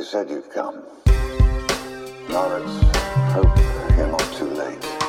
You 0.00 0.06
said 0.06 0.30
you'd 0.30 0.50
come. 0.50 0.82
Now 2.30 2.48
let's 2.48 2.96
hope 3.34 3.54
you're 3.98 4.06
not 4.06 4.32
too 4.32 4.48
late. 4.48 4.99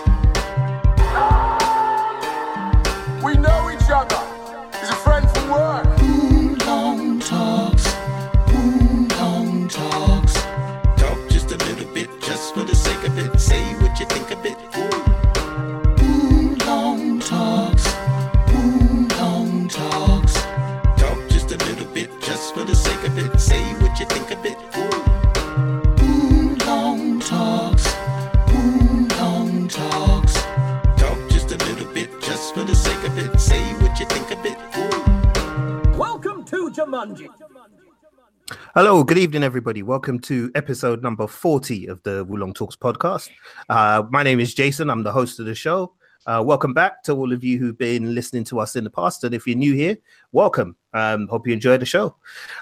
Hello, 38.74 39.04
good 39.04 39.18
evening, 39.18 39.44
everybody. 39.44 39.84
Welcome 39.84 40.18
to 40.20 40.50
episode 40.56 41.04
number 41.04 41.28
40 41.28 41.88
of 41.88 42.02
the 42.04 42.26
Wulong 42.26 42.56
Talks 42.56 42.78
podcast. 42.78 43.30
Uh, 43.68 44.04
my 44.12 44.24
name 44.24 44.40
is 44.40 44.54
Jason. 44.54 44.90
I'm 44.90 45.04
the 45.04 45.12
host 45.12 45.42
of 45.42 45.46
the 45.46 45.54
show. 45.54 45.94
Uh, 46.26 46.42
welcome 46.46 46.74
back 46.74 47.04
to 47.04 47.12
all 47.12 47.34
of 47.34 47.44
you 47.44 47.60
who've 47.60 47.78
been 47.78 48.16
listening 48.16 48.46
to 48.46 48.62
us 48.62 48.78
in 48.78 48.86
the 48.86 48.90
past. 48.90 49.26
And 49.26 49.36
if 49.36 49.46
you're 49.46 49.58
new 49.58 49.74
here, 49.74 49.98
welcome. 50.32 50.78
Um, 50.94 51.28
hope 51.28 51.48
you 51.48 51.52
enjoy 51.52 51.80
the 51.80 51.86
show. 51.86 52.16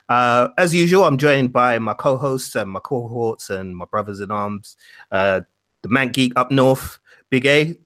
Uh, 0.09 0.47
as 0.57 0.73
usual, 0.73 1.03
I'm 1.03 1.19
joined 1.19 1.53
by 1.53 1.77
my 1.77 1.93
co 1.93 2.17
hosts 2.17 2.55
and 2.55 2.71
my 2.71 2.79
cohorts 2.79 3.51
and 3.51 3.77
my 3.77 3.85
brothers 3.85 4.19
in 4.19 4.31
arms. 4.31 4.77
Uh, 5.11 5.41
the 5.83 5.89
Man 5.89 6.07
Geek 6.07 6.33
up 6.35 6.49
north, 6.49 6.97
Big 7.29 7.45
A. 7.45 7.77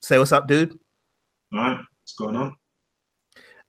Say 0.00 0.16
what's 0.20 0.30
up, 0.30 0.46
dude. 0.46 0.78
All 1.52 1.58
right, 1.58 1.78
what's 1.78 2.14
going 2.16 2.36
on? 2.36 2.56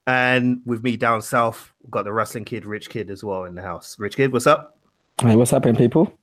And 0.08 0.62
with 0.66 0.84
me 0.84 0.98
down 0.98 1.22
south, 1.22 1.74
we've 1.82 1.92
got 1.92 2.06
the 2.06 2.14
wrestling 2.14 2.46
kid, 2.46 2.66
Rich 2.66 2.90
Kid, 2.90 3.10
as 3.10 3.24
well 3.24 3.46
in 3.46 3.56
the 3.56 3.62
house. 3.62 3.98
Rich 3.98 4.18
Kid, 4.18 4.32
what's 4.32 4.48
up? 4.48 4.78
Hey, 5.20 5.36
what's 5.36 5.52
happening, 5.52 5.76
people? 5.76 6.14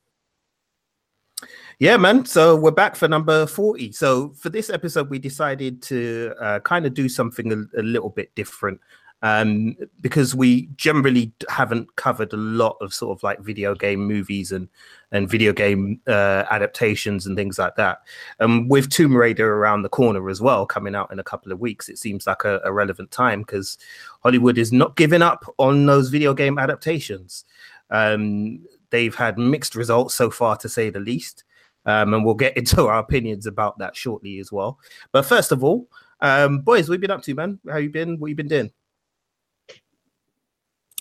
Yeah, 1.78 1.96
man. 1.96 2.24
So 2.24 2.54
we're 2.54 2.70
back 2.70 2.94
for 2.94 3.08
number 3.08 3.44
40. 3.46 3.90
So 3.90 4.30
for 4.30 4.50
this 4.50 4.70
episode, 4.70 5.10
we 5.10 5.18
decided 5.18 5.82
to 5.82 6.32
uh, 6.40 6.60
kind 6.60 6.86
of 6.86 6.94
do 6.94 7.08
something 7.08 7.52
a, 7.52 7.80
a 7.80 7.82
little 7.82 8.10
bit 8.10 8.32
different 8.36 8.80
um, 9.22 9.76
because 10.00 10.34
we 10.34 10.66
generally 10.76 11.32
haven't 11.48 11.94
covered 11.96 12.32
a 12.32 12.36
lot 12.36 12.76
of 12.80 12.92
sort 12.92 13.16
of 13.16 13.22
like 13.22 13.40
video 13.40 13.74
game 13.74 14.04
movies 14.04 14.50
and 14.52 14.68
and 15.12 15.28
video 15.28 15.52
game 15.52 16.00
uh, 16.08 16.44
adaptations 16.50 17.26
and 17.26 17.36
things 17.36 17.58
like 17.58 17.76
that. 17.76 17.98
And 18.40 18.68
with 18.70 18.90
Tomb 18.90 19.14
Raider 19.14 19.56
around 19.56 19.82
the 19.82 19.88
corner 19.88 20.28
as 20.30 20.40
well, 20.40 20.66
coming 20.66 20.94
out 20.94 21.12
in 21.12 21.18
a 21.18 21.24
couple 21.24 21.52
of 21.52 21.60
weeks, 21.60 21.88
it 21.88 21.98
seems 21.98 22.26
like 22.26 22.44
a, 22.44 22.60
a 22.64 22.72
relevant 22.72 23.10
time 23.10 23.42
because 23.42 23.76
Hollywood 24.22 24.58
is 24.58 24.72
not 24.72 24.96
giving 24.96 25.22
up 25.22 25.44
on 25.58 25.86
those 25.86 26.08
video 26.08 26.32
game 26.32 26.58
adaptations. 26.58 27.44
Um, 27.90 28.66
they've 28.90 29.14
had 29.14 29.38
mixed 29.38 29.76
results 29.76 30.14
so 30.14 30.30
far, 30.30 30.56
to 30.56 30.68
say 30.68 30.88
the 30.90 31.00
least. 31.00 31.44
Um, 31.84 32.14
and 32.14 32.24
we'll 32.24 32.34
get 32.34 32.56
into 32.56 32.86
our 32.86 32.98
opinions 32.98 33.46
about 33.46 33.78
that 33.78 33.94
shortly 33.94 34.38
as 34.38 34.50
well. 34.50 34.78
But 35.12 35.26
first 35.26 35.52
of 35.52 35.62
all, 35.62 35.88
um, 36.20 36.60
boys, 36.60 36.88
you 36.88 36.96
been 36.98 37.10
up 37.10 37.22
to, 37.22 37.34
man? 37.34 37.58
How 37.68 37.76
you 37.76 37.90
been? 37.90 38.18
What 38.18 38.28
you 38.28 38.36
been 38.36 38.48
doing? 38.48 38.70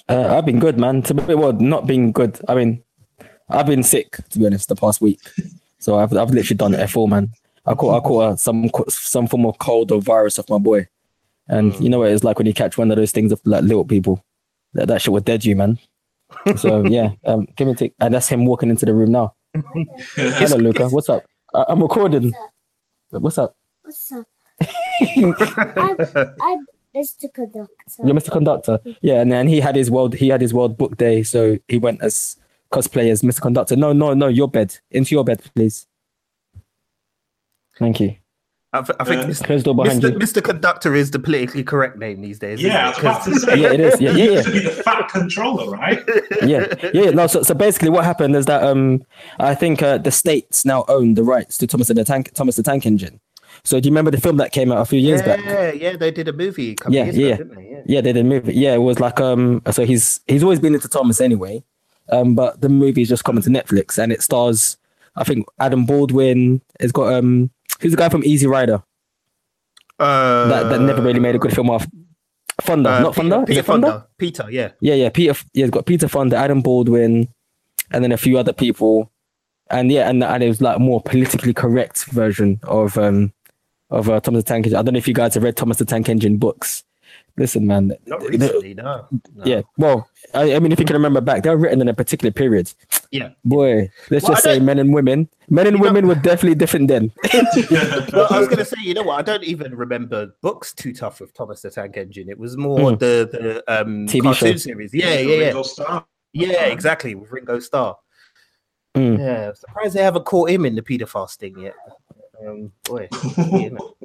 Uh, 0.10 0.36
I've 0.38 0.46
been 0.46 0.60
good, 0.60 0.78
man. 0.78 1.02
To 1.04 1.14
be 1.14 1.36
well, 1.36 1.54
not 1.54 1.88
been 1.88 2.12
good. 2.12 2.40
I 2.48 2.56
mean, 2.56 2.84
I've 3.50 3.66
been 3.66 3.84
sick 3.84 4.18
to 4.30 4.40
be 4.40 4.46
honest 4.46 4.70
the 4.70 4.76
past 4.76 5.02
week, 5.02 5.20
so 5.80 5.98
I've 5.98 6.16
I've 6.16 6.32
literally 6.32 6.58
done 6.58 6.74
it 6.74 6.96
all, 6.96 7.08
man. 7.08 7.32
I 7.66 7.76
caught 7.76 8.04
I 8.04 8.08
caught 8.08 8.24
uh, 8.24 8.36
some 8.36 8.70
some 8.90 9.28
form 9.28 9.46
of 9.46 9.58
cold 9.60 9.92
or 9.92 10.02
virus 10.02 10.40
off 10.40 10.50
my 10.50 10.58
boy, 10.58 10.88
and 11.48 11.78
you 11.80 11.90
know 11.90 12.00
what 12.00 12.12
it's 12.12 12.24
like 12.24 12.38
when 12.38 12.48
you 12.48 12.54
catch 12.54 12.78
one 12.78 12.92
of 12.92 12.98
those 12.98 13.12
things 13.12 13.32
of 13.32 13.42
like 13.46 13.64
little 13.64 13.86
people. 13.86 14.24
That 14.74 14.88
that 14.88 15.02
shit 15.02 15.12
would 15.12 15.26
dead 15.26 15.46
you, 15.46 15.56
man. 15.56 15.80
So 16.58 16.86
yeah, 16.86 17.12
um, 17.26 17.48
give 17.56 17.68
me 17.68 17.74
a 17.74 17.76
tick, 17.76 17.94
and 18.00 18.14
that's 18.14 18.28
him 18.28 18.46
walking 18.46 18.70
into 18.70 18.86
the 18.86 18.94
room 18.94 19.12
now. 19.12 19.36
Hello, 20.16 20.58
Luca. 20.58 20.90
What's 20.90 21.10
up? 21.10 21.26
I, 21.54 21.66
I'm 21.68 21.82
recording. 21.82 22.34
What's 23.10 23.38
up? 23.38 23.56
What's 23.84 24.12
up? 24.12 24.26
I'm, 25.18 25.36
I'm 26.42 26.66
Mr. 26.96 27.34
Conductor. 27.34 27.74
You're 28.04 28.16
Mr. 28.16 28.32
Conductor. 28.32 28.80
Yeah, 29.02 29.22
and 29.22 29.32
then 29.32 29.48
he 29.48 29.60
had 29.62 29.76
his 29.76 29.90
world 29.90 30.14
he 30.16 30.28
had 30.30 30.42
his 30.42 30.54
world 30.54 30.78
book 30.78 30.98
day, 30.98 31.24
so 31.24 31.58
he 31.68 31.78
went 31.78 32.02
as 32.02 32.36
cosplay 32.72 33.10
as 33.12 33.22
Mr. 33.22 33.42
Conductor. 33.42 33.76
No, 33.76 33.94
no, 33.94 34.14
no, 34.14 34.28
your 34.28 34.48
bed. 34.50 34.78
Into 34.92 35.16
your 35.16 35.24
bed, 35.24 35.42
please. 35.56 35.88
Thank 37.80 38.00
you. 38.00 38.16
I, 38.74 38.82
th- 38.84 38.96
I 39.02 39.04
think 39.04 39.22
Uh, 39.24 39.26
Mr. 39.28 39.64
Door 39.64 39.76
behind 39.84 40.02
Mr. 40.02 40.12
you. 40.14 40.18
Mr. 40.20 40.42
Conductor 40.42 40.96
is 40.96 41.12
the 41.12 41.20
politically 41.20 41.62
correct 41.64 41.98
name 41.98 42.22
these 42.22 42.40
days. 42.40 42.60
isn't 42.60 42.72
Yeah, 42.72 42.86
I 42.88 42.90
it? 42.92 42.96
was 42.96 43.00
about 43.00 43.22
'Cause- 43.24 43.34
to 43.34 43.40
say. 43.42 43.58
Yeah, 43.60 43.74
it 43.74 43.80
is. 43.82 44.00
Yeah, 44.00 44.12
yeah, 44.12 44.24
You 44.24 44.32
yeah. 44.32 44.42
should 44.44 44.54
be 44.54 44.60
the 44.60 44.70
fat 44.70 45.10
controller, 45.10 45.70
right? 45.70 46.00
yeah, 46.46 46.74
yeah. 46.94 47.10
No, 47.10 47.28
so, 47.28 47.44
so 47.44 47.54
basically, 47.54 47.90
what 47.90 48.06
happened 48.06 48.34
is 48.36 48.46
that 48.46 48.64
um, 48.64 49.04
I 49.40 49.56
think 49.56 49.82
uh, 49.82 49.98
the 49.98 50.12
states 50.12 50.64
now 50.64 50.86
own 50.88 51.16
the 51.16 51.24
rights 51.24 51.58
to 51.58 51.68
Thomas 51.68 51.90
and 51.90 52.00
the 52.00 52.06
Tank 52.06 52.32
Thomas 52.34 52.56
the 52.56 52.64
Tank 52.64 52.86
Engine. 52.86 53.20
So 53.64 53.80
do 53.80 53.88
you 53.88 53.92
remember 53.92 54.12
the 54.12 54.20
film 54.20 54.38
that 54.38 54.52
came 54.52 54.72
out 54.72 54.80
a 54.80 54.86
few 54.86 55.00
years 55.00 55.22
back? 55.22 55.40
yeah, 55.46 55.72
yeah, 55.72 55.96
they 55.96 56.10
did 56.12 56.28
a 56.28 56.34
movie. 56.34 56.72
A 56.72 56.76
couple 56.76 56.96
Yeah, 56.96 57.04
years 57.06 57.18
yeah. 57.18 57.38
didn't 57.38 57.56
they? 57.56 57.70
Yeah. 57.70 57.82
Yeah, 57.86 58.02
they 58.02 58.14
did 58.14 58.26
a 58.26 58.30
movie. 58.30 58.54
Yeah, 58.54 58.74
it 58.74 58.80
was 58.80 59.00
like 59.00 59.20
um, 59.20 59.62
so 59.72 59.86
he's 59.86 60.20
he's 60.28 60.44
always 60.44 60.60
been 60.60 60.74
into 60.74 60.88
Thomas 60.88 61.22
anyway, 61.22 61.64
um, 62.10 62.36
but 62.36 62.62
the 62.62 62.70
movie's 62.70 63.10
just 63.10 63.24
coming 63.24 63.44
to 63.44 63.50
Netflix 63.50 63.98
and 64.02 64.12
it 64.12 64.22
stars, 64.22 64.78
I 65.16 65.24
think 65.24 65.46
Adam 65.60 65.86
Baldwin. 65.86 66.62
It's 66.80 66.92
got 66.92 67.14
um, 67.14 67.52
who's 67.82 67.92
the 67.92 67.98
guy 67.98 68.10
from 68.10 68.24
Easy 68.24 68.48
Rider 68.48 68.82
Uh, 70.00 70.48
that 70.48 70.70
that 70.70 70.82
never 70.82 71.02
really 71.02 71.20
made 71.20 71.36
a 71.36 71.40
good 71.40 71.54
film 71.54 71.70
off. 71.70 71.88
Fonda, 72.62 72.92
uh, 72.94 73.00
not 73.02 73.16
Fonda. 73.16 73.40
Peter, 73.40 73.52
Is 73.52 73.58
Peter 73.58 73.64
Fonda? 73.64 73.88
Fonda. 73.88 74.08
Peter, 74.18 74.46
yeah. 74.52 74.70
Yeah, 74.82 74.94
yeah. 74.96 75.10
Peter, 75.10 75.34
yeah, 75.54 75.66
it's 75.66 75.72
got 75.72 75.86
Peter 75.86 76.08
Fonda, 76.08 76.38
Adam 76.38 76.62
Baldwin, 76.62 77.28
and 77.92 78.04
then 78.04 78.12
a 78.12 78.18
few 78.18 78.38
other 78.38 78.54
people, 78.54 79.12
and 79.70 79.92
yeah, 79.92 80.10
and 80.10 80.24
and 80.24 80.44
it 80.44 80.48
was 80.48 80.62
like 80.62 80.80
more 80.80 81.02
politically 81.02 81.54
correct 81.54 82.06
version 82.06 82.60
of 82.64 82.98
um 82.98 83.32
of 83.92 84.10
uh, 84.10 84.20
Thomas 84.20 84.44
the 84.44 84.48
Tank 84.48 84.66
Engine. 84.66 84.80
I 84.80 84.82
don't 84.82 84.94
know 84.94 84.98
if 84.98 85.08
you 85.08 85.14
guys 85.14 85.34
have 85.36 85.44
read 85.44 85.58
Thomas 85.58 85.78
the 85.78 85.86
Tank 85.86 86.10
Engine 86.10 86.38
books. 86.38 86.84
Listen, 87.38 87.66
man. 87.66 87.94
Not 88.08 88.20
the- 88.22 88.28
recently, 88.30 88.74
no. 88.74 89.08
no. 89.36 89.44
Yeah, 89.46 89.62
well, 89.78 90.10
I, 90.34 90.56
I 90.56 90.60
mean, 90.60 90.72
if 90.72 90.80
you 90.80 90.86
can 90.86 90.96
remember 90.96 91.22
back, 91.22 91.44
they 91.44 91.50
were 91.50 91.58
written 91.58 91.82
in 91.82 91.88
a 91.88 91.94
particular 91.94 92.32
period. 92.32 92.72
Yeah. 93.12 93.30
Boy, 93.46 93.90
let's 94.10 94.24
Well, 94.24 94.34
just 94.34 94.44
say 94.44 94.60
men 94.60 94.80
and 94.80 94.94
women. 94.94 95.30
Men 95.50 95.68
and 95.68 95.78
You 95.78 95.84
know- 95.84 95.90
women 95.90 96.08
were 96.08 96.16
definitely 96.16 96.56
different 96.56 96.88
then. 96.90 97.12
Well, 98.14 98.28
I 98.30 98.40
was 98.40 98.48
going 98.48 98.58
to 98.58 98.66
say, 98.66 98.78
you 98.82 98.94
know 98.94 99.04
what? 99.04 99.18
I 99.20 99.22
don't 99.22 99.44
even 99.44 99.76
remember 99.76 100.36
books 100.42 100.74
too 100.74 100.94
tough 100.94 101.20
with 101.22 101.34
Thomas 101.34 101.62
the 101.62 101.70
Tank 101.70 101.96
Engine. 101.98 102.30
It 102.30 102.38
was 102.38 102.58
more 102.58 102.80
Mm. 102.92 103.00
the 103.00 103.30
the 103.32 103.82
um, 103.82 104.08
TV 104.08 104.24
cartoon 104.24 104.54
show. 104.54 104.58
series. 104.58 104.94
Yeah, 104.94 105.14
yeah, 105.20 105.20
yeah, 105.36 105.46
Ringo 105.48 105.64
Starr. 105.64 106.06
yeah. 106.34 106.66
Exactly 106.66 107.16
with 107.16 107.32
Ringo 107.32 107.60
Starr. 107.60 107.98
Mm. 108.96 109.20
Yeah, 109.20 109.48
I'm 109.50 109.56
surprised 109.56 109.96
they 109.96 110.04
haven't 110.04 110.26
caught 110.26 110.50
him 110.50 110.66
in 110.66 110.76
the 110.76 110.82
paedophile 110.82 111.34
thing 111.38 111.58
yet. 111.60 111.74
Um, 112.48 112.72
boy, 112.84 113.08
you 113.54 113.72
know. 113.72 113.96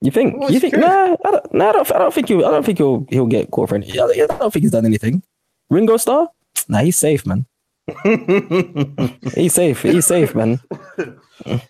You 0.00 0.10
think? 0.10 0.38
Well, 0.38 0.50
you 0.50 0.60
think? 0.60 0.74
true. 0.74 0.82
Nah, 0.82 1.16
I 1.24 1.30
don't, 1.30 1.54
nah, 1.54 1.68
I 1.68 1.72
don't. 1.72 1.92
I 1.92 1.98
don't 1.98 2.14
think 2.14 2.30
you'll 2.30 2.44
I 2.44 2.50
don't 2.50 2.64
think 2.64 2.78
he'll. 2.78 3.06
He'll 3.08 3.26
get 3.26 3.50
caught 3.50 3.68
for 3.70 3.74
anything. 3.74 4.00
I 4.00 4.26
don't 4.26 4.52
think 4.52 4.62
he's 4.62 4.70
done 4.70 4.86
anything. 4.86 5.22
Ringo 5.70 5.96
Starr? 5.96 6.28
Nah, 6.68 6.78
he's 6.78 6.96
safe, 6.96 7.26
man. 7.26 7.46
He's 9.34 9.54
safe. 9.54 9.82
He's 9.82 10.06
safe, 10.06 10.34
man. 10.34 10.60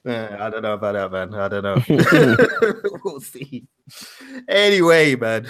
Yeah, 0.04 0.36
I 0.40 0.48
don't 0.48 0.62
know 0.62 0.74
about 0.74 0.92
that, 0.92 1.12
man. 1.12 1.34
I 1.34 1.48
don't 1.48 1.64
know. 1.64 2.98
we'll 3.04 3.20
see. 3.20 3.66
Anyway, 4.48 5.16
man. 5.16 5.46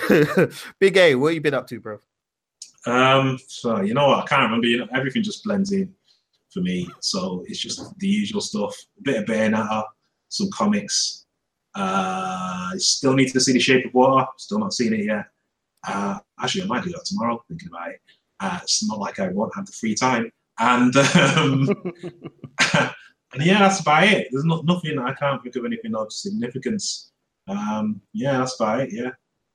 Big 0.80 0.96
A, 0.96 1.14
what 1.14 1.34
you 1.34 1.40
been 1.42 1.52
up 1.54 1.66
to, 1.68 1.78
bro? 1.78 1.98
Um, 2.86 3.38
so 3.46 3.82
you 3.82 3.92
know 3.92 4.08
what? 4.08 4.24
I 4.24 4.26
can't 4.26 4.42
remember. 4.42 4.66
You 4.66 4.78
know, 4.78 4.88
everything 4.94 5.22
just 5.22 5.44
blends 5.44 5.70
in 5.72 5.94
for 6.50 6.60
me. 6.60 6.88
So 7.00 7.44
it's 7.46 7.60
just 7.60 7.96
the 7.98 8.08
usual 8.08 8.40
stuff. 8.40 8.74
A 8.98 9.02
bit 9.02 9.20
of 9.20 9.24
Bayonetta, 9.26 9.84
some 10.28 10.48
comics. 10.52 11.26
Uh, 11.74 12.70
still 12.76 13.14
need 13.14 13.32
to 13.32 13.40
see 13.40 13.52
The 13.52 13.60
Shape 13.60 13.86
of 13.86 13.94
Water. 13.94 14.26
Still 14.38 14.58
not 14.58 14.72
seen 14.72 14.94
it 14.94 15.04
yet. 15.04 15.26
Uh, 15.86 16.18
actually, 16.40 16.62
I 16.62 16.66
might 16.66 16.84
do 16.84 16.90
that 16.90 17.04
tomorrow. 17.04 17.42
Thinking 17.48 17.68
about 17.68 17.90
it. 17.90 18.00
Uh, 18.40 18.58
it's 18.62 18.86
not 18.86 18.98
like 18.98 19.18
I 19.18 19.28
won't 19.28 19.54
have 19.54 19.66
the 19.66 19.72
free 19.72 19.94
time. 19.94 20.30
And 20.58 20.96
um, 20.96 21.68
and 22.74 23.44
yeah, 23.44 23.58
that's 23.58 23.80
about 23.80 24.04
it. 24.04 24.28
There's 24.30 24.44
not 24.44 24.64
nothing. 24.64 24.98
I 24.98 25.12
can't 25.14 25.42
think 25.42 25.56
of 25.56 25.64
anything 25.64 25.94
of 25.94 26.12
significance. 26.12 27.12
Um, 27.48 28.00
yeah, 28.12 28.38
that's 28.38 28.58
about 28.58 28.80
it. 28.80 28.92
Yeah, 28.92 29.10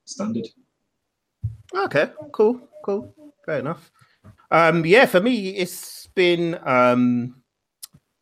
standard. 0.06 0.48
Okay, 1.74 2.12
cool, 2.32 2.62
cool. 2.84 3.16
Fair 3.46 3.60
enough. 3.60 3.92
Um, 4.52 4.86
yeah, 4.86 5.06
for 5.06 5.22
me, 5.22 5.50
it's 5.56 6.08
been 6.08 6.60
um, 6.68 7.41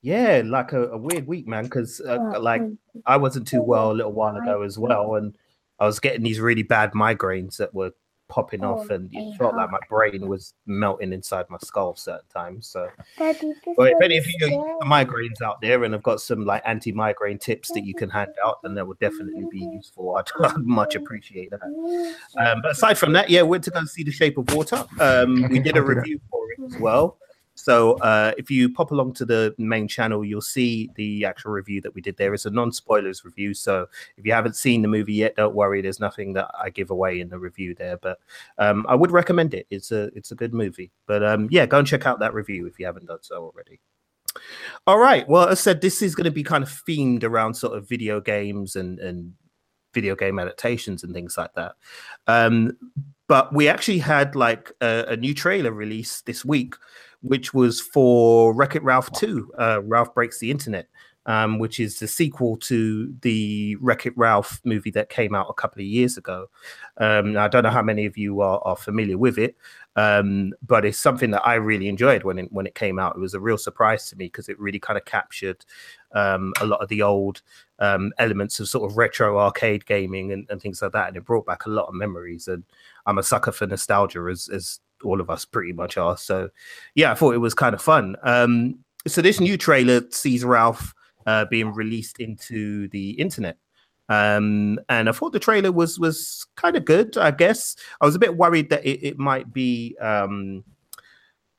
yeah, 0.01 0.41
like 0.45 0.73
a, 0.73 0.89
a 0.89 0.97
weird 0.97 1.27
week, 1.27 1.47
man. 1.47 1.65
Because 1.65 2.01
uh, 2.01 2.39
like 2.39 2.61
I 3.05 3.17
wasn't 3.17 3.47
too 3.47 3.61
well 3.61 3.91
a 3.91 3.93
little 3.93 4.13
while 4.13 4.35
ago 4.37 4.61
as 4.63 4.77
well, 4.77 5.15
and 5.15 5.35
I 5.79 5.85
was 5.85 5.99
getting 5.99 6.23
these 6.23 6.39
really 6.39 6.63
bad 6.63 6.93
migraines 6.93 7.57
that 7.57 7.73
were 7.73 7.91
popping 8.29 8.63
Oh, 8.63 8.75
off, 8.75 8.91
and 8.91 9.11
it 9.11 9.19
yeah. 9.19 9.37
felt 9.37 9.55
like 9.55 9.71
my 9.71 9.79
brain 9.89 10.27
was 10.27 10.53
melting 10.67 11.13
inside 11.13 11.47
my 11.49 11.57
skull 11.63 11.95
certain 11.95 12.27
times. 12.31 12.67
So, 12.67 12.87
Daddy, 13.17 13.53
this 13.65 13.75
well, 13.75 13.87
if 13.87 13.99
any 14.03 14.17
of 14.17 14.25
you 14.27 14.35
have 14.41 14.87
migraines 14.87 15.41
out 15.43 15.59
there 15.61 15.83
and 15.83 15.93
have 15.93 16.03
got 16.03 16.21
some 16.21 16.45
like 16.45 16.61
anti-migraine 16.65 17.39
tips 17.39 17.71
that 17.71 17.83
you 17.85 17.95
can 17.95 18.07
hand 18.09 18.31
out, 18.45 18.61
then 18.61 18.75
that 18.75 18.85
would 18.87 18.99
definitely 18.99 19.45
be 19.51 19.67
useful. 19.73 20.15
I'd, 20.17 20.25
I'd 20.45 20.57
much 20.59 20.93
appreciate 20.95 21.49
that. 21.49 21.63
Um, 22.37 22.61
but 22.61 22.71
aside 22.71 22.97
from 22.99 23.13
that, 23.13 23.29
yeah, 23.31 23.41
went 23.41 23.63
to 23.63 23.71
go 23.71 23.83
see 23.85 24.03
The 24.03 24.11
Shape 24.11 24.37
of 24.37 24.53
Water. 24.53 24.85
Um, 24.99 25.49
we 25.49 25.57
did 25.59 25.75
a 25.75 25.81
review 25.81 26.19
for 26.29 26.51
it 26.51 26.73
as 26.73 26.79
well. 26.79 27.17
So 27.59 27.97
uh, 27.97 28.31
if 28.37 28.49
you 28.49 28.69
pop 28.69 28.91
along 28.91 29.13
to 29.15 29.25
the 29.25 29.53
main 29.57 29.87
channel, 29.87 30.23
you'll 30.23 30.41
see 30.41 30.89
the 30.95 31.25
actual 31.25 31.51
review 31.51 31.81
that 31.81 31.93
we 31.93 32.01
did 32.01 32.15
there. 32.15 32.33
It's 32.33 32.45
a 32.45 32.49
non-spoilers 32.49 33.25
review. 33.25 33.53
So 33.53 33.85
if 34.15 34.25
you 34.25 34.31
haven't 34.31 34.55
seen 34.55 34.81
the 34.81 34.87
movie 34.87 35.13
yet, 35.13 35.35
don't 35.35 35.53
worry. 35.53 35.81
There's 35.81 35.99
nothing 35.99 36.31
that 36.33 36.49
I 36.57 36.69
give 36.69 36.89
away 36.89 37.19
in 37.19 37.27
the 37.27 37.37
review 37.37 37.75
there. 37.75 37.97
But 37.97 38.19
um, 38.57 38.85
I 38.87 38.95
would 38.95 39.11
recommend 39.11 39.53
it. 39.53 39.67
It's 39.69 39.91
a 39.91 40.03
it's 40.15 40.31
a 40.31 40.35
good 40.35 40.53
movie. 40.53 40.91
But 41.05 41.21
um, 41.23 41.49
yeah, 41.51 41.65
go 41.65 41.79
and 41.79 41.87
check 41.87 42.05
out 42.05 42.19
that 42.19 42.33
review 42.33 42.65
if 42.65 42.79
you 42.79 42.85
haven't 42.85 43.07
done 43.07 43.19
so 43.21 43.43
already. 43.43 43.79
All 44.87 44.99
right. 44.99 45.27
Well, 45.27 45.49
as 45.49 45.59
I 45.59 45.61
said, 45.61 45.81
this 45.81 46.01
is 46.01 46.15
going 46.15 46.25
to 46.25 46.31
be 46.31 46.43
kind 46.43 46.63
of 46.63 46.69
themed 46.69 47.23
around 47.23 47.55
sort 47.55 47.77
of 47.77 47.89
video 47.89 48.21
games 48.21 48.77
and 48.77 48.99
and 48.99 49.33
video 49.93 50.15
game 50.15 50.39
adaptations 50.39 51.03
and 51.03 51.13
things 51.13 51.37
like 51.37 51.53
that. 51.55 51.73
Um, 52.27 52.77
but 53.27 53.53
we 53.53 53.67
actually 53.67 53.99
had 53.99 54.35
like 54.35 54.71
a, 54.81 55.05
a 55.09 55.17
new 55.17 55.33
trailer 55.33 55.71
released 55.71 56.25
this 56.25 56.43
week, 56.43 56.75
which 57.21 57.53
was 57.53 57.81
for 57.81 58.53
Wreck 58.53 58.75
It 58.75 58.83
Ralph 58.83 59.11
2, 59.13 59.53
uh, 59.57 59.81
Ralph 59.83 60.13
Breaks 60.13 60.39
the 60.39 60.51
Internet, 60.51 60.87
um, 61.25 61.59
which 61.59 61.79
is 61.79 61.99
the 61.99 62.07
sequel 62.07 62.57
to 62.57 63.13
the 63.21 63.75
Wreck 63.81 64.05
It 64.05 64.17
Ralph 64.17 64.61
movie 64.63 64.91
that 64.91 65.09
came 65.09 65.35
out 65.35 65.47
a 65.49 65.53
couple 65.53 65.81
of 65.81 65.85
years 65.85 66.17
ago. 66.17 66.47
Um, 66.97 67.37
I 67.37 67.47
don't 67.47 67.63
know 67.63 67.69
how 67.69 67.81
many 67.81 68.05
of 68.05 68.17
you 68.17 68.41
are, 68.41 68.61
are 68.63 68.77
familiar 68.77 69.17
with 69.17 69.37
it, 69.37 69.55
um, 69.95 70.53
but 70.65 70.85
it's 70.85 70.97
something 70.97 71.31
that 71.31 71.45
I 71.45 71.55
really 71.55 71.89
enjoyed 71.89 72.23
when 72.23 72.39
it, 72.39 72.51
when 72.51 72.65
it 72.65 72.73
came 72.73 72.99
out. 72.99 73.15
It 73.15 73.19
was 73.19 73.33
a 73.33 73.39
real 73.39 73.57
surprise 73.57 74.09
to 74.09 74.15
me 74.15 74.25
because 74.25 74.47
it 74.47 74.59
really 74.59 74.79
kind 74.79 74.97
of 74.97 75.05
captured 75.05 75.65
um, 76.13 76.53
a 76.61 76.65
lot 76.65 76.81
of 76.81 76.87
the 76.87 77.01
old 77.01 77.41
um, 77.79 78.13
elements 78.17 78.59
of 78.59 78.69
sort 78.69 78.89
of 78.89 78.97
retro 78.97 79.39
arcade 79.39 79.85
gaming 79.85 80.31
and, 80.31 80.47
and 80.49 80.61
things 80.61 80.81
like 80.81 80.93
that, 80.93 81.09
and 81.09 81.17
it 81.17 81.25
brought 81.25 81.45
back 81.45 81.65
a 81.65 81.69
lot 81.69 81.87
of 81.87 81.93
memories. 81.93 82.47
And 82.47 82.63
I'm 83.05 83.17
a 83.17 83.23
sucker 83.23 83.51
for 83.51 83.67
nostalgia, 83.67 84.25
as 84.31 84.47
as 84.47 84.79
all 85.03 85.21
of 85.21 85.29
us 85.29 85.45
pretty 85.45 85.73
much 85.73 85.97
are. 85.97 86.17
So, 86.17 86.49
yeah, 86.95 87.11
I 87.11 87.15
thought 87.15 87.35
it 87.35 87.39
was 87.39 87.53
kind 87.53 87.73
of 87.73 87.81
fun. 87.81 88.15
Um, 88.23 88.79
so 89.07 89.21
this 89.21 89.39
new 89.39 89.57
trailer 89.57 90.01
sees 90.11 90.43
Ralph 90.43 90.93
uh, 91.25 91.45
being 91.45 91.73
released 91.73 92.19
into 92.19 92.87
the 92.89 93.11
internet. 93.11 93.57
Um, 94.09 94.79
and 94.89 95.07
I 95.07 95.11
thought 95.11 95.33
the 95.33 95.39
trailer 95.39 95.71
was 95.71 95.99
was 95.99 96.47
kind 96.55 96.75
of 96.75 96.83
good. 96.83 97.17
I 97.17 97.31
guess 97.31 97.75
I 98.01 98.05
was 98.05 98.15
a 98.15 98.19
bit 98.19 98.37
worried 98.37 98.71
that 98.71 98.83
it, 98.83 99.05
it 99.05 99.19
might 99.19 99.53
be 99.53 99.95
um, 100.01 100.63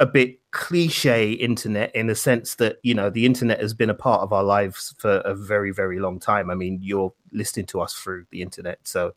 a 0.01 0.07
bit 0.07 0.41
cliche 0.51 1.31
internet 1.31 1.95
in 1.95 2.09
the 2.09 2.15
sense 2.17 2.57
that 2.57 2.79
you 2.83 2.93
know 2.93 3.09
the 3.09 3.25
internet 3.25 3.61
has 3.61 3.73
been 3.73 3.91
a 3.91 3.95
part 3.95 4.23
of 4.23 4.33
our 4.33 4.43
lives 4.43 4.95
for 4.99 5.19
a 5.19 5.35
very 5.35 5.71
very 5.71 6.01
long 6.01 6.19
time. 6.19 6.51
I 6.51 6.57
mean, 6.57 6.81
you're 6.83 7.13
listening 7.31 7.67
to 7.67 7.81
us 7.81 7.95
through 7.95 8.27
the 8.31 8.43
internet, 8.43 8.81
so 8.83 9.15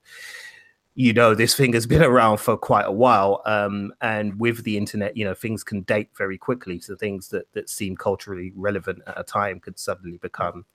you 0.96 1.14
know 1.14 1.34
this 1.34 1.56
thing 1.56 1.74
has 1.74 1.86
been 1.86 2.04
around 2.12 2.38
for 2.38 2.58
quite 2.58 2.86
a 2.86 2.92
while 2.92 3.42
um, 3.46 3.94
and 4.02 4.40
with 4.40 4.64
the 4.64 4.78
internet 4.78 5.18
you 5.18 5.26
know 5.26 5.34
things 5.34 5.64
can 5.64 5.82
date 5.82 6.10
very 6.18 6.38
quickly 6.38 6.80
so 6.80 6.96
things 6.96 7.30
that 7.30 7.52
that 7.54 7.70
seem 7.70 7.96
culturally 7.96 8.52
relevant 8.56 9.02
at 9.08 9.20
a 9.20 9.24
time 9.24 9.60
could 9.60 9.78
suddenly 9.80 10.18
become 10.18 10.66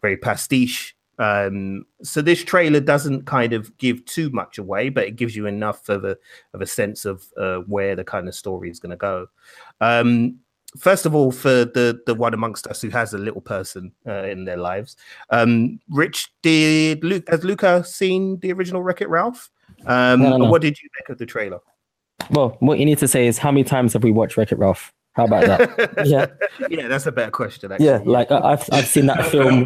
very 0.00 0.16
pastiche. 0.16 0.94
Um, 1.18 1.84
so 2.04 2.22
this 2.22 2.44
trailer 2.44 2.78
doesn't 2.78 3.26
kind 3.26 3.52
of 3.52 3.76
give 3.78 4.04
too 4.04 4.30
much 4.30 4.58
away 4.58 4.88
but 4.88 5.04
it 5.04 5.16
gives 5.16 5.34
you 5.34 5.46
enough 5.46 5.88
of 5.88 6.04
a 6.04 6.16
of 6.54 6.60
a 6.60 6.66
sense 6.66 7.04
of 7.04 7.24
uh, 7.36 7.58
where 7.66 7.96
the 7.96 8.04
kind 8.04 8.28
of 8.28 8.36
story 8.36 8.70
is 8.70 8.78
going 8.78 8.90
to 8.90 8.96
go. 8.96 9.26
Um, 9.80 10.38
first 10.76 11.06
of 11.06 11.14
all 11.14 11.32
for 11.32 11.64
the 11.64 12.00
the 12.06 12.14
one 12.14 12.34
amongst 12.34 12.66
us 12.66 12.80
who 12.82 12.90
has 12.90 13.14
a 13.14 13.18
little 13.18 13.40
person 13.40 13.90
uh, 14.06 14.24
in 14.24 14.44
their 14.44 14.58
lives 14.58 14.98
um 15.30 15.80
rich 15.88 16.30
did 16.42 17.02
luke 17.02 17.26
has 17.26 17.42
luca 17.42 17.82
seen 17.82 18.38
the 18.40 18.52
original 18.52 18.82
wreck 18.82 19.00
it 19.00 19.08
ralph 19.08 19.50
um 19.86 20.22
No, 20.22 20.30
no, 20.30 20.36
no. 20.38 20.50
what 20.50 20.62
did 20.62 20.80
you 20.82 20.88
think 20.96 21.08
of 21.08 21.18
the 21.18 21.26
trailer 21.26 21.60
Well, 22.30 22.56
what 22.60 22.78
you 22.78 22.84
need 22.84 22.98
to 22.98 23.08
say 23.08 23.26
is 23.26 23.38
how 23.38 23.50
many 23.52 23.64
times 23.64 23.92
have 23.92 24.02
we 24.04 24.10
watched 24.12 24.36
Wreck 24.36 24.52
It 24.52 24.58
Ralph? 24.58 24.92
How 25.14 25.24
about 25.24 25.46
that? 25.46 26.02
yeah, 26.06 26.26
yeah 26.70 26.86
that's 26.88 27.06
a 27.06 27.12
better 27.12 27.30
question 27.30 27.72
actually. 27.72 27.86
yeah. 27.86 28.00
Like 28.04 28.30
I- 28.30 28.52
I've 28.52 28.68
I've 28.72 28.86
seen 28.86 29.06
that 29.06 29.26
film 29.26 29.64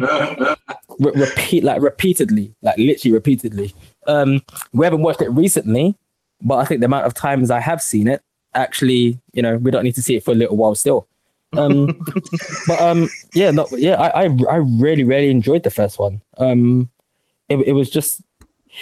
re- 0.99 1.11
repeat 1.15 1.63
like 1.63 1.81
repeatedly, 1.81 2.53
like 2.61 2.77
literally 2.77 3.13
repeatedly. 3.13 3.73
Um, 4.07 4.41
we 4.73 4.85
haven't 4.85 5.01
watched 5.03 5.21
it 5.21 5.29
recently, 5.29 5.95
but 6.41 6.55
I 6.55 6.65
think 6.65 6.79
the 6.81 6.85
amount 6.87 7.05
of 7.05 7.13
times 7.13 7.51
I 7.51 7.59
have 7.59 7.81
seen 7.81 8.07
it, 8.07 8.21
actually, 8.55 9.19
you 9.33 9.41
know, 9.41 9.57
we 9.57 9.69
don't 9.71 9.83
need 9.83 9.95
to 9.95 10.01
see 10.01 10.15
it 10.15 10.23
for 10.23 10.31
a 10.31 10.35
little 10.35 10.57
while 10.57 10.75
still. 10.75 11.07
Um, 11.55 12.03
but 12.67 12.81
um, 12.81 13.07
yeah, 13.35 13.51
no, 13.51 13.67
yeah, 13.73 13.95
I, 14.01 14.23
I 14.25 14.29
I 14.49 14.55
really 14.55 15.03
really 15.03 15.29
enjoyed 15.29 15.61
the 15.63 15.69
first 15.71 15.99
one. 15.99 16.19
Um, 16.37 16.89
it 17.49 17.57
it 17.59 17.73
was 17.73 17.89
just 17.91 18.21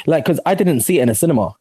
like 0.06 0.26
because 0.26 0.40
I 0.46 0.56
didn't 0.56 0.82
see 0.82 1.00
it 1.00 1.04
in 1.04 1.10
a 1.10 1.16
cinema, 1.16 1.54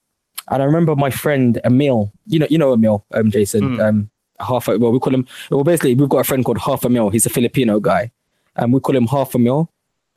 and 0.48 0.62
I 0.62 0.66
remember 0.66 0.96
my 0.96 1.10
friend 1.10 1.60
Emil. 1.64 2.12
You 2.26 2.40
know, 2.40 2.46
you 2.50 2.58
know 2.58 2.72
Emil, 2.72 3.04
um, 3.12 3.30
Jason. 3.30 3.76
Mm. 3.76 3.88
Um, 3.88 4.10
half 4.40 4.68
a, 4.68 4.78
well, 4.78 4.92
we 4.92 4.98
call 4.98 5.14
him. 5.14 5.26
Well, 5.50 5.64
basically, 5.64 5.94
we've 5.94 6.08
got 6.08 6.18
a 6.18 6.24
friend 6.24 6.44
called 6.44 6.58
Half 6.58 6.84
a 6.84 6.88
Mil. 6.88 7.10
He's 7.10 7.26
a 7.26 7.30
Filipino 7.30 7.80
guy, 7.80 8.10
and 8.56 8.72
we 8.72 8.80
call 8.80 8.96
him 8.96 9.06
Half 9.06 9.34
a 9.34 9.38
Mil 9.38 9.70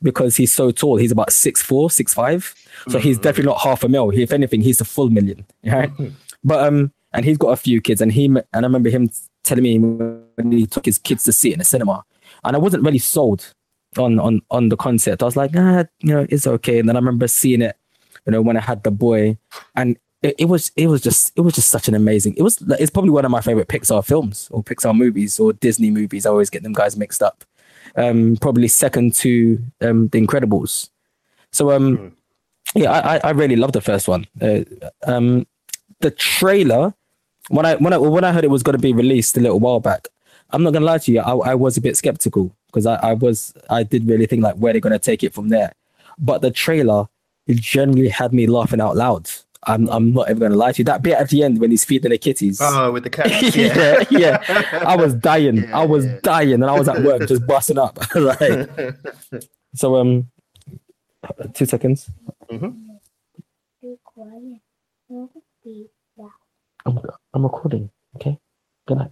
because 0.04 0.36
he's 0.36 0.52
so 0.52 0.70
tall. 0.70 0.96
He's 0.96 1.10
about 1.10 1.32
six 1.32 1.60
four, 1.60 1.90
six 1.90 2.14
five. 2.14 2.54
So 2.88 2.98
he's 2.98 3.18
definitely 3.18 3.50
not 3.50 3.60
half 3.60 3.82
a 3.82 3.88
mil. 3.88 4.10
He, 4.10 4.22
if 4.22 4.32
anything, 4.32 4.60
he's 4.60 4.80
a 4.80 4.84
full 4.84 5.10
million. 5.10 5.44
Right? 5.64 5.90
but 6.44 6.64
um, 6.64 6.92
and 7.12 7.24
he's 7.24 7.38
got 7.38 7.48
a 7.48 7.56
few 7.56 7.80
kids, 7.80 8.00
and 8.00 8.12
he 8.12 8.26
and 8.26 8.44
I 8.52 8.60
remember 8.60 8.90
him 8.90 9.10
telling 9.42 9.64
me 9.64 9.78
when 9.78 10.52
he 10.52 10.66
took 10.66 10.84
his 10.84 10.98
kids 10.98 11.24
to 11.24 11.32
see 11.32 11.50
it 11.50 11.54
in 11.54 11.58
the 11.58 11.64
cinema, 11.64 12.04
and 12.44 12.54
I 12.54 12.58
wasn't 12.58 12.84
really 12.84 12.98
sold 12.98 13.52
on 13.96 14.20
on 14.20 14.42
on 14.50 14.68
the 14.68 14.76
concept. 14.76 15.22
I 15.22 15.26
was 15.26 15.36
like, 15.36 15.52
ah, 15.56 15.84
you 16.00 16.14
know, 16.14 16.26
it's 16.28 16.46
okay. 16.46 16.78
And 16.78 16.88
then 16.88 16.96
I 16.96 16.98
remember 16.98 17.26
seeing 17.26 17.62
it, 17.62 17.76
you 18.26 18.32
know, 18.32 18.42
when 18.42 18.56
I 18.56 18.60
had 18.60 18.82
the 18.82 18.90
boy, 18.90 19.38
and 19.74 19.96
it, 20.22 20.34
it 20.38 20.44
was 20.46 20.72
it 20.76 20.88
was 20.88 21.02
just 21.02 21.32
it 21.36 21.42
was 21.42 21.54
just 21.54 21.68
such 21.68 21.88
an 21.88 21.94
amazing. 21.94 22.34
It 22.36 22.42
was 22.42 22.62
it's 22.78 22.90
probably 22.90 23.10
one 23.10 23.24
of 23.24 23.30
my 23.30 23.40
favorite 23.40 23.68
Pixar 23.68 24.04
films 24.04 24.48
or 24.50 24.62
Pixar 24.62 24.96
movies 24.96 25.38
or 25.38 25.52
Disney 25.52 25.90
movies. 25.90 26.26
I 26.26 26.30
always 26.30 26.50
get 26.50 26.62
them 26.62 26.72
guys 26.72 26.96
mixed 26.96 27.22
up. 27.22 27.44
Um, 27.96 28.36
probably 28.40 28.66
second 28.68 29.14
to 29.16 29.62
um, 29.80 30.08
The 30.08 30.20
Incredibles. 30.20 30.90
So 31.52 31.70
um, 31.70 32.16
yeah, 32.74 32.90
I, 32.90 33.18
I 33.18 33.30
really 33.30 33.56
loved 33.56 33.74
the 33.74 33.80
first 33.80 34.08
one. 34.08 34.26
Uh, 34.40 34.64
um, 35.06 35.46
the 36.00 36.10
trailer 36.10 36.94
when 37.48 37.66
I 37.66 37.76
when 37.76 37.92
I 37.92 37.98
when 37.98 38.24
I 38.24 38.32
heard 38.32 38.44
it 38.44 38.50
was 38.50 38.62
going 38.62 38.76
to 38.76 38.82
be 38.82 38.92
released 38.92 39.36
a 39.36 39.40
little 39.40 39.60
while 39.60 39.80
back, 39.80 40.08
I'm 40.50 40.62
not 40.62 40.72
gonna 40.72 40.86
lie 40.86 40.98
to 40.98 41.12
you, 41.12 41.20
I, 41.20 41.50
I 41.50 41.54
was 41.54 41.76
a 41.76 41.80
bit 41.80 41.96
skeptical 41.96 42.54
because 42.66 42.86
I, 42.86 42.94
I 42.96 43.12
was 43.14 43.54
I 43.70 43.82
did 43.82 44.08
really 44.08 44.26
think 44.26 44.42
like 44.42 44.56
where 44.56 44.72
they're 44.72 44.80
gonna 44.80 44.98
take 44.98 45.22
it 45.22 45.34
from 45.34 45.48
there. 45.48 45.74
But 46.18 46.42
the 46.42 46.50
trailer 46.50 47.08
it 47.46 47.56
generally 47.56 48.08
had 48.08 48.32
me 48.32 48.46
laughing 48.46 48.80
out 48.80 48.96
loud. 48.96 49.30
I'm 49.66 49.88
I'm 49.88 50.12
not 50.12 50.28
even 50.28 50.40
gonna 50.40 50.56
lie 50.56 50.72
to 50.72 50.78
you. 50.78 50.84
That 50.84 51.02
bit 51.02 51.14
at 51.14 51.30
the 51.30 51.42
end 51.42 51.58
when 51.58 51.70
he's 51.70 51.84
feeding 51.84 52.10
the 52.10 52.18
kitties. 52.18 52.60
oh 52.60 52.92
with 52.92 53.04
the 53.04 53.10
cat 53.16 53.30
yeah, 53.56 54.04
yeah. 54.10 54.84
I 54.86 54.96
was 54.96 55.14
dying. 55.14 55.56
Yeah, 55.56 55.78
I 55.78 55.86
was 55.86 56.04
yeah. 56.06 56.18
dying, 56.22 56.54
and 56.54 56.66
I 56.66 56.78
was 56.78 56.88
at 56.88 57.02
work 57.02 57.26
just 57.28 57.46
busting 57.46 57.78
up. 57.78 57.98
like, 58.14 58.68
so 59.74 59.96
um, 59.96 60.30
two 61.54 61.66
seconds. 61.66 62.10
Be 62.50 63.98
quiet. 64.04 64.60
Don't 65.08 65.30
be 65.62 65.88
loud. 66.16 66.30
I'm, 66.86 67.00
I'm 67.32 67.42
recording. 67.42 67.90
Okay. 68.16 68.38
Good 68.86 68.98
night. 68.98 69.10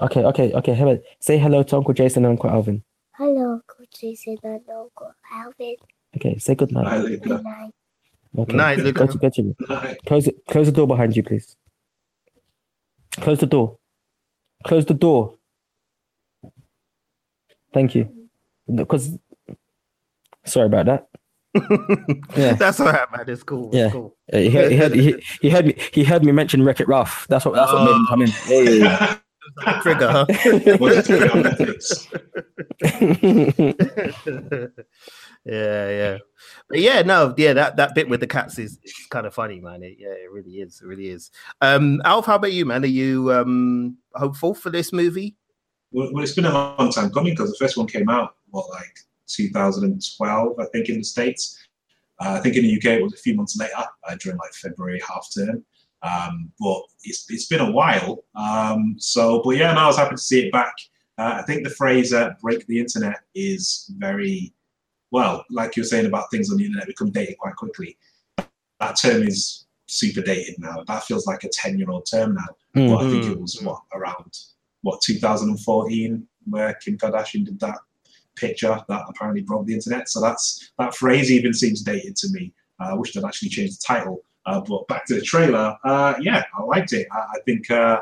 Okay, 0.00 0.24
okay, 0.24 0.52
okay. 0.52 0.74
Hello. 0.74 0.98
Say 1.20 1.38
hello 1.38 1.62
to 1.64 1.76
Uncle 1.76 1.94
Jason 1.94 2.24
and 2.24 2.32
Uncle 2.32 2.50
Alvin. 2.50 2.82
Hello, 3.16 3.54
Uncle 3.54 3.84
Jason 3.92 4.36
and 4.44 4.62
Uncle 4.68 5.12
Alvin. 5.32 5.76
Okay, 6.18 6.36
say 6.38 6.54
good 6.56 6.72
night. 6.72 6.86
Hi, 6.86 6.98
Good 7.00 7.26
Luca. 7.26 7.42
night. 7.42 7.70
Okay. 8.36 8.52
Night, 8.56 8.78
Go 8.78 8.82
Luca. 8.84 9.06
to, 9.06 9.18
go 9.18 9.30
to, 9.30 9.56
Hi. 9.68 9.96
close 10.06 10.26
it. 10.26 10.36
Close 10.50 10.66
the 10.66 10.72
door 10.72 10.86
behind 10.88 11.16
you, 11.16 11.22
please. 11.22 11.56
Close 13.12 13.38
the 13.38 13.46
door. 13.46 13.78
Close 14.64 14.84
the 14.84 14.94
door. 14.94 15.34
Thank 17.72 17.94
you. 17.94 18.12
Because, 18.72 19.16
sorry 20.44 20.66
about 20.66 20.86
that. 20.86 21.06
Yeah. 22.36 22.52
that's 22.52 22.78
all 22.78 22.86
right 22.88 23.10
man 23.10 23.24
it's 23.26 23.42
cool 23.42 23.70
Yeah. 23.72 23.86
it's 23.86 23.92
cool 23.94 24.14
Uh, 24.32 24.36
He 24.38 24.50
heard, 24.50 24.70
he, 24.70 24.76
heard, 24.76 24.94
he, 24.94 25.24
he 25.40 25.50
heard 25.50 25.66
me. 25.66 25.74
He 25.92 26.04
heard 26.04 26.22
me 26.24 26.30
mention 26.32 26.62
Wreck 26.62 26.80
It 26.80 26.86
Ralph. 26.88 27.26
That's 27.30 27.44
what. 27.46 27.54
That's 27.54 27.72
what 27.72 27.84
made 27.84 27.96
him 27.96 28.06
come 28.06 28.22
in. 28.22 28.30
Yeah, 28.48 29.18
yeah, 29.64 29.80
trigger 29.82 30.08
huh 30.12 30.26
What's 30.78 31.08
the 35.44 35.50
trigger 35.50 35.64
on 35.64 35.88
Netflix? 35.88 35.88
yeah, 35.88 35.90
yeah, 35.90 36.18
but 36.68 36.80
yeah, 36.80 37.02
no, 37.02 37.34
yeah, 37.36 37.52
that 37.52 37.76
that 37.76 37.94
bit 37.94 38.08
with 38.08 38.20
the 38.20 38.26
cats 38.26 38.58
is, 38.58 38.78
is 38.82 38.94
kind 39.10 39.26
of 39.26 39.34
funny, 39.34 39.60
man. 39.60 39.82
It, 39.82 39.96
yeah, 39.98 40.08
it 40.08 40.30
really 40.30 40.56
is, 40.56 40.80
it 40.82 40.86
really 40.86 41.08
is. 41.08 41.30
Um, 41.60 42.00
Alf, 42.04 42.26
how 42.26 42.36
about 42.36 42.52
you, 42.52 42.64
man? 42.64 42.84
Are 42.84 42.86
you 42.86 43.32
um 43.32 43.98
hopeful 44.14 44.54
for 44.54 44.70
this 44.70 44.92
movie? 44.92 45.36
Well, 45.90 46.10
well, 46.12 46.22
it's 46.22 46.34
been 46.34 46.44
a 46.44 46.52
long 46.52 46.92
time 46.92 47.10
coming 47.10 47.32
because 47.32 47.50
the 47.50 47.58
first 47.58 47.76
one 47.76 47.86
came 47.86 48.08
out 48.08 48.34
what 48.50 48.68
like 48.70 48.98
2012, 49.28 50.58
I 50.58 50.64
think, 50.66 50.88
in 50.88 50.98
the 50.98 51.04
states. 51.04 51.58
Uh, 52.20 52.36
I 52.38 52.40
think 52.40 52.56
in 52.56 52.64
the 52.64 52.76
UK 52.76 52.98
it 52.98 53.02
was 53.02 53.14
a 53.14 53.18
few 53.18 53.34
months 53.34 53.56
later, 53.58 53.84
uh, 54.08 54.16
during 54.16 54.38
like 54.38 54.52
February 54.54 55.00
half 55.06 55.28
term. 55.36 55.64
Um, 56.02 56.52
but 56.60 56.82
it's 57.04 57.26
it's 57.28 57.46
been 57.46 57.60
a 57.60 57.70
while. 57.70 58.24
Um, 58.34 58.96
so, 58.98 59.42
but 59.44 59.56
yeah, 59.56 59.72
no, 59.72 59.80
I 59.80 59.86
was 59.86 59.96
happy 59.96 60.14
to 60.14 60.20
see 60.20 60.46
it 60.46 60.52
back. 60.52 60.74
Uh, 61.16 61.38
I 61.40 61.42
think 61.42 61.64
the 61.64 61.70
phrase 61.70 62.12
uh, 62.12 62.30
"break 62.40 62.66
the 62.66 62.78
internet" 62.78 63.20
is 63.34 63.92
very 63.98 64.52
well, 65.10 65.44
like 65.50 65.76
you 65.76 65.82
were 65.82 65.86
saying 65.86 66.06
about 66.06 66.30
things 66.30 66.50
on 66.50 66.58
the 66.58 66.66
internet 66.66 66.86
become 66.86 67.10
dated 67.10 67.38
quite 67.38 67.56
quickly. 67.56 67.96
That 68.80 68.96
term 69.00 69.22
is 69.22 69.66
super 69.86 70.20
dated 70.20 70.56
now. 70.58 70.84
That 70.86 71.04
feels 71.04 71.26
like 71.26 71.44
a 71.44 71.48
ten-year-old 71.48 72.06
term 72.10 72.34
now. 72.34 72.56
Mm. 72.76 72.90
But 72.90 73.04
I 73.04 73.10
think 73.10 73.24
it 73.24 73.40
was 73.40 73.60
what 73.62 73.82
around 73.92 74.38
what 74.82 75.00
2014 75.02 76.26
where 76.50 76.74
Kim 76.74 76.96
Kardashian 76.96 77.44
did 77.44 77.60
that 77.60 77.78
picture 78.36 78.80
that 78.88 79.04
apparently 79.08 79.42
broke 79.42 79.66
the 79.66 79.74
internet. 79.74 80.08
So 80.08 80.20
that's 80.20 80.70
that 80.78 80.94
phrase 80.94 81.30
even 81.30 81.52
seems 81.52 81.82
dated 81.82 82.16
to 82.16 82.28
me. 82.30 82.52
Uh, 82.80 82.90
I 82.90 82.94
wish 82.94 83.12
they'd 83.12 83.24
actually 83.24 83.48
changed 83.48 83.80
the 83.80 83.84
title. 83.86 84.22
Uh, 84.46 84.60
but 84.60 84.86
back 84.88 85.04
to 85.06 85.14
the 85.14 85.20
trailer, 85.20 85.76
uh, 85.84 86.14
yeah, 86.20 86.44
I 86.56 86.62
liked 86.62 86.92
it. 86.92 87.06
I, 87.12 87.18
I 87.18 87.40
think 87.44 87.70
uh, 87.70 88.00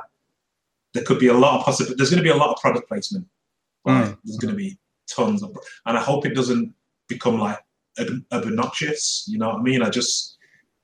there 0.94 1.02
could 1.02 1.18
be 1.18 1.28
a 1.28 1.34
lot 1.34 1.58
of 1.58 1.64
possible. 1.64 1.94
There's 1.96 2.10
going 2.10 2.22
to 2.22 2.28
be 2.28 2.30
a 2.30 2.36
lot 2.36 2.50
of 2.50 2.60
product 2.60 2.88
placement. 2.88 3.26
Right? 3.84 4.14
There's 4.24 4.38
going 4.38 4.52
to 4.52 4.56
be 4.56 4.78
tons 5.08 5.42
of, 5.42 5.56
and 5.86 5.96
I 5.96 6.00
hope 6.00 6.26
it 6.26 6.34
doesn't 6.34 6.72
become 7.08 7.38
like 7.38 7.58
ob- 7.98 8.24
obnoxious. 8.32 9.24
You 9.28 9.38
know 9.38 9.48
what 9.48 9.58
I 9.58 9.62
mean? 9.62 9.82
I 9.82 9.90
just, 9.90 10.36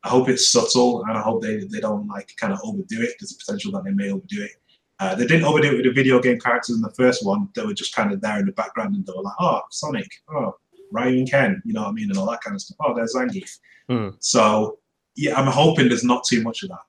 I 0.05 0.09
hope 0.09 0.29
it's 0.29 0.49
subtle, 0.49 1.05
and 1.05 1.17
I 1.17 1.23
hope 1.23 1.43
they 1.43 1.65
they 1.65 1.81
don't 1.81 2.07
like 2.09 2.33
kind 2.39 2.53
of 2.53 2.61
overdo 2.65 3.03
it. 3.03 3.15
There's 3.19 3.33
a 3.33 3.45
potential 3.45 3.73
that 3.73 3.85
they 3.85 3.93
may 3.93 4.11
overdo 4.11 4.43
it. 4.43 4.53
Uh, 4.99 5.15
they 5.15 5.27
didn't 5.27 5.45
overdo 5.45 5.73
it 5.73 5.77
with 5.77 5.85
the 5.85 5.93
video 5.93 6.21
game 6.21 6.39
characters 6.39 6.77
in 6.77 6.83
the 6.83 6.91
first 6.91 7.25
one. 7.25 7.49
They 7.55 7.65
were 7.65 7.75
just 7.75 7.95
kind 7.95 8.13
of 8.13 8.21
there 8.21 8.39
in 8.39 8.47
the 8.47 8.53
background, 8.53 8.95
and 8.95 9.05
they 9.07 9.13
were 9.17 9.23
like, 9.23 9.35
"Oh, 9.41 9.61
Sonic, 9.71 10.11
oh, 10.31 10.57
Ryan 10.91 11.27
Ken," 11.27 11.63
you 11.65 11.73
know 11.73 11.83
what 11.83 11.91
I 11.91 11.93
mean, 11.93 12.11
and 12.11 12.19
all 12.19 12.31
that 12.31 12.43
kind 12.43 12.55
of 12.55 12.61
stuff. 12.61 12.77
Oh, 12.81 12.95
there's 12.95 13.15
Zangief. 13.15 13.59
Hmm. 13.89 14.11
So 14.21 14.79
yeah, 15.17 15.39
I'm 15.39 15.47
hoping 15.47 15.89
there's 15.89 16.05
not 16.05 16.25
too 16.25 16.43
much 16.43 16.63
of 16.63 16.71
that. 16.71 16.81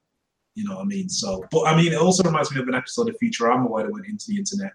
You 0.56 0.66
know 0.66 0.76
what 0.76 0.84
I 0.84 0.86
mean? 0.86 1.10
So, 1.10 1.44
but 1.52 1.64
I 1.64 1.76
mean, 1.76 1.92
it 1.92 2.00
also 2.00 2.24
reminds 2.24 2.54
me 2.54 2.62
of 2.62 2.68
an 2.68 2.76
episode 2.76 3.10
of 3.10 3.18
Futurama 3.22 3.70
where 3.70 3.84
they 3.84 3.92
went 3.92 4.06
into 4.06 4.26
the 4.28 4.38
internet, 4.38 4.74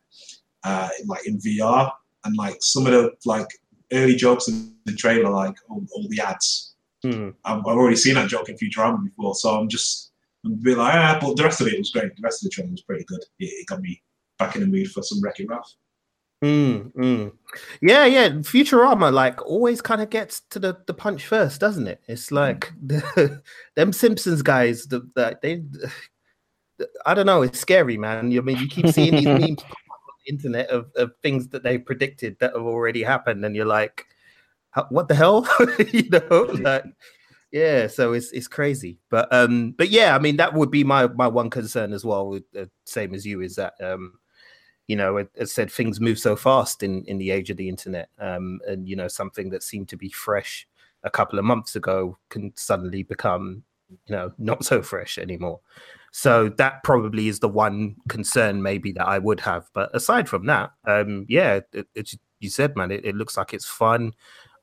uh, 0.65 0.88
like 1.07 1.27
in 1.27 1.38
VR, 1.38 1.93
and 2.25 2.37
like 2.37 2.57
some 2.61 2.87
of 2.87 2.93
the 2.93 3.12
like 3.25 3.47
early 3.92 4.16
jokes 4.16 4.49
in 4.49 4.75
the 4.85 4.95
trailer, 4.95 5.30
like 5.30 5.57
all, 5.68 5.85
all 5.92 6.07
the 6.09 6.21
ads. 6.21 6.75
Hmm. 7.02 7.30
I've, 7.45 7.59
I've 7.59 7.76
already 7.76 7.97
seen 7.97 8.14
that 8.14 8.28
joke 8.28 8.49
in 8.49 8.57
Futurama 8.57 9.04
before, 9.04 9.35
so 9.35 9.50
I'm 9.50 9.68
just 9.68 10.12
I'm 10.45 10.52
a 10.52 10.57
bit 10.57 10.78
like, 10.78 10.95
ah, 10.95 11.18
but 11.21 11.37
the 11.37 11.45
rest 11.45 11.61
of 11.61 11.68
it 11.68 11.78
was 11.78 11.90
great. 11.90 12.14
The 12.14 12.23
rest 12.23 12.42
of 12.42 12.50
the 12.50 12.54
trailer 12.54 12.71
was 12.71 12.83
pretty 12.83 13.04
good. 13.04 13.21
It, 13.38 13.47
it 13.47 13.66
got 13.66 13.80
me 13.80 14.02
back 14.38 14.54
in 14.54 14.62
the 14.62 14.66
mood 14.66 14.90
for 14.90 15.02
some 15.02 15.21
Wreck-It 15.23 15.49
Ralph. 15.49 15.75
Mm, 16.45 16.92
mm. 16.95 17.33
Yeah, 17.83 18.04
yeah. 18.04 18.28
Futurama 18.28 19.12
like 19.12 19.45
always 19.45 19.80
kind 19.80 20.00
of 20.00 20.11
gets 20.11 20.40
to 20.50 20.61
the, 20.61 20.78
the 20.87 20.95
punch 20.95 21.26
first, 21.26 21.61
doesn't 21.61 21.88
it? 21.88 22.00
It's 22.07 22.30
like 22.30 22.73
the, 22.80 23.42
them 23.76 23.92
Simpsons 23.92 24.42
guys. 24.42 24.87
The, 24.87 25.00
the 25.14 25.38
they, 25.42 25.64
I 27.07 27.14
don't 27.14 27.26
know. 27.26 27.42
It's 27.42 27.59
scary, 27.59 27.97
man. 27.97 28.18
I 28.18 28.40
mean, 28.40 28.57
you 28.57 28.68
keep 28.68 28.87
seeing 28.88 29.16
these 29.16 29.25
memes 29.26 29.64
pop 30.37 30.49
up 30.49 30.69
on 30.69 30.69
the 30.69 30.69
internet 30.69 30.71
of, 30.71 30.91
of 30.97 31.13
things 31.23 31.49
that 31.49 31.63
they 31.63 31.79
predicted 31.79 32.39
that 32.41 32.55
have 32.55 32.63
already 32.63 33.03
happened, 33.03 33.45
and 33.45 33.57
you're 33.57 33.65
like, 33.65 34.07
what 34.91 35.09
the 35.09 35.15
hell? 35.15 35.47
you 35.93 36.09
know, 36.11 36.49
like 36.61 36.85
yeah. 37.53 37.87
So 37.87 38.13
it's 38.13 38.33
it's 38.33 38.49
crazy, 38.49 38.99
but 39.11 39.33
um, 39.33 39.73
but 39.73 39.91
yeah. 39.91 40.15
I 40.15 40.19
mean, 40.19 40.37
that 40.37 40.55
would 40.55 40.71
be 40.71 40.85
my 40.85 41.09
my 41.09 41.29
one 41.29 41.51
concern 41.51 41.93
as 41.93 42.05
well. 42.05 42.29
With 42.29 42.45
uh, 42.59 42.67
same 42.85 43.15
as 43.15 43.27
you 43.27 43.41
is 43.41 43.57
that 43.57 43.75
um 43.81 44.19
you 44.89 44.97
know, 44.97 45.19
it, 45.19 45.31
it 45.35 45.51
said 45.51 45.71
things 45.71 46.01
move 46.01 46.19
so 46.19 46.37
fast 46.37 46.83
in 46.83 47.05
in 47.05 47.19
the 47.19 47.31
age 47.31 47.51
of 47.51 47.59
the 47.59 47.69
internet, 47.69 48.09
um, 48.19 48.61
and 48.67 48.89
you 48.89 48.97
know, 48.97 49.09
something 49.09 49.51
that 49.51 49.63
seemed 49.63 49.89
to 49.91 49.97
be 49.97 50.11
fresh 50.11 50.67
a 51.05 51.11
couple 51.11 51.39
of 51.39 51.45
months 51.45 51.77
ago 51.77 52.19
can 52.31 52.53
suddenly 52.57 53.03
become, 53.05 53.63
you 53.91 54.17
know, 54.17 54.33
not 54.39 54.65
so 54.65 54.83
fresh 54.83 55.19
anymore. 55.19 55.61
So 56.12 56.49
that 56.50 56.83
probably 56.85 57.29
is 57.29 57.41
the 57.41 57.49
one 57.49 57.97
concern 58.09 58.62
maybe 58.62 58.93
that 58.93 59.07
I 59.07 59.19
would 59.19 59.41
have. 59.41 59.69
But 59.75 59.95
aside 59.95 60.29
from 60.29 60.47
that, 60.47 60.73
um, 60.87 61.27
yeah, 61.29 61.61
it, 61.73 61.87
it's 61.95 62.17
you 62.41 62.50
said, 62.50 62.77
man, 62.77 62.91
it, 62.91 63.05
it 63.05 63.15
looks 63.15 63.37
like 63.37 63.53
it's 63.53 63.67
fun. 63.67 64.12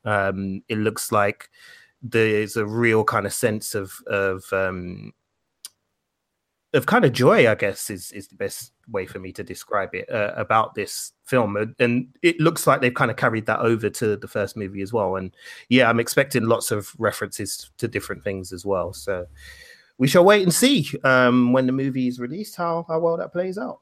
Um, 0.04 0.62
it 0.68 0.78
looks 0.78 1.12
like 1.12 1.50
there's 2.02 2.56
a 2.56 2.66
real 2.66 3.04
kind 3.04 3.26
of 3.26 3.32
sense 3.32 3.74
of 3.74 3.94
of 4.06 4.44
um, 4.52 5.12
of 6.72 6.86
kind 6.86 7.04
of 7.04 7.12
joy, 7.12 7.50
I 7.50 7.54
guess, 7.54 7.90
is 7.90 8.12
is 8.12 8.28
the 8.28 8.36
best 8.36 8.72
way 8.88 9.06
for 9.06 9.18
me 9.18 9.32
to 9.32 9.42
describe 9.42 9.94
it 9.94 10.10
uh, 10.10 10.32
about 10.36 10.74
this 10.74 11.12
film. 11.24 11.74
And 11.78 12.08
it 12.22 12.38
looks 12.38 12.66
like 12.66 12.80
they've 12.80 12.94
kind 12.94 13.10
of 13.10 13.16
carried 13.16 13.46
that 13.46 13.60
over 13.60 13.88
to 13.90 14.16
the 14.16 14.28
first 14.28 14.56
movie 14.56 14.82
as 14.82 14.92
well. 14.92 15.16
And 15.16 15.34
yeah, 15.68 15.88
I'm 15.88 16.00
expecting 16.00 16.44
lots 16.44 16.70
of 16.70 16.92
references 16.98 17.70
to 17.78 17.88
different 17.88 18.22
things 18.22 18.52
as 18.52 18.64
well. 18.64 18.92
So 18.92 19.26
we 19.98 20.08
shall 20.08 20.24
wait 20.24 20.42
and 20.42 20.52
see 20.52 20.88
um, 21.04 21.52
when 21.52 21.66
the 21.66 21.72
movie 21.72 22.08
is 22.08 22.20
released 22.20 22.56
how 22.56 22.84
how 22.88 22.98
well 22.98 23.16
that 23.16 23.32
plays 23.32 23.58
out. 23.58 23.80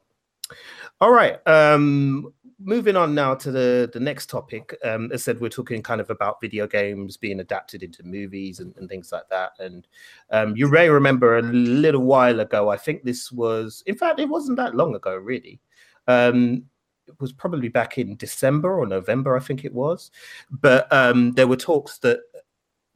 All 1.01 1.11
right. 1.11 1.39
Um, 1.47 2.33
moving 2.61 2.97
on 2.97 3.15
now 3.15 3.35
to 3.35 3.51
the 3.51 3.91
the 3.93 4.01
next 4.01 4.31
topic. 4.31 4.77
Um, 4.85 5.11
as 5.13 5.25
said, 5.25 5.41
we're 5.41 5.49
talking 5.49 5.83
kind 5.83 6.01
of 6.01 6.11
about 6.11 6.41
video 6.41 6.67
games 6.67 7.17
being 7.17 7.41
adapted 7.41 7.83
into 7.83 8.03
movies 8.05 8.61
and, 8.61 8.77
and 8.77 8.89
things 8.89 9.13
like 9.13 9.29
that. 9.31 9.53
And 9.59 9.87
um, 10.31 10.57
you 10.57 10.69
may 10.69 10.89
remember 10.89 11.39
a 11.39 11.43
little 11.43 12.03
while 12.03 12.41
ago. 12.41 12.69
I 12.69 12.77
think 12.77 13.03
this 13.03 13.33
was, 13.33 13.83
in 13.87 13.97
fact, 13.97 14.21
it 14.21 14.29
wasn't 14.29 14.57
that 14.59 14.75
long 14.75 14.95
ago, 14.95 15.17
really. 15.17 15.61
Um, 16.07 16.65
it 17.07 17.21
was 17.21 17.33
probably 17.33 17.69
back 17.69 17.99
in 17.99 18.17
December 18.17 18.79
or 18.79 18.87
November, 18.87 19.37
I 19.37 19.41
think 19.41 19.65
it 19.65 19.75
was. 19.75 20.11
But 20.51 20.91
um, 20.93 21.33
there 21.33 21.47
were 21.47 21.57
talks 21.57 21.99
that 21.99 22.21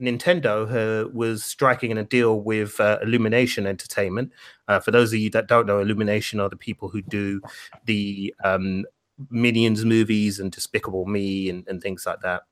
Nintendo 0.00 1.04
uh, 1.04 1.08
was 1.08 1.44
striking 1.44 1.90
in 1.90 1.98
a 1.98 2.04
deal 2.04 2.40
with 2.40 2.78
uh, 2.80 2.98
Illumination 3.02 3.66
Entertainment. 3.66 4.32
Uh, 4.68 4.80
for 4.80 4.90
those 4.90 5.12
of 5.12 5.18
you 5.18 5.30
that 5.30 5.48
don't 5.48 5.66
know, 5.66 5.80
Illumination 5.80 6.40
are 6.40 6.48
the 6.48 6.56
people 6.56 6.88
who 6.88 7.02
do 7.02 7.40
the 7.84 8.34
um, 8.44 8.84
Minions 9.30 9.84
movies 9.84 10.38
and 10.38 10.52
Despicable 10.52 11.06
Me 11.06 11.48
and, 11.48 11.66
and 11.68 11.82
things 11.82 12.06
like 12.06 12.20
that. 12.20 12.42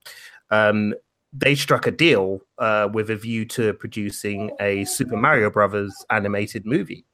Um, 0.51 0.95
they 1.33 1.55
struck 1.55 1.87
a 1.87 1.91
deal 1.91 2.41
uh, 2.59 2.89
with 2.93 3.11
a 3.11 3.17
view 3.17 3.45
to 3.45 3.75
producing 3.75 4.51
a 4.61 4.85
Super 4.85 5.17
Mario 5.17 5.51
Brothers 5.51 5.95
animated 6.11 6.65
movie. 6.65 7.05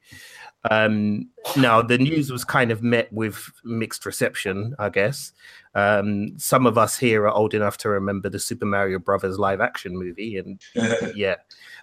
Um, 0.71 1.29
now, 1.57 1.81
the 1.81 1.97
news 1.97 2.31
was 2.31 2.45
kind 2.45 2.71
of 2.71 2.81
met 2.81 3.11
with 3.11 3.51
mixed 3.63 4.05
reception, 4.05 4.75
I 4.79 4.89
guess. 4.89 5.33
Um, 5.75 6.37
some 6.37 6.65
of 6.65 6.77
us 6.77 6.97
here 6.97 7.23
are 7.23 7.31
old 7.31 7.53
enough 7.53 7.77
to 7.79 7.89
remember 7.89 8.29
the 8.29 8.39
Super 8.39 8.65
Mario 8.65 8.99
Brothers 8.99 9.39
live 9.39 9.59
action 9.59 9.97
movie, 9.97 10.37
and 10.37 10.61
yeah, 11.15 11.35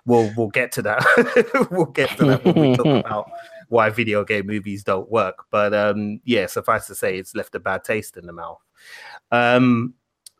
we'll 0.06 0.32
we'll 0.36 0.48
get 0.48 0.72
to 0.72 0.82
that. 0.82 1.68
we'll 1.70 1.86
get 1.86 2.16
to 2.18 2.24
that 2.26 2.44
when 2.44 2.54
we 2.54 2.76
talk 2.76 2.86
about 3.04 3.30
why 3.68 3.88
video 3.88 4.24
game 4.24 4.46
movies 4.46 4.84
don't 4.84 5.10
work. 5.10 5.44
But 5.50 5.72
um, 5.74 6.20
yeah, 6.24 6.46
suffice 6.46 6.86
to 6.88 6.94
say, 6.94 7.18
it's 7.18 7.34
left 7.34 7.54
a 7.54 7.60
bad 7.60 7.84
taste 7.84 8.16
in 8.16 8.26
the 8.26 8.32
mouth. 8.32 8.60
Um, 9.30 9.94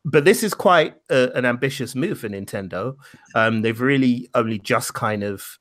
but 0.04 0.25
this 0.25 0.42
is 0.42 0.54
quite 0.54 0.97
a, 1.11 1.30
an 1.35 1.44
ambitious 1.44 1.94
move 1.94 2.18
for 2.18 2.28
Nintendo. 2.28 2.97
Um, 3.35 3.62
they've 3.62 3.80
really 3.80 4.28
only 4.35 4.59
just 4.59 4.94
kind 4.94 5.23
of, 5.23 5.59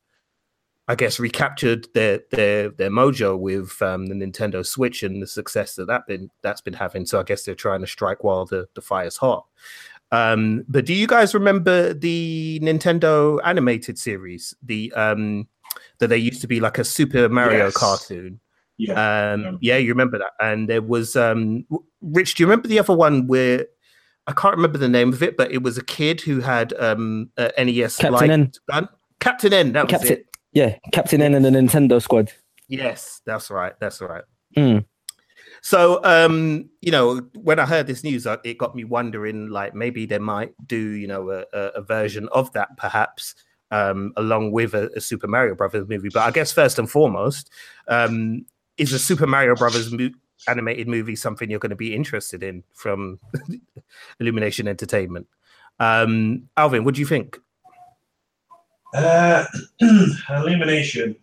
I 0.90 0.96
guess, 0.96 1.20
recaptured 1.20 1.88
their 1.94 2.22
their 2.32 2.70
their 2.70 2.90
mojo 2.90 3.38
with 3.38 3.80
um, 3.80 4.08
the 4.08 4.16
Nintendo 4.16 4.66
Switch 4.66 5.04
and 5.04 5.22
the 5.22 5.28
success 5.28 5.76
that 5.76 5.86
that 5.86 6.08
been 6.08 6.32
that's 6.42 6.62
been 6.62 6.74
having. 6.74 7.06
So 7.06 7.20
I 7.20 7.24
guess 7.24 7.44
they're 7.44 7.54
trying 7.54 7.82
to 7.82 7.88
strike 7.88 8.24
while 8.24 8.46
the 8.46 8.68
the 8.74 8.82
fire's 8.82 9.16
hot. 9.16 9.46
Um, 10.12 10.66
but 10.68 10.88
do 10.88 10.96
you 10.96 11.06
guys 11.06 11.36
remember 11.36 11.94
the 11.94 12.60
Nintendo 12.64 13.40
animated 13.46 14.00
series? 14.00 14.56
The 14.64 14.92
um, 14.94 15.48
that 16.00 16.08
they 16.08 16.18
used 16.18 16.42
to 16.42 16.48
be 16.48 16.60
like 16.60 16.80
a 16.80 16.84
Super 16.84 17.30
Mario 17.30 17.66
Yes. 17.66 17.74
cartoon. 17.76 18.40
Yeah. 18.78 19.34
Um, 19.34 19.60
yeah, 19.62 19.78
you 19.78 19.90
remember 19.90 20.18
that. 20.18 20.32
And 20.40 20.68
there 20.68 20.82
was 20.82 21.16
um, 21.16 21.68
Rich. 22.02 22.34
Do 22.34 22.44
you 22.44 22.48
remember 22.48 22.68
the 22.68 22.80
other 22.80 22.96
one 22.96 23.28
where 23.28 23.68
I 24.26 24.32
can't 24.32 24.56
remember 24.56 24.80
the 24.80 24.90
name 24.90 25.14
of 25.14 25.22
it, 25.22 25.38
but 25.38 25.52
it 25.52 25.62
was 25.62 25.78
a 25.78 25.84
kid 25.84 26.22
who 26.22 26.40
had 26.40 26.74
um, 26.80 27.30
a 27.38 27.52
NES 27.64 27.98
Captain 27.98 28.14
like 28.14 28.30
N. 28.32 28.52
gun. 28.72 28.90
Captain 29.20 29.54
N. 29.54 29.74
That 29.74 29.86
was 29.86 29.92
Captain, 29.92 30.14
it. 30.14 30.29
Yeah, 30.52 30.78
Captain 30.92 31.22
N 31.22 31.36
and 31.36 31.46
the 31.46 31.50
Nintendo 31.50 32.02
squad. 32.02 32.32
Yes, 32.68 33.22
that's 33.26 33.50
right. 33.50 33.74
That's 33.80 34.02
right. 34.02 34.24
Mm. 34.56 34.86
So, 35.62 36.04
um, 36.04 36.70
you 36.82 36.92
know, 36.92 37.22
when 37.36 37.60
I 37.60 37.66
heard 37.66 37.88
this 37.88 38.04
news, 38.04 38.26
uh, 38.26 38.38
it 38.44 38.58
got 38.58 38.76
me 38.76 38.84
wondering, 38.84 39.50
like 39.50 39.76
maybe 39.76 40.06
they 40.06 40.20
might 40.20 40.54
do, 40.66 40.78
you 40.78 41.08
know, 41.08 41.30
a, 41.32 41.46
a, 41.54 41.62
a 41.76 41.82
version 41.82 42.30
of 42.32 42.52
that, 42.54 42.78
perhaps, 42.78 43.36
um, 43.72 44.14
along 44.16 44.52
with 44.52 44.74
a, 44.74 44.90
a 44.96 45.02
Super 45.02 45.28
Mario 45.28 45.56
Brothers 45.56 45.88
movie. 45.88 46.10
But 46.14 46.24
I 46.24 46.32
guess 46.32 46.52
first 46.52 46.80
and 46.80 46.90
foremost, 46.90 47.50
um, 47.88 48.46
is 48.78 48.94
a 48.94 49.00
Super 49.00 49.28
Mario 49.28 49.56
Brothers 49.56 49.92
mo- 49.92 50.12
animated 50.48 50.88
movie 50.88 51.16
something 51.16 51.50
you're 51.50 51.60
going 51.60 51.70
to 51.72 51.76
be 51.76 51.94
interested 51.94 52.42
in 52.42 52.64
from 52.74 53.20
Illumination 54.20 54.68
Entertainment? 54.68 55.28
Um, 55.80 56.50
Alvin, 56.58 56.84
what 56.84 56.96
do 56.96 57.02
you 57.02 57.08
think? 57.08 57.38
Uh, 58.94 59.46
Illumination. 60.30 61.16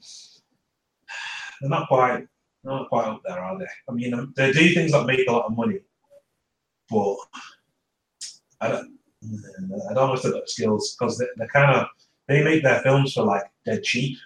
They're 1.61 1.71
not 1.71 1.89
quite, 1.89 2.27
they're 2.63 2.73
not 2.75 2.89
quite 2.89 3.07
up 3.07 3.23
there, 3.27 3.39
are 3.39 3.59
they? 3.59 3.67
I 3.89 3.93
mean, 3.93 4.15
um, 4.15 4.33
they 4.37 4.53
do 4.53 4.75
things 4.75 4.93
that 4.93 5.07
make 5.07 5.27
a 5.29 5.33
lot 5.33 5.47
of 5.47 5.57
money, 5.57 5.81
but 6.91 7.17
I 8.61 8.69
don't. 8.69 8.93
I 9.91 9.95
don't 9.95 10.09
know 10.09 10.13
if 10.13 10.23
they've 10.23 10.33
got 10.33 10.43
the 10.45 10.49
skills 10.51 10.95
because 10.99 11.19
they, 11.19 11.27
they 11.39 11.47
kind 11.49 11.75
of 11.75 11.87
they 12.29 12.45
make 12.45 12.63
their 12.63 12.81
films 12.83 13.15
for 13.15 13.25
like 13.25 13.45
dead 13.65 13.83
cheap 13.83 14.19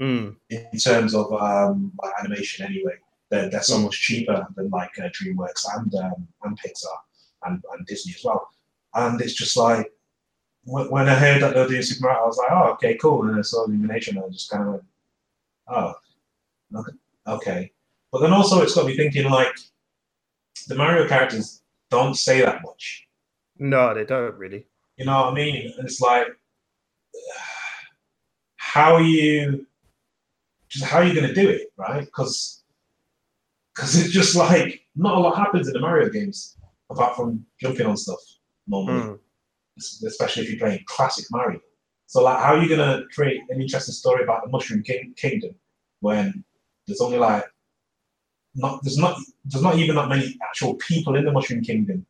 Mm. 0.00 0.36
in 0.48 0.78
terms 0.78 1.12
of 1.12 1.32
um, 1.32 1.92
animation 2.20 2.64
anyway. 2.64 2.94
They're, 3.30 3.50
they're 3.50 3.62
so 3.64 3.78
Mm. 3.78 3.84
much 3.84 4.00
cheaper 4.00 4.46
than 4.54 4.70
like 4.70 4.96
uh, 4.98 5.08
DreamWorks 5.08 5.64
and 5.74 5.92
um, 5.96 6.28
and 6.44 6.56
Pixar 6.58 6.96
and, 7.44 7.60
and 7.72 7.84
Disney 7.86 8.14
as 8.16 8.24
well. 8.24 8.48
And 8.94 9.20
it's 9.20 9.34
just 9.34 9.56
like 9.56 9.92
when, 10.68 11.08
I 11.08 11.14
heard 11.14 11.42
that 11.42 11.54
they 11.54 11.60
were 11.60 11.68
doing 11.68 11.82
Super 11.82 12.08
Mario, 12.08 12.24
I 12.24 12.26
was 12.26 12.36
like, 12.36 12.50
oh, 12.50 12.72
okay, 12.72 12.96
cool. 12.96 13.22
And 13.22 13.30
then 13.30 13.38
I 13.38 13.42
saw 13.42 13.64
Illumination, 13.64 14.16
and 14.16 14.26
I 14.26 14.28
just 14.28 14.50
kind 14.50 14.64
of 14.64 14.70
went, 14.70 14.84
oh, 15.68 15.94
okay, 16.76 16.92
okay. 17.26 17.72
But 18.12 18.20
then 18.20 18.32
also, 18.32 18.60
it's 18.62 18.74
got 18.74 18.86
me 18.86 18.96
thinking 18.96 19.30
like 19.30 19.54
the 20.66 20.74
Mario 20.74 21.08
characters 21.08 21.62
don't 21.90 22.14
say 22.14 22.40
that 22.42 22.62
much. 22.62 23.06
No, 23.58 23.94
they 23.94 24.04
don't 24.04 24.34
really. 24.36 24.66
You 24.96 25.06
know 25.06 25.22
what 25.22 25.32
I 25.32 25.34
mean? 25.34 25.72
And 25.76 25.86
it's 25.86 26.00
like, 26.00 26.26
how 28.56 28.94
are 28.94 29.02
you, 29.02 29.66
just 30.68 30.84
how 30.84 30.98
are 30.98 31.04
you 31.04 31.14
going 31.14 31.28
to 31.28 31.34
do 31.34 31.48
it, 31.48 31.72
right? 31.76 32.04
Because 32.04 32.62
because 33.74 33.96
it's 33.96 34.12
just 34.12 34.34
like 34.34 34.82
not 34.96 35.16
a 35.16 35.20
lot 35.20 35.36
happens 35.36 35.68
in 35.68 35.72
the 35.72 35.80
Mario 35.80 36.08
games 36.08 36.56
apart 36.90 37.14
from 37.16 37.46
jumping 37.60 37.86
on 37.86 37.96
stuff 37.96 38.18
normally, 38.66 39.00
Mm. 39.02 39.18
Especially 39.78 40.42
if 40.44 40.50
you're 40.50 40.58
playing 40.58 40.82
classic 40.86 41.24
Mario. 41.30 41.60
So 42.06 42.22
like, 42.22 42.38
how 42.38 42.54
are 42.54 42.62
you 42.62 42.68
going 42.68 42.80
to 42.80 43.04
create 43.14 43.40
an 43.50 43.60
interesting 43.60 43.92
story 43.94 44.22
about 44.24 44.42
the 44.44 44.50
Mushroom 44.50 44.82
King- 44.82 45.12
Kingdom 45.16 45.54
when 46.00 46.44
there's 46.86 47.00
only 47.00 47.18
like 47.18 47.44
not 48.54 48.80
there's 48.82 48.96
not 48.98 49.18
there's 49.44 49.62
not 49.62 49.76
even 49.76 49.96
that 49.96 50.08
many 50.08 50.36
actual 50.42 50.74
people 50.76 51.16
in 51.16 51.24
the 51.24 51.32
Mushroom 51.32 51.62
Kingdom. 51.62 52.06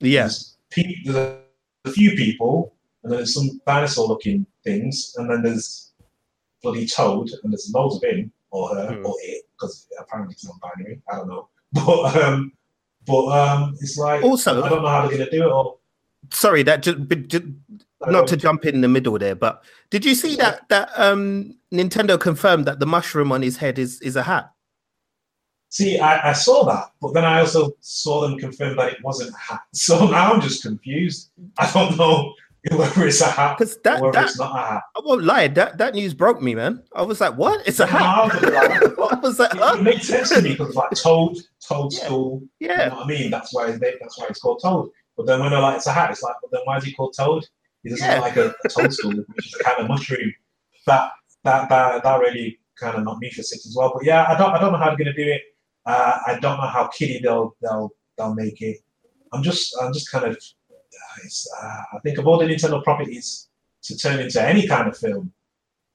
Yes. 0.00 0.56
There's, 0.74 0.86
pe- 0.86 1.02
there's 1.04 1.16
a, 1.16 1.38
a 1.84 1.90
few 1.92 2.12
people, 2.12 2.72
and 3.02 3.12
then 3.12 3.18
there's 3.18 3.34
some 3.34 3.60
dinosaur-looking 3.66 4.46
things, 4.64 5.14
and 5.16 5.28
then 5.28 5.42
there's 5.42 5.92
bloody 6.62 6.86
Toad, 6.86 7.30
and 7.42 7.52
there's 7.52 7.70
loads 7.74 7.96
of 7.96 8.04
him 8.04 8.32
or 8.50 8.74
her 8.74 8.94
Hmm. 8.94 9.06
or 9.06 9.14
it, 9.22 9.44
because 9.54 9.88
apparently 9.98 10.34
it's 10.34 10.44
non-binary. 10.46 11.00
I 11.10 11.16
don't 11.16 11.28
know, 11.28 11.48
but 11.72 12.16
um, 12.22 12.52
but 13.06 13.26
um, 13.26 13.76
it's 13.80 13.98
like 13.98 14.22
Also- 14.22 14.62
I 14.62 14.68
don't 14.68 14.82
know 14.82 14.88
how 14.88 15.06
they're 15.08 15.18
gonna 15.18 15.30
do 15.30 15.42
it. 15.42 15.50
Or 15.52 15.78
Sorry, 16.30 16.62
that 16.62 16.82
just, 16.82 17.08
but 17.08 17.28
ju- 17.28 17.54
not 18.06 18.26
to 18.28 18.36
jump 18.36 18.64
in 18.64 18.80
the 18.80 18.88
middle 18.88 19.18
there, 19.18 19.34
but 19.34 19.62
did 19.90 20.04
you 20.04 20.14
see 20.14 20.36
that 20.36 20.68
that 20.68 20.90
um 20.96 21.56
Nintendo 21.72 22.18
confirmed 22.18 22.64
that 22.66 22.78
the 22.80 22.86
mushroom 22.86 23.32
on 23.32 23.42
his 23.42 23.56
head 23.58 23.78
is 23.78 24.00
is 24.00 24.16
a 24.16 24.22
hat? 24.22 24.50
see, 25.68 25.98
I, 25.98 26.30
I 26.30 26.32
saw 26.34 26.64
that, 26.66 26.92
but 27.00 27.14
then 27.14 27.24
I 27.24 27.40
also 27.40 27.70
saw 27.80 28.20
them 28.20 28.36
confirm 28.38 28.76
that 28.76 28.92
it 28.92 29.02
wasn't 29.02 29.30
a 29.34 29.38
hat. 29.38 29.62
So 29.72 30.06
now 30.06 30.32
I'm 30.32 30.40
just 30.42 30.62
confused. 30.62 31.30
I 31.58 31.70
don't 31.72 31.96
know 31.96 32.34
whether 32.76 33.06
it's 33.06 33.22
a 33.22 33.26
hat 33.26 33.56
Because 33.58 33.76
or 33.76 33.80
that 33.84 34.00
whether 34.02 34.12
that 34.12 34.24
it's 34.26 34.38
not 34.38 34.54
a 34.54 34.66
hat. 34.74 34.82
I 34.96 35.00
won't 35.04 35.24
lie, 35.24 35.48
that 35.48 35.78
that 35.78 35.94
news 35.94 36.12
broke 36.14 36.42
me, 36.42 36.54
man. 36.54 36.82
I 36.94 37.02
was 37.02 37.20
like, 37.22 37.36
what? 37.38 37.66
It's 37.66 37.80
a 37.80 37.86
hat. 37.86 38.02
I 38.02 38.26
was 38.26 38.42
like, 38.98 39.22
was 39.22 39.38
like, 39.38 39.54
it, 39.54 39.78
it 39.78 39.82
makes 39.82 40.06
sense 40.08 40.28
to 40.28 40.42
me 40.42 40.50
because 40.50 40.68
it's 40.68 40.76
like 40.76 40.90
Toad, 40.90 41.38
Toad 41.66 41.92
Yeah. 41.92 42.04
School. 42.04 42.42
You 42.60 42.68
know 42.68 42.88
what 42.96 43.04
I 43.04 43.06
mean? 43.06 43.30
That's 43.30 43.54
why 43.54 43.68
named- 43.68 43.82
that's 44.00 44.18
why 44.18 44.26
it's 44.28 44.40
called 44.40 44.60
Toad. 44.62 44.90
But 45.16 45.26
then 45.26 45.40
when 45.40 45.50
they're 45.50 45.60
like 45.60 45.76
it's 45.76 45.86
a 45.86 45.92
hat, 45.92 46.10
it's 46.10 46.22
like, 46.22 46.36
but 46.42 46.50
then 46.50 46.62
why 46.64 46.76
is 46.78 46.84
he 46.84 46.92
called 46.92 47.14
Toad? 47.16 47.44
He 47.82 47.90
doesn't 47.90 48.06
Yeah. 48.08 48.20
like 48.20 48.36
a, 48.36 48.54
a 48.64 48.68
toadstool, 48.68 49.12
which 49.34 49.46
is 49.46 49.60
a 49.60 49.64
kind 49.64 49.80
of 49.80 49.88
mushroom. 49.88 50.32
That 50.86 51.10
that 51.44 51.68
that 51.68 52.02
that 52.02 52.20
really 52.20 52.58
kind 52.76 52.96
of 52.96 53.04
knocked 53.04 53.20
me 53.20 53.30
for 53.30 53.42
six 53.42 53.66
as 53.66 53.74
well. 53.76 53.90
But 53.94 54.04
yeah, 54.04 54.24
I 54.28 54.36
don't 54.38 54.52
I 54.54 54.58
don't 54.60 54.72
know 54.72 54.78
how 54.78 54.86
they're 54.86 54.96
gonna 54.96 55.12
do 55.14 55.28
it. 55.28 55.42
Uh, 55.84 56.18
I 56.26 56.38
don't 56.38 56.58
know 56.60 56.66
how 56.66 56.86
kiddie 56.88 57.20
they'll 57.22 57.54
they'll 57.60 57.90
they'll 58.16 58.34
make 58.34 58.60
it. 58.62 58.78
I'm 59.32 59.42
just 59.42 59.76
I'm 59.80 59.92
just 59.92 60.10
kind 60.10 60.24
of 60.26 60.34
uh, 60.36 61.16
it's, 61.24 61.48
uh, 61.62 61.82
I 61.94 61.98
think 62.02 62.18
of 62.18 62.26
all 62.26 62.38
the 62.38 62.44
Nintendo 62.46 62.82
properties 62.82 63.48
to 63.82 63.96
turn 63.96 64.20
into 64.20 64.40
any 64.40 64.66
kind 64.68 64.88
of 64.88 64.96
film, 64.96 65.32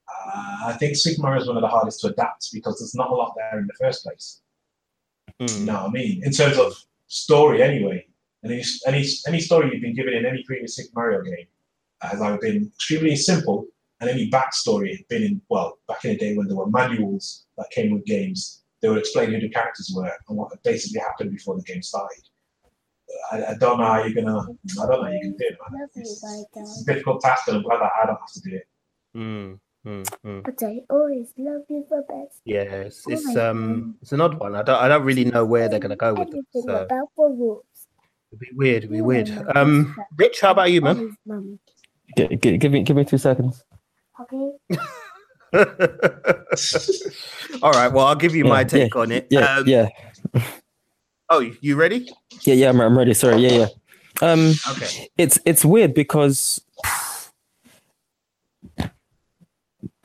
uh, 0.08 0.56
I 0.66 0.72
think 0.78 0.96
Super 0.96 1.22
Mario 1.22 1.40
is 1.40 1.48
one 1.48 1.56
of 1.56 1.62
the 1.62 1.68
hardest 1.68 2.00
to 2.00 2.08
adapt 2.08 2.48
because 2.52 2.78
there's 2.80 2.94
not 2.94 3.10
a 3.10 3.14
lot 3.14 3.34
there 3.36 3.58
in 3.58 3.66
the 3.66 3.72
first 3.80 4.04
place. 4.04 4.40
You 5.40 5.46
Mm. 5.46 5.64
know 5.66 5.72
what 5.74 5.88
I 5.88 5.88
mean? 5.90 6.22
In 6.24 6.32
terms 6.32 6.58
of 6.58 6.74
story, 7.06 7.62
anyway. 7.62 8.06
And 8.48 8.56
any 8.56 8.64
any 8.86 9.08
any 9.26 9.40
story 9.40 9.70
you've 9.70 9.82
been 9.82 9.94
given 9.94 10.14
in 10.14 10.24
any 10.24 10.42
previous 10.44 10.76
Super 10.76 10.92
Mario 10.94 11.22
game 11.22 11.46
has 12.00 12.20
either 12.20 12.38
been 12.38 12.70
extremely 12.74 13.16
simple, 13.16 13.66
and 14.00 14.08
any 14.08 14.30
backstory 14.30 14.96
had 14.96 15.08
been 15.08 15.22
in 15.22 15.42
well 15.48 15.78
back 15.86 16.04
in 16.04 16.12
the 16.12 16.16
day 16.16 16.36
when 16.36 16.46
there 16.46 16.56
were 16.56 16.70
manuals 16.70 17.44
that 17.58 17.70
came 17.70 17.92
with 17.92 18.04
games. 18.06 18.62
They 18.80 18.88
would 18.88 18.98
explain 18.98 19.32
who 19.32 19.40
the 19.40 19.48
characters 19.48 19.92
were 19.94 20.12
and 20.28 20.38
what 20.38 20.52
had 20.52 20.62
basically 20.62 21.00
happened 21.00 21.32
before 21.32 21.56
the 21.56 21.62
game 21.62 21.82
started. 21.82 22.22
I, 23.32 23.44
I 23.46 23.54
don't 23.58 23.78
know 23.78 23.86
how 23.86 24.04
you're 24.04 24.14
gonna. 24.14 24.40
I 24.40 24.86
don't 24.86 24.88
know 24.88 25.02
how 25.02 25.10
you 25.10 25.20
can 25.20 25.32
do 25.32 25.44
it, 25.44 25.58
man. 25.60 25.80
Love 25.80 25.90
you 25.94 26.02
It's, 26.02 26.22
like 26.22 26.46
it's 26.54 26.82
a 26.82 26.84
difficult 26.86 27.20
task, 27.20 27.48
and 27.48 27.58
I'm 27.58 27.62
glad 27.62 27.80
that 27.80 27.90
I 28.02 28.06
don't 28.06 28.18
have 28.18 28.32
to 28.32 28.40
do 28.40 28.56
it. 28.56 28.68
Mm, 29.16 29.58
mm, 29.86 30.04
mm. 30.24 30.42
But 30.44 30.66
I 30.66 30.80
always 30.88 31.32
love 31.36 31.62
you 31.68 31.84
the 31.90 32.04
best. 32.08 32.40
Yeah, 32.44 32.62
it's, 32.62 33.04
Oh 33.06 33.12
it's 33.12 33.34
my 33.34 33.48
um 33.48 33.96
it's 34.00 34.12
an 34.12 34.20
odd 34.20 34.38
one. 34.38 34.54
I 34.54 34.62
don't 34.62 34.80
I 34.80 34.88
don't 34.88 35.04
really 35.04 35.24
know 35.24 35.44
where 35.44 35.68
they're 35.68 35.80
gonna 35.80 35.96
go 35.96 36.14
with 36.14 36.28
it. 36.28 36.44
Everything 36.54 36.62
So 36.62 36.82
about 36.84 37.08
the 37.16 37.24
rules. 37.24 37.64
It'd 38.30 38.40
be 38.40 38.48
weird, 38.54 38.78
it'd 38.78 38.90
be 38.90 39.00
weird. 39.00 39.30
Um 39.54 39.96
Rich, 40.16 40.40
how 40.40 40.50
about 40.52 40.70
you, 40.70 40.80
man? 40.80 41.16
Always. 41.30 41.58
G- 42.16 42.36
g- 42.36 42.56
give 42.58 42.72
me 42.72 42.82
give 42.82 42.96
me 42.96 43.04
two 43.04 43.18
seconds. 43.18 43.64
Okay. 44.20 44.50
All 47.62 47.72
right, 47.72 47.88
well 47.92 48.06
I'll 48.06 48.14
give 48.16 48.34
you 48.34 48.44
my 48.44 48.60
Yeah, 48.60 48.64
take 48.66 48.96
on 48.96 49.12
it. 49.12 49.26
Yeah, 49.30 49.56
um, 49.56 49.66
yeah, 49.66 49.88
Oh, 51.30 51.40
you 51.60 51.76
ready? 51.76 52.10
yeah, 52.42 52.54
yeah. 52.54 52.70
I'm, 52.70 52.80
I'm 52.80 52.96
ready. 52.96 53.12
Sorry. 53.12 53.42
Yeah, 53.42 53.52
yeah. 53.52 53.66
Um, 54.22 54.54
Okay. 54.70 55.08
it's 55.18 55.38
it's 55.44 55.62
weird 55.64 55.92
because 55.94 56.60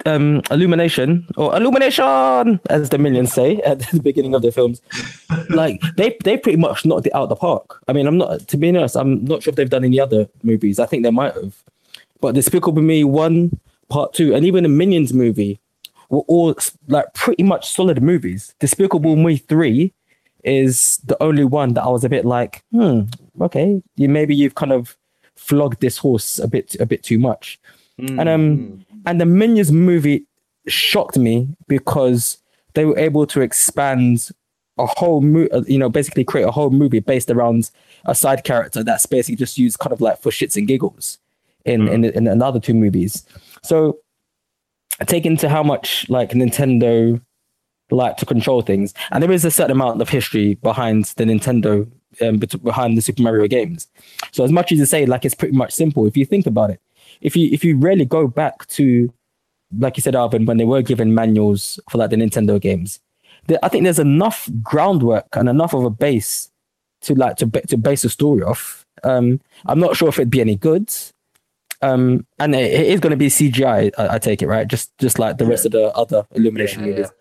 um 0.06 0.42
illumination 0.52 1.26
or 1.38 1.56
illumination 1.56 2.60
as 2.70 2.90
the 2.90 2.98
minions 2.98 3.34
say 3.34 3.58
at 3.66 3.80
the 3.80 4.00
beginning 4.00 4.34
of 4.36 4.42
the 4.42 4.52
films. 4.52 4.82
Like 5.50 5.82
they 5.98 6.18
they 6.24 6.38
pretty 6.38 6.58
much 6.58 6.86
knocked 6.86 7.08
it 7.08 7.16
out 7.16 7.30
the 7.30 7.36
park. 7.36 7.80
I 7.88 7.94
mean 7.94 8.08
i'm 8.08 8.18
not 8.18 8.48
to 8.48 8.58
be 8.58 8.70
honest 8.70 8.96
i'm 8.96 9.24
not 9.26 9.44
sure 9.44 9.52
if 9.52 9.56
they've 9.56 9.70
done 9.70 9.86
any 9.86 10.00
other 10.00 10.28
movies. 10.44 10.80
I 10.80 10.86
think 10.86 11.04
they 11.04 11.12
might 11.12 11.34
have. 11.34 11.56
But 12.22 12.36
despicable 12.36 12.82
me 12.82 13.04
one 13.04 13.60
part 13.90 14.14
two 14.14 14.34
and 14.34 14.46
even 14.46 14.64
the 14.64 14.70
minions 14.70 15.14
movie 15.14 15.60
were 16.10 16.22
all 16.28 16.56
like 16.88 17.14
pretty 17.14 17.44
much 17.44 17.72
solid 17.72 18.02
movies. 18.02 18.54
Despicable 18.60 19.16
me 19.16 19.38
three 19.38 19.94
is 20.44 20.98
the 21.06 21.22
only 21.24 21.44
one 21.44 21.74
that 21.74 21.84
i 21.84 21.88
was 21.88 22.04
a 22.04 22.10
bit 22.10 22.26
like 22.26 22.64
hmm 22.72 23.02
okay 23.42 23.82
you 23.96 24.10
maybe 24.10 24.36
you've 24.36 24.56
kind 24.56 24.72
of 24.72 24.98
flogged 25.36 25.80
this 25.82 25.98
horse 25.98 26.40
a 26.40 26.48
bit 26.48 26.76
a 26.80 26.86
bit 26.86 27.04
too 27.04 27.18
much 27.18 27.60
and 28.00 28.28
um 28.30 28.86
and 29.06 29.22
the 29.22 29.26
minions 29.26 29.72
movie 29.72 30.26
shocked 30.68 31.18
me 31.18 31.48
because 31.68 32.38
they 32.74 32.86
were 32.86 32.98
able 32.98 33.26
to 33.28 33.42
expand 33.42 34.32
a 34.78 34.86
whole 34.86 35.22
mo- 35.22 35.48
uh, 35.52 35.64
you 35.68 35.78
know 35.78 35.90
basically 35.90 36.24
create 36.24 36.46
a 36.46 36.52
whole 36.52 36.72
movie 36.72 37.00
based 37.00 37.30
around 37.30 37.70
a 38.06 38.16
side 38.16 38.44
character 38.44 38.84
that's 38.84 39.06
basically 39.06 39.36
just 39.36 39.58
used 39.58 39.80
kind 39.80 39.94
of 39.94 40.02
like 40.02 40.20
for 40.20 40.32
shits 40.32 40.58
and 40.58 40.68
giggles 40.68 41.20
in 41.66 41.88
in, 41.88 42.06
in 42.06 42.28
another 42.28 42.60
two 42.60 42.74
movies. 42.74 43.26
So 43.62 44.00
taken 45.06 45.38
to 45.38 45.50
how 45.50 45.64
much 45.64 46.08
like 46.10 46.32
nintendo 46.32 47.22
like 47.92 48.18
to 48.18 48.26
control 48.26 48.62
things 48.62 48.94
and 49.12 49.22
there 49.22 49.32
is 49.32 49.46
a 49.46 49.52
certain 49.52 49.72
amount 49.72 50.02
of 50.02 50.10
history 50.10 50.56
behind 50.56 51.06
the 51.18 51.24
nintendo 51.26 51.90
um, 52.22 52.38
behind 52.64 52.96
the 52.98 53.02
super 53.02 53.22
mario 53.22 53.48
games. 53.48 53.88
So 54.32 54.44
as 54.44 54.52
much 54.52 54.72
as 54.72 54.80
you 54.80 54.86
say 54.86 55.06
like 55.06 55.26
it's 55.26 55.36
pretty 55.36 55.56
much 55.56 55.74
simple 55.74 56.06
if 56.08 56.16
you 56.16 56.26
think 56.26 56.46
about 56.46 56.70
it 56.70 56.80
if 57.24 57.36
you 57.36 57.50
if 57.52 57.64
you 57.64 57.78
really 57.78 58.06
go 58.06 58.28
back 58.28 58.68
to 58.68 59.12
like 59.80 59.98
you 59.98 60.02
said 60.04 60.16
Alvin 60.16 60.46
when 60.46 60.58
they 60.58 60.66
were 60.66 60.84
given 60.84 61.16
manuals 61.16 61.80
for 61.90 61.98
like 61.98 62.12
the 62.12 62.16
Nintendo 62.16 62.62
games 62.62 63.00
there, 63.48 63.60
I 63.64 63.70
think 63.70 63.84
there's 63.84 64.00
enough 64.00 64.50
groundwork 64.62 65.28
and 65.34 65.50
enough 65.50 65.74
of 65.74 65.84
a 65.84 65.90
base 65.90 66.52
to 67.02 67.16
like 67.16 67.38
to 67.38 67.48
to 67.48 67.78
base 67.78 68.04
a 68.04 68.10
story 68.10 68.44
off. 68.44 68.86
Um 69.04 69.42
I'm 69.66 69.80
not 69.80 69.96
sure 69.96 70.10
if 70.10 70.20
it'd 70.20 70.30
be 70.30 70.42
any 70.42 70.56
good. 70.56 70.94
Um 71.82 72.26
and 72.40 72.54
it, 72.56 72.72
it 72.72 72.88
is 72.88 73.00
going 73.00 73.12
to 73.12 73.18
be 73.18 73.28
CGI 73.28 73.92
I, 73.98 74.16
I 74.16 74.20
take 74.20 74.42
it 74.42 74.48
right? 74.48 74.68
Just 74.68 74.98
just 75.00 75.20
like 75.20 75.38
the 75.38 75.46
rest 75.46 75.66
of 75.66 75.72
the 75.72 75.92
other 75.96 76.26
illumination 76.32 76.84
Yeah, 76.84 76.90
movies. 76.90 77.12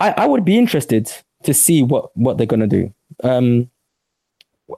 I 0.00 0.10
I 0.16 0.26
would 0.26 0.44
be 0.44 0.58
interested 0.58 1.12
to 1.44 1.54
see 1.54 1.82
what 1.82 2.16
what 2.16 2.36
they're 2.36 2.46
going 2.46 2.68
to 2.68 2.76
do. 2.80 2.92
Um 3.22 3.70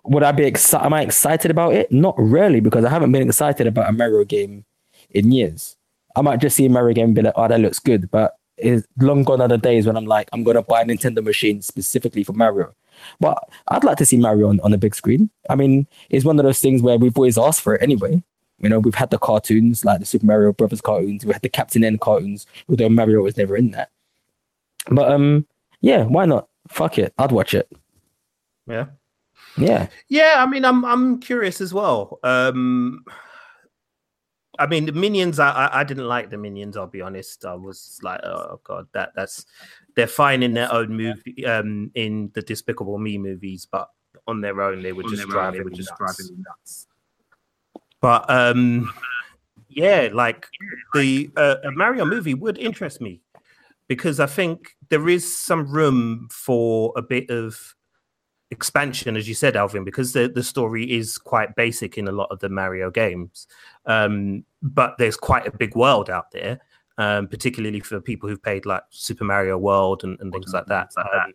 would 0.04 0.22
I 0.22 0.32
be 0.32 0.44
excited? 0.44 0.84
Am 0.84 0.94
I 0.94 1.02
excited 1.02 1.50
about 1.50 1.74
it? 1.74 1.90
Not 1.92 2.14
really, 2.18 2.60
because 2.60 2.84
I 2.84 2.90
haven't 2.90 3.12
been 3.12 3.28
excited 3.28 3.66
about 3.66 3.88
a 3.88 3.92
Mario 3.92 4.24
game 4.24 4.64
in 5.10 5.32
years. 5.32 5.76
I 6.16 6.22
might 6.22 6.40
just 6.40 6.56
see 6.56 6.66
a 6.66 6.70
Mario 6.70 6.94
game 6.94 7.06
and 7.06 7.14
be 7.14 7.22
like, 7.22 7.34
oh, 7.36 7.48
that 7.48 7.60
looks 7.60 7.78
good. 7.78 8.10
But 8.10 8.36
it's 8.56 8.86
long 8.98 9.24
gone 9.24 9.40
are 9.40 9.48
the 9.48 9.58
days 9.58 9.86
when 9.86 9.96
I'm 9.96 10.06
like, 10.06 10.28
I'm 10.32 10.44
going 10.44 10.56
to 10.56 10.62
buy 10.62 10.82
a 10.82 10.84
Nintendo 10.84 11.22
machine 11.22 11.60
specifically 11.62 12.22
for 12.22 12.32
Mario. 12.32 12.72
But 13.18 13.38
I'd 13.68 13.84
like 13.84 13.98
to 13.98 14.06
see 14.06 14.16
Mario 14.16 14.48
on, 14.48 14.60
on 14.60 14.70
the 14.70 14.78
big 14.78 14.94
screen. 14.94 15.30
I 15.50 15.56
mean, 15.56 15.86
it's 16.10 16.24
one 16.24 16.38
of 16.38 16.44
those 16.44 16.60
things 16.60 16.80
where 16.80 16.96
we've 16.96 17.16
always 17.16 17.38
asked 17.38 17.60
for 17.60 17.74
it 17.74 17.82
anyway. 17.82 18.22
You 18.60 18.68
know, 18.68 18.78
we've 18.78 18.94
had 18.94 19.10
the 19.10 19.18
cartoons, 19.18 19.84
like 19.84 19.98
the 20.00 20.06
Super 20.06 20.26
Mario 20.26 20.52
Brothers 20.52 20.80
cartoons. 20.80 21.26
We 21.26 21.32
had 21.32 21.42
the 21.42 21.48
Captain 21.48 21.82
N 21.82 21.98
cartoons, 21.98 22.46
although 22.68 22.88
Mario 22.88 23.22
was 23.22 23.36
never 23.36 23.56
in 23.56 23.72
that. 23.72 23.90
But 24.88 25.10
um, 25.10 25.46
yeah, 25.80 26.04
why 26.04 26.24
not? 26.24 26.48
Fuck 26.68 26.98
it. 26.98 27.12
I'd 27.18 27.32
watch 27.32 27.54
it. 27.54 27.70
Yeah. 28.66 28.86
Yeah. 29.56 29.88
Yeah, 30.08 30.34
I 30.38 30.46
mean, 30.46 30.64
I'm 30.64 30.84
I'm 30.84 31.20
curious 31.20 31.60
as 31.60 31.72
well. 31.72 32.18
Um, 32.22 33.04
I 34.58 34.66
mean, 34.66 34.86
the 34.86 34.92
minions. 34.92 35.38
I, 35.38 35.50
I 35.50 35.80
I 35.80 35.84
didn't 35.84 36.06
like 36.06 36.30
the 36.30 36.38
minions. 36.38 36.76
I'll 36.76 36.86
be 36.86 37.00
honest. 37.00 37.44
I 37.44 37.54
was 37.54 37.98
like, 38.02 38.20
oh 38.24 38.60
god, 38.64 38.86
that 38.94 39.12
that's 39.14 39.46
they're 39.96 40.06
fine 40.06 40.42
in 40.42 40.54
their 40.54 40.72
own 40.72 40.96
movie, 40.96 41.44
um, 41.46 41.90
in 41.94 42.30
the 42.34 42.42
Despicable 42.42 42.98
Me 42.98 43.18
movies, 43.18 43.66
but 43.70 43.88
on 44.26 44.40
their 44.40 44.60
own, 44.60 44.82
they 44.82 44.92
were 44.92 45.02
just 45.04 45.28
driving 45.28 45.66
me 45.66 45.82
nuts. 45.82 46.36
nuts. 46.38 46.86
But 48.00 48.28
um, 48.28 48.92
yeah, 49.68 50.08
like 50.12 50.46
the 50.94 51.30
uh, 51.36 51.56
a 51.64 51.70
Mario 51.72 52.04
movie 52.04 52.34
would 52.34 52.58
interest 52.58 53.00
me 53.00 53.22
because 53.88 54.20
I 54.20 54.26
think 54.26 54.76
there 54.88 55.08
is 55.08 55.36
some 55.36 55.70
room 55.70 56.28
for 56.30 56.92
a 56.96 57.02
bit 57.02 57.30
of 57.30 57.73
expansion, 58.54 59.16
as 59.16 59.28
you 59.28 59.34
said, 59.34 59.56
Alvin, 59.56 59.84
because 59.84 60.12
the, 60.12 60.28
the 60.28 60.42
story 60.42 60.90
is 60.90 61.18
quite 61.18 61.54
basic 61.56 61.98
in 61.98 62.08
a 62.08 62.12
lot 62.12 62.28
of 62.30 62.38
the 62.40 62.48
Mario 62.48 62.90
games. 62.90 63.46
Um, 63.84 64.44
but 64.62 64.96
there's 64.98 65.16
quite 65.16 65.46
a 65.46 65.56
big 65.56 65.76
world 65.76 66.08
out 66.08 66.30
there, 66.32 66.60
um, 66.96 67.28
particularly 67.28 67.80
for 67.80 68.00
people 68.00 68.28
who've 68.28 68.42
played 68.42 68.64
like 68.64 68.82
Super 68.90 69.24
Mario 69.24 69.58
World 69.58 70.04
and, 70.04 70.18
and 70.20 70.32
things 70.32 70.52
like 70.54 70.66
that. 70.66 70.88
Um, 70.96 71.32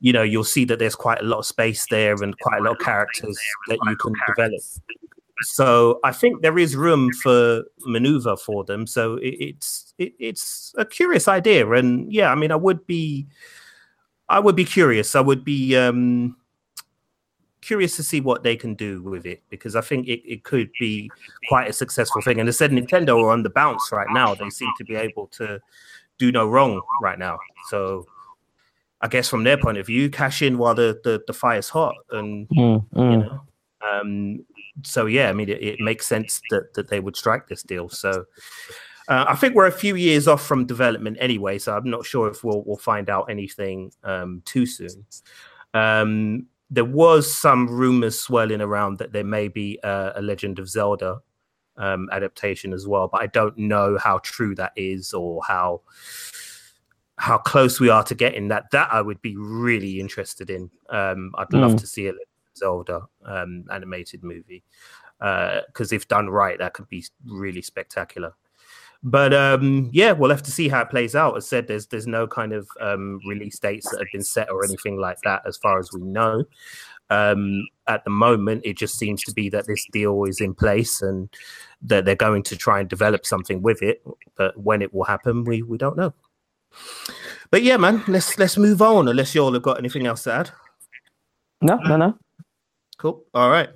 you 0.00 0.12
know, 0.12 0.22
you'll 0.22 0.44
see 0.44 0.64
that 0.66 0.78
there's 0.78 0.94
quite 0.94 1.20
a 1.20 1.24
lot 1.24 1.38
of 1.38 1.46
space 1.46 1.86
there 1.88 2.14
and 2.22 2.38
quite 2.38 2.60
a 2.60 2.62
lot 2.62 2.72
of 2.72 2.78
characters 2.78 3.38
that 3.68 3.78
you 3.88 3.96
can 3.96 4.12
develop. 4.28 4.60
So 5.40 5.98
I 6.04 6.12
think 6.12 6.42
there 6.42 6.58
is 6.58 6.76
room 6.76 7.12
for 7.22 7.64
maneuver 7.86 8.36
for 8.36 8.64
them. 8.64 8.86
So 8.86 9.16
it, 9.16 9.34
it's 9.40 9.94
it, 9.98 10.12
it's 10.18 10.72
a 10.78 10.84
curious 10.84 11.26
idea, 11.26 11.68
and 11.70 12.12
yeah, 12.12 12.30
I 12.30 12.36
mean, 12.36 12.52
I 12.52 12.56
would 12.56 12.86
be, 12.86 13.26
I 14.28 14.40
would 14.40 14.56
be 14.56 14.64
curious. 14.64 15.14
I 15.14 15.20
would 15.20 15.44
be 15.44 15.76
um, 15.76 16.36
curious 17.60 17.96
to 17.96 18.02
see 18.02 18.20
what 18.20 18.42
they 18.42 18.56
can 18.56 18.74
do 18.74 19.02
with 19.02 19.26
it 19.26 19.42
because 19.50 19.76
I 19.76 19.80
think 19.80 20.06
it, 20.06 20.22
it 20.30 20.44
could 20.44 20.70
be 20.78 21.10
quite 21.48 21.68
a 21.68 21.72
successful 21.72 22.22
thing. 22.22 22.40
And 22.40 22.48
I 22.48 22.52
said 22.52 22.70
Nintendo 22.70 23.22
are 23.22 23.30
on 23.30 23.42
the 23.42 23.50
bounce 23.50 23.90
right 23.92 24.08
now. 24.10 24.34
They 24.34 24.50
seem 24.50 24.70
to 24.78 24.84
be 24.84 24.94
able 24.94 25.26
to 25.28 25.60
do 26.18 26.32
no 26.32 26.48
wrong 26.48 26.80
right 27.02 27.18
now. 27.18 27.38
So 27.68 28.06
I 29.00 29.08
guess 29.08 29.28
from 29.28 29.44
their 29.44 29.58
point 29.58 29.78
of 29.78 29.86
view, 29.86 30.08
cash 30.08 30.40
in 30.42 30.56
while 30.58 30.74
the 30.74 31.00
the, 31.04 31.22
the 31.26 31.32
fire's 31.32 31.68
hot, 31.68 31.94
and 32.10 32.48
Mm, 32.48 32.86
you 32.92 33.00
mm. 33.00 33.20
know. 33.26 33.40
Um, 33.86 34.44
so 34.82 35.06
yeah, 35.06 35.28
I 35.28 35.32
mean, 35.32 35.48
it, 35.48 35.62
it 35.62 35.80
makes 35.80 36.06
sense 36.06 36.40
that 36.50 36.74
that 36.74 36.88
they 36.88 37.00
would 37.00 37.16
strike 37.16 37.48
this 37.48 37.62
deal. 37.62 37.88
So 37.88 38.24
uh, 39.08 39.26
I 39.28 39.36
think 39.36 39.54
we're 39.54 39.66
a 39.66 39.72
few 39.72 39.96
years 39.96 40.26
off 40.28 40.44
from 40.46 40.66
development 40.66 41.16
anyway. 41.20 41.58
So 41.58 41.76
I'm 41.76 41.88
not 41.90 42.04
sure 42.06 42.28
if 42.28 42.42
we'll 42.44 42.62
we'll 42.64 42.76
find 42.76 43.10
out 43.10 43.30
anything 43.30 43.92
um, 44.02 44.42
too 44.44 44.66
soon. 44.66 45.04
Um, 45.74 46.46
there 46.70 46.84
was 46.84 47.32
some 47.32 47.68
rumors 47.68 48.18
swirling 48.18 48.60
around 48.60 48.98
that 48.98 49.12
there 49.12 49.24
may 49.24 49.48
be 49.48 49.78
uh, 49.84 50.12
a 50.16 50.22
Legend 50.22 50.58
of 50.58 50.68
Zelda 50.68 51.18
um, 51.76 52.08
adaptation 52.12 52.72
as 52.72 52.86
well, 52.86 53.08
but 53.08 53.20
I 53.20 53.26
don't 53.26 53.56
know 53.58 53.98
how 53.98 54.18
true 54.22 54.54
that 54.54 54.72
is 54.76 55.12
or 55.12 55.42
how 55.46 55.82
how 57.18 57.38
close 57.38 57.78
we 57.78 57.88
are 57.90 58.02
to 58.04 58.14
getting 58.14 58.48
that. 58.48 58.70
That 58.72 58.88
I 58.92 59.00
would 59.00 59.20
be 59.22 59.36
really 59.36 60.00
interested 60.00 60.50
in. 60.50 60.70
Um, 60.88 61.32
I'd 61.36 61.52
love 61.52 61.72
Mm. 61.72 61.80
to 61.80 61.86
see 61.86 62.06
a 62.06 62.12
Legend 62.12 62.20
of 62.52 62.56
Zelda 62.58 63.00
um, 63.24 63.64
animated 63.70 64.24
movie 64.24 64.64
because 65.18 65.92
if 65.92 66.08
done 66.08 66.28
right, 66.28 66.58
that 66.58 66.74
could 66.74 66.88
be 66.88 67.04
really 67.26 67.62
spectacular. 67.62 68.34
But 69.06 69.34
um, 69.34 69.90
yeah, 69.92 70.12
we'll 70.12 70.30
have 70.30 70.42
to 70.44 70.50
see 70.50 70.68
how 70.68 70.80
it 70.80 70.90
plays 70.90 71.14
out. 71.14 71.36
As 71.36 71.46
said, 71.46 71.66
there's 71.68 71.86
there's 71.86 72.06
no 72.06 72.26
kind 72.26 72.54
of 72.54 72.66
um, 72.80 73.20
release 73.26 73.58
dates 73.58 73.90
that 73.90 73.98
have 73.98 74.08
been 74.12 74.24
set 74.24 74.50
or 74.50 74.64
anything 74.64 74.98
like 74.98 75.18
that, 75.24 75.42
as 75.46 75.58
far 75.58 75.78
as 75.78 75.92
we 75.92 76.00
know. 76.00 76.44
Um, 77.10 77.68
at 77.86 78.02
the 78.04 78.10
moment, 78.10 78.62
it 78.64 78.78
just 78.78 78.98
seems 78.98 79.22
to 79.24 79.32
be 79.32 79.50
that 79.50 79.66
this 79.66 79.86
deal 79.92 80.24
is 80.24 80.40
in 80.40 80.54
place 80.54 81.02
and 81.02 81.28
that 81.82 82.06
they're 82.06 82.16
going 82.16 82.42
to 82.44 82.56
try 82.56 82.80
and 82.80 82.88
develop 82.88 83.26
something 83.26 83.60
with 83.60 83.82
it. 83.82 84.02
But 84.36 84.56
when 84.58 84.80
it 84.80 84.94
will 84.94 85.04
happen, 85.04 85.44
we 85.44 85.62
we 85.62 85.76
don't 85.76 85.98
know. 85.98 86.14
But 87.50 87.62
yeah, 87.62 87.76
man, 87.76 88.02
let's 88.08 88.38
let's 88.38 88.56
move 88.56 88.80
on. 88.80 89.06
Unless 89.06 89.34
you 89.34 89.44
all 89.44 89.52
have 89.52 89.62
got 89.62 89.78
anything 89.78 90.06
else 90.06 90.22
to 90.24 90.32
add. 90.32 90.50
No, 91.60 91.76
no, 91.76 91.96
no. 91.98 92.18
Cool. 92.98 93.24
All 93.34 93.50
right. 93.50 93.70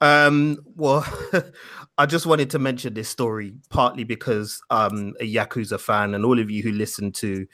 Um, 0.00 0.58
well, 0.74 1.06
I 1.98 2.06
just 2.06 2.26
wanted 2.26 2.50
to 2.50 2.58
mention 2.58 2.94
this 2.94 3.08
story 3.08 3.54
partly 3.70 4.04
because 4.04 4.60
I'm 4.70 5.14
a 5.20 5.34
Yakuza 5.34 5.80
fan, 5.80 6.14
and 6.14 6.24
all 6.24 6.38
of 6.38 6.50
you 6.50 6.62
who 6.62 6.72
listen 6.72 7.12
to 7.12 7.46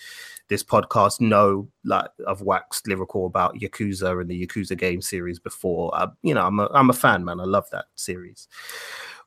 this 0.48 0.64
podcast 0.64 1.20
know 1.20 1.68
like 1.84 2.10
I've 2.26 2.40
waxed 2.40 2.88
lyrical 2.88 3.26
about 3.26 3.56
Yakuza 3.56 4.20
and 4.20 4.28
the 4.30 4.46
Yakuza 4.46 4.76
game 4.76 5.00
series 5.00 5.38
before. 5.38 5.94
I, 5.94 6.08
you 6.22 6.34
know, 6.34 6.46
I'm 6.46 6.58
a 6.58 6.68
I'm 6.72 6.90
a 6.90 6.94
fan, 6.94 7.24
man. 7.24 7.40
I 7.40 7.44
love 7.44 7.68
that 7.70 7.86
series. 7.94 8.48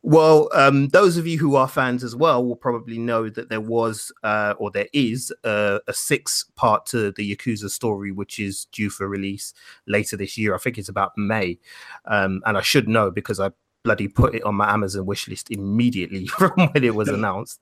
Well, 0.08 0.50
um, 0.54 0.89
those 0.89 1.18
of 1.18 1.26
you 1.26 1.39
who 1.39 1.56
are 1.56 1.68
fans 1.68 2.04
as 2.04 2.15
well 2.15 2.46
will 2.46 2.56
probably 2.56 3.00
know 3.00 3.28
that 3.28 3.50
there 3.50 3.60
was, 3.60 4.12
uh, 4.22 4.54
or 4.60 4.70
there 4.70 4.88
is, 4.94 5.34
uh, 5.44 5.80
a 5.88 5.94
six 5.96 6.46
part 6.56 6.86
to 6.88 7.12
the 7.13 7.36
Yakuza 7.36 7.72
story, 7.72 8.12
which 8.12 8.38
is 8.38 8.65
due 8.65 8.91
for 8.91 9.08
release 9.08 9.52
later 9.88 10.15
this 10.15 10.38
year. 10.38 10.54
I 10.54 10.60
think 10.60 10.78
it's 10.78 10.89
about 10.89 11.13
May. 11.18 11.58
Um, 12.06 12.44
and 12.46 12.56
I 12.56 12.62
should 12.62 12.88
know 12.88 13.10
because 13.10 13.39
I 13.39 13.50
bloody 13.84 14.08
put 14.08 14.36
it 14.36 14.44
on 14.44 14.54
my 14.54 14.72
Amazon 14.72 15.08
wish 15.08 15.28
list 15.28 15.50
immediately 15.50 16.28
from 16.38 16.52
when 16.56 16.84
it 16.84 16.94
was 16.94 17.10
announced. 17.10 17.60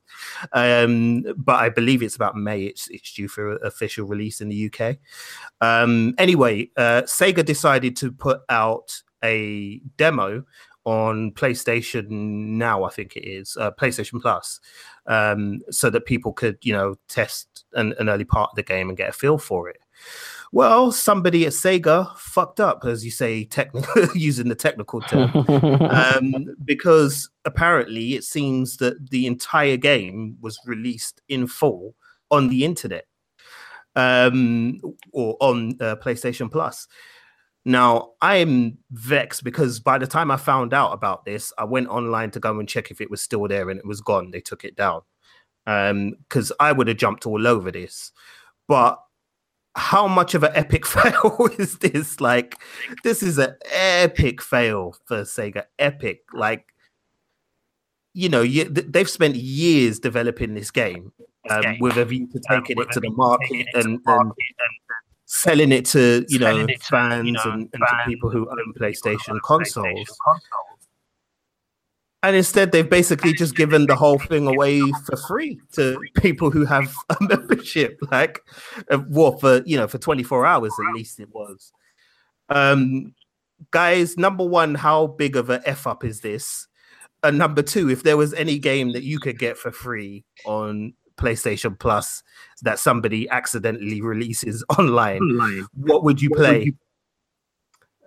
Um, 0.52 1.22
but 1.38 1.54
I 1.54 1.70
believe 1.70 2.02
it's 2.02 2.16
about 2.16 2.36
May. 2.36 2.64
It's, 2.64 2.88
it's 2.90 3.14
due 3.14 3.26
for 3.26 3.56
official 3.56 4.06
release 4.06 4.42
in 4.42 4.50
the 4.50 4.70
UK. 4.70 4.98
Um, 5.62 6.14
anyway, 6.18 6.68
uh, 6.76 7.04
Sega 7.06 7.42
decided 7.42 7.96
to 7.96 8.12
put 8.12 8.42
out 8.50 9.00
a 9.24 9.78
demo 9.96 10.44
on 10.84 11.32
PlayStation 11.32 12.08
now, 12.08 12.84
I 12.84 12.90
think 12.90 13.16
it 13.16 13.26
is 13.26 13.56
uh, 13.58 13.70
PlayStation 13.72 14.20
Plus, 14.20 14.60
um, 15.06 15.60
so 15.70 15.90
that 15.90 16.04
people 16.04 16.32
could, 16.32 16.58
you 16.62 16.72
know, 16.72 16.96
test 17.08 17.64
an, 17.72 17.94
an 17.98 18.08
early 18.08 18.24
part 18.24 18.50
of 18.50 18.56
the 18.56 18.62
game 18.62 18.88
and 18.88 18.98
get 18.98 19.08
a 19.08 19.12
feel 19.12 19.38
for 19.38 19.68
it. 19.68 19.78
Well, 20.52 20.92
somebody 20.92 21.46
at 21.46 21.52
Sega 21.52 22.16
fucked 22.16 22.60
up, 22.60 22.84
as 22.84 23.04
you 23.04 23.10
say, 23.10 23.44
technical 23.44 24.06
using 24.14 24.48
the 24.48 24.54
technical 24.54 25.00
term, 25.00 25.30
um, 25.90 26.54
because 26.64 27.28
apparently 27.44 28.14
it 28.14 28.24
seems 28.24 28.76
that 28.76 29.10
the 29.10 29.26
entire 29.26 29.76
game 29.76 30.36
was 30.40 30.60
released 30.64 31.22
in 31.28 31.46
full 31.46 31.96
on 32.30 32.48
the 32.48 32.64
internet 32.64 33.06
um, 33.96 34.80
or 35.12 35.36
on 35.40 35.72
uh, 35.80 35.96
PlayStation 35.96 36.50
Plus. 36.50 36.86
Now, 37.64 38.10
I'm 38.20 38.78
vexed 38.90 39.42
because 39.42 39.80
by 39.80 39.96
the 39.98 40.06
time 40.06 40.30
I 40.30 40.36
found 40.36 40.74
out 40.74 40.92
about 40.92 41.24
this, 41.24 41.52
I 41.56 41.64
went 41.64 41.88
online 41.88 42.30
to 42.32 42.40
go 42.40 42.58
and 42.58 42.68
check 42.68 42.90
if 42.90 43.00
it 43.00 43.10
was 43.10 43.22
still 43.22 43.48
there 43.48 43.70
and 43.70 43.78
it 43.78 43.86
was 43.86 44.00
gone. 44.00 44.30
They 44.30 44.40
took 44.40 44.64
it 44.64 44.76
down. 44.76 45.02
Because 45.64 46.52
I 46.60 46.72
would 46.72 46.88
have 46.88 46.98
jumped 46.98 47.26
all 47.26 47.46
over 47.46 47.70
this. 47.70 48.12
But 48.68 48.98
how 49.76 50.06
much 50.06 50.34
of 50.34 50.42
an 50.42 50.52
epic 50.54 50.86
fail 50.86 51.48
is 51.58 51.78
this? 51.78 52.20
Like, 52.20 52.58
this 53.02 53.22
is 53.22 53.38
an 53.38 53.56
epic 53.72 54.42
fail 54.42 54.96
for 55.06 55.22
Sega. 55.22 55.64
Epic. 55.78 56.20
Like, 56.34 56.66
you 58.12 58.28
know, 58.28 58.42
you, 58.42 58.64
they've 58.64 59.08
spent 59.08 59.36
years 59.36 59.98
developing 59.98 60.54
this 60.54 60.70
game 60.70 61.12
um, 61.50 61.78
with 61.80 61.96
a 61.96 62.04
view 62.04 62.28
to 62.28 62.40
taking 62.48 62.78
it 62.78 62.90
to 62.92 63.00
the 63.00 63.10
market 63.10 63.66
and, 63.74 64.00
and 64.06 64.32
selling 65.26 65.72
it 65.72 65.84
to 65.86 66.24
you 66.28 66.38
know 66.38 66.66
fans 66.82 67.38
and, 67.44 67.68
and 67.72 67.72
to 67.72 67.96
people 68.06 68.30
who 68.30 68.48
own 68.48 68.74
PlayStation 68.78 69.40
consoles. 69.42 70.18
And 72.22 72.34
instead, 72.34 72.72
they've 72.72 72.88
basically 72.88 73.34
just 73.34 73.54
given 73.54 73.84
the 73.86 73.96
whole 73.96 74.18
thing 74.18 74.46
away 74.46 74.80
for 75.04 75.14
free 75.28 75.60
to 75.72 76.00
people 76.22 76.50
who 76.50 76.64
have 76.64 76.94
a 77.10 77.16
membership, 77.20 77.98
like, 78.10 78.40
uh, 78.90 79.00
well, 79.08 79.36
for 79.36 79.62
you 79.66 79.76
know, 79.76 79.86
for 79.86 79.98
24 79.98 80.46
hours 80.46 80.72
at 80.72 80.94
least 80.94 81.20
it 81.20 81.28
was. 81.34 81.70
Um, 82.48 83.14
guys, 83.70 84.16
number 84.16 84.44
one, 84.44 84.74
how 84.74 85.08
big 85.08 85.36
of 85.36 85.50
a 85.50 85.60
f 85.68 85.86
up 85.86 86.02
is 86.02 86.20
this? 86.20 86.66
And 87.22 87.36
number 87.38 87.62
two, 87.62 87.90
if 87.90 88.02
there 88.02 88.16
was 88.16 88.32
any 88.34 88.58
game 88.58 88.92
that 88.92 89.02
you 89.02 89.18
could 89.18 89.38
get 89.38 89.58
for 89.58 89.70
free 89.70 90.24
on 90.46 90.94
PlayStation 91.16 91.78
Plus 91.78 92.22
that 92.62 92.78
somebody 92.78 93.28
accidentally 93.28 94.00
releases 94.00 94.64
online, 94.78 95.66
what 95.74 96.04
would 96.04 96.20
you 96.20 96.30
play? 96.30 96.72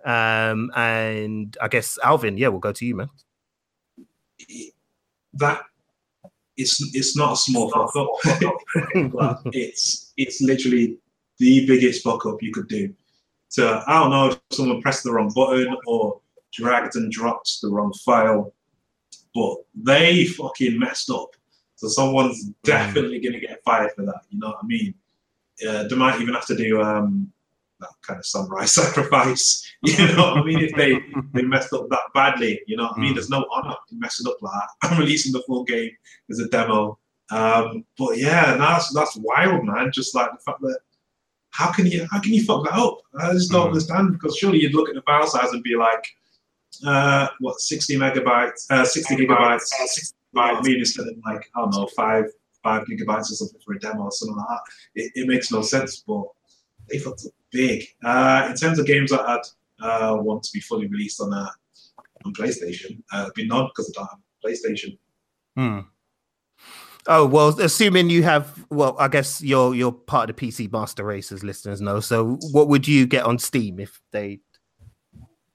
Um, 0.04 0.70
and 0.74 1.56
I 1.60 1.68
guess 1.68 1.98
Alvin, 2.02 2.38
yeah, 2.38 2.48
we'll 2.48 2.60
go 2.60 2.72
to 2.72 2.86
you, 2.86 2.96
man. 2.96 3.08
that 5.34 5.62
it's 6.56 6.80
it's 6.94 7.16
not 7.16 7.34
a 7.34 7.36
small 7.36 7.70
fuck 7.70 7.96
up, 7.96 8.56
but 9.12 9.40
it's 9.52 10.12
it's 10.16 10.40
literally 10.40 10.98
the 11.38 11.66
biggest 11.66 12.02
fuck 12.02 12.26
up 12.26 12.42
you 12.42 12.52
could 12.52 12.68
do. 12.68 12.92
So 13.48 13.82
I 13.86 14.00
don't 14.00 14.10
know 14.10 14.28
if 14.28 14.40
someone 14.50 14.82
pressed 14.82 15.04
the 15.04 15.12
wrong 15.12 15.32
button 15.34 15.74
or 15.86 16.20
dragged 16.52 16.96
and 16.96 17.10
dropped 17.10 17.60
the 17.62 17.70
wrong 17.70 17.92
file, 18.04 18.52
but 19.34 19.56
they 19.74 20.26
fucking 20.26 20.78
messed 20.78 21.10
up. 21.10 21.30
So 21.78 21.86
someone's 21.88 22.44
definitely 22.64 23.20
gonna 23.20 23.38
get 23.40 23.62
fired 23.64 23.92
for 23.94 24.04
that. 24.04 24.22
You 24.30 24.40
know 24.40 24.48
what 24.48 24.58
I 24.62 24.66
mean? 24.66 24.94
Uh, 25.66 25.84
they 25.88 25.94
might 25.96 26.20
even 26.20 26.34
have 26.34 26.46
to 26.46 26.56
do 26.56 26.82
um, 26.82 27.32
that 27.80 27.90
kind 28.02 28.18
of 28.18 28.26
samurai 28.26 28.64
sacrifice. 28.80 29.64
You 29.84 30.08
know 30.08 30.34
what 30.34 30.38
I 30.38 30.42
mean? 30.44 30.58
If 30.58 30.74
they 30.74 30.98
they 31.34 31.42
messed 31.42 31.72
up 31.72 31.88
that 31.90 32.00
badly, 32.14 32.60
you 32.66 32.76
know 32.76 32.84
what 32.88 32.98
I 32.98 33.00
mean? 33.00 33.12
Mm. 33.12 33.14
There's 33.14 33.30
no 33.30 33.46
honor 33.52 33.76
in 33.92 34.00
messing 34.00 34.26
up 34.26 34.36
like 34.42 34.52
that. 34.54 34.68
I'm 34.90 34.98
releasing 34.98 35.32
the 35.32 35.42
full 35.46 35.62
game 35.64 35.90
as 36.30 36.40
a 36.40 36.48
demo. 36.48 36.98
Um, 37.30 37.84
but 37.96 38.18
yeah, 38.18 38.56
that's 38.56 38.92
that's 38.92 39.16
wild, 39.16 39.64
man. 39.64 39.92
Just 39.92 40.16
like 40.16 40.30
the 40.32 40.38
fact 40.44 40.60
that 40.62 40.80
how 41.50 41.70
can 41.70 41.86
you 41.86 42.08
how 42.10 42.18
can 42.20 42.32
you 42.34 42.42
fuck 42.42 42.64
that 42.64 42.74
up? 42.74 42.98
I 43.20 43.32
just 43.34 43.52
don't 43.52 43.66
Mm. 43.66 43.68
understand 43.68 44.12
because 44.14 44.36
surely 44.36 44.60
you'd 44.62 44.74
look 44.74 44.88
at 44.88 44.96
the 44.96 45.02
file 45.02 45.28
size 45.28 45.52
and 45.52 45.62
be 45.62 45.76
like, 45.76 46.04
uh, 46.86 47.28
what 47.40 47.60
60 47.60 47.96
megabytes, 47.98 48.66
uh, 48.70 48.84
60 48.84 49.14
gigabytes, 49.16 49.60
60 49.62 50.14
I 50.36 50.60
mean, 50.62 50.78
instead 50.78 51.06
of 51.06 51.14
like 51.24 51.50
I 51.56 51.60
don't 51.60 51.74
know 51.74 51.86
five 51.96 52.26
five 52.62 52.86
gigabytes 52.86 53.30
or 53.30 53.34
something 53.34 53.60
for 53.64 53.74
a 53.74 53.78
demo 53.78 54.04
or 54.04 54.12
something 54.12 54.36
like 54.36 54.46
that. 54.48 54.60
It, 54.94 55.12
it 55.14 55.28
makes 55.28 55.50
no 55.50 55.62
sense, 55.62 56.02
but 56.06 56.24
they 56.90 56.98
felt 56.98 57.24
big. 57.50 57.84
Uh, 58.04 58.48
in 58.50 58.56
terms 58.56 58.78
of 58.78 58.86
games 58.86 59.10
that 59.10 59.20
I'd 59.20 59.40
uh, 59.80 60.16
want 60.20 60.42
to 60.44 60.50
be 60.52 60.60
fully 60.60 60.86
released 60.86 61.20
on 61.20 61.32
uh, 61.32 61.48
on 62.24 62.34
PlayStation, 62.34 63.02
uh, 63.12 63.30
be 63.34 63.46
none 63.46 63.68
because 63.68 63.92
I 63.96 64.00
don't 64.00 64.10
have 64.10 64.18
PlayStation. 64.44 64.98
Hmm. 65.56 65.80
Oh 67.06 67.26
well, 67.26 67.48
assuming 67.60 68.10
you 68.10 68.22
have, 68.24 68.66
well, 68.70 68.94
I 68.98 69.08
guess 69.08 69.40
you're 69.40 69.74
you're 69.74 69.92
part 69.92 70.28
of 70.28 70.36
the 70.36 70.46
PC 70.46 70.70
Master 70.70 71.04
Race, 71.04 71.32
as 71.32 71.42
listeners 71.42 71.80
know. 71.80 72.00
So, 72.00 72.38
what 72.52 72.68
would 72.68 72.86
you 72.86 73.06
get 73.06 73.24
on 73.24 73.38
Steam 73.38 73.80
if 73.80 74.02
they, 74.10 74.40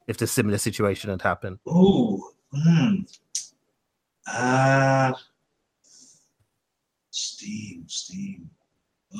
if 0.08 0.18
the 0.18 0.26
similar 0.26 0.58
situation 0.58 1.12
had 1.12 1.22
happened? 1.22 1.60
Ooh, 1.68 2.24
hmm. 4.28 4.36
Uh, 4.36 5.14
Steam, 7.12 7.84
Steam. 7.88 8.50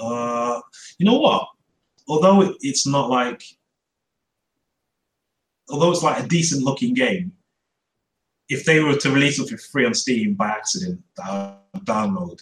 Uh, 0.02 0.60
you 0.98 1.06
know 1.06 1.20
what? 1.20 1.48
Although 2.08 2.42
it- 2.42 2.58
it's 2.62 2.86
not 2.88 3.10
like, 3.10 3.44
although 5.70 5.92
it's 5.92 6.04
like 6.04 6.24
a 6.24 6.28
decent 6.28 6.64
looking 6.64 6.94
game, 6.94 7.34
if 8.50 8.66
they 8.66 8.80
were 8.82 8.96
to 8.98 9.12
release 9.12 9.40
it 9.40 9.50
for 9.50 9.58
free 9.58 9.86
on 9.86 9.94
Steam 9.94 10.34
by 10.34 10.50
accident, 10.50 11.02
download, 11.18 12.42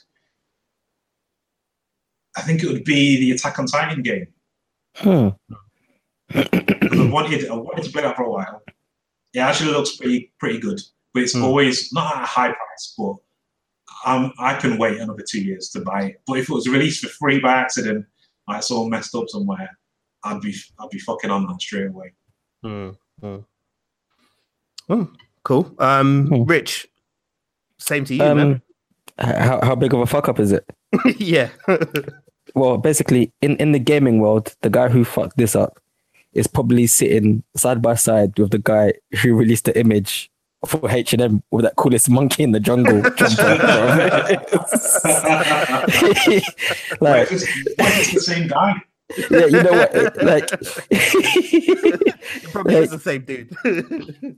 I 2.36 2.42
think 2.42 2.64
it 2.64 2.68
would 2.72 2.86
be 2.86 3.20
the 3.20 3.32
Attack 3.32 3.60
on 3.60 3.66
Titan 3.68 4.02
game. 4.02 4.28
Hmm. 4.96 5.30
I 6.34 7.10
wanted, 7.12 7.50
I 7.50 7.54
wanted 7.56 7.84
to 7.84 7.92
play 7.92 8.02
that 8.04 8.16
for 8.16 8.24
a 8.24 8.30
while. 8.30 8.64
It 9.34 9.40
actually 9.40 9.72
looks 9.72 9.96
pretty 9.98 10.32
pretty 10.40 10.60
good, 10.60 10.80
but 11.14 11.24
it's 11.24 11.34
Hmm. 11.34 11.44
always 11.44 11.92
not 11.94 12.16
at 12.18 12.24
a 12.24 12.26
high 12.26 12.48
price. 12.50 12.94
But 12.98 13.16
um, 14.06 14.32
I 14.40 14.56
can 14.56 14.78
wait 14.78 15.00
another 15.00 15.24
two 15.28 15.42
years 15.42 15.70
to 15.70 15.82
buy 15.82 16.04
it. 16.06 16.22
But 16.28 16.40
if 16.40 16.50
it 16.50 16.54
was 16.54 16.68
released 16.68 17.04
for 17.04 17.10
free 17.10 17.40
by 17.40 17.54
accident, 17.54 18.06
like 18.48 18.60
it's 18.60 18.72
all 18.72 18.90
messed 18.90 19.14
up 19.16 19.26
somewhere, 19.28 19.70
I'd 20.24 20.42
be 20.42 20.56
I'd 20.80 20.90
be 20.90 21.00
fucking 21.00 21.30
on 21.32 21.46
that 21.48 21.62
straight 21.62 21.88
away. 21.88 22.14
Hmm. 22.64 22.90
hmm. 23.20 23.38
Oh, 24.90 25.10
cool. 25.44 25.74
Um, 25.80 26.28
Hmm. 26.28 26.44
Rich, 26.46 26.88
same 27.78 28.06
to 28.06 28.14
you, 28.14 28.20
man. 28.20 28.40
Um, 28.40 28.62
h- 29.20 29.36
how 29.36 29.60
how 29.64 29.76
big 29.76 29.94
of 29.94 30.00
a 30.00 30.06
fuck 30.06 30.28
up 30.30 30.40
is 30.40 30.52
it? 30.52 30.66
yeah. 31.18 31.50
Well, 32.56 32.78
basically, 32.78 33.32
in 33.42 33.56
in 33.58 33.72
the 33.72 33.80
gaming 33.80 34.20
world, 34.20 34.56
the 34.62 34.70
guy 34.70 34.90
who 34.90 35.06
fucked 35.06 35.38
this 35.38 35.56
up 35.56 35.80
is 36.34 36.48
probably 36.48 36.86
sitting 36.88 37.44
side 37.56 37.82
by 37.82 37.96
side 37.96 38.38
with 38.38 38.52
the 38.52 38.58
guy 38.60 38.94
who 39.22 39.36
released 39.36 39.66
the 39.66 39.80
image 39.80 40.30
for 40.68 40.90
H 40.90 41.14
and 41.14 41.22
M 41.22 41.44
with 41.52 41.64
that 41.66 41.76
coolest 41.76 42.10
monkey 42.10 42.44
in 42.44 42.52
the 42.52 42.60
jungle. 42.60 43.02
jumper, 43.16 43.44
like, 47.02 47.12
wait, 47.30 47.32
it's 47.32 48.14
the 48.14 48.20
same 48.22 48.48
guy. 48.48 48.74
yeah, 49.30 49.46
you 49.46 49.64
know 49.64 49.72
what? 49.72 49.96
it- 49.96 50.24
Like, 50.24 50.50
It 50.92 52.52
probably 52.52 52.76
Like- 52.76 52.84
is 52.84 52.92
the 52.92 53.00
same 53.00 53.22
dude. 53.24 53.56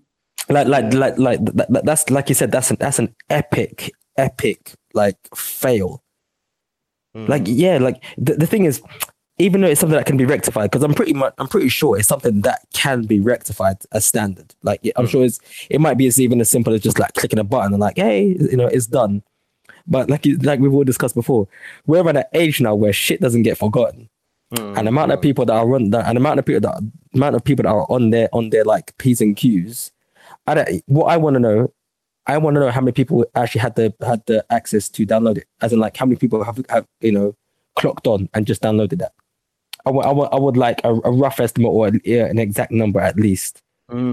like, 0.50 0.68
like, 0.68 0.94
like, 0.94 1.18
like 1.18 1.44
that, 1.46 1.72
that- 1.72 1.86
that's 1.86 2.10
like 2.10 2.30
you 2.30 2.36
said. 2.36 2.52
That's 2.52 2.72
an 2.72 2.78
that's 2.80 3.00
an 3.00 3.14
epic, 3.30 3.92
epic 4.18 4.74
like 4.94 5.18
fail. 5.36 6.04
Hmm. 7.14 7.26
Like, 7.28 7.44
yeah, 7.46 7.78
like 7.78 8.04
the, 8.18 8.36
the 8.36 8.48
thing 8.48 8.66
is, 8.66 8.82
even 9.40 9.62
though 9.62 9.68
it's 9.68 9.80
something 9.80 9.98
that 9.98 10.06
can 10.06 10.18
be 10.18 10.26
rectified, 10.26 10.70
because 10.70 10.84
I'm 10.84 10.94
pretty 10.94 11.14
much 11.14 11.34
I'm 11.40 11.48
pretty 11.48 11.70
sure 11.70 11.98
it's 11.98 12.08
something 12.08 12.42
that 12.42 12.62
can 12.74 13.04
be 13.04 13.20
rectified 13.20 13.78
as 13.92 14.06
standard. 14.06 14.54
Like 14.62 14.82
I'm 14.96 15.06
hmm. 15.06 15.12
sure 15.12 15.26
it's 15.26 15.40
it 15.70 15.82
might 15.82 15.98
be 15.98 16.08
as 16.08 16.20
even 16.20 16.40
as 16.40 16.50
simple 16.50 16.74
as 16.74 16.82
just 16.82 17.00
like 17.00 17.14
clicking 17.14 17.40
a 17.40 17.44
button 17.44 17.74
and 17.74 17.82
like, 17.82 17.98
hey, 17.98 18.38
you 18.40 18.58
know, 18.58 18.68
it's 18.68 18.88
done. 18.88 19.24
But 19.88 20.10
like 20.10 20.26
like 20.42 20.60
we've 20.60 20.74
all 20.74 20.84
discussed 20.84 21.16
before, 21.16 21.48
we're 21.88 22.08
at 22.08 22.16
an 22.16 22.24
age 22.34 22.62
now 22.62 22.76
where 22.76 22.94
shit 22.94 23.22
doesn't 23.22 23.44
get 23.44 23.58
forgotten. 23.58 24.10
Hmm. 24.56 24.78
And 24.78 24.88
the 24.88 24.90
amount 24.90 25.12
of 25.12 25.20
hmm. 25.20 25.24
people 25.24 25.46
that 25.46 25.54
are 25.54 25.76
on 25.76 25.90
that 25.90 26.06
and 26.06 26.16
the 26.16 26.22
amount 26.22 26.40
of 26.40 26.46
people 26.46 26.62
that 26.62 26.92
amount 27.16 27.36
of 27.36 27.44
people 27.44 27.64
that 27.64 27.70
are 27.70 27.88
on 27.90 28.12
their 28.12 28.30
on 28.34 28.52
their 28.52 28.64
like 28.64 28.96
P's 28.98 29.20
and 29.20 29.36
Q's. 29.36 29.92
I 30.46 30.54
don't 30.54 30.84
what 30.86 31.06
I 31.06 31.18
want 31.18 31.36
to 31.36 31.40
know, 31.40 31.74
I 32.28 32.38
want 32.38 32.56
to 32.56 32.60
know 32.60 32.70
how 32.70 32.82
many 32.82 32.92
people 32.92 33.26
actually 33.34 33.62
had 33.62 33.76
the 33.76 33.94
had 34.06 34.24
the 34.28 34.46
access 34.52 34.90
to 34.90 35.08
download 35.08 35.40
it. 35.40 35.48
As 35.62 35.74
in 35.74 35.80
like 35.80 35.98
how 35.98 36.06
many 36.06 36.18
people 36.18 36.44
have 36.44 36.64
have 36.70 36.86
you 37.02 37.12
know 37.12 37.36
clocked 37.76 38.06
on 38.06 38.30
and 38.36 38.46
just 38.46 38.62
downloaded 38.62 39.00
that. 39.00 39.14
I 39.86 39.92
would 39.92 40.06
I 40.06 40.12
would 40.12 40.30
I 40.32 40.38
would 40.38 40.58
like 40.58 40.82
a, 40.84 40.94
a 41.04 41.12
rough 41.12 41.40
estimate 41.40 41.72
or 41.72 41.92
yeah, 42.04 42.26
an 42.26 42.40
exact 42.40 42.72
number 42.72 43.00
at 43.00 43.18
least. 43.18 43.62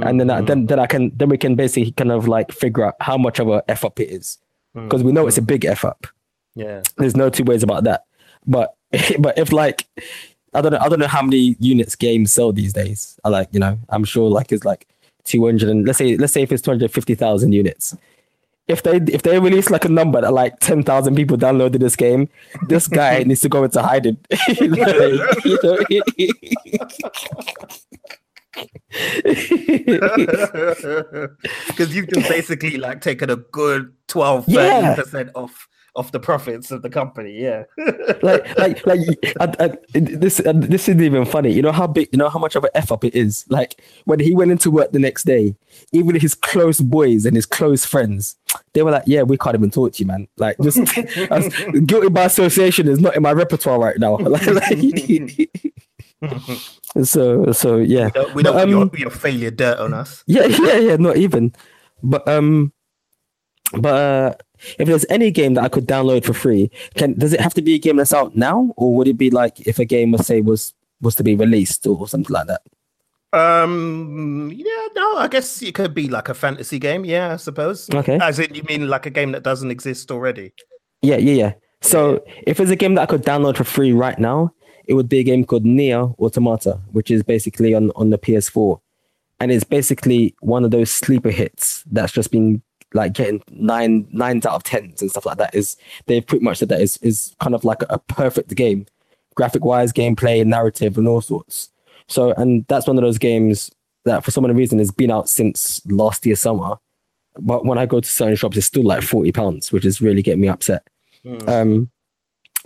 And 0.02 0.20
then 0.20 0.30
I, 0.30 0.40
then 0.40 0.66
then 0.66 0.78
I 0.78 0.86
can 0.86 1.10
then 1.16 1.28
we 1.28 1.38
can 1.38 1.54
basically 1.54 1.92
kind 1.92 2.10
of 2.10 2.28
like 2.28 2.52
figure 2.52 2.84
out 2.86 2.96
how 3.00 3.16
much 3.16 3.38
of 3.38 3.48
a 3.48 3.62
f 3.68 3.84
up 3.84 4.00
it 4.00 4.10
is. 4.10 4.38
Mm. 4.76 4.84
Because 4.84 5.02
we 5.02 5.12
know 5.12 5.26
it's 5.26 5.38
a 5.38 5.42
big 5.42 5.64
f 5.64 5.84
up. 5.84 6.06
yeah. 6.54 6.82
There's 6.98 7.16
no 7.16 7.30
two 7.30 7.44
ways 7.44 7.62
about 7.62 7.84
that. 7.84 8.04
But 8.46 8.74
but 9.20 9.38
if 9.38 9.52
like 9.52 9.86
I 10.54 10.60
don't 10.60 10.72
know 10.72 10.78
I 10.80 10.88
don't 10.88 10.98
know 10.98 11.06
how 11.06 11.22
many 11.22 11.56
units 11.60 11.94
games 11.94 12.32
sell 12.32 12.52
these 12.52 12.72
days. 12.72 13.18
I 13.24 13.28
like 13.28 13.48
you 13.52 13.60
know 13.60 13.78
I'm 13.88 14.04
sure 14.04 14.28
like 14.28 14.52
it's 14.52 14.64
like 14.64 14.86
200 15.24 15.68
and 15.68 15.86
let's 15.86 15.98
say 15.98 16.16
let's 16.16 16.32
say 16.32 16.42
if 16.42 16.52
it's 16.52 16.62
250,000 16.62 17.52
units. 17.52 17.96
If 18.70 18.82
they 18.84 18.96
if 19.12 19.22
they 19.22 19.38
release 19.38 19.68
like 19.70 19.84
a 19.84 19.88
number 19.88 20.20
that 20.20 20.32
like 20.32 20.58
10,000 20.60 21.14
people 21.16 21.36
downloaded 21.36 21.80
this 21.80 21.96
game, 21.96 22.28
this 22.68 22.86
guy 22.86 23.22
needs 23.26 23.40
to 23.42 23.48
go 23.48 23.64
into 23.64 23.82
hiding. 23.82 24.16
Like, 24.60 24.60
you 25.46 25.58
know? 25.62 25.76
Because 31.68 31.94
you've 31.94 32.08
just 32.08 32.28
basically 32.28 32.76
like 32.78 33.00
taken 33.00 33.30
a 33.30 33.36
good 33.36 33.92
12 34.08 34.44
Yeah. 34.48 34.94
percent 34.94 35.30
off 35.34 35.68
off 35.96 36.12
the 36.12 36.20
profits 36.20 36.70
of 36.70 36.82
the 36.82 36.90
company. 36.90 37.32
Yeah. 37.40 37.64
like 38.22 38.58
like 38.58 38.86
like 38.86 39.00
I, 39.40 39.54
I, 39.60 39.70
this 39.92 40.40
uh, 40.40 40.52
this 40.54 40.88
isn't 40.88 41.02
even 41.02 41.24
funny. 41.24 41.52
You 41.52 41.62
know 41.62 41.72
how 41.72 41.86
big, 41.86 42.08
you 42.12 42.18
know 42.18 42.28
how 42.28 42.38
much 42.38 42.56
of 42.56 42.64
an 42.64 42.70
f 42.74 42.92
up 42.92 43.04
it 43.04 43.14
is. 43.14 43.44
Like 43.48 43.80
when 44.04 44.20
he 44.20 44.34
went 44.34 44.50
into 44.52 44.70
work 44.70 44.92
the 44.92 44.98
next 44.98 45.24
day, 45.24 45.56
even 45.92 46.18
his 46.18 46.34
close 46.34 46.80
boys 46.80 47.26
and 47.26 47.34
his 47.36 47.46
close 47.46 47.84
friends, 47.84 48.36
they 48.72 48.82
were 48.82 48.90
like, 48.92 49.04
"Yeah, 49.06 49.22
we 49.22 49.36
can't 49.36 49.54
even 49.56 49.70
talk 49.70 49.92
to 49.94 49.98
you, 50.02 50.06
man. 50.06 50.28
Like 50.36 50.56
just 50.62 50.78
as, 51.30 51.48
guilty 51.86 52.08
by 52.08 52.24
association 52.24 52.88
is 52.88 53.00
not 53.00 53.16
in 53.16 53.22
my 53.22 53.32
repertoire 53.32 53.78
right 53.80 53.98
now." 53.98 54.16
Like, 54.30 54.46
like- 54.46 55.50
so 57.02 57.50
so 57.52 57.76
yeah, 57.78 58.10
No, 58.14 58.28
we 58.34 58.42
don't 58.42 58.54
But, 58.54 58.60
put 58.64 58.68
your, 58.68 58.82
um, 58.82 58.90
your 58.94 59.10
failure 59.10 59.50
dirt 59.50 59.78
on 59.78 59.94
us. 59.94 60.22
yeah, 60.26 60.44
yeah, 60.46 60.76
yeah, 60.76 60.96
not 60.96 61.16
even. 61.16 61.54
But 62.02 62.26
um, 62.28 62.72
but 63.72 63.94
uh, 63.94 64.34
if 64.78 64.88
there's 64.88 65.06
any 65.08 65.30
game 65.30 65.54
that 65.54 65.64
I 65.64 65.68
could 65.68 65.86
download 65.86 66.24
for 66.24 66.32
free, 66.32 66.70
can 66.96 67.14
does 67.14 67.32
it 67.32 67.40
have 67.40 67.54
to 67.54 67.62
be 67.62 67.74
a 67.74 67.78
game 67.78 67.96
that's 67.96 68.12
out 68.12 68.36
now, 68.36 68.72
or 68.76 68.94
would 68.96 69.08
it 69.08 69.18
be 69.18 69.30
like 69.30 69.60
if 69.66 69.78
a 69.78 69.84
game 69.84 70.12
was 70.12 70.26
say 70.26 70.40
was 70.40 70.74
was 71.00 71.14
to 71.16 71.22
be 71.22 71.34
released 71.34 71.86
or 71.86 72.06
something 72.08 72.32
like 72.32 72.46
that? 72.46 72.62
Um. 73.32 74.50
Yeah. 74.54 74.88
No. 74.94 75.16
I 75.16 75.28
guess 75.28 75.62
it 75.62 75.74
could 75.74 75.94
be 75.94 76.08
like 76.08 76.28
a 76.28 76.34
fantasy 76.34 76.78
game. 76.78 77.04
Yeah. 77.04 77.34
I 77.34 77.36
suppose. 77.36 77.88
Okay. 77.90 78.18
As 78.20 78.38
in, 78.38 78.54
you 78.54 78.62
mean 78.64 78.88
like 78.88 79.06
a 79.06 79.10
game 79.10 79.32
that 79.32 79.42
doesn't 79.42 79.70
exist 79.70 80.10
already? 80.10 80.52
Yeah, 81.02 81.16
yeah, 81.16 81.34
yeah. 81.34 81.52
So 81.80 82.22
if 82.46 82.60
it's 82.60 82.70
a 82.70 82.76
game 82.76 82.94
that 82.94 83.02
I 83.02 83.06
could 83.06 83.22
download 83.22 83.56
for 83.56 83.64
free 83.64 83.92
right 83.92 84.18
now, 84.18 84.52
it 84.86 84.94
would 84.94 85.08
be 85.08 85.20
a 85.20 85.22
game 85.22 85.44
called 85.44 85.64
Nier 85.64 86.12
Automata, 86.18 86.80
which 86.92 87.10
is 87.10 87.22
basically 87.22 87.74
on 87.74 87.90
on 87.96 88.10
the 88.10 88.18
PS4, 88.18 88.80
and 89.38 89.50
it's 89.52 89.64
basically 89.64 90.34
one 90.40 90.64
of 90.64 90.72
those 90.72 90.90
sleeper 90.90 91.30
hits 91.30 91.84
that's 91.90 92.12
just 92.12 92.30
been 92.30 92.62
like 92.94 93.12
getting 93.12 93.42
nine 93.50 94.06
nines 94.10 94.46
out 94.46 94.54
of 94.54 94.62
tens 94.62 95.00
and 95.00 95.10
stuff 95.10 95.26
like 95.26 95.38
that. 95.38 95.54
Is 95.54 95.76
they've 96.06 96.26
pretty 96.26 96.44
much 96.44 96.58
said 96.58 96.68
that 96.70 96.80
is 96.80 96.96
is 96.98 97.34
kind 97.40 97.54
of 97.54 97.64
like 97.64 97.82
a, 97.88 97.98
perfect 97.98 98.54
game, 98.54 98.86
graphic 99.34 99.64
wise, 99.64 99.92
gameplay, 99.92 100.44
narrative, 100.44 100.98
and 100.98 101.08
all 101.08 101.20
sorts. 101.20 101.70
So 102.08 102.32
and 102.32 102.64
that's 102.68 102.86
one 102.86 102.98
of 102.98 103.02
those 103.02 103.18
games 103.18 103.70
that 104.04 104.24
for 104.24 104.30
some 104.30 104.44
reason 104.44 104.78
has 104.78 104.90
been 104.90 105.10
out 105.10 105.28
since 105.28 105.84
last 105.86 106.24
year 106.26 106.36
summer. 106.36 106.76
But 107.38 107.64
when 107.64 107.78
I 107.78 107.86
go 107.86 108.00
to 108.00 108.08
certain 108.08 108.36
shops, 108.36 108.56
it's 108.56 108.66
still 108.66 108.84
like 108.84 109.02
forty 109.02 109.32
pounds, 109.32 109.72
which 109.72 109.84
is 109.84 110.00
really 110.00 110.22
getting 110.22 110.40
me 110.40 110.48
upset. 110.48 110.86
Um, 111.46 111.90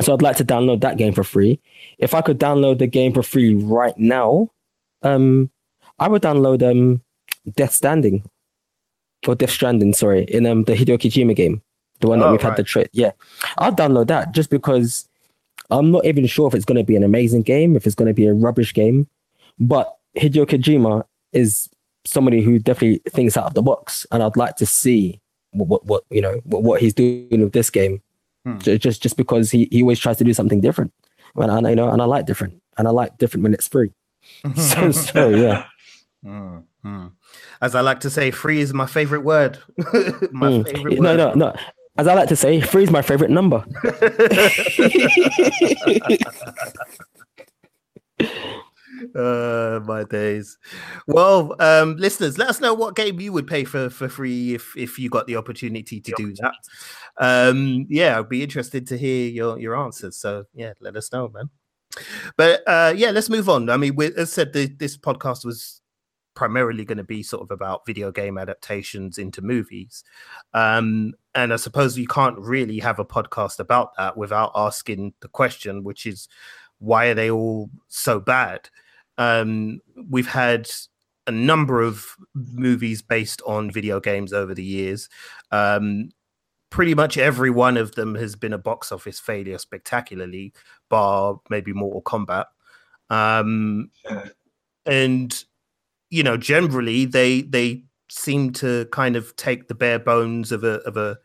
so 0.01 0.13
I'd 0.13 0.23
like 0.23 0.37
to 0.37 0.45
download 0.45 0.81
that 0.81 0.97
game 0.97 1.13
for 1.13 1.25
free. 1.25 1.61
If 1.99 2.15
I 2.15 2.21
could 2.21 2.41
download 2.41 2.79
the 2.79 2.87
game 2.87 3.13
for 3.13 3.23
free 3.23 3.55
right 3.55 3.97
now, 3.97 4.51
um, 5.03 5.51
I 5.99 6.09
would 6.09 6.23
download 6.23 6.69
um, 6.69 7.03
Death 7.55 7.73
Standing 7.73 8.25
or 9.27 9.35
Death 9.35 9.51
Stranding, 9.51 9.95
sorry, 9.95 10.25
in 10.25 10.47
um 10.47 10.65
the 10.65 10.75
Hideo 10.75 10.99
Kojima 10.99 11.35
game, 11.35 11.63
the 12.01 12.09
one 12.09 12.21
that 12.21 12.29
Oh, 12.29 12.33
we've 12.33 12.43
had 12.43 12.57
the 12.57 12.63
trade. 12.63 12.89
Yeah, 12.93 13.13
I'll 13.59 13.75
download 13.75 14.09
that 14.09 14.33
just 14.33 14.51
because 14.51 15.09
I'm 15.71 15.91
not 15.91 16.05
even 16.05 16.27
sure 16.27 16.47
if 16.49 16.55
it's 16.55 16.65
going 16.65 16.79
to 16.79 16.85
be 16.85 16.97
an 16.97 17.03
amazing 17.03 17.43
game, 17.43 17.77
if 17.77 17.87
it's 17.87 17.95
going 17.95 18.09
to 18.09 18.15
be 18.15 18.27
a 18.27 18.35
rubbish 18.35 18.75
game. 18.75 19.09
But 19.59 19.97
Hideo 20.17 20.47
Kojima 20.47 21.05
is 21.33 21.69
somebody 22.05 22.43
who 22.43 22.59
definitely 22.59 23.01
thinks 23.11 23.37
out 23.37 23.47
of 23.47 23.55
the 23.55 23.63
box, 23.63 24.07
and 24.13 24.23
I'd 24.23 24.37
like 24.37 24.57
to 24.57 24.67
see 24.67 25.21
what 25.53 25.69
what, 25.69 25.87
what 25.87 26.05
you 26.11 26.21
know 26.21 26.41
what, 26.45 26.63
what 26.63 26.81
he's 26.81 26.95
doing 26.95 27.41
with 27.41 27.53
this 27.53 27.71
game. 27.71 28.03
Hmm. 28.45 28.59
Just 28.59 29.03
just 29.03 29.17
because 29.17 29.51
he, 29.51 29.69
he 29.71 29.83
always 29.83 29.99
tries 29.99 30.19
to 30.19 30.25
do 30.25 30.35
something 30.35 30.61
different, 30.61 30.93
and 31.37 31.51
I 31.67 31.71
you 31.71 31.77
know 31.77 31.91
and 31.91 32.03
I 32.03 32.05
like 32.05 32.27
different, 32.27 32.61
and 32.77 32.87
I 32.87 32.91
like 32.91 33.17
different 33.19 33.45
when 33.45 33.55
it's 33.55 33.69
free. 33.69 33.93
so 34.57 34.91
so 34.91 35.29
yeah. 35.31 35.67
Mm, 36.25 36.65
mm. 36.85 37.13
As 37.63 37.75
I 37.75 37.81
like 37.81 38.01
to 38.01 38.11
say, 38.11 38.31
free 38.31 38.61
is 38.61 38.73
my 38.75 38.87
favorite 38.87 39.23
word. 39.23 39.59
my 40.33 40.49
Mm. 40.51 40.65
favorite 40.71 41.01
No 41.01 41.11
word. 41.11 41.17
no 41.17 41.33
no. 41.35 41.55
As 41.97 42.09
I 42.09 42.15
like 42.15 42.29
to 42.29 42.37
say, 42.37 42.61
free 42.61 42.83
is 42.83 42.91
my 42.91 43.03
favorite 43.03 43.31
number. 43.31 43.65
Uh, 49.15 49.81
my 49.85 50.05
days. 50.05 50.57
Well, 51.07 51.55
um, 51.61 51.97
listeners, 51.97 52.39
let 52.39 52.49
us 52.49 52.61
know 52.61 52.75
what 52.75 52.95
game 52.97 53.21
you 53.21 53.33
would 53.33 53.47
pay 53.47 53.65
for 53.65 53.91
for 53.91 54.09
free 54.09 54.55
if 54.55 54.73
if 54.77 54.99
you 54.99 55.11
got 55.11 55.27
the 55.27 55.37
opportunity 55.37 56.01
to 56.01 56.13
do 56.17 56.33
that. 56.35 56.55
Um, 57.19 57.87
yeah, 57.89 58.19
I'd 58.19 58.29
be 58.29 58.43
interested 58.43 58.87
to 58.89 58.99
hear 58.99 59.29
your 59.29 59.59
your 59.59 59.77
answers. 59.77 60.17
So 60.17 60.45
yeah, 60.55 60.73
let 60.81 60.97
us 60.97 61.13
know, 61.13 61.29
man. 61.29 61.51
But 62.37 62.63
uh, 62.67 62.93
yeah, 62.97 63.11
let's 63.11 63.31
move 63.31 63.49
on. 63.49 63.69
I 63.71 63.77
mean, 63.77 63.95
we, 63.97 64.07
as 64.07 64.17
I 64.19 64.25
said, 64.25 64.53
the, 64.53 64.67
this 64.67 64.97
podcast 64.97 65.45
was 65.45 65.81
primarily 66.35 66.85
going 66.85 66.99
to 66.99 67.05
be 67.05 67.23
sort 67.23 67.43
of 67.43 67.51
about 67.51 67.87
video 67.87 68.11
game 68.11 68.39
adaptations 68.39 69.19
into 69.19 69.43
movies. 69.43 70.05
Um, 70.53 71.15
and 71.35 71.53
I 71.53 71.57
suppose 71.57 71.99
you 71.99 72.07
can't 72.07 72.39
really 72.39 72.79
have 72.79 72.99
a 72.99 73.05
podcast 73.05 73.59
about 73.59 73.97
that 73.97 74.17
without 74.17 74.53
asking 74.55 75.15
the 75.21 75.29
question, 75.29 75.85
which 75.85 76.07
is 76.07 76.29
why 76.79 77.07
are 77.07 77.15
they 77.15 77.31
all 77.31 77.71
so 77.89 78.21
bad? 78.21 78.69
Um, 79.19 79.81
we've 80.11 80.29
had 80.29 80.71
a 81.27 81.31
number 81.33 81.81
of 81.81 82.17
movies 82.35 83.01
based 83.01 83.41
on 83.47 83.71
video 83.71 84.01
games 84.01 84.33
over 84.33 84.55
the 84.55 84.65
years. 84.65 85.09
Um, 85.51 86.11
pretty 86.71 86.95
much 86.95 87.17
every 87.17 87.51
one 87.51 87.77
of 87.77 87.95
them 87.95 88.17
has 88.17 88.35
been 88.37 88.53
a 88.53 88.59
box 88.59 88.91
office 88.91 89.21
failure 89.21 89.59
spectacularly, 89.59 90.53
bar 90.91 91.41
maybe 91.49 91.73
Mortal 91.73 92.03
Kombat. 92.03 92.47
Um, 93.11 93.91
and 94.85 95.45
you 96.15 96.23
know, 96.23 96.37
generally 96.37 97.05
they 97.07 97.43
they 97.43 97.83
seem 98.11 98.53
to 98.53 98.87
kind 98.93 99.17
of 99.17 99.35
take 99.37 99.69
the 99.69 99.75
bare 99.75 99.99
bones 99.99 100.53
of 100.53 100.65
a 100.65 100.75
of 100.91 100.97
a 100.97 101.19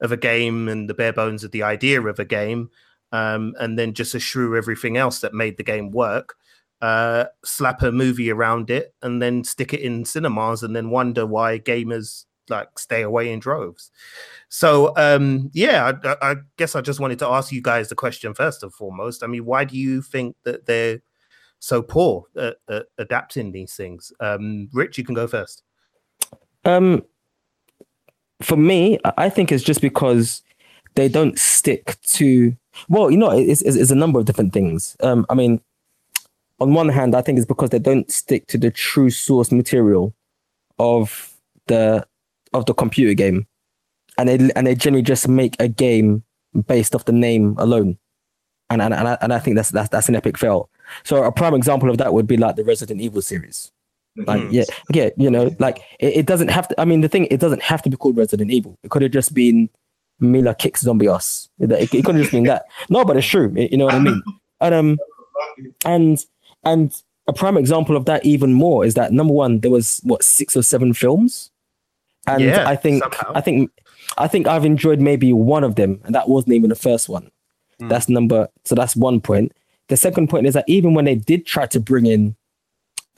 of 0.00 0.12
a 0.12 0.16
game 0.16 0.68
and 0.68 0.88
the 0.90 0.94
bare 0.94 1.12
bones 1.12 1.44
of 1.44 1.50
the 1.52 1.62
idea 1.62 2.00
of 2.02 2.18
a 2.18 2.24
game, 2.24 2.70
um, 3.12 3.54
and 3.60 3.78
then 3.78 3.94
just 3.94 4.14
eschew 4.14 4.56
everything 4.56 4.96
else 4.96 5.20
that 5.20 5.34
made 5.34 5.56
the 5.56 5.62
game 5.64 5.90
work. 5.90 6.34
Uh, 6.82 7.24
slap 7.44 7.82
a 7.82 7.90
movie 7.92 8.30
around 8.30 8.68
it 8.68 8.94
and 9.02 9.22
then 9.22 9.42
stick 9.44 9.72
it 9.72 9.80
in 9.80 10.04
cinemas, 10.04 10.62
and 10.62 10.76
then 10.76 10.90
wonder 10.90 11.24
why 11.26 11.58
gamers 11.58 12.26
like 12.50 12.78
stay 12.78 13.00
away 13.02 13.32
in 13.32 13.38
droves. 13.40 13.90
So 14.48 14.92
um, 14.96 15.50
yeah, 15.54 15.92
I, 16.04 16.08
I- 16.08 16.32
I 16.32 16.36
guess 16.58 16.76
I 16.76 16.80
just 16.82 17.00
wanted 17.00 17.18
to 17.20 17.28
ask 17.28 17.52
you 17.52 17.62
guys 17.62 17.88
the 17.88 17.94
question 17.94 18.34
first 18.34 18.62
and 18.62 18.72
foremost. 18.72 19.22
I 19.22 19.26
mean, 19.26 19.44
why 19.46 19.64
do 19.64 19.76
you 19.78 20.02
think 20.02 20.36
that 20.44 20.66
they're 20.66 21.00
so 21.64 21.80
poor 21.80 22.24
at, 22.36 22.56
at 22.68 22.86
adapting 22.98 23.52
these 23.52 23.74
things? 23.74 24.12
Um, 24.20 24.68
Rich, 24.72 24.98
you 24.98 25.04
can 25.04 25.14
go 25.14 25.26
first. 25.26 25.62
Um, 26.64 27.02
for 28.42 28.56
me, 28.56 28.98
I- 29.16 29.30
think 29.30 29.50
it's 29.50 29.64
just 29.64 29.80
because 29.80 30.42
they 30.94 31.08
don't 31.08 31.38
stick 31.38 31.96
to. 32.02 32.54
Well, 32.88 33.10
you 33.10 33.16
know, 33.16 33.30
it's, 33.30 33.62
it's, 33.62 33.76
it's 33.76 33.90
a 33.90 33.94
number 33.94 34.18
of 34.18 34.26
different 34.26 34.52
things. 34.52 34.96
Um, 35.00 35.24
I 35.30 35.34
mean, 35.34 35.60
on 36.60 36.74
one 36.74 36.88
hand, 36.90 37.14
I 37.14 37.22
think 37.22 37.38
it's 37.38 37.46
because 37.46 37.70
they 37.70 37.78
don't 37.78 38.10
stick 38.10 38.46
to 38.48 38.58
the 38.58 38.70
true 38.70 39.10
source 39.10 39.50
material 39.50 40.14
of 40.78 41.32
the 41.66 42.06
of 42.52 42.66
the 42.66 42.74
computer 42.74 43.14
game, 43.14 43.46
and 44.18 44.28
they 44.28 44.50
and 44.54 44.66
they 44.66 44.74
generally 44.74 45.02
just 45.02 45.28
make 45.28 45.56
a 45.58 45.68
game 45.68 46.24
based 46.66 46.94
off 46.94 47.06
the 47.06 47.12
name 47.12 47.54
alone, 47.58 47.96
and 48.68 48.82
and 48.82 48.92
and 48.92 49.08
I, 49.08 49.18
and 49.22 49.32
I 49.32 49.38
think 49.38 49.56
that's 49.56 49.70
that's 49.70 49.88
that's 49.88 50.08
an 50.08 50.16
epic 50.16 50.36
fail. 50.36 50.68
So 51.04 51.24
a 51.24 51.32
prime 51.32 51.54
example 51.54 51.90
of 51.90 51.98
that 51.98 52.12
would 52.12 52.26
be 52.26 52.36
like 52.36 52.56
the 52.56 52.64
Resident 52.64 53.00
Evil 53.00 53.22
series. 53.22 53.70
Like 54.16 54.42
Mhm. 54.42 54.52
yeah, 54.52 54.64
yeah, 54.92 55.10
you 55.16 55.28
know, 55.30 55.50
like 55.58 55.78
it, 55.98 56.18
it 56.18 56.26
doesn't 56.26 56.48
have 56.48 56.68
to. 56.68 56.80
I 56.80 56.84
mean, 56.84 57.00
the 57.00 57.08
thing 57.08 57.26
it 57.30 57.40
doesn't 57.40 57.62
have 57.62 57.82
to 57.82 57.90
be 57.90 57.96
called 57.96 58.16
Resident 58.16 58.50
Evil. 58.50 58.78
It 58.84 58.90
could 58.90 59.02
have 59.02 59.10
just 59.10 59.34
been 59.34 59.68
Milla 60.20 60.54
kicks 60.54 60.82
zombie 60.82 61.08
ass. 61.08 61.48
It, 61.58 61.72
it, 61.72 61.92
it 61.92 62.04
could 62.04 62.14
have 62.14 62.22
just 62.22 62.30
been 62.32 62.44
that. 62.44 62.66
No, 62.88 63.04
but 63.04 63.16
it's 63.16 63.26
true. 63.26 63.52
You 63.56 63.76
know 63.76 63.86
what 63.86 63.94
I 63.94 63.98
mean? 63.98 64.22
And 64.60 64.74
um, 64.74 64.98
and 65.84 66.24
and 66.64 67.02
a 67.26 67.32
prime 67.32 67.56
example 67.56 67.96
of 67.96 68.04
that 68.04 68.24
even 68.24 68.52
more 68.52 68.84
is 68.84 68.94
that 68.94 69.12
number 69.12 69.32
one, 69.34 69.60
there 69.60 69.70
was 69.70 70.00
what 70.04 70.22
six 70.22 70.56
or 70.56 70.62
seven 70.62 70.92
films, 70.94 71.50
and 72.26 72.42
Yeah, 72.42 72.68
I 72.68 72.76
think 72.76 73.02
somehow. 73.02 73.32
I 73.34 73.40
think 73.40 73.70
I 74.18 74.28
think 74.28 74.46
I've 74.46 74.64
enjoyed 74.64 75.00
maybe 75.00 75.32
one 75.32 75.64
of 75.64 75.74
them, 75.74 76.00
and 76.04 76.14
that 76.14 76.28
wasn't 76.28 76.52
even 76.54 76.70
the 76.70 76.76
first 76.76 77.08
one. 77.08 77.30
Hmm. 77.80 77.88
That's 77.88 78.08
number. 78.08 78.48
So 78.64 78.74
that's 78.74 78.94
one 78.94 79.20
point. 79.20 79.52
The 79.88 79.96
second 79.96 80.28
point 80.28 80.46
is 80.46 80.54
that 80.54 80.64
even 80.66 80.94
when 80.94 81.04
they 81.04 81.14
did 81.14 81.46
try 81.46 81.66
to 81.66 81.80
bring 81.80 82.06
in, 82.06 82.36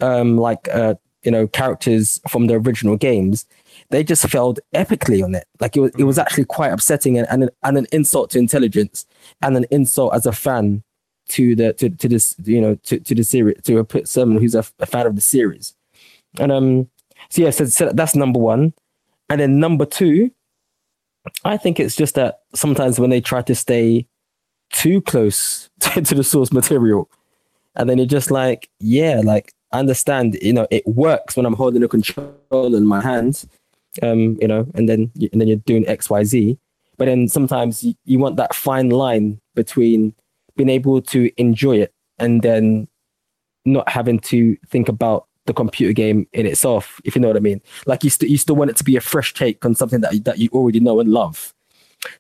um, 0.01 0.37
like 0.37 0.69
uh, 0.69 0.95
you 1.23 1.31
know, 1.31 1.47
characters 1.49 2.21
from 2.29 2.47
the 2.47 2.55
original 2.55 2.97
games, 2.97 3.47
they 3.91 4.05
just 4.05 4.29
failed 4.29 4.61
epically 4.75 5.23
on 5.25 5.35
it. 5.35 5.47
Like 5.61 5.77
it 5.77 5.81
was, 5.81 5.93
it 5.99 6.05
was 6.05 6.19
actually 6.19 6.45
quite 6.45 6.73
upsetting 6.73 7.19
and, 7.19 7.27
and, 7.29 7.45
an, 7.45 7.51
and 7.63 7.79
an 7.79 7.87
insult 7.93 8.31
to 8.31 8.39
intelligence 8.39 9.07
and 9.43 9.57
an 9.57 9.67
insult 9.71 10.15
as 10.15 10.27
a 10.27 10.33
fan 10.33 10.83
to 11.29 11.57
the 11.57 11.73
to, 11.73 11.91
to 11.91 12.09
this 12.09 12.37
you 12.45 12.61
know 12.61 12.77
to, 12.85 13.01
to 13.01 13.15
the 13.15 13.25
series 13.25 13.61
to 13.63 13.81
a, 13.81 14.07
someone 14.07 14.41
who's 14.41 14.55
a 14.55 14.63
fan 14.63 15.07
of 15.07 15.17
the 15.17 15.21
series. 15.21 15.75
And 16.39 16.53
um, 16.53 16.89
so 17.31 17.43
yeah, 17.43 17.51
so, 17.51 17.65
so 17.65 17.91
that's 17.93 18.15
number 18.15 18.39
one, 18.39 18.73
and 19.29 19.41
then 19.41 19.59
number 19.59 19.87
two, 19.87 20.31
I 21.45 21.57
think 21.57 21.81
it's 21.81 21.97
just 21.97 22.15
that 22.15 22.41
sometimes 22.55 23.01
when 23.01 23.11
they 23.11 23.21
try 23.21 23.43
to 23.43 23.55
stay 23.55 24.07
too 24.73 25.01
close 25.01 25.71
to, 25.81 26.03
to 26.03 26.15
the 26.15 26.25
source 26.25 26.53
material, 26.53 27.11
and 27.75 27.89
then 27.89 27.99
you're 27.99 28.07
just 28.07 28.31
like, 28.31 28.69
yeah, 28.81 29.21
like 29.25 29.53
I 29.73 29.79
understand, 29.79 30.39
you 30.41 30.53
know, 30.53 30.67
it 30.71 30.87
works 30.87 31.37
when 31.37 31.47
I'm 31.47 31.55
holding 31.55 31.83
a 31.83 31.89
control 31.89 32.37
in 32.53 32.87
my 32.87 33.01
hands, 33.01 33.47
um, 34.03 34.37
you 34.41 34.49
know, 34.49 34.67
and 34.75 34.89
then 34.89 35.11
and 35.33 35.41
then 35.41 35.49
you're 35.49 35.57
doing 35.59 35.87
X, 35.87 36.09
Y, 36.11 36.25
Z. 36.25 36.59
But 36.99 37.07
then 37.07 37.29
sometimes 37.29 37.85
you, 37.85 37.95
you 38.05 38.19
want 38.19 38.37
that 38.37 38.55
fine 38.55 38.89
line 38.89 39.41
between 39.55 40.15
being 40.57 40.71
able 40.71 41.03
to 41.03 41.31
enjoy 41.37 41.77
it 41.79 41.93
and 42.19 42.41
then 42.43 42.89
not 43.67 43.89
having 43.89 44.19
to 44.21 44.57
think 44.69 44.89
about 44.89 45.27
the 45.47 45.53
computer 45.55 45.93
game 45.93 46.27
in 46.33 46.47
itself, 46.47 47.01
if 47.05 47.15
you 47.15 47.21
know 47.21 47.29
what 47.29 47.37
I 47.37 47.41
mean. 47.41 47.61
Like 47.87 48.05
you 48.05 48.11
still 48.11 48.29
you 48.29 48.39
still 48.39 48.57
want 48.57 48.71
it 48.71 48.77
to 48.77 48.85
be 48.85 48.97
a 48.97 49.01
fresh 49.01 49.35
take 49.35 49.65
on 49.65 49.75
something 49.75 50.01
that 50.01 50.25
that 50.25 50.39
you 50.39 50.49
already 50.53 50.81
know 50.81 51.01
and 51.01 51.11
love. 51.11 51.53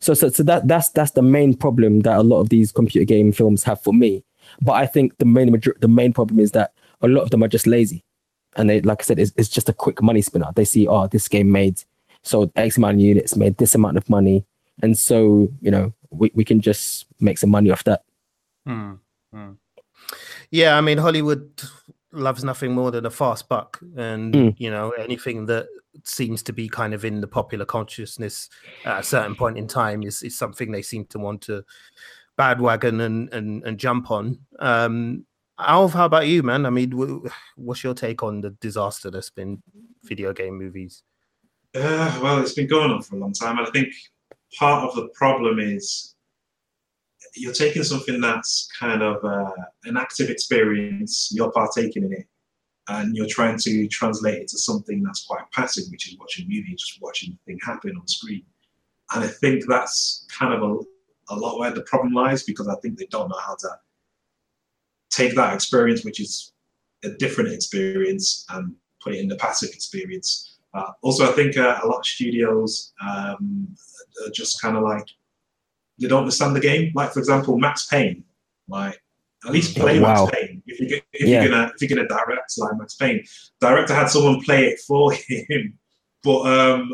So 0.01 0.15
so 0.15 0.29
so 0.29 0.43
that 0.45 0.69
that's 0.69 0.91
that's 0.91 1.13
the 1.13 1.23
main 1.23 1.55
problem 1.55 2.01
that 2.01 2.17
a 2.19 2.23
lot 2.23 2.41
of 2.41 2.49
these 2.49 2.73
computer 2.73 3.05
game 3.05 3.33
films 3.33 3.63
have 3.65 3.81
for 3.83 3.93
me. 3.95 4.25
But 4.63 4.73
I 4.73 4.87
think 4.87 5.17
the 5.19 5.25
main 5.25 5.61
the 5.81 5.89
main 5.89 6.13
problem 6.13 6.41
is 6.41 6.53
that 6.53 6.73
a 7.03 7.09
lot 7.09 7.23
of 7.23 7.31
them 7.31 7.43
are 7.43 7.49
just 7.49 7.67
lazy, 7.67 8.05
and 8.57 8.71
they 8.71 8.81
like 8.81 9.03
I 9.03 9.05
said, 9.05 9.19
it's, 9.19 9.33
it's 9.37 9.49
just 9.49 9.69
a 9.69 9.73
quick 9.73 10.03
money 10.03 10.23
spinner. 10.23 10.51
They 10.55 10.65
see, 10.65 10.87
oh, 10.87 11.07
this 11.09 11.29
game 11.29 11.51
made 11.53 11.83
so 12.23 12.51
X 12.57 12.77
amount 12.77 12.95
of 12.95 13.01
units, 13.01 13.37
made 13.37 13.57
this 13.59 13.75
amount 13.75 13.97
of 13.97 14.09
money, 14.09 14.45
and 14.83 14.97
so 14.97 15.49
you 15.61 15.71
know 15.71 15.93
we, 16.11 16.31
we 16.35 16.45
can 16.45 16.61
just 16.61 17.07
make 17.21 17.39
some 17.39 17.51
money 17.51 17.71
off 17.71 17.85
that. 17.85 18.03
Yeah, 20.51 20.77
I 20.77 20.81
mean 20.81 20.99
Hollywood 20.99 21.63
loves 22.13 22.45
nothing 22.45 22.73
more 22.73 22.91
than 22.91 23.05
a 23.07 23.11
fast 23.11 23.49
buck, 23.49 23.81
and 23.97 24.35
Mm. 24.35 24.55
you 24.59 24.71
know 24.71 24.91
anything 24.91 25.47
that 25.47 25.67
seems 26.05 26.43
to 26.45 26.53
be 26.53 26.69
kind 26.69 26.95
of 26.95 27.05
in 27.05 27.21
the 27.21 27.27
popular 27.27 27.65
consciousness 27.65 28.49
at 28.85 29.01
a 29.01 29.03
certain 29.03 29.35
point 29.35 29.59
in 29.59 29.67
time 29.67 30.03
is, 30.03 30.23
is 30.23 30.39
something 30.39 30.71
they 30.71 30.83
seem 30.83 31.05
to 31.07 31.19
want 31.19 31.43
to 31.43 31.65
bandwagon 32.37 33.01
and 33.01 33.33
and, 33.33 33.65
and 33.65 33.79
jump 33.79 34.11
on. 34.11 34.39
Um, 34.59 35.25
Alf, 35.59 35.95
how 35.95 36.05
about 36.05 36.27
you, 36.27 36.43
man? 36.43 36.67
I 36.67 36.71
mean, 36.71 36.91
w- 36.91 37.27
what's 37.57 37.83
your 37.83 37.95
take 37.95 38.23
on 38.23 38.43
the 38.43 38.51
disaster 38.51 39.11
that's 39.11 39.31
been 39.31 39.63
video 40.05 40.33
game 40.35 40.59
movies? 40.59 41.03
Uh, 41.75 42.19
well, 42.23 42.41
it's 42.41 42.53
been 42.53 42.67
going 42.67 42.91
on 42.91 43.03
for 43.03 43.17
a 43.17 43.19
long 43.19 43.33
time. 43.33 43.59
I 43.59 43.71
think 43.71 43.89
part 44.59 44.85
of 44.85 44.95
the 44.95 45.09
problem 45.15 45.59
is 45.59 46.15
you're 47.35 47.53
taking 47.53 47.83
something 47.83 48.21
that's 48.21 48.69
kind 48.79 49.03
of 49.03 49.25
uh, 49.25 49.51
an 49.85 49.97
active 49.97 50.31
experience, 50.31 51.31
you're 51.33 51.53
partaking 51.53 52.05
in 52.05 52.13
it, 52.13 52.27
and 52.89 53.17
you're 53.17 53.27
trying 53.27 53.59
to 53.59 53.89
translate 53.89 54.43
it 54.43 54.49
to 54.49 54.59
something 54.59 55.03
that's 55.03 55.25
quite 55.25 55.51
passive, 55.53 55.85
which 55.91 56.09
is 56.09 56.19
watching 56.19 56.47
movie, 56.49 56.75
just 56.77 57.01
watching 57.01 57.31
the 57.33 57.53
thing 57.53 57.59
happen 57.65 57.97
on 57.97 58.07
screen. 58.07 58.45
And 59.15 59.25
I 59.25 59.29
think 59.29 59.65
that's 59.67 60.27
kind 60.31 60.55
of 60.55 60.63
a, 60.63 61.35
a 61.35 61.37
lot 61.37 61.59
where 61.59 61.71
the 61.71 61.83
problem 61.83 62.13
lies 62.13 62.43
because 62.43 62.69
I 62.69 62.77
think 62.77 62.99
they 62.99 63.07
don't 63.07 63.29
know 63.29 63.39
how 63.39 63.57
to 63.57 63.69
take 65.11 65.35
that 65.35 65.55
experience, 65.55 66.05
which 66.05 66.21
is 66.21 66.53
a 67.05 67.11
different 67.11 67.53
experience, 67.53 68.45
and 68.51 68.75
put 69.01 69.15
it 69.15 69.21
in 69.21 69.29
the 69.29 69.37
passive 69.37 69.71
experience. 69.71 70.59
Uh, 70.75 70.93
also, 71.03 71.31
I 71.31 71.33
think 71.33 71.57
uh, 71.57 71.81
a 71.83 71.87
lot 71.87 72.01
of 72.01 72.07
studios 72.07 72.93
um, 73.03 73.75
are 74.25 74.31
just 74.31 74.61
kind 74.61 74.77
of 74.77 74.83
like 74.83 75.07
they 75.99 76.09
don't 76.09 76.21
understand 76.21 76.55
the 76.55 76.61
game. 76.61 76.93
Like 76.95 77.13
for 77.13 77.21
example, 77.21 77.59
Max 77.59 77.87
Payne. 77.87 78.25
Like 78.69 79.01
At 79.47 79.53
least 79.53 79.77
play 79.77 80.01
Wow. 80.01 80.25
Max 80.27 80.37
Payne. 80.37 80.63
If 80.67 80.81
you 80.81 80.89
get, 80.89 81.03
if 81.13 81.29
Yeah. 81.29 81.43
you're 81.43 81.51
gonna 81.51 81.73
if 81.75 81.81
you're 81.81 81.97
gonna 81.97 82.09
direct 82.09 82.53
like 82.59 82.71
Max 82.79 82.95
Payne, 82.97 83.25
director 83.61 83.95
had 83.95 84.09
someone 84.11 84.41
play 84.43 84.67
it 84.67 84.81
for 84.87 85.13
him. 85.29 85.79
But 86.25 86.41
um, 86.47 86.91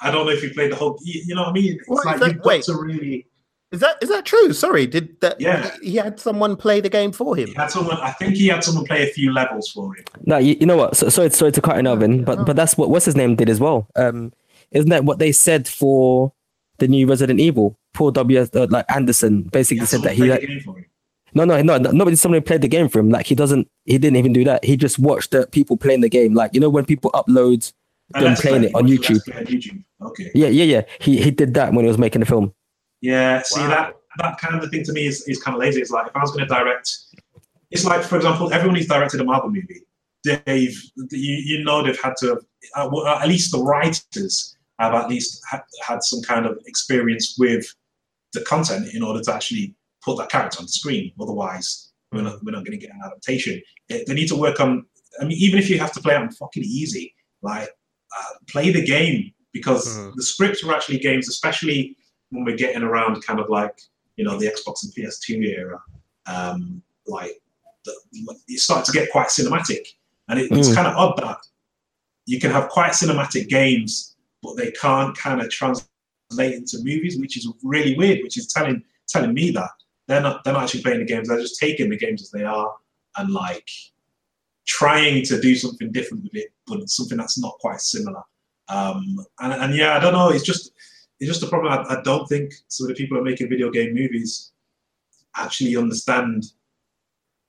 I 0.00 0.10
don't 0.10 0.26
know 0.26 0.32
if 0.32 0.40
he 0.42 0.50
played 0.50 0.70
the 0.72 0.76
whole. 0.76 0.98
You, 1.02 1.22
you 1.26 1.34
know 1.34 1.42
what 1.42 1.50
I 1.50 1.52
mean? 1.52 1.74
It's 1.78 1.88
What 1.88 2.00
is 2.00 2.04
like 2.06 2.20
that? 2.20 2.26
you've 2.28 2.36
got 2.42 2.46
Wait. 2.46 2.62
to 2.64 2.74
really. 2.74 3.26
Is 3.70 3.80
that 3.80 3.96
is 4.00 4.08
that 4.08 4.24
true? 4.24 4.52
Sorry, 4.54 4.86
did 4.86 5.20
that? 5.20 5.38
Yeah. 5.40 5.70
he 5.82 5.96
had 5.96 6.18
someone 6.18 6.56
play 6.56 6.80
the 6.80 6.88
game 6.88 7.12
for 7.12 7.36
him. 7.36 7.48
He 7.48 7.54
had 7.54 7.70
someone. 7.70 7.98
I 7.98 8.12
think 8.12 8.34
he 8.36 8.46
had 8.46 8.64
someone 8.64 8.86
play 8.86 9.02
a 9.06 9.12
few 9.12 9.30
levels 9.32 9.68
for 9.70 9.94
him. 9.94 10.04
No, 10.24 10.38
you, 10.38 10.56
you 10.58 10.64
know 10.66 10.76
what? 10.76 10.96
So, 10.96 11.10
sorry, 11.10 11.28
sorry 11.30 11.52
to 11.52 11.60
cut 11.60 11.76
in, 11.78 11.86
Alvin, 11.86 12.24
but 12.24 12.46
but 12.46 12.56
that's 12.56 12.78
what 12.78 12.88
what's 12.88 13.04
his 13.04 13.16
name 13.16 13.34
did 13.36 13.50
as 13.50 13.60
well. 13.60 13.86
Um, 13.94 14.32
isn't 14.70 14.88
that 14.88 15.04
what 15.04 15.18
they 15.18 15.32
said 15.32 15.68
for 15.68 16.32
the 16.78 16.88
new 16.88 17.06
Resident 17.06 17.40
Evil? 17.40 17.78
Paul 17.92 18.12
W. 18.12 18.40
Uh, 18.54 18.66
like 18.70 18.86
Anderson 18.88 19.42
basically 19.42 19.80
had 19.80 19.88
said 19.88 20.02
that 20.02 20.12
he 20.14 20.20
play 20.20 20.30
like, 20.30 20.48
the 21.34 21.46
game 21.46 21.58
for 21.58 21.58
him. 21.58 21.58
no 21.58 21.62
no 21.62 21.62
no 21.62 21.78
no 21.78 21.90
nobody 21.90 22.16
somebody 22.16 22.40
played 22.40 22.62
the 22.62 22.68
game 22.68 22.88
for 22.88 22.98
him. 23.00 23.08
Like 23.10 23.26
he 23.26 23.34
doesn't 23.34 23.68
he 23.84 23.98
didn't 23.98 24.16
even 24.16 24.32
do 24.32 24.44
that. 24.44 24.64
He 24.64 24.76
just 24.76 24.98
watched 24.98 25.30
the 25.32 25.46
people 25.46 25.76
playing 25.76 26.00
the 26.00 26.08
game. 26.08 26.34
Like 26.34 26.52
you 26.54 26.60
know 26.60 26.70
when 26.70 26.84
people 26.84 27.10
upload 27.12 27.72
And 28.14 28.24
them 28.26 28.34
playing 28.36 28.60
play- 28.62 28.68
it 28.70 28.74
on 28.74 28.86
YouTube. 28.86 29.36
On 29.36 29.44
YouTube. 29.44 29.84
Okay. 30.02 30.30
Yeah 30.34 30.48
yeah 30.48 30.64
yeah. 30.64 30.82
He 31.00 31.22
he 31.22 31.30
did 31.30 31.54
that 31.54 31.72
when 31.72 31.84
he 31.84 31.88
was 31.88 31.98
making 31.98 32.20
the 32.20 32.26
film. 32.26 32.52
Yeah, 33.00 33.42
see 33.42 33.60
Wow. 33.60 33.68
that 33.68 33.94
that 34.18 34.38
kind 34.38 34.62
of 34.62 34.70
thing 34.70 34.82
to 34.84 34.92
me 34.92 35.06
is, 35.06 35.26
is 35.28 35.40
kind 35.42 35.54
of 35.54 35.60
lazy. 35.60 35.80
It's 35.80 35.90
like 35.90 36.06
if 36.08 36.16
I 36.16 36.20
was 36.20 36.30
going 36.32 36.46
to 36.46 36.52
direct, 36.52 36.90
it's 37.70 37.84
like 37.84 38.02
for 38.02 38.16
example, 38.16 38.52
everyone 38.52 38.76
who's 38.76 38.88
directed 38.88 39.20
a 39.20 39.24
Marvel 39.24 39.50
movie, 39.50 39.82
they've 40.24 40.76
you, 41.12 41.34
you 41.50 41.64
know 41.64 41.82
they've 41.84 42.00
had 42.00 42.14
to 42.18 42.40
uh, 42.74 42.88
well, 42.90 43.06
at 43.06 43.28
least 43.28 43.52
the 43.52 43.62
writers 43.62 44.56
have 44.80 44.94
at 44.94 45.08
least 45.08 45.40
had, 45.48 45.60
had 45.86 46.02
some 46.02 46.22
kind 46.22 46.46
of 46.46 46.58
experience 46.66 47.36
with 47.38 47.72
the 48.32 48.40
content 48.42 48.92
in 48.94 49.02
order 49.02 49.20
to 49.20 49.32
actually 49.32 49.74
put 50.04 50.18
that 50.18 50.30
character 50.30 50.58
on 50.60 50.64
the 50.64 50.68
screen. 50.72 51.12
Otherwise, 51.20 51.92
we're 52.12 52.22
not 52.22 52.42
we're 52.44 52.52
not 52.52 52.64
going 52.64 52.78
to 52.78 52.84
get 52.86 52.94
an 52.94 53.00
adaptation. 53.04 53.60
They, 53.88 54.04
need 54.08 54.28
to 54.28 54.36
work 54.36 54.60
on. 54.60 54.86
I 55.20 55.24
mean, 55.24 55.36
even 55.38 55.58
if 55.58 55.68
you 55.68 55.78
have 55.78 55.92
to 55.92 56.00
play 56.00 56.14
it 56.14 56.20
on 56.20 56.30
fucking 56.30 56.62
easy, 56.64 57.14
like 57.42 57.68
uh, 58.16 58.34
play 58.48 58.70
the 58.70 58.84
game 58.84 59.32
because 59.52 59.86
Mhm. 59.88 60.14
the 60.14 60.22
scripts 60.22 60.62
are 60.64 60.72
actually 60.74 60.98
games, 60.98 61.28
especially 61.28 61.96
when 62.30 62.44
we're 62.44 62.56
getting 62.56 62.82
around 62.82 63.22
kind 63.26 63.40
of 63.40 63.48
like 63.48 63.80
you 64.16 64.24
know 64.24 64.38
the 64.38 64.46
Xbox 64.46 64.84
and 64.84 64.92
PS2 64.94 65.44
era, 65.44 65.80
um, 66.26 66.82
like 67.06 67.40
the, 67.84 67.94
you 68.46 68.58
start 68.58 68.84
to 68.86 68.92
get 68.92 69.10
quite 69.10 69.28
cinematic, 69.28 69.86
and 70.28 70.38
it, 70.40 70.50
it's 70.52 70.68
Mm. 70.68 70.74
kind 70.74 70.86
of 70.88 70.96
odd 70.96 71.16
that 71.18 71.38
you 72.26 72.38
can 72.40 72.50
have 72.50 72.68
quite 72.68 72.92
cinematic 72.92 73.48
games, 73.48 74.16
but 74.42 74.54
they 74.56 74.70
can't 74.72 75.16
kind 75.16 75.40
of 75.40 75.48
translate 75.50 75.88
into 76.54 76.78
movies, 76.82 77.18
which 77.18 77.36
is 77.36 77.50
really 77.62 77.96
weird. 77.96 78.22
Which 78.22 78.36
is 78.36 78.46
telling 78.52 78.82
telling 79.08 79.32
me 79.32 79.50
that 79.52 79.70
they're 80.08 80.22
not 80.22 80.42
they're 80.42 80.54
not 80.54 80.64
actually 80.64 80.82
playing 80.82 81.00
the 81.00 81.04
games; 81.04 81.28
they're 81.28 81.40
just 81.40 81.60
taking 81.60 81.90
the 81.90 81.96
games 81.96 82.22
as 82.22 82.30
they 82.30 82.44
are 82.44 82.72
and 83.16 83.30
like 83.30 83.68
trying 84.66 85.24
to 85.24 85.40
do 85.40 85.54
something 85.54 85.92
different 85.92 86.24
with 86.24 86.34
it, 86.34 86.48
but 86.66 86.88
something 86.88 87.16
that's 87.16 87.38
not 87.38 87.56
quite 87.60 87.80
similar. 87.80 88.22
Um, 88.68 89.18
and, 89.40 89.52
and 89.52 89.74
yeah, 89.74 89.96
I 89.96 90.00
don't 90.00 90.12
know. 90.12 90.30
It's 90.30 90.44
just 90.44 90.72
it's 91.20 91.28
just 91.28 91.42
a 91.42 91.46
problem. 91.46 91.72
I, 91.72 91.98
I 91.98 92.02
don't 92.02 92.26
think 92.28 92.52
some 92.68 92.86
of 92.86 92.88
the 92.88 92.94
people 92.94 93.16
who 93.16 93.22
are 93.22 93.24
making 93.24 93.48
video 93.48 93.70
game 93.70 93.94
movies 93.94 94.52
actually 95.36 95.76
understand 95.76 96.44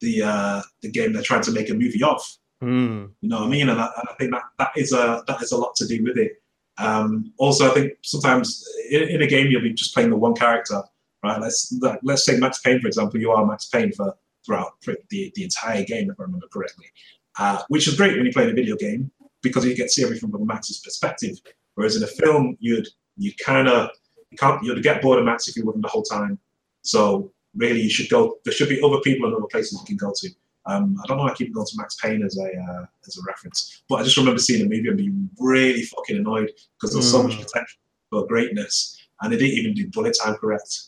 the 0.01 0.23
uh, 0.23 0.61
the 0.81 0.91
game 0.91 1.13
they're 1.13 1.21
trying 1.21 1.43
to 1.43 1.51
make 1.51 1.69
a 1.69 1.73
movie 1.73 2.03
of. 2.03 2.21
Hmm. 2.61 3.05
You 3.21 3.29
know 3.29 3.39
what 3.39 3.47
I 3.47 3.49
mean? 3.49 3.69
And 3.69 3.79
I, 3.79 3.85
and 3.85 4.09
I 4.09 4.13
think 4.19 4.31
that 4.31 4.43
that 4.57 4.71
is 4.75 4.91
a 4.91 5.23
that 5.27 5.41
is 5.41 5.51
a 5.51 5.57
lot 5.57 5.75
to 5.75 5.87
do 5.87 6.03
with 6.03 6.17
it. 6.17 6.41
Um, 6.77 7.33
also, 7.37 7.69
I 7.69 7.73
think 7.73 7.93
sometimes 8.01 8.65
in, 8.89 9.03
in 9.03 9.21
a 9.21 9.27
game 9.27 9.47
you'll 9.47 9.61
be 9.61 9.73
just 9.73 9.93
playing 9.93 10.09
the 10.09 10.15
one 10.15 10.33
character, 10.33 10.81
right? 11.23 11.39
Let's 11.39 11.73
let's 12.03 12.25
say 12.25 12.37
Max 12.37 12.59
Payne, 12.59 12.79
for 12.81 12.87
example. 12.87 13.19
You 13.19 13.31
are 13.31 13.45
Max 13.45 13.65
Payne 13.67 13.91
for 13.91 14.15
throughout 14.45 14.73
the, 15.09 15.31
the 15.35 15.43
entire 15.43 15.83
game, 15.83 16.09
if 16.09 16.19
I 16.19 16.23
remember 16.23 16.47
correctly, 16.51 16.85
uh, 17.37 17.61
which 17.67 17.87
is 17.87 17.95
great 17.97 18.15
when 18.15 18.25
you 18.25 18.31
play 18.31 18.49
a 18.49 18.53
video 18.53 18.75
game 18.77 19.11
because 19.43 19.65
you 19.65 19.75
get 19.75 19.83
to 19.83 19.89
see 19.89 20.03
everything 20.03 20.31
from 20.31 20.45
Max's 20.47 20.79
perspective. 20.79 21.37
Whereas 21.75 21.95
in 21.95 22.03
a 22.03 22.07
film, 22.07 22.57
you'd 22.59 22.87
you 23.17 23.31
kind 23.45 23.67
of 23.67 23.89
you 24.31 24.37
can't 24.37 24.63
you'd 24.63 24.81
get 24.83 25.01
bored 25.01 25.19
of 25.19 25.25
Max 25.25 25.47
if 25.47 25.55
you 25.55 25.63
were 25.63 25.67
with 25.67 25.75
him 25.77 25.81
the 25.81 25.87
whole 25.89 26.03
time. 26.03 26.39
So 26.83 27.31
really, 27.55 27.81
you 27.81 27.89
should 27.89 28.09
go. 28.09 28.37
There 28.45 28.53
should 28.53 28.69
be 28.69 28.81
other 28.81 28.99
people 29.01 29.27
and 29.27 29.35
other 29.35 29.45
places 29.51 29.79
you 29.81 29.85
can 29.85 29.97
go 29.97 30.13
to. 30.15 30.29
Um, 30.65 30.97
I 31.03 31.07
don't 31.07 31.17
know. 31.17 31.23
I 31.23 31.33
keep 31.33 31.53
going 31.53 31.65
to 31.65 31.77
Max 31.77 31.95
Payne 31.95 32.21
as 32.23 32.37
a 32.37 32.43
uh, 32.43 32.85
as 33.07 33.17
a 33.17 33.21
reference, 33.27 33.83
but 33.89 33.95
I 33.95 34.03
just 34.03 34.17
remember 34.17 34.39
seeing 34.39 34.61
the 34.67 34.75
movie 34.75 34.87
and 34.87 34.97
being 34.97 35.29
really 35.39 35.81
fucking 35.83 36.17
annoyed 36.17 36.51
because 36.77 36.91
there 36.91 36.97
was 36.99 37.09
so 37.11 37.23
much 37.23 37.33
Mm. 37.37 37.43
potential 37.45 37.79
for 38.09 38.27
greatness, 38.27 38.97
and 39.21 39.31
they 39.33 39.37
didn't 39.37 39.57
even 39.57 39.73
do 39.73 39.87
bullet 39.89 40.15
time 40.21 40.35
correct. 40.35 40.81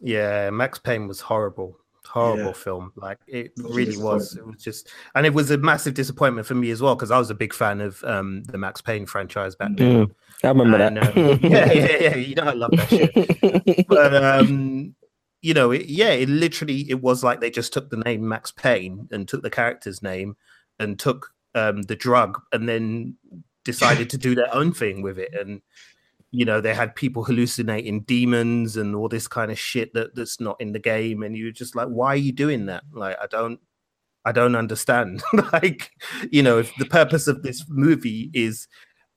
Yeah, 0.00 0.50
Max 0.50 0.78
Payne 0.78 1.08
was 1.08 1.20
horrible. 1.20 1.78
Horrible 2.06 2.46
Yeah. 2.46 2.52
film. 2.52 2.92
Like 2.96 3.18
it 3.26 3.52
It 3.56 3.62
was 3.62 3.72
really 3.76 3.96
was. 3.98 4.36
It 4.36 4.46
was 4.46 4.62
just 4.62 4.88
and 5.14 5.26
it 5.26 5.34
was 5.34 5.50
a 5.50 5.58
massive 5.58 5.92
disappointment 5.94 6.46
for 6.46 6.54
me 6.54 6.70
as 6.70 6.80
well 6.80 6.94
because 6.96 7.10
I 7.10 7.18
was 7.18 7.28
a 7.30 7.34
big 7.34 7.52
fan 7.52 7.80
of 7.82 8.02
um 8.04 8.44
the 8.44 8.56
Max 8.58 8.80
Payne 8.80 9.04
franchise 9.06 9.54
back 9.56 9.70
then. 9.76 10.06
Mm, 10.06 10.14
I 10.42 10.48
remember 10.48 10.78
And, 10.78 10.96
that. 10.96 11.16
um, 11.16 11.38
yeah, 11.42 11.72
yeah, 11.72 11.96
yeah. 12.00 12.14
You 12.16 12.34
know 12.34 12.44
I 12.44 12.52
love 12.54 12.70
that 12.76 12.88
shit. 12.88 13.86
But 13.88 14.14
um 14.24 14.94
you 15.42 15.54
know, 15.54 15.70
it, 15.70 15.86
yeah, 15.86 16.10
it 16.10 16.28
literally 16.28 16.90
it 16.90 17.00
was 17.02 17.22
like 17.22 17.40
they 17.40 17.50
just 17.50 17.72
took 17.72 17.90
the 17.90 17.96
name 17.98 18.26
Max 18.26 18.50
Payne 18.52 19.08
and 19.12 19.28
took 19.28 19.42
the 19.42 19.50
character's 19.50 20.02
name 20.02 20.36
and 20.78 20.98
took 20.98 21.32
um 21.54 21.82
the 21.82 21.96
drug 21.96 22.40
and 22.52 22.66
then 22.68 23.16
decided 23.64 24.08
to 24.10 24.18
do 24.18 24.34
their 24.34 24.52
own 24.54 24.72
thing 24.72 25.02
with 25.02 25.18
it 25.18 25.34
and 25.38 25.60
you 26.30 26.44
know 26.44 26.60
they 26.60 26.74
had 26.74 26.94
people 26.94 27.24
hallucinating 27.24 28.02
demons 28.02 28.76
and 28.76 28.94
all 28.94 29.08
this 29.08 29.28
kind 29.28 29.50
of 29.50 29.58
shit 29.58 29.94
that 29.94 30.14
that's 30.14 30.40
not 30.40 30.60
in 30.60 30.72
the 30.72 30.78
game. 30.78 31.22
And 31.22 31.36
you're 31.36 31.52
just 31.52 31.74
like 31.74 31.88
why 31.88 32.08
are 32.08 32.16
you 32.16 32.32
doing 32.32 32.66
that? 32.66 32.84
Like 32.92 33.16
i 33.22 33.26
don't 33.26 33.60
i 34.24 34.32
don't 34.32 34.56
understand. 34.56 35.22
Like 35.52 35.90
you 36.30 36.42
know 36.42 36.58
if 36.58 36.74
the 36.76 36.86
purpose 36.86 37.26
of 37.28 37.42
this 37.42 37.64
movie 37.68 38.30
is 38.34 38.68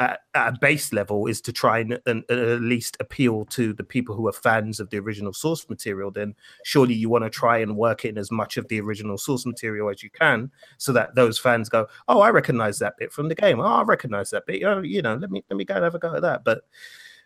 at, 0.02 0.20
a 0.34 0.58
base 0.60 0.92
level 0.92 1.28
is 1.28 1.42
to 1.42 1.54
try 1.54 1.80
and, 1.80 2.00
and, 2.06 2.24
and 2.28 2.40
at 2.40 2.62
least 2.62 2.98
appeal 3.00 3.46
to 3.46 3.74
the 3.74 3.84
people 3.84 4.16
who 4.16 4.28
are 4.28 4.34
fans 4.34 4.80
of 4.80 4.90
the 4.90 4.98
original 4.98 5.32
source 5.32 5.70
material 5.70 6.10
then 6.10 6.34
surely 6.64 6.94
you 6.94 7.10
want 7.10 7.24
to 7.24 7.30
try 7.30 7.60
and 7.60 7.78
work 7.78 8.04
in 8.04 8.18
as 8.18 8.32
much 8.32 8.58
of 8.58 8.68
the 8.68 8.82
original 8.82 9.18
source 9.18 9.46
material 9.46 9.90
as 9.90 10.02
you 10.02 10.10
can 10.10 10.50
so 10.78 10.92
that 10.92 11.14
those 11.16 11.38
fans 11.38 11.70
go 11.70 11.88
oh 12.08 12.22
i 12.22 12.30
recognize 12.30 12.80
that 12.80 12.98
bit 12.98 13.12
from 13.12 13.28
the 13.28 13.36
game 13.36 13.60
oh 13.60 13.66
i 13.66 13.84
recognize 13.84 14.32
that 14.32 14.46
bit 14.46 14.64
oh, 14.64 14.82
you 14.82 15.02
know 15.02 15.16
let 15.16 15.30
me 15.30 15.44
let 15.50 15.58
me 15.58 15.66
go 15.66 15.76
and 15.76 15.84
have 15.84 15.96
a 15.96 16.00
go 16.00 16.16
at 16.16 16.22
that 16.22 16.44
but 16.44 16.64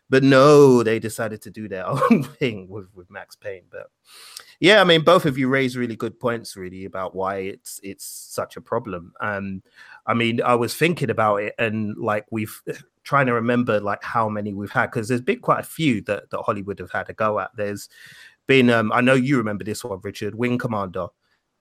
but 0.09 0.23
no, 0.23 0.83
they 0.83 0.99
decided 0.99 1.41
to 1.43 1.51
do 1.51 1.67
their 1.67 1.87
own 2.11 2.23
thing 2.23 2.67
with, 2.69 2.87
with 2.93 3.09
Max 3.09 3.35
Payne. 3.35 3.63
But 3.69 3.87
yeah, 4.59 4.81
I 4.81 4.83
mean, 4.83 5.01
both 5.01 5.25
of 5.25 5.37
you 5.37 5.47
raise 5.47 5.75
really 5.75 5.95
good 5.95 6.19
points, 6.19 6.55
really, 6.55 6.85
about 6.85 7.15
why 7.15 7.37
it's 7.37 7.79
it's 7.83 8.05
such 8.05 8.55
a 8.55 8.61
problem. 8.61 9.13
Um, 9.19 9.63
I 10.07 10.13
mean, 10.13 10.41
I 10.41 10.55
was 10.55 10.75
thinking 10.75 11.09
about 11.09 11.37
it, 11.37 11.55
and 11.57 11.97
like 11.97 12.25
we've 12.31 12.61
trying 13.03 13.27
to 13.27 13.33
remember 13.33 13.79
like 13.79 14.03
how 14.03 14.27
many 14.27 14.53
we've 14.53 14.71
had 14.71 14.87
because 14.87 15.07
there's 15.07 15.21
been 15.21 15.39
quite 15.39 15.59
a 15.59 15.63
few 15.63 16.01
that 16.01 16.29
that 16.31 16.41
Hollywood 16.41 16.79
have 16.79 16.91
had 16.91 17.09
a 17.09 17.13
go 17.13 17.39
at. 17.39 17.51
There's 17.55 17.89
been, 18.47 18.69
um, 18.69 18.91
I 18.91 19.01
know 19.01 19.13
you 19.13 19.37
remember 19.37 19.63
this 19.63 19.83
one, 19.83 19.99
Richard, 20.03 20.35
Wing 20.35 20.57
Commander 20.57 21.07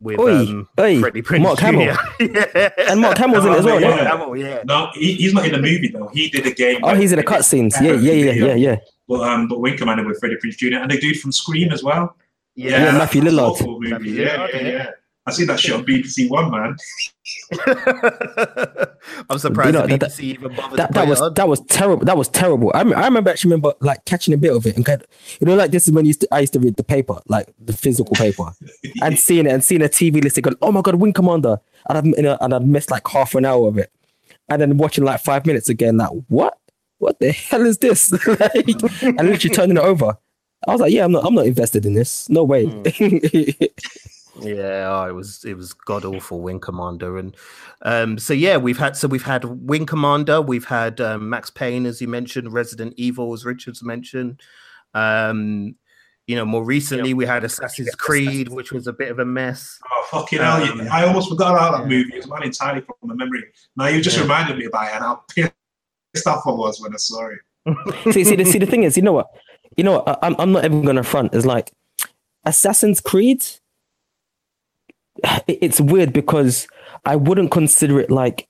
with 0.00 0.18
Oi, 0.18 0.36
um, 0.36 0.68
oi, 0.78 1.00
Freddie 1.00 1.22
Prinze 1.22 1.42
Mark 1.42 1.58
Hamill. 1.60 1.94
Jr. 1.94 2.24
yeah. 2.24 2.70
And 2.90 3.00
Mark 3.00 3.16
Hamill's 3.16 3.44
in 3.44 3.52
it 3.52 3.58
as 3.58 3.64
well, 3.64 3.80
Mark 3.80 3.96
yeah. 3.96 4.08
Hamill, 4.08 4.36
yeah. 4.36 4.62
No, 4.66 4.90
he, 4.94 5.14
he's 5.14 5.32
not 5.32 5.46
in 5.46 5.52
the 5.52 5.58
movie 5.62 5.88
though. 5.88 6.08
He 6.08 6.28
did 6.28 6.46
a 6.46 6.50
game. 6.50 6.80
Oh, 6.82 6.94
he's 6.94 7.12
in 7.12 7.18
the 7.18 7.24
cutscenes. 7.24 7.80
Yeah, 7.80 7.92
yeah, 7.92 8.12
yeah, 8.12 8.32
yeah, 8.32 8.54
yeah. 8.54 8.76
But 9.08 9.20
um, 9.22 9.48
but 9.48 9.60
Wing 9.60 9.76
Commander 9.76 10.04
with 10.04 10.18
Freddie 10.18 10.36
Prinze 10.36 10.56
Jr. 10.56 10.78
and 10.78 10.90
the 10.90 10.98
dude 10.98 11.20
from 11.20 11.32
Scream 11.32 11.72
as 11.72 11.82
well. 11.82 12.16
Yeah, 12.54 12.92
Matthew 12.92 13.22
that's 13.22 13.32
an 13.32 13.38
Lillard. 13.38 13.66
movie. 13.66 13.90
Matthew 13.90 14.12
Yeah, 14.12 14.36
Lillard, 14.36 14.52
yeah, 14.54 14.60
yeah. 14.60 14.68
yeah. 14.68 14.90
I 15.26 15.32
see 15.32 15.44
that 15.46 15.58
shit 15.58 15.74
on 15.74 15.84
BBC 15.86 16.28
One, 16.28 16.50
man. 16.50 16.76
I'm 19.30 19.38
surprised 19.38 19.72
know, 19.74 19.86
that- 19.86 20.00
BBC 20.00 20.20
even 20.24 20.54
bothered 20.54 20.78
That 20.78 20.92
that 20.92 21.08
was 21.08 21.20
on. 21.22 21.32
that 21.34 21.48
was 21.48 21.60
terrible. 21.62 22.04
That 22.04 22.16
was 22.16 22.28
terrible. 22.28 22.70
I, 22.74 22.82
rem- 22.82 22.92
I 22.98 23.04
remember 23.06 23.30
actually 23.30 23.50
remember 23.50 23.72
like 23.80 24.04
catching 24.04 24.34
a 24.34 24.36
bit 24.36 24.54
of 24.54 24.66
it 24.66 24.76
and 24.76 24.84
kind 24.84 25.00
of, 25.00 25.08
you 25.40 25.46
know 25.46 25.54
like 25.54 25.70
this 25.70 25.88
is 25.88 25.94
when 25.94 26.04
you 26.04 26.08
used 26.10 26.20
to, 26.22 26.28
I 26.30 26.40
used 26.40 26.52
to 26.54 26.60
read 26.60 26.76
the 26.76 26.84
paper 26.84 27.20
like 27.26 27.48
the 27.58 27.72
physical 27.72 28.14
paper 28.14 28.52
and 29.02 29.18
seeing 29.18 29.46
it 29.46 29.52
and 29.52 29.64
seeing 29.64 29.80
a 29.82 29.86
TV 29.88 30.22
listing 30.22 30.42
going 30.42 30.56
oh 30.60 30.70
my 30.72 30.82
god 30.82 30.96
Wing 30.96 31.12
Commander 31.14 31.58
and 31.88 31.98
I've 31.98 32.04
you 32.06 32.22
know, 32.22 32.36
and 32.40 32.52
I've 32.54 32.66
missed 32.66 32.90
like 32.90 33.06
half 33.08 33.34
an 33.34 33.44
hour 33.46 33.66
of 33.68 33.78
it 33.78 33.90
and 34.50 34.60
then 34.60 34.76
watching 34.76 35.04
like 35.04 35.20
five 35.20 35.46
minutes 35.46 35.68
again 35.70 35.96
like 35.96 36.10
what 36.28 36.58
what 36.98 37.18
the 37.18 37.32
hell 37.32 37.64
is 37.64 37.78
this 37.78 38.12
like, 38.26 38.54
and 39.02 39.16
literally 39.28 39.54
turning 39.54 39.78
it 39.78 39.82
over. 39.82 40.18
I 40.68 40.72
was 40.72 40.80
like 40.82 40.92
yeah 40.92 41.04
I'm 41.06 41.12
not 41.12 41.24
I'm 41.24 41.34
not 41.34 41.46
invested 41.46 41.86
in 41.86 41.94
this 41.94 42.28
no 42.28 42.44
way. 42.44 42.66
Hmm. 42.66 42.82
Yeah, 44.40 44.88
oh, 44.90 45.08
it 45.08 45.12
was 45.12 45.44
it 45.44 45.56
was 45.56 45.72
god 45.72 46.04
awful 46.04 46.40
Wing 46.40 46.58
Commander, 46.58 47.18
and 47.18 47.36
um, 47.82 48.18
so 48.18 48.34
yeah, 48.34 48.56
we've 48.56 48.78
had 48.78 48.96
so 48.96 49.06
we've 49.06 49.22
had 49.22 49.44
Wing 49.44 49.86
Commander, 49.86 50.42
we've 50.42 50.64
had 50.64 51.00
um, 51.00 51.30
Max 51.30 51.50
Payne, 51.50 51.86
as 51.86 52.00
you 52.00 52.08
mentioned, 52.08 52.52
Resident 52.52 52.94
Evil, 52.96 53.32
as 53.32 53.44
Richards 53.44 53.82
mentioned. 53.82 54.40
Um, 54.92 55.76
you 56.26 56.34
know, 56.36 56.44
more 56.44 56.64
recently 56.64 57.12
we 57.14 57.26
had 57.26 57.44
Assassin's 57.44 57.94
Creed, 57.94 58.48
which 58.48 58.72
was 58.72 58.86
a 58.86 58.92
bit 58.92 59.10
of 59.10 59.18
a 59.18 59.24
mess. 59.24 59.78
Oh 59.92 60.06
fucking 60.10 60.40
hell! 60.40 60.62
Um, 60.62 60.80
you- 60.80 60.88
I 60.88 61.06
almost 61.06 61.28
forgot 61.28 61.52
about 61.52 61.72
that 61.72 61.82
yeah. 61.82 61.98
movie 61.98 62.14
It's 62.14 62.26
well 62.26 62.42
entirely 62.42 62.80
from 62.80 62.96
my 63.02 63.14
memory. 63.14 63.44
Now 63.76 63.86
you 63.86 64.00
just 64.00 64.16
Yeah. 64.16 64.22
reminded 64.22 64.58
me 64.58 64.64
about 64.64 64.88
it, 64.88 64.94
and 64.94 65.04
how 65.04 65.22
pissed 65.34 66.26
off 66.26 66.42
I 66.46 66.50
was 66.50 66.80
when 66.80 66.92
I 66.94 66.96
saw 66.96 67.28
it. 67.28 68.12
see, 68.12 68.24
see, 68.24 68.36
the, 68.36 68.44
see, 68.44 68.58
the 68.58 68.66
thing 68.66 68.82
is, 68.82 68.96
you 68.96 69.02
know 69.02 69.12
what, 69.12 69.28
you 69.76 69.84
know 69.84 69.92
what, 70.02 70.08
I, 70.08 70.26
I'm, 70.26 70.34
I'm 70.38 70.52
not 70.52 70.64
even 70.64 70.82
gonna 70.84 71.02
front. 71.04 71.34
Is 71.34 71.46
like 71.46 71.72
Assassin's 72.44 73.00
Creed. 73.00 73.44
It- 75.46 75.58
it's 75.60 75.80
weird 75.80 76.12
because 76.12 76.66
I 77.04 77.16
wouldn't 77.16 77.50
consider 77.50 78.00
it 78.00 78.10
like 78.10 78.46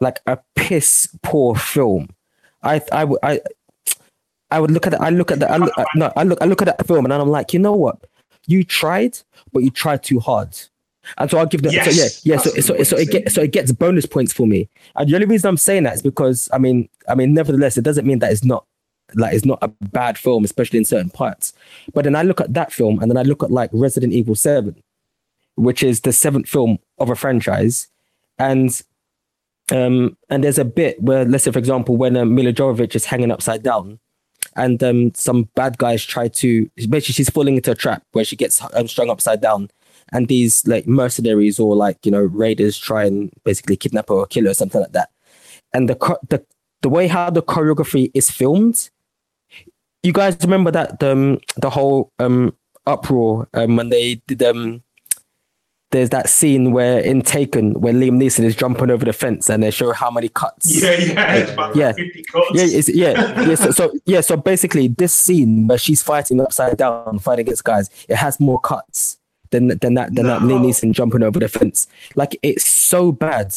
like 0.00 0.20
a 0.26 0.38
piss 0.56 1.08
poor 1.22 1.54
film. 1.54 2.08
I 2.62 2.80
I 2.92 3.04
would 3.04 3.18
I 3.22 3.40
I 4.50 4.60
would 4.60 4.70
look 4.70 4.86
at 4.86 4.94
it. 4.94 5.00
I 5.00 5.10
look 5.10 5.30
at 5.30 5.40
the 5.40 5.50
I 5.50 5.56
look, 5.56 5.72
I- 5.76 5.84
no 5.96 6.12
I 6.16 6.22
look 6.24 6.38
I 6.42 6.46
look 6.46 6.62
at 6.62 6.66
that 6.66 6.86
film 6.86 7.04
and 7.04 7.12
I'm 7.14 7.28
like, 7.28 7.52
you 7.52 7.58
know 7.58 7.74
what? 7.74 7.98
You 8.46 8.62
tried, 8.64 9.18
but 9.52 9.60
you 9.62 9.70
tried 9.70 10.02
too 10.02 10.20
hard. 10.20 10.56
And 11.18 11.30
so 11.30 11.38
I'll 11.38 11.46
give 11.46 11.62
them. 11.62 11.72
So 11.84 11.90
yeah, 11.90 12.36
yeah. 12.36 12.40
So 12.40 12.50
that's 12.50 12.66
so 12.66 12.82
so 12.82 12.96
it 12.96 13.06
to 13.06 13.12
get, 13.12 13.32
so 13.32 13.42
it 13.42 13.52
gets 13.52 13.72
bonus 13.72 14.06
points 14.06 14.32
for 14.32 14.46
me. 14.46 14.68
And 14.96 15.08
the 15.08 15.14
only 15.14 15.26
reason 15.26 15.48
I'm 15.48 15.56
saying 15.58 15.82
that 15.84 15.94
is 15.94 16.02
because 16.02 16.48
I 16.52 16.58
mean 16.58 16.88
I 17.08 17.14
mean 17.14 17.34
nevertheless 17.34 17.76
it 17.76 17.82
doesn't 17.84 18.06
mean 18.06 18.18
that 18.20 18.32
it's 18.32 18.44
not 18.44 18.64
like 19.14 19.34
it's 19.34 19.44
not 19.44 19.58
a 19.62 19.68
bad 19.68 20.16
film, 20.18 20.44
especially 20.44 20.78
in 20.78 20.84
certain 20.84 21.10
parts. 21.10 21.52
But 21.92 22.04
then 22.04 22.16
I 22.16 22.22
look 22.22 22.40
at 22.40 22.54
that 22.54 22.72
film 22.72 23.00
and 23.00 23.10
then 23.10 23.18
I 23.18 23.22
look 23.22 23.42
at 23.42 23.50
like 23.50 23.70
Resident 23.72 24.12
Evil 24.14 24.34
Seven, 24.34 24.82
which 25.56 25.82
is 25.82 26.00
the 26.00 26.12
seventh 26.12 26.48
film 26.48 26.78
of 26.98 27.10
a 27.10 27.16
franchise, 27.16 27.88
and 28.38 28.82
um 29.72 30.16
and 30.28 30.44
there's 30.44 30.58
a 30.58 30.64
bit 30.64 31.00
where 31.02 31.24
let's 31.24 31.44
say 31.44 31.50
for 31.50 31.58
example 31.58 31.96
when 31.96 32.16
um, 32.16 32.34
Milla 32.34 32.52
Jovovich 32.52 32.94
is 32.94 33.06
hanging 33.06 33.30
upside 33.30 33.62
down, 33.62 33.98
and 34.56 34.82
um 34.82 35.14
some 35.14 35.48
bad 35.54 35.78
guys 35.78 36.04
try 36.04 36.28
to 36.28 36.70
basically 36.76 37.14
she's 37.14 37.30
falling 37.30 37.56
into 37.56 37.70
a 37.70 37.74
trap 37.74 38.02
where 38.12 38.24
she 38.24 38.36
gets 38.36 38.60
um, 38.74 38.88
strung 38.88 39.10
upside 39.10 39.40
down. 39.40 39.70
And 40.12 40.28
these 40.28 40.66
like 40.66 40.86
mercenaries 40.86 41.58
or 41.58 41.74
like 41.74 42.04
you 42.04 42.12
know 42.12 42.20
raiders 42.20 42.76
try 42.78 43.06
and 43.06 43.32
basically 43.42 43.76
kidnap 43.76 44.08
her 44.10 44.14
or 44.14 44.26
kill 44.26 44.44
her 44.44 44.50
or 44.50 44.54
something 44.54 44.80
like 44.80 44.92
that. 44.92 45.10
And 45.72 45.88
the 45.88 45.96
the 46.28 46.44
the 46.82 46.88
way 46.90 47.06
how 47.08 47.30
the 47.30 47.42
choreography 47.42 48.10
is 48.12 48.30
filmed, 48.30 48.90
you 50.02 50.12
guys 50.12 50.36
remember 50.42 50.70
that 50.70 51.02
um 51.02 51.40
the 51.56 51.70
whole 51.70 52.12
um 52.18 52.54
uproar 52.86 53.48
um 53.54 53.76
when 53.76 53.88
they 53.88 54.16
did 54.26 54.42
um 54.42 54.82
there's 55.94 56.10
that 56.10 56.28
scene 56.28 56.72
where 56.72 56.98
in 56.98 57.22
Taken 57.22 57.72
where 57.74 57.92
Liam 57.92 58.20
Neeson 58.20 58.42
is 58.42 58.56
jumping 58.56 58.90
over 58.90 59.04
the 59.04 59.12
fence 59.12 59.48
and 59.48 59.62
they 59.62 59.70
show 59.70 59.92
how 59.92 60.10
many 60.10 60.28
cuts. 60.28 60.82
Yeah, 60.82 60.90
yeah, 60.98 61.34
it's 61.34 61.52
about 61.52 61.76
Yeah. 61.76 61.92
50 61.92 62.22
cuts. 62.24 62.50
Yeah, 62.52 63.14
yeah, 63.14 63.40
yeah. 63.42 63.54
So, 63.54 63.70
so 63.70 63.92
yeah, 64.04 64.20
so 64.20 64.36
basically, 64.36 64.88
this 64.88 65.14
scene 65.14 65.68
where 65.68 65.78
she's 65.78 66.02
fighting 66.02 66.40
upside 66.40 66.76
down, 66.78 67.20
fighting 67.20 67.44
against 67.44 67.62
guys, 67.62 67.90
it 68.08 68.16
has 68.16 68.40
more 68.40 68.58
cuts 68.58 69.18
than 69.50 69.68
than 69.68 69.94
that 69.94 70.12
than 70.16 70.26
that 70.26 70.42
Liam 70.42 70.64
Neeson 70.66 70.90
jumping 70.92 71.22
over 71.22 71.38
the 71.38 71.48
fence. 71.48 71.86
Like 72.16 72.36
it's 72.42 72.66
so 72.66 73.12
bad. 73.12 73.54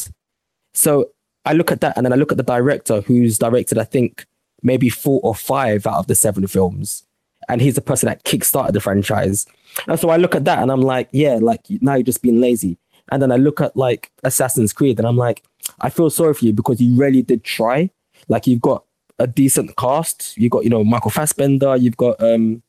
So 0.74 1.10
I 1.44 1.54
look 1.54 1.72
at 1.72 1.80
that, 1.80 1.96
and 1.96 2.06
then 2.06 2.12
I 2.12 2.16
look 2.16 2.30
at 2.30 2.38
the 2.38 2.44
director 2.44 3.00
who's 3.00 3.36
directed, 3.36 3.78
I 3.78 3.84
think 3.84 4.26
maybe 4.62 4.88
four 4.90 5.20
or 5.24 5.34
five 5.34 5.88
out 5.88 5.98
of 5.98 6.06
the 6.06 6.14
seven 6.14 6.46
films, 6.46 7.04
and 7.48 7.60
he's 7.60 7.74
the 7.74 7.80
person 7.80 8.08
that 8.08 8.24
kickstarted 8.24 8.72
the 8.72 8.80
franchise. 8.80 9.46
And 9.86 9.98
so 9.98 10.10
I 10.10 10.16
look 10.16 10.34
at 10.34 10.44
that, 10.44 10.60
and 10.60 10.70
I'm 10.70 10.80
like, 10.82 11.08
yeah, 11.12 11.38
like 11.40 11.60
now 11.80 11.94
you're 11.94 12.02
just 12.02 12.22
being 12.22 12.40
lazy. 12.40 12.78
And 13.10 13.22
then 13.22 13.32
I 13.32 13.36
look 13.36 13.60
at 13.60 13.76
like 13.76 14.10
Assassin's 14.24 14.72
Creed, 14.72 14.98
and 14.98 15.06
I'm 15.08 15.16
like, 15.16 15.42
I 15.80 15.90
feel 15.90 16.10
sorry 16.10 16.34
for 16.34 16.44
you 16.44 16.52
because 16.52 16.80
you 16.80 16.94
really 16.96 17.22
did 17.22 17.44
try. 17.44 17.90
Like 18.28 18.46
you've 18.46 18.60
got 18.60 18.84
a 19.18 19.26
decent 19.26 19.76
cast. 19.76 20.36
You've 20.36 20.52
got, 20.52 20.64
you 20.64 20.70
know, 20.70 20.84
Michael 20.84 21.10
Fassbender. 21.10 21.76
You've 21.76 21.96
got 21.96 22.20
um, 22.22 22.62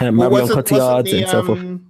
uh, 0.00 0.04
Well, 0.04 0.12
Marion 0.12 0.30
wasn't- 0.32 0.56
wasn't 0.56 0.66
Cotillard 0.68 1.04
the, 1.04 1.18
and 1.22 1.28
so 1.30 1.44
forth. 1.44 1.58
um, 1.60 1.86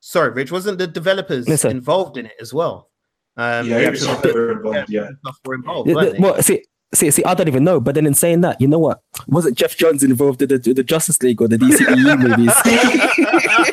Sorry, 0.00 0.30
Rich, 0.30 0.50
wasn't 0.50 0.78
the 0.78 0.86
developers 0.86 1.46
Listen. 1.48 1.70
involved 1.72 2.16
in 2.16 2.26
it 2.26 2.32
as 2.40 2.52
well? 2.54 2.88
Um, 3.36 3.68
Yeah, 3.68 3.78
the 3.78 3.84
it 3.86 3.90
was 3.90 4.02
actual- 4.02 4.14
something 4.14 4.32
we're 4.34 4.52
involved, 4.52 4.90
yeah. 4.90 5.08
stuff 5.22 5.38
were 5.44 5.54
involved, 5.54 5.88
Yeah, 5.88 5.94
the- 6.04 6.16
well, 6.18 6.42
see, 6.42 6.64
see, 6.94 7.10
see, 7.10 7.24
I 7.24 7.34
don't 7.34 7.48
even 7.48 7.64
know. 7.64 7.80
But 7.80 7.94
then 7.94 8.06
in 8.06 8.14
saying 8.14 8.40
that, 8.42 8.60
you 8.60 8.68
know 8.68 8.78
what? 8.78 9.02
Wasn't 9.28 9.56
Geoff 9.56 9.76
Johns 9.76 10.02
involved 10.02 10.42
in 10.42 10.48
the, 10.48 10.58
the 10.58 10.82
Justice 10.82 11.22
League 11.22 11.40
or 11.40 11.48
the 11.48 11.56
DCEU 11.56 12.18
movies? 12.28 12.54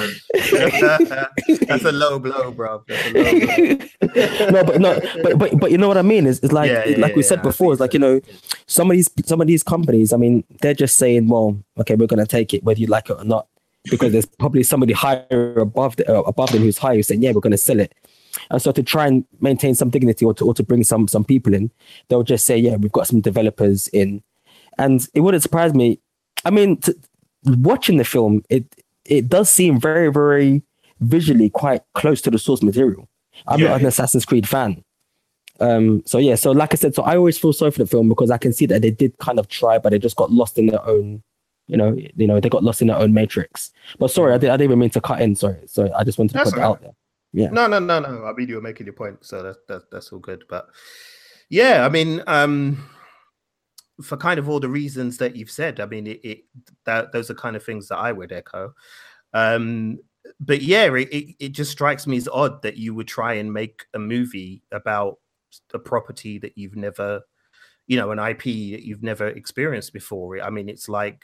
They? 0.00 1.56
That's 1.66 1.84
a 1.84 1.92
low 1.92 2.18
blow, 2.18 2.50
bro. 2.50 2.82
That's 2.86 3.06
a 3.06 3.12
low 3.12 3.22
blow. 3.40 4.50
no, 4.50 4.64
but 4.64 4.80
no, 4.80 5.00
but 5.22 5.38
but 5.38 5.60
but 5.60 5.70
you 5.70 5.78
know 5.78 5.88
what 5.88 5.96
I 5.96 6.02
mean? 6.02 6.26
Is 6.26 6.40
it's 6.40 6.52
like 6.52 6.70
Yeah, 6.70 6.86
yeah, 6.86 6.98
like 6.98 7.14
we 7.14 7.22
yeah, 7.22 7.28
said 7.28 7.42
before. 7.42 7.72
It's 7.72 7.80
like 7.80 7.94
you 7.94 7.98
know, 7.98 8.20
some 8.66 8.90
of 8.90 8.96
these 8.96 9.10
some 9.24 9.40
of 9.40 9.46
these 9.46 9.62
companies. 9.62 10.12
I 10.12 10.16
mean, 10.16 10.44
they're 10.60 10.74
just 10.74 10.96
saying, 10.96 11.28
well, 11.28 11.58
okay, 11.78 11.94
we're 11.94 12.06
gonna 12.06 12.26
take 12.26 12.52
it 12.54 12.62
whether 12.64 12.80
you 12.80 12.86
like 12.86 13.10
it 13.10 13.14
or 13.18 13.24
not, 13.24 13.46
because 13.84 14.12
there's 14.12 14.26
probably 14.26 14.62
somebody 14.62 14.92
higher 14.92 15.54
above 15.58 15.96
the, 15.96 16.10
uh, 16.12 16.22
above 16.22 16.52
them 16.52 16.62
who's 16.62 16.78
higher 16.78 16.96
who's 16.96 17.06
saying, 17.08 17.22
yeah, 17.22 17.32
we're 17.32 17.40
gonna 17.40 17.58
sell 17.58 17.80
it. 17.80 17.94
And 18.50 18.60
so 18.60 18.72
to 18.72 18.82
try 18.82 19.06
and 19.06 19.24
maintain 19.40 19.74
some 19.74 19.90
dignity 19.90 20.24
or 20.24 20.34
to 20.34 20.46
or 20.46 20.54
to 20.54 20.62
bring 20.62 20.84
some 20.84 21.08
some 21.08 21.24
people 21.24 21.54
in, 21.54 21.70
they'll 22.08 22.22
just 22.22 22.46
say, 22.46 22.56
yeah, 22.56 22.76
we've 22.76 22.92
got 22.92 23.06
some 23.06 23.20
developers 23.20 23.88
in, 23.88 24.22
and 24.78 25.06
it 25.14 25.20
wouldn't 25.20 25.42
surprise 25.42 25.74
me. 25.74 25.98
I 26.44 26.50
mean, 26.50 26.78
to, 26.78 26.96
watching 27.44 27.96
the 27.96 28.04
film, 28.04 28.42
it 28.48 28.64
it 29.04 29.28
does 29.28 29.50
seem 29.50 29.80
very 29.80 30.12
very 30.12 30.62
visually 31.00 31.50
quite 31.50 31.82
close 31.94 32.20
to 32.22 32.30
the 32.30 32.38
source 32.38 32.62
material. 32.62 33.08
I'm 33.46 33.60
Yeah, 33.60 33.68
not 33.68 33.80
an. 33.80 33.86
Assassin's 33.86 34.24
Creed 34.24 34.48
fan. 34.48 34.84
Um, 35.60 36.02
so 36.06 36.18
yeah, 36.18 36.36
so 36.36 36.52
like 36.52 36.72
I 36.72 36.76
said, 36.76 36.94
so 36.94 37.02
I 37.02 37.16
always 37.16 37.38
feel 37.38 37.52
sorry 37.52 37.70
for 37.70 37.80
the 37.80 37.86
film 37.86 38.08
because 38.08 38.30
I 38.30 38.38
can 38.38 38.52
see 38.52 38.66
that 38.66 38.80
they 38.82 38.90
did 38.90 39.16
kind 39.18 39.38
of 39.38 39.48
try, 39.48 39.78
but 39.78 39.90
they 39.90 39.98
just 39.98 40.16
got 40.16 40.32
lost 40.32 40.56
in 40.56 40.66
their 40.66 40.84
own, 40.86 41.22
you 41.66 41.76
know, 41.76 41.94
you 42.16 42.26
know, 42.26 42.40
they 42.40 42.48
got 42.48 42.64
lost 42.64 42.80
in 42.80 42.88
their 42.88 42.96
own 42.96 43.12
matrix. 43.12 43.70
But 43.98 44.10
sorry, 44.10 44.32
I, 44.32 44.38
did, 44.38 44.48
I 44.48 44.54
didn't 44.54 44.70
even 44.70 44.78
mean 44.78 44.90
to 44.90 45.00
cut 45.00 45.20
in. 45.20 45.36
Sorry, 45.36 45.56
sorry, 45.66 45.92
I 45.92 46.02
just 46.04 46.18
wanted 46.18 46.32
to 46.32 46.38
That's 46.38 46.50
put 46.50 46.56
that 46.56 46.64
all 46.64 46.72
out 46.72 46.80
there. 46.80 46.92
Yeah. 47.32 47.50
No, 47.50 47.66
no, 47.66 47.78
no, 47.78 48.00
no. 48.00 48.24
I 48.24 48.32
mean, 48.32 48.48
you 48.48 48.56
were 48.56 48.60
making 48.60 48.86
your 48.86 48.94
point, 48.94 49.24
so 49.24 49.42
that, 49.42 49.66
that 49.68 49.90
that's 49.90 50.12
all 50.12 50.18
good. 50.18 50.44
But 50.48 50.66
yeah, 51.48 51.84
I 51.84 51.88
mean, 51.88 52.22
um, 52.26 52.88
for 54.02 54.16
kind 54.16 54.38
of 54.38 54.48
all 54.48 54.60
the 54.60 54.68
reasons 54.68 55.16
that 55.18 55.36
you've 55.36 55.50
said, 55.50 55.80
I 55.80 55.86
mean, 55.86 56.06
it, 56.06 56.20
it 56.24 56.38
that 56.86 57.12
those 57.12 57.30
are 57.30 57.34
kind 57.34 57.56
of 57.56 57.64
things 57.64 57.88
that 57.88 57.98
I 57.98 58.12
would 58.12 58.32
echo. 58.32 58.74
Um, 59.32 59.98
but 60.40 60.62
yeah, 60.62 60.92
it, 60.94 61.08
it, 61.12 61.34
it 61.38 61.48
just 61.52 61.70
strikes 61.70 62.06
me 62.06 62.16
as 62.16 62.28
odd 62.28 62.62
that 62.62 62.76
you 62.76 62.94
would 62.94 63.08
try 63.08 63.34
and 63.34 63.52
make 63.52 63.84
a 63.94 63.98
movie 63.98 64.62
about 64.72 65.18
a 65.72 65.78
property 65.78 66.38
that 66.38 66.56
you've 66.56 66.76
never, 66.76 67.22
you 67.86 67.96
know, 67.96 68.10
an 68.10 68.18
IP 68.18 68.42
that 68.42 68.84
you've 68.84 69.02
never 69.02 69.28
experienced 69.28 69.92
before. 69.92 70.40
I 70.42 70.50
mean, 70.50 70.68
it's 70.68 70.88
like 70.88 71.22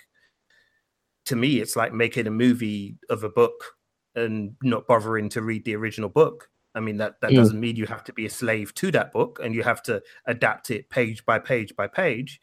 to 1.26 1.36
me, 1.36 1.60
it's 1.60 1.76
like 1.76 1.92
making 1.92 2.26
a 2.26 2.30
movie 2.30 2.96
of 3.10 3.24
a 3.24 3.28
book 3.28 3.74
and 4.16 4.56
not 4.62 4.86
bothering 4.86 5.28
to 5.30 5.42
read 5.42 5.64
the 5.64 5.76
original 5.76 6.08
book. 6.08 6.50
I 6.74 6.80
mean, 6.80 6.96
that 6.98 7.20
that 7.20 7.32
Mm. 7.32 7.36
doesn't 7.36 7.60
mean 7.60 7.76
you 7.76 7.86
have 7.86 8.04
to 8.04 8.12
be 8.12 8.26
a 8.26 8.30
slave 8.30 8.74
to 8.74 8.90
that 8.90 9.12
book 9.12 9.38
and 9.42 9.54
you 9.54 9.62
have 9.62 9.82
to 9.84 10.02
adapt 10.26 10.70
it 10.70 10.90
page 10.90 11.24
by 11.24 11.38
page 11.38 11.76
by 11.76 11.86
page. 11.86 12.40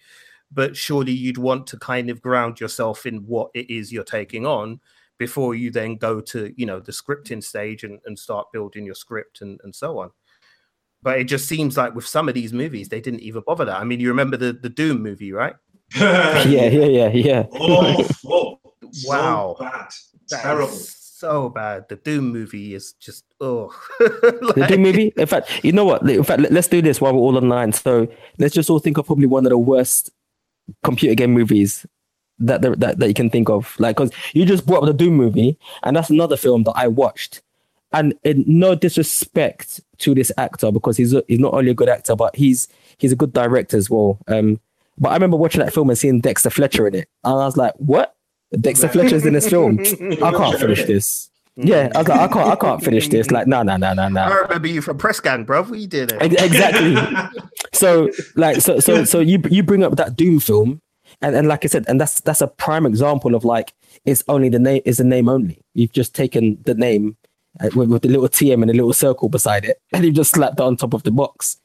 But 0.51 0.77
surely 0.77 1.11
you'd 1.11 1.37
want 1.37 1.67
to 1.67 1.77
kind 1.77 2.09
of 2.09 2.21
ground 2.21 2.59
yourself 2.59 3.05
in 3.05 3.25
what 3.25 3.49
it 3.53 3.69
is 3.69 3.91
you're 3.91 4.03
taking 4.03 4.45
on 4.45 4.79
before 5.17 5.55
you 5.55 5.71
then 5.71 5.95
go 5.95 6.21
to, 6.21 6.53
you 6.57 6.65
know, 6.65 6.79
the 6.79 6.91
scripting 6.91 7.43
stage 7.43 7.83
and, 7.83 7.99
and 8.05 8.17
start 8.17 8.51
building 8.51 8.85
your 8.85 8.95
script 8.95 9.41
and, 9.41 9.59
and 9.63 9.73
so 9.73 9.99
on. 9.99 10.11
But 11.01 11.19
it 11.19 11.25
just 11.25 11.47
seems 11.47 11.75
like 11.75 11.93
with 11.95 12.07
some 12.07 12.29
of 12.29 12.33
these 12.33 12.53
movies, 12.53 12.89
they 12.89 13.01
didn't 13.01 13.19
even 13.21 13.43
bother 13.45 13.65
that. 13.65 13.79
I 13.79 13.83
mean, 13.83 13.99
you 13.99 14.07
remember 14.09 14.37
the, 14.37 14.53
the 14.53 14.69
Doom 14.69 15.01
movie, 15.01 15.31
right? 15.31 15.55
Yeah, 15.95 16.69
yeah, 16.69 16.85
yeah, 16.85 17.09
yeah. 17.09 17.45
Oh, 17.51 18.07
whoa. 18.23 18.59
Wow. 19.05 19.55
So 19.57 19.63
bad. 19.63 19.71
That 20.29 20.35
is 20.35 20.41
Terrible. 20.41 20.79
So 21.23 21.49
bad. 21.49 21.87
The 21.87 21.95
Doom 21.95 22.33
movie 22.33 22.75
is 22.75 22.93
just 22.93 23.23
oh. 23.39 23.73
The 23.99 24.65
Doom 24.67 24.81
movie. 24.81 25.13
In 25.15 25.25
fact, 25.25 25.63
you 25.63 25.71
know 25.71 25.85
what? 25.85 26.07
In 26.09 26.23
fact, 26.23 26.41
let- 26.41 26.51
let's 26.51 26.67
do 26.67 26.81
this 26.81 26.99
while 26.99 27.13
we're 27.13 27.19
all 27.19 27.37
online. 27.37 27.71
So 27.71 28.07
let's 28.39 28.53
just 28.53 28.69
all 28.69 28.79
think 28.79 28.97
of 28.97 29.05
probably 29.05 29.27
one 29.27 29.45
of 29.45 29.49
the 29.49 29.57
worst 29.57 30.11
computer 30.83 31.15
game 31.15 31.31
movies 31.31 31.85
that 32.39 32.61
that 32.61 32.79
that, 32.81 32.99
that 32.99 33.07
you 33.07 33.13
can 33.13 33.29
think 33.29 33.49
of. 33.49 33.73
Like, 33.79 33.95
because 33.95 34.11
you 34.33 34.45
just 34.45 34.65
brought 34.65 34.83
up 34.83 34.87
the 34.87 34.93
Doom 34.93 35.15
movie, 35.15 35.57
and 35.83 35.95
that's 35.95 36.09
another 36.09 36.35
film 36.35 36.63
that 36.63 36.73
I 36.75 36.87
watched. 36.87 37.41
And 37.93 38.15
in 38.23 38.43
no 38.45 38.75
disrespect 38.75 39.79
to 39.99 40.13
this 40.13 40.31
actor, 40.37 40.71
because 40.71 40.97
he's 40.97 41.13
a, 41.13 41.23
he's 41.27 41.39
not 41.39 41.53
only 41.53 41.71
a 41.71 41.75
good 41.75 41.89
actor, 41.89 42.17
but 42.17 42.35
he's 42.35 42.67
he's 42.97 43.13
a 43.13 43.15
good 43.15 43.31
director 43.31 43.77
as 43.77 43.89
well. 43.89 44.19
Um, 44.27 44.59
but 44.97 45.09
I 45.09 45.13
remember 45.13 45.37
watching 45.37 45.61
that 45.61 45.73
film 45.73 45.89
and 45.89 45.97
seeing 45.97 46.19
Dexter 46.19 46.49
Fletcher 46.49 46.85
in 46.87 46.95
it, 46.95 47.07
and 47.23 47.33
I 47.33 47.45
was 47.45 47.55
like, 47.55 47.73
"What? 47.77 48.15
Dexter 48.59 48.87
Fletcher's 48.87 49.25
in 49.25 49.33
this 49.33 49.49
film? 49.49 49.79
I 49.79 50.31
can't 50.31 50.59
finish 50.59 50.83
this." 50.85 51.29
Yeah, 51.55 51.91
I 51.93 51.99
was 51.99 52.07
like, 52.07 52.19
"I 52.19 52.27
can't, 52.27 52.49
I 52.49 52.55
can't 52.55 52.83
finish 52.83 53.09
this." 53.09 53.29
Like, 53.29 53.45
no, 53.47 53.61
no, 53.61 53.77
no, 53.77 53.93
no, 53.93 54.07
no. 54.09 54.21
I 54.21 54.35
remember 54.41 54.67
you 54.67 54.81
from 54.81 54.97
Press 54.97 55.19
Gang, 55.19 55.43
bro. 55.43 55.63
What 55.63 55.77
you 55.79 55.87
did? 55.87 56.11
Ex- 56.13 56.41
exactly. 56.41 56.95
so 57.73 58.09
like 58.35 58.59
so 58.61 58.79
so 58.79 59.03
so 59.05 59.19
you 59.19 59.39
you 59.49 59.61
bring 59.63 59.83
up 59.83 59.95
that 59.97 60.15
Doom 60.15 60.39
film, 60.39 60.81
and 61.21 61.35
and 61.35 61.47
like 61.47 61.63
I 61.63 61.67
said, 61.67 61.85
and 61.87 62.01
that's 62.01 62.21
that's 62.21 62.41
a 62.41 62.47
prime 62.47 62.85
example 62.87 63.35
of 63.35 63.45
like 63.45 63.73
it's 64.05 64.23
only 64.27 64.49
the 64.49 64.57
name 64.59 64.81
is 64.85 64.97
the 64.97 65.03
name 65.03 65.29
only. 65.29 65.59
You've 65.75 65.91
just 65.93 66.15
taken 66.15 66.57
the 66.65 66.73
name 66.73 67.17
uh, 67.61 67.69
with, 67.75 67.89
with 67.89 68.01
the 68.01 68.09
little 68.09 68.27
TM 68.29 68.61
and 68.63 68.71
a 68.71 68.73
little 68.73 68.93
circle 68.93 69.29
beside 69.29 69.63
it, 69.65 69.79
and 69.93 70.03
you've 70.03 70.15
just 70.15 70.31
slapped 70.31 70.59
it 70.59 70.63
on 70.63 70.75
top 70.75 70.93
of 70.95 71.03
the 71.03 71.11
box. 71.11 71.57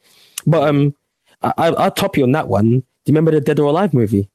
But 0.45 0.67
um, 0.69 0.93
I, 1.41 1.51
I- 1.57 1.67
I'll 1.73 1.91
top 1.91 2.15
you 2.15 2.23
on 2.23 2.31
that 2.33 2.47
one. 2.47 2.69
Do 2.69 3.11
you 3.11 3.13
remember 3.13 3.31
the 3.31 3.41
Dead 3.41 3.59
or 3.59 3.69
Alive 3.69 3.93
movie? 3.95 4.29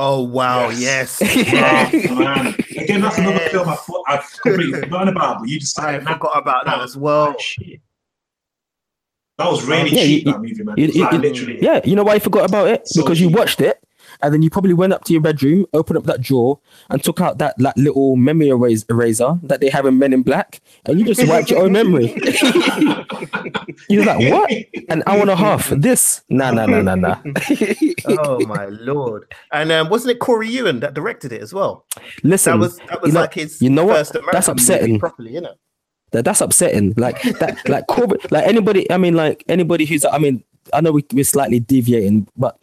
Oh 0.00 0.22
wow, 0.22 0.68
yes. 0.68 1.18
Oh, 1.20 2.14
man. 2.14 2.54
Again, 2.76 3.00
that's 3.00 3.18
another 3.18 3.40
film 3.50 3.68
I 3.68 3.74
thought 3.74 4.04
I've 4.06 4.30
completely 4.42 4.78
forgotten 4.82 5.08
about, 5.08 5.40
but 5.40 5.48
you 5.48 5.58
just 5.58 5.76
I 5.80 5.98
forgot 5.98 6.38
about 6.38 6.66
that 6.66 6.80
as 6.82 6.96
well. 6.96 7.36
Shit. 7.40 7.80
That 9.38 9.50
was 9.50 9.64
really 9.66 9.90
Yeah, 9.90 10.02
cheap, 10.04 10.26
you- 10.26 10.32
that 10.32 10.40
movie, 10.40 10.62
man. 10.62 10.74
you- 10.78 10.86
you- 10.86 11.02
like 11.02 11.12
you- 11.14 11.18
literally. 11.18 11.58
Yeah, 11.60 11.80
you 11.84 11.96
know 11.96 12.04
why 12.04 12.14
you 12.14 12.20
forgot 12.20 12.48
about 12.48 12.68
it? 12.68 12.86
So 12.86 13.02
because 13.02 13.20
you 13.20 13.28
watched 13.28 13.60
it, 13.60 13.78
and 14.20 14.34
then 14.34 14.42
you 14.42 14.50
probably 14.50 14.74
went 14.74 14.92
up 14.92 15.04
to 15.04 15.12
your 15.12 15.22
bedroom, 15.22 15.66
opened 15.72 15.98
up 15.98 16.04
that 16.04 16.20
drawer, 16.20 16.58
and 16.90 17.02
took 17.02 17.20
out 17.20 17.38
that, 17.38 17.56
that 17.58 17.76
little 17.76 18.16
memory 18.16 18.48
erase, 18.48 18.84
eraser 18.88 19.38
that 19.44 19.60
they 19.60 19.68
have 19.68 19.86
in 19.86 19.98
Men 19.98 20.12
in 20.12 20.22
Black, 20.22 20.60
and 20.86 20.98
you 20.98 21.04
just 21.04 21.26
wiped 21.28 21.50
your 21.50 21.62
own 21.62 21.72
memory. 21.72 22.14
You're 23.88 24.04
like, 24.04 24.30
what? 24.30 24.50
An 24.88 25.02
hour 25.06 25.20
and 25.20 25.30
a 25.30 25.36
half. 25.36 25.68
This? 25.70 26.22
Nah, 26.28 26.50
nah, 26.50 26.66
nah, 26.66 26.82
nah, 26.82 26.94
nah. 26.94 27.16
oh 28.06 28.44
my 28.46 28.66
lord! 28.66 29.32
And 29.52 29.70
um, 29.72 29.88
wasn't 29.88 30.12
it 30.12 30.18
Corey 30.18 30.48
Yuen 30.48 30.80
that 30.80 30.94
directed 30.94 31.32
it 31.32 31.40
as 31.40 31.54
well? 31.54 31.86
Listen, 32.22 32.52
That 32.52 32.58
was 32.58 32.76
that 32.78 33.02
was 33.02 33.08
you 33.08 33.14
know, 33.14 33.20
like 33.20 33.34
his 33.34 33.62
you 33.62 33.70
know 33.70 33.84
what? 33.84 34.10
That's 34.32 34.48
upsetting. 34.48 34.98
properly, 34.98 35.32
you 35.32 35.40
know. 35.40 35.54
that 36.10 36.24
that's 36.24 36.40
upsetting. 36.40 36.94
Like 36.96 37.22
that, 37.22 37.58
like 37.68 37.86
Corbin, 37.86 38.18
like 38.30 38.46
anybody. 38.46 38.90
I 38.90 38.98
mean, 38.98 39.14
like 39.14 39.44
anybody 39.48 39.84
who's. 39.84 40.04
I 40.04 40.18
mean, 40.18 40.42
I 40.72 40.80
know 40.80 40.92
we, 40.92 41.04
we're 41.12 41.24
slightly 41.24 41.60
deviating, 41.60 42.28
but 42.36 42.58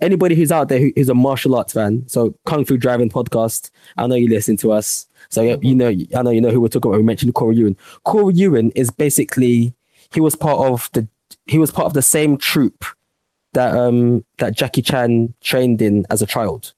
anybody 0.00 0.34
who's 0.34 0.52
out 0.52 0.68
there 0.68 0.90
who's 0.94 1.08
a 1.08 1.14
martial 1.14 1.54
arts 1.54 1.72
fan, 1.72 2.04
so 2.06 2.34
Kung 2.46 2.64
Fu 2.64 2.76
Driving 2.76 3.08
podcast. 3.10 3.70
I 3.96 4.06
know 4.06 4.14
you 4.14 4.28
listen 4.28 4.56
to 4.58 4.72
us, 4.72 5.06
so 5.28 5.42
you- 5.42 5.58
you 5.62 5.74
know. 5.74 5.88
I 5.88 6.22
know 6.22 6.30
you 6.30 6.40
know 6.40 6.50
who 6.50 6.60
we're 6.60 6.68
talking 6.68 6.90
about. 6.90 6.98
We 6.98 7.04
mentioned 7.04 7.34
Corey 7.34 7.56
Yuen. 7.56 7.76
Corey 8.04 8.34
Yuen 8.34 8.70
is 8.72 8.90
basically 8.90 9.74
he 10.12 10.20
was 10.20 10.36
part 10.36 10.58
of 10.58 10.90
the 10.92 11.06
he 11.46 11.58
was 11.58 11.70
part 11.70 11.86
of 11.86 11.94
the 11.94 12.02
same 12.02 12.36
troop 12.36 12.84
that 13.54 13.74
um 13.76 14.24
that 14.38 14.54
Jackie 14.54 14.82
Chan 14.82 15.32
trained 15.40 15.80
in 15.80 16.04
as 16.10 16.20
a 16.22 16.26
child 16.26 16.74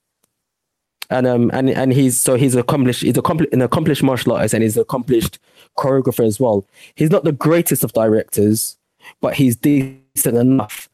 and 1.11 1.27
um 1.27 1.51
and 1.53 1.71
and 1.71 1.93
he's 1.93 2.21
so 2.21 2.37
he's 2.37 2.55
accomplished 2.55 3.03
he's 3.03 3.17
accomplished 3.17 3.53
an 3.53 3.63
accomplished 3.63 4.03
martial 4.03 4.33
artist 4.33 4.55
and 4.55 4.63
he's 4.63 4.77
an 4.77 4.83
accomplished 4.83 5.39
choreographer 5.77 6.25
as 6.25 6.39
well. 6.39 6.67
He's 6.95 7.11
not 7.11 7.25
the 7.25 7.33
greatest 7.33 7.83
of 7.85 7.93
directors, 7.93 8.77
but 9.21 9.35
he's 9.35 9.57
decent 9.57 10.37
enough. 10.37 10.88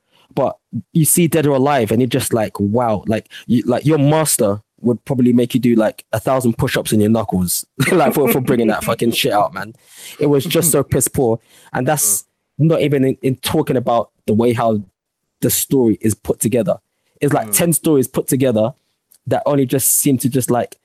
You 0.93 1.05
see 1.05 1.29
Dead 1.29 1.47
or 1.47 1.57
Alive, 1.57 1.91
and 1.91 2.01
you're 2.01 2.09
just 2.09 2.33
like, 2.33 2.59
wow, 2.59 3.05
like 3.07 3.29
you 3.47 3.63
like 3.63 3.85
your 3.85 3.99
master 3.99 4.61
would 4.81 5.05
probably 5.05 5.33
make 5.33 5.55
you 5.55 5.61
do 5.61 5.75
like 5.75 6.05
a 6.13 6.21
thousand 6.21 6.59
push-ups 6.59 6.93
in 6.93 7.01
your 7.01 7.11
knuckles, 7.11 7.65
like 7.93 8.15
for, 8.15 8.31
for 8.31 8.41
bringing 8.41 8.67
that 8.69 8.85
fucking 8.85 9.13
shit 9.13 9.33
out, 9.33 9.55
man. 9.55 9.75
It 10.21 10.27
was 10.27 10.45
just 10.45 10.71
so 10.71 10.83
piss 10.83 11.09
poor, 11.09 11.41
and 11.73 11.87
that's 11.87 12.25
not 12.59 12.81
even 12.81 13.05
in, 13.05 13.17
in 13.23 13.37
talking 13.37 13.77
about 13.77 14.11
the 14.27 14.35
way 14.35 14.53
how 14.53 14.83
the 15.41 15.51
story 15.51 15.99
is 16.01 16.15
put 16.15 16.41
together. 16.41 16.79
It's 17.21 17.33
like 17.33 17.53
ten 17.53 17.73
stories 17.73 18.09
put 18.09 18.29
together 18.29 18.75
that 19.27 19.43
only 19.47 19.67
just 19.67 19.89
seem 19.89 20.19
to 20.19 20.29
just 20.29 20.51
like 20.51 20.77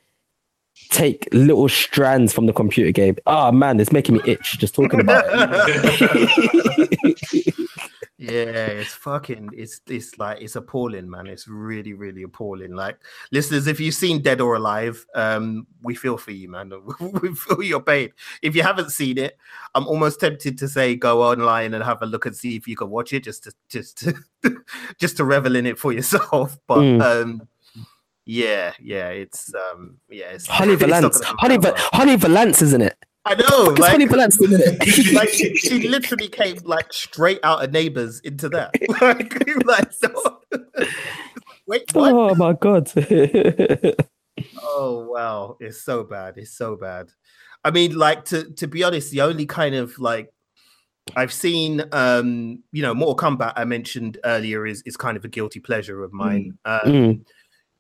take 0.90 1.28
little 1.34 1.68
strands 1.68 2.32
from 2.32 2.46
the 2.46 2.54
computer 2.54 2.92
game. 2.92 3.18
Ah 3.26 3.52
man, 3.52 3.80
it's 3.80 3.92
making 3.92 4.16
me 4.16 4.22
itch 4.26 4.58
just 4.60 4.76
talking 4.76 5.02
about 5.02 5.26
it. 5.28 5.86
Yeah, 8.22 8.66
it's 8.82 8.92
fucking 8.94 9.52
it's 9.56 9.80
it's 9.88 10.18
like 10.20 10.42
it's 10.42 10.58
appalling, 10.58 11.10
man. 11.10 11.26
It's 11.26 11.48
really, 11.48 11.94
really 11.94 12.24
appalling. 12.24 12.74
Like 12.76 13.00
listeners, 13.32 13.66
if 13.66 13.80
you've 13.80 13.96
seen 13.96 14.22
Dead 14.22 14.42
or 14.42 14.56
Alive, 14.56 15.06
um, 15.16 15.66
we 15.84 15.96
feel 15.96 16.18
for 16.18 16.32
you, 16.32 16.50
man. 16.52 16.74
we 17.00 17.34
feel 17.34 17.64
your 17.64 17.82
pain. 17.82 18.10
If 18.42 18.58
you 18.58 18.64
haven't 18.64 18.90
seen 18.92 19.18
it, 19.18 19.38
I'm 19.74 19.88
almost 19.88 20.20
tempted 20.20 20.58
to 20.58 20.68
say 20.68 20.96
go 20.98 21.24
online 21.24 21.74
and 21.74 21.82
have 21.82 22.02
a 22.02 22.06
look 22.06 22.26
and 22.26 22.36
see 22.36 22.58
if 22.58 22.68
you 22.68 22.76
can 22.76 22.90
watch 22.90 23.14
it 23.14 23.24
just 23.24 23.46
to 23.46 23.54
just 23.70 23.98
to 24.00 24.14
just 25.00 25.16
to 25.16 25.24
revel 25.24 25.56
in 25.56 25.66
it 25.66 25.80
for 25.80 25.94
yourself. 25.94 26.58
But 26.68 26.80
Mm. 26.80 27.02
um 27.02 27.48
yeah, 28.26 28.74
yeah, 28.82 29.10
it's 29.10 29.54
um 29.56 29.98
yeah, 30.10 30.32
it's 30.32 30.46
Honey 30.46 30.76
Valance. 30.76 31.22
Honey, 31.24 31.58
Va- 31.58 31.74
Honey 31.94 32.16
Valance, 32.18 32.62
isn't 32.62 32.82
it? 32.82 32.98
I 33.30 33.36
know, 33.36 33.70
It's 33.74 33.88
Honey 33.88 34.08
Valance, 34.08 34.42
isn't 34.42 34.60
it? 34.60 35.14
like 35.14 35.30
she, 35.30 35.56
she 35.56 35.88
literally 35.88 36.30
came 36.30 36.58
like 36.64 36.92
straight 36.92 37.40
out 37.44 37.64
of 37.64 37.72
neighbors 37.72 38.20
into 38.22 38.50
that. 38.50 38.74
like, 39.02 39.66
like 39.66 39.94
so, 39.94 40.42
wait, 41.68 41.84
what? 41.94 42.12
Oh 42.12 42.34
my 42.34 42.54
god. 42.54 42.92
Oh 44.64 45.08
wow, 45.12 45.58
it's 45.60 45.84
so 45.84 46.04
bad. 46.04 46.38
It's 46.38 46.58
so 46.58 46.76
bad. 46.76 47.12
I 47.64 47.70
mean, 47.70 47.96
like 47.96 48.26
to 48.26 48.52
to 48.54 48.68
be 48.68 48.84
honest, 48.84 49.12
the 49.12 49.22
only 49.22 49.46
kind 49.46 49.76
of 49.76 50.00
like 50.00 50.32
I've 51.16 51.34
seen, 51.34 51.84
um, 51.92 52.64
you 52.72 52.82
know, 52.82 52.96
Mortal 52.96 53.16
Kombat 53.16 53.54
I 53.56 53.66
mentioned 53.66 54.18
earlier 54.24 54.66
is 54.66 54.82
is 54.88 54.98
kind 54.98 55.18
of 55.18 55.24
a 55.24 55.30
guilty 55.30 55.60
pleasure 55.60 56.04
of 56.04 56.14
mine. 56.14 56.58
Um, 56.66 56.80
Mm. 56.86 57.26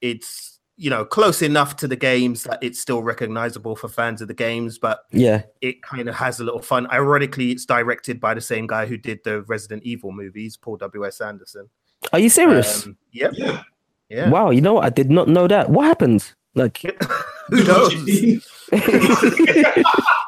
It's 0.01 0.58
you 0.79 0.89
know 0.89 1.03
close 1.03 1.41
enough 1.41 1.75
to 1.75 1.87
the 1.87 1.95
games 1.97 2.43
that 2.43 2.57
it's 2.61 2.79
still 2.79 3.03
recognizable 3.03 3.75
for 3.75 3.89
fans 3.89 4.21
of 4.21 4.29
the 4.29 4.33
games, 4.33 4.77
but 4.77 5.01
yeah. 5.11 5.43
it 5.59 5.83
kind 5.83 6.07
of 6.07 6.15
has 6.15 6.39
a 6.39 6.43
little 6.45 6.61
fun. 6.61 6.89
Ironically, 6.89 7.51
it's 7.51 7.65
directed 7.65 8.19
by 8.19 8.33
the 8.33 8.41
same 8.41 8.65
guy 8.65 8.85
who 8.85 8.97
did 8.97 9.19
the 9.25 9.41
Resident 9.43 9.83
Evil 9.83 10.13
movies, 10.13 10.55
Paul 10.55 10.77
W. 10.77 11.05
S. 11.05 11.19
Anderson. 11.19 11.69
Are 12.13 12.19
you 12.19 12.29
serious? 12.29 12.85
Um, 12.85 12.97
yep. 13.11 13.33
Yeah. 13.35 13.63
Yeah. 14.07 14.29
Wow, 14.29 14.51
you 14.51 14.61
know 14.61 14.75
what? 14.75 14.85
I 14.85 14.89
did 14.89 15.11
not 15.11 15.27
know 15.27 15.47
that. 15.47 15.69
What 15.69 15.85
happened? 15.85 16.33
Like 16.55 16.77
Who 17.49 17.63
knows? 17.63 17.93
What 17.93 18.05
do 18.05 18.11
you 18.11 18.31
mean? 18.31 18.41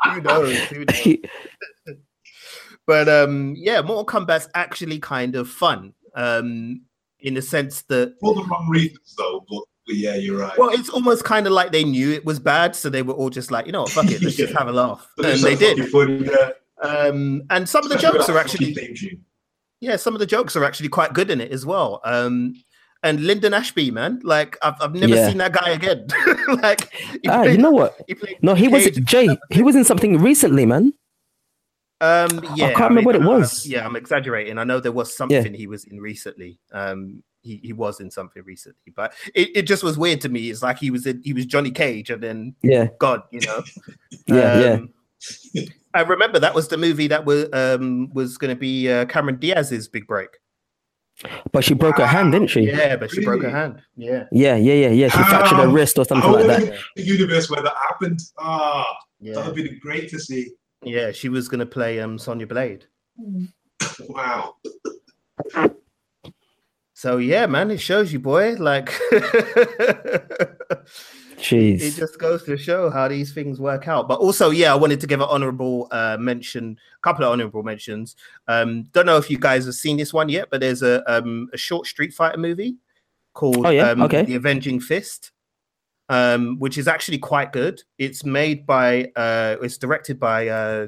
Who 0.03 0.21
knows? 0.21 0.57
Who 0.57 0.85
knows? 0.85 1.17
But 2.85 3.07
um, 3.07 3.53
yeah, 3.55 3.81
Mortal 3.81 4.05
Kombat's 4.05 4.49
actually 4.53 4.99
kind 4.99 5.35
of 5.35 5.49
fun. 5.49 5.93
Um, 6.13 6.81
in 7.21 7.35
the 7.35 7.41
sense 7.41 7.83
that 7.83 8.15
For 8.19 8.33
the 8.33 8.43
wrong 8.43 8.67
reasons, 8.69 9.15
though. 9.17 9.45
But, 9.49 9.63
but 9.91 9.97
yeah, 9.97 10.15
you're 10.15 10.37
right. 10.37 10.57
well, 10.57 10.69
it's 10.69 10.89
almost 10.89 11.23
kind 11.25 11.45
of 11.47 11.53
like 11.53 11.71
they 11.73 11.83
knew 11.83 12.11
it 12.11 12.23
was 12.25 12.39
bad, 12.39 12.75
so 12.75 12.89
they 12.89 13.01
were 13.03 13.13
all 13.13 13.29
just 13.29 13.51
like, 13.51 13.65
you 13.65 13.71
know 13.73 13.81
what, 13.81 13.91
fuck 13.91 14.09
it, 14.09 14.21
let's 14.21 14.37
just 14.37 14.53
have 14.57 14.67
a 14.67 14.71
laugh, 14.71 15.05
But 15.17 15.25
and 15.25 15.33
it's 15.33 15.43
they 15.43 15.55
did. 15.55 15.89
funny, 15.89 16.25
yeah. 16.25 16.51
Um, 16.81 17.43
and 17.49 17.67
some 17.67 17.83
of 17.83 17.89
the 17.91 17.97
jokes 17.97 18.29
are 18.29 18.37
actually 18.37 18.75
yeah, 19.81 19.95
some 19.97 20.13
of 20.13 20.19
the 20.19 20.25
jokes 20.25 20.55
are 20.55 20.63
actually 20.63 20.89
quite 20.89 21.13
good 21.13 21.29
in 21.29 21.41
it 21.41 21.51
as 21.51 21.65
well. 21.65 21.99
Um, 22.05 22.53
and 23.03 23.19
Linden 23.25 23.53
Ashby, 23.53 23.89
man, 23.91 24.19
like 24.23 24.57
I've, 24.61 24.75
I've 24.79 24.93
never 24.93 25.15
Yeah. 25.15 25.27
seen 25.27 25.37
that 25.39 25.53
guy 25.53 25.71
again. 25.71 26.05
like, 26.61 26.91
he 26.93 27.19
ah, 27.27 27.43
you 27.43 27.57
know 27.57 27.71
what? 27.71 27.99
he 28.07 28.15
No, 28.43 28.53
he 28.53 28.67
was 28.67 28.85
Jay. 28.91 29.27
He 29.49 29.61
was 29.63 29.75
in 29.75 29.83
something 29.83 30.19
recently, 30.19 30.65
man. 30.67 30.93
Um, 31.99 32.29
yeah, 32.55 32.67
I 32.67 32.73
can't 32.73 32.89
remember 32.89 33.07
what 33.07 33.15
it 33.15 33.21
I- 33.23 33.25
I- 33.25 33.37
was. 33.37 33.67
yeah, 33.67 33.85
I'm 33.85 33.95
exaggerating. 33.95 34.57
I 34.57 34.63
know 34.63 34.79
there 34.79 34.91
was 34.91 35.15
something 35.15 35.53
he 35.53 35.67
was 35.67 35.83
in 35.85 35.99
recently. 35.99 36.59
Um, 36.71 37.21
he, 37.41 37.57
he 37.63 37.73
was 37.73 37.99
in 37.99 38.11
something 38.11 38.43
recently, 38.43 38.91
but 38.95 39.13
it, 39.35 39.49
it 39.55 39.61
just 39.63 39.83
was 39.83 39.97
weird 39.97 40.21
to 40.21 40.29
me. 40.29 40.49
It's 40.49 40.61
like 40.63 40.77
he 40.79 40.91
was 40.91 41.05
in 41.05 41.21
he 41.23 41.33
was 41.33 41.45
Johnny 41.45 41.71
Cage 41.71 42.09
and 42.09 42.21
then 42.21 42.55
Yeah, 42.61 42.87
God, 42.99 43.23
you 43.31 43.41
know. 43.41 43.63
yeah, 44.27 44.59
yeah. 44.59 44.73
Um, 44.73 44.93
I 45.93 46.01
remember 46.01 46.39
that 46.39 46.55
was 46.55 46.67
the 46.69 46.77
movie 46.77 47.07
that 47.07 47.25
was 47.25 47.47
um 47.53 48.09
was 48.13 48.37
going 48.37 48.49
to 48.55 48.59
be 48.59 48.89
uh, 48.91 49.05
Cameron 49.05 49.37
Diaz's 49.39 49.87
big 49.87 50.07
break. 50.07 50.29
But 51.51 51.63
she 51.63 51.73
broke 51.75 51.97
her 51.97 52.07
hand, 52.07 52.31
didn't 52.31 52.47
she? 52.47 52.61
Yeah, 52.61 52.95
but 52.95 53.11
she 53.11 53.23
broke 53.23 53.43
her 53.43 53.49
hand. 53.49 53.81
Yeah, 53.95 54.23
Yeah, 54.31 54.55
yeah, 54.55 54.73
yeah, 54.73 54.89
yeah. 54.89 55.07
She 55.09 55.21
fractured 55.23 55.59
her 55.59 55.67
wrist 55.67 55.99
or 55.99 56.05
something 56.05 56.27
I 56.29 56.33
like 56.33 56.47
wanted 56.47 56.71
that. 56.73 56.79
the 56.95 57.03
universe 57.03 57.49
where 57.49 57.61
that 57.61 57.75
happened. 57.89 58.19
Ah, 58.39 58.85
that 59.19 59.27
yeah, 59.35 59.45
would 59.45 59.53
be 59.55 59.79
great 59.79 60.09
to 60.09 60.19
see. 60.19 60.49
yeah. 60.83 61.11
She 61.11 61.29
was 61.29 61.47
going 61.47 61.59
to 61.59 61.65
play 61.65 61.99
um 61.99 62.17
Sonya 62.17 62.47
Blade. 62.47 62.85
Wow. 64.09 64.55
So 67.01 67.17
yeah, 67.17 67.47
man, 67.47 67.71
it 67.71 67.79
shows 67.79 68.13
you, 68.13 68.19
boy. 68.19 68.57
Like 68.59 68.93
it 71.39 71.95
just 71.95 72.19
goes 72.19 72.43
to 72.43 72.55
show 72.55 72.91
how 72.91 73.07
these 73.07 73.33
things 73.33 73.59
work 73.59 73.87
out. 73.87 74.07
But 74.07 74.19
also, 74.19 74.51
yeah, 74.51 74.71
I 74.71 74.75
wanted 74.75 75.01
to 75.01 75.07
give 75.07 75.19
an 75.19 75.27
honorable 75.27 75.87
uh, 75.89 76.17
mention, 76.19 76.77
a 76.95 77.01
couple 77.01 77.25
of 77.25 77.31
honorable 77.31 77.63
mentions. 77.63 78.15
Um, 78.47 78.83
don't 78.91 79.07
know 79.07 79.17
if 79.17 79.31
you 79.31 79.39
guys 79.39 79.65
have 79.65 79.73
seen 79.73 79.97
this 79.97 80.13
one 80.13 80.29
yet, 80.29 80.49
but 80.51 80.59
there's 80.61 80.83
a 80.83 81.01
um, 81.11 81.49
a 81.53 81.57
short 81.57 81.87
Street 81.87 82.13
Fighter 82.13 82.37
movie 82.37 82.75
called 83.33 83.65
Oh, 83.65 83.71
yeah? 83.71 83.89
um, 83.89 84.03
Okay. 84.03 84.21
The 84.21 84.35
Avenging 84.35 84.79
Fist, 84.79 85.31
um, 86.07 86.59
which 86.59 86.77
is 86.77 86.87
actually 86.87 87.17
quite 87.17 87.51
good. 87.51 87.81
It's 87.97 88.23
made 88.23 88.67
by, 88.67 89.11
uh, 89.15 89.55
it's 89.63 89.79
directed 89.79 90.19
by, 90.19 90.49
uh, 90.49 90.85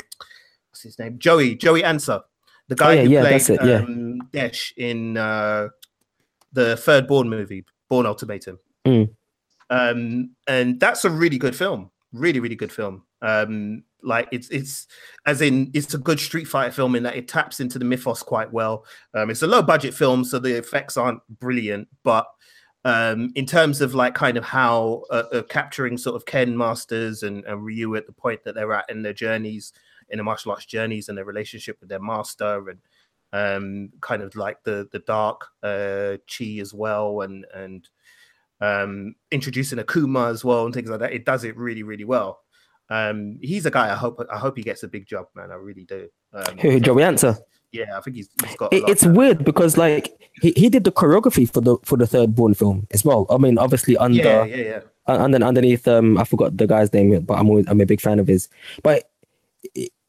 what's 0.69 0.83
his 0.83 0.99
name? 0.99 1.17
Joey 1.17 1.55
Joey 1.55 1.81
Ansah, 1.81 2.21
the 2.67 2.75
guy 2.75 2.85
Oh, 2.85 2.91
yeah, 2.91 3.01
who 3.01 3.09
yeah, 3.09 3.21
played 3.21 3.49
it, 3.49 3.59
um, 3.59 4.19
Desh 4.31 4.75
in 4.77 5.17
uh, 5.17 5.69
the 6.53 6.77
third 6.77 7.07
Bourne 7.07 7.29
movie, 7.29 7.65
Bourne 7.89 8.05
Ultimatum. 8.05 8.59
Mm. 8.85 9.09
Um, 9.69 10.31
and 10.47 10.79
that's 10.79 11.05
a 11.05 11.09
really 11.09 11.37
good 11.37 11.55
film. 11.55 11.91
Really, 12.11 12.39
really 12.39 12.55
good 12.55 12.71
film. 12.71 13.03
Um, 13.21 13.83
like 14.03 14.27
it's 14.31 14.49
it's 14.49 14.87
as 15.25 15.41
in 15.41 15.71
it's 15.73 15.93
a 15.93 15.97
good 15.97 16.19
Street 16.19 16.45
Fighter 16.45 16.73
film 16.73 16.95
in 16.95 17.03
that 17.03 17.15
it 17.15 17.27
taps 17.27 17.59
into 17.59 17.79
the 17.79 17.85
mythos 17.85 18.21
quite 18.21 18.51
well. 18.51 18.85
Um, 19.13 19.29
it's 19.29 19.41
a 19.41 19.47
low 19.47 19.61
budget 19.61 19.93
film, 19.93 20.23
so 20.25 20.39
the 20.39 20.57
effects 20.57 20.97
aren't 20.97 21.21
brilliant, 21.39 21.87
but 22.03 22.27
um, 22.85 23.31
in 23.35 23.45
terms 23.45 23.79
of 23.79 23.95
like 23.95 24.13
kind 24.13 24.35
of 24.35 24.43
how 24.43 25.03
uh, 25.09 25.23
uh, 25.31 25.43
capturing 25.43 25.97
sort 25.97 26.17
of 26.17 26.25
Ken 26.25 26.57
Masters 26.57 27.23
and, 27.23 27.45
and 27.45 27.63
Ryu 27.63 27.95
at 27.95 28.05
the 28.05 28.13
point 28.13 28.43
that 28.43 28.55
they're 28.55 28.73
at 28.73 28.89
in 28.89 29.03
their 29.03 29.13
journeys, 29.13 29.71
in 30.09 30.17
the 30.17 30.23
martial 30.23 30.51
arts 30.51 30.65
journeys 30.65 31.07
and 31.07 31.17
their 31.17 31.25
relationship 31.25 31.77
with 31.79 31.89
their 31.89 32.01
master 32.01 32.69
and 32.69 32.79
um, 33.33 33.89
kind 33.99 34.21
of 34.21 34.35
like 34.35 34.63
the 34.63 34.87
the 34.93 34.99
dark 34.99 35.47
uh, 35.63 36.15
chi 36.29 36.59
as 36.61 36.73
well 36.73 37.21
and 37.21 37.45
and 37.53 37.89
um, 38.61 39.15
introducing 39.31 39.79
Akuma 39.79 40.29
as 40.31 40.45
well 40.45 40.63
and 40.65 40.73
things 40.73 40.89
like 40.89 41.01
that. 41.01 41.11
It 41.11 41.25
does 41.25 41.43
it 41.43 41.57
really 41.57 41.83
really 41.83 42.05
well. 42.05 42.39
Um, 42.89 43.39
he's 43.41 43.65
a 43.65 43.71
guy. 43.71 43.91
I 43.91 43.95
hope 43.95 44.25
I 44.31 44.37
hope 44.37 44.55
he 44.55 44.63
gets 44.63 44.83
a 44.83 44.87
big 44.87 45.07
job, 45.07 45.27
man. 45.35 45.51
I 45.51 45.55
really 45.55 45.83
do. 45.83 46.07
Um, 46.31 46.57
Who, 46.59 46.79
Joey 46.79 47.01
Ansah? 47.03 47.39
Yeah, 47.71 47.97
I 47.97 48.01
think 48.01 48.17
he's, 48.17 48.29
he's 48.45 48.55
got. 48.55 48.71
a 48.71 48.75
It, 48.75 48.81
lot 48.83 48.91
it's 48.91 49.05
weird 49.05 49.43
because 49.43 49.77
like 49.77 50.13
he, 50.41 50.53
he 50.55 50.69
did 50.69 50.83
the 50.83 50.91
choreography 50.91 51.51
for 51.51 51.61
the 51.61 51.77
for 51.83 51.97
the 51.97 52.05
third 52.05 52.35
Bourne 52.35 52.53
film 52.53 52.87
as 52.91 53.03
well. 53.03 53.25
I 53.31 53.37
mean, 53.37 53.57
obviously 53.57 53.97
under 53.97 54.15
Yeah, 54.21 54.43
yeah, 54.45 54.55
yeah. 54.57 54.79
and 55.07 55.33
then 55.33 55.41
underneath 55.41 55.87
um 55.87 56.17
I 56.19 56.23
forgot 56.23 56.55
the 56.55 56.67
guy's 56.67 56.93
name, 56.93 57.19
but 57.21 57.33
I'm 57.39 57.49
always, 57.49 57.67
I'm 57.67 57.81
a 57.81 57.85
big 57.85 57.99
fan 58.01 58.19
of 58.19 58.27
his. 58.27 58.47
But 58.83 59.09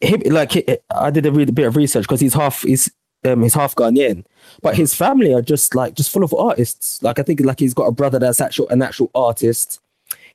him 0.01 0.20
like 0.27 0.83
I 0.95 1.11
did 1.11 1.25
a 1.25 1.31
bit 1.33 1.66
of 1.66 1.77
research 1.77 2.05
because 2.05 2.20
he's 2.20 2.35
half 2.35 2.62
he's 2.62 2.91
um 3.25 3.43
he's 3.43 3.55
half 3.55 3.75
Ghanaian, 3.75 4.25
but 4.62 4.77
his 4.77 4.95
family 4.95 5.33
are 5.33 5.43
just 5.43 5.75
like 5.75 5.95
just 5.95 6.11
full 6.11 6.25
of 6.25 6.35
artists. 6.35 7.03
Like 7.03 7.18
I 7.18 7.22
think 7.22 7.41
like 7.41 7.61
he's 7.61 7.75
got 7.75 7.87
a 7.87 7.93
brother 7.93 8.18
that's 8.18 8.41
actual 8.41 8.68
an 8.68 8.83
actual 8.83 9.11
artist. 9.14 9.81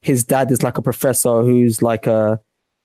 His 0.02 0.24
dad 0.24 0.52
is 0.52 0.64
like 0.64 0.78
a 0.78 0.82
professor 0.82 1.42
who's 1.42 1.82
like 1.82 2.08
a 2.08 2.40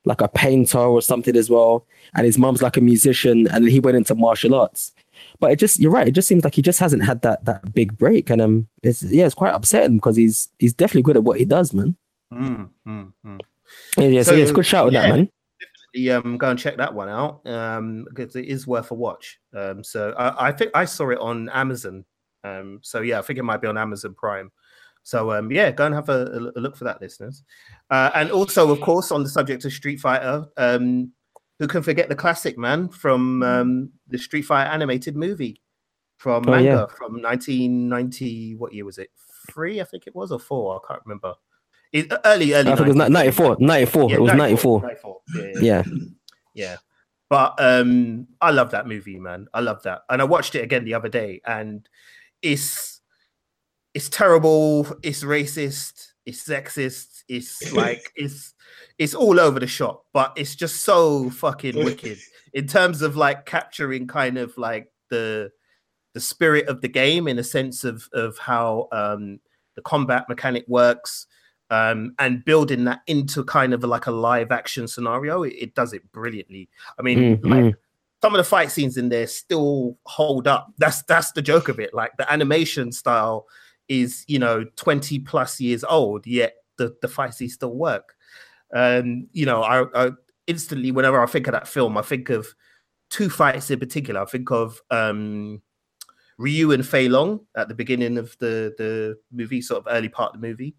like 0.05 0.21
a 0.21 0.29
painter 0.29 0.79
or 0.79 1.01
something 1.01 1.37
as 1.37 1.49
well, 1.49 1.87
and 2.15 2.27
his 2.27 2.39
mom's 2.39 2.63
like 2.63 2.77
a 2.77 2.81
musician, 2.81 3.49
and 3.49 3.69
he 3.69 3.81
went 3.81 3.97
into 3.97 4.15
martial 4.15 4.55
arts. 4.55 4.93
But 5.41 5.53
it 5.53 5.59
just 5.59 5.81
you're 5.81 5.91
right. 5.91 6.09
It 6.09 6.13
just 6.13 6.29
seems 6.29 6.45
like 6.45 6.55
he 6.55 6.63
just 6.63 6.81
hasn't 6.81 7.05
had 7.05 7.23
that 7.23 7.45
that 7.45 7.73
big 7.73 7.97
break, 7.97 8.31
and 8.31 8.41
um, 8.41 8.69
it's 8.83 9.03
yeah, 9.03 9.27
it's 9.27 9.35
quite 9.35 9.55
upsetting 9.55 9.97
because 9.97 10.17
he's 10.17 10.49
he's 10.59 10.75
definitely 10.75 11.03
good 11.03 11.17
at 11.17 11.25
what 11.25 11.39
he 11.39 11.45
does, 11.45 11.73
man. 11.73 11.97
Mm, 12.33 12.71
mm, 12.87 13.13
mm. 13.25 13.41
Yeah, 13.97 14.09
yeah, 14.09 14.23
so, 14.23 14.31
So, 14.31 14.37
yeah, 14.37 14.43
it's 14.43 14.51
a 14.51 14.55
good 14.55 14.67
shout 14.67 14.87
on 14.89 14.93
that, 14.93 15.09
man. 15.09 15.29
Definitely, 15.95 16.11
um, 16.11 16.39
go 16.39 16.51
and 16.51 16.59
check 16.59 16.77
that 16.77 16.93
one 16.93 17.09
out 17.09 17.47
um, 17.47 18.07
because 18.13 18.37
it 18.37 18.47
is 18.47 18.67
worth 18.67 18.91
a 18.91 18.95
watch. 18.95 19.39
Um, 19.55 19.85
so 19.85 20.13
I, 20.19 20.49
I 20.49 20.53
think 20.53 20.71
I 20.75 20.85
saw 20.85 21.11
it 21.11 21.19
on 21.19 21.49
Amazon. 21.51 22.05
Um, 22.43 22.81
so 22.83 23.01
yeah, 23.01 23.19
I 23.19 23.23
think 23.23 23.39
it 23.39 23.43
might 23.45 23.61
be 23.61 23.69
on 23.69 23.79
Amazon 23.79 24.15
Prime. 24.15 24.51
So 25.03 25.33
um, 25.33 25.51
yeah, 25.53 25.71
go 25.71 25.87
and 25.87 25.95
have 25.95 26.09
a, 26.09 26.51
a 26.57 26.61
look 26.61 26.77
for 26.77 26.85
that, 26.85 27.01
listeners. 27.01 27.43
Uh, 27.91 28.11
and 28.15 28.31
also, 28.31 28.71
of 28.71 28.81
course, 28.81 29.13
on 29.13 29.23
the 29.23 29.29
subject 29.29 29.65
of 29.65 29.73
Street 29.73 30.01
Fighter, 30.01 30.47
um, 30.57 31.13
who 31.59 31.69
can 31.69 31.83
forget 31.83 32.09
the 32.09 32.17
classic 32.17 32.59
man 32.59 32.89
from 32.89 33.43
um, 33.43 33.91
the 34.09 34.19
Street 34.19 34.43
Fighter 34.43 34.71
animated 34.71 35.17
movie 35.17 35.61
from 36.17 36.45
Oh, 36.49 36.51
manga 36.53 36.65
yeah. 36.65 36.87
from 36.97 37.21
1990? 37.21 38.57
What 38.57 38.73
year 38.73 38.85
was 38.85 38.99
it? 38.99 39.11
Three, 39.51 39.81
I 39.81 39.85
think 39.85 40.07
it 40.07 40.15
was, 40.17 40.33
or 40.33 40.39
four? 40.39 40.81
I 40.83 40.89
can't 40.89 41.03
remember. 41.05 41.35
It, 41.95 42.13
early, 42.25 42.53
early. 42.55 42.73
I 42.73 42.75
think 42.75 42.89
it 42.89 42.97
was 42.97 43.09
94, 43.09 43.57
94. 43.61 44.11
Yeah, 44.11 44.17
it 44.17 44.21
was 44.21 44.35
94. 44.35 44.81
94. 44.83 45.21
Yeah, 45.37 45.43
yeah, 45.43 45.61
Yeah. 45.61 45.83
yeah. 46.55 46.77
But 47.31 47.55
um, 47.59 48.27
I 48.41 48.51
love 48.51 48.73
that 48.73 48.89
movie, 48.89 49.19
man. 49.19 49.47
I 49.55 49.61
love 49.61 49.83
that, 49.85 50.03
and 50.11 50.21
I 50.21 50.25
watched 50.25 50.57
it 50.57 50.63
again 50.65 50.85
the 50.85 50.95
other 50.95 51.09
day, 51.09 51.41
and 51.47 51.89
it's 52.43 53.01
it's 53.95 54.09
terrible. 54.09 54.87
It's 55.03 55.23
racist. 55.23 56.09
It's 56.27 56.47
sexist. 56.47 57.23
It's 57.29 57.73
like 57.73 58.13
it's 58.17 58.55
it's 58.99 59.15
all 59.15 59.39
over 59.39 59.61
the 59.61 59.67
shop, 59.67 60.05
but 60.13 60.33
it's 60.37 60.55
just 60.57 60.83
so 60.85 61.31
fucking 61.31 61.77
wicked 61.85 62.19
in 62.53 62.67
terms 62.67 63.03
of 63.03 63.17
like 63.17 63.47
capturing 63.47 64.07
kind 64.07 64.37
of 64.37 64.57
like 64.59 64.93
the 65.11 65.51
the 66.13 66.21
spirit 66.21 66.67
of 66.69 66.81
the 66.81 66.89
game 66.89 67.27
in 67.29 67.39
a 67.39 67.45
sense 67.45 67.85
of 67.85 68.09
of 68.13 68.37
how 68.39 68.89
um 68.93 69.39
the 69.77 69.83
combat 69.83 70.29
mechanic 70.29 70.65
works 70.69 71.27
um 71.71 72.15
and 72.19 72.45
building 72.45 72.85
that 72.85 73.01
into 73.07 73.43
kind 73.45 73.73
of 73.73 73.83
like 73.85 74.07
a 74.07 74.11
live 74.11 74.53
action 74.53 74.87
scenario 74.87 75.43
it, 75.43 75.55
it 75.55 75.75
does 75.75 75.93
it 75.93 76.11
brilliantly. 76.13 76.69
I 76.99 77.03
mean 77.03 77.39
Mm, 77.41 77.49
like 77.49 77.75
some 78.23 78.35
of 78.35 78.39
the 78.39 78.45
fight 78.45 78.71
scenes 78.71 78.97
in 78.97 79.09
there 79.09 79.27
still 79.27 79.99
hold 80.07 80.47
up. 80.47 80.73
That's 80.79 81.03
that's 81.05 81.33
the 81.33 81.43
joke 81.43 81.69
of 81.69 81.81
it. 81.81 81.95
Like 81.95 82.17
the 82.17 82.31
animation 82.33 82.93
style 82.93 83.47
is 83.89 84.25
you 84.27 84.39
know 84.39 84.65
20 84.77 85.21
plus 85.21 85.61
years 85.61 85.85
old 85.85 86.27
yet 86.27 86.55
the 86.79 86.97
the 87.03 87.09
fight 87.09 87.35
scenes 87.35 87.55
still 87.55 87.75
work. 87.75 88.15
Um 88.75 89.29
you 89.33 89.47
know 89.47 89.63
I, 89.63 90.07
I 90.07 90.11
instantly 90.47 90.91
whenever 90.91 91.23
i 91.23 91.25
think 91.25 91.47
of 91.47 91.53
that 91.53 91.67
film 91.67 91.97
i 91.97 92.03
think 92.03 92.29
of 92.29 92.55
two 93.15 93.31
fights 93.31 93.71
in 93.71 93.79
particular. 93.79 94.21
I 94.21 94.25
think 94.25 94.51
of 94.51 94.81
um 94.91 95.63
Ryu 96.37 96.73
and 96.73 96.85
Fei 96.87 97.09
Long 97.09 97.41
at 97.57 97.69
the 97.69 97.75
beginning 97.75 98.19
of 98.19 98.37
the 98.41 98.75
the 98.77 99.19
movie, 99.33 99.63
sort 99.63 99.87
of 99.87 99.93
early 99.93 100.09
part 100.09 100.35
of 100.35 100.41
the 100.41 100.47
movie, 100.47 100.75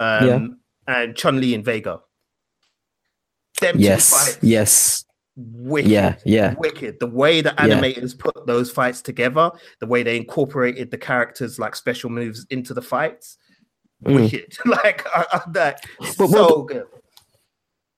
um, 0.00 0.26
Yeah. 0.26 0.46
and 0.86 1.16
Chun 1.16 1.40
Li 1.40 1.54
and 1.54 1.64
Vega. 1.64 2.00
Them 3.60 3.76
Yes. 3.78 4.10
fights, 4.10 4.38
Yes. 4.42 5.04
wicked, 5.36 5.90
Yeah. 5.90 6.16
Yeah. 6.24 6.54
wicked. 6.58 7.00
The 7.00 7.06
way 7.08 7.40
the 7.40 7.50
Yeah. 7.58 7.66
animators 7.66 8.16
put 8.18 8.46
those 8.46 8.70
fights 8.70 9.02
together, 9.02 9.50
the 9.80 9.86
way 9.86 10.02
they 10.02 10.16
incorporated 10.16 10.90
the 10.90 10.98
characters 10.98 11.58
like 11.58 11.74
special 11.74 12.10
moves 12.10 12.46
into 12.50 12.72
the 12.74 12.82
fights, 12.82 13.36
Mm. 14.04 14.14
wicked. 14.14 14.56
like 14.64 15.04
I, 15.12 15.42
that 15.52 15.84
But- 15.98 16.08
so 16.28 16.28
but- 16.28 16.66
good. 16.66 16.86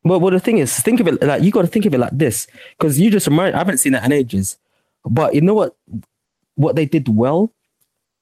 Well, 0.02 0.18
well, 0.18 0.30
the 0.30 0.40
thing 0.40 0.56
is, 0.56 0.74
think 0.80 0.98
of 1.00 1.08
it 1.08 1.22
like 1.22 1.42
you 1.42 1.50
got 1.50 1.60
to 1.60 1.66
think 1.68 1.84
of 1.84 1.92
it 1.92 1.98
like 1.98 2.16
this 2.16 2.46
because 2.78 2.98
you 2.98 3.10
just 3.10 3.26
remind. 3.26 3.54
I 3.54 3.58
haven't 3.58 3.78
seen 3.78 3.92
that 3.92 4.02
in 4.02 4.12
ages, 4.12 4.56
but 5.04 5.34
you 5.34 5.42
know 5.42 5.52
what? 5.52 5.76
What 6.54 6.74
they 6.74 6.86
did 6.86 7.06
well. 7.06 7.52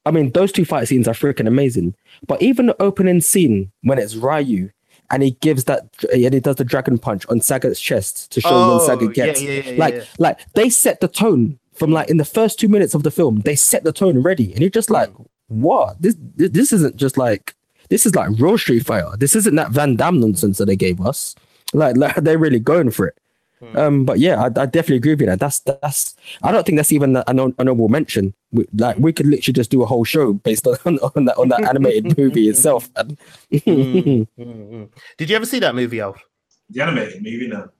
I 0.08 0.10
mean, 0.10 0.32
those 0.32 0.52
two 0.52 0.64
fight 0.64 0.88
scenes 0.88 1.06
are 1.06 1.12
freaking 1.12 1.46
amazing. 1.46 1.94
But 2.26 2.40
even 2.40 2.66
the 2.66 2.82
opening 2.82 3.20
scene 3.20 3.70
when 3.82 3.98
it's 3.98 4.16
Ryu 4.16 4.70
and 5.10 5.22
he 5.22 5.32
gives 5.32 5.64
that 5.64 5.82
and 6.12 6.34
he 6.34 6.40
does 6.40 6.56
the 6.56 6.64
dragon 6.64 6.98
punch 6.98 7.26
on 7.28 7.40
Sagat's 7.40 7.78
chest 7.80 8.32
to 8.32 8.40
show 8.40 8.48
when 8.48 8.80
Oh, 8.80 8.86
Sagat 8.88 9.12
gets 9.14 9.42
yeah, 9.42 9.60
yeah, 9.60 9.78
like 9.78 9.94
yeah. 9.94 10.04
like 10.18 10.38
they 10.54 10.70
set 10.70 11.00
the 11.00 11.08
tone 11.08 11.58
from 11.74 11.92
like 11.92 12.08
in 12.08 12.16
the 12.16 12.24
first 12.24 12.58
two 12.58 12.68
minutes 12.68 12.94
of 12.94 13.02
the 13.02 13.10
film. 13.10 13.40
They 13.40 13.54
set 13.54 13.84
the 13.84 13.92
tone 13.92 14.22
ready, 14.22 14.50
and 14.52 14.60
you're 14.60 14.70
just 14.70 14.90
like, 14.90 15.10
what? 15.48 16.00
This 16.00 16.16
this 16.36 16.50
this 16.50 16.72
isn't 16.72 16.96
just 16.96 17.18
like 17.18 17.54
this 17.90 18.06
is 18.06 18.14
like 18.14 18.30
real 18.38 18.56
Street 18.56 18.86
Fighter. 18.86 19.12
This 19.18 19.36
isn't 19.36 19.56
that 19.56 19.70
Van 19.72 19.96
Damme 19.96 20.20
nonsense 20.20 20.56
that 20.58 20.66
they 20.66 20.76
gave 20.76 21.00
us. 21.00 21.34
Like, 21.74 21.96
like 21.96 22.14
they're 22.24 22.38
really 22.38 22.60
going 22.60 22.90
for 22.90 23.08
it. 23.08 23.18
Hmm. 23.60 23.76
Um, 23.76 24.04
but 24.04 24.18
yeah, 24.18 24.40
I, 24.40 24.46
I 24.46 24.66
definitely 24.66 24.96
agree 24.96 25.12
with 25.12 25.20
you. 25.22 25.26
That 25.26 25.40
that's 25.40 25.60
that's. 25.60 26.14
I 26.42 26.52
don't 26.52 26.64
think 26.64 26.76
that's 26.78 26.92
even 26.92 27.16
a, 27.16 27.24
an 27.26 27.40
honorable 27.58 27.88
mention. 27.88 28.34
We, 28.52 28.66
like 28.74 28.96
we 28.98 29.12
could 29.12 29.26
literally 29.26 29.52
just 29.52 29.70
do 29.70 29.82
a 29.82 29.86
whole 29.86 30.04
show 30.04 30.32
based 30.32 30.66
on 30.66 30.76
on 31.16 31.24
that 31.24 31.36
on 31.38 31.48
that 31.48 31.64
animated 31.68 32.16
movie 32.16 32.48
itself. 32.48 32.92
Mm, 32.94 33.16
mm, 33.52 34.26
mm. 34.38 34.88
Did 35.16 35.30
you 35.30 35.36
ever 35.36 35.46
see 35.46 35.58
that 35.58 35.74
movie, 35.74 36.00
Alf? 36.00 36.22
The 36.70 36.82
animated 36.82 37.22
movie 37.22 37.48
now. 37.48 37.70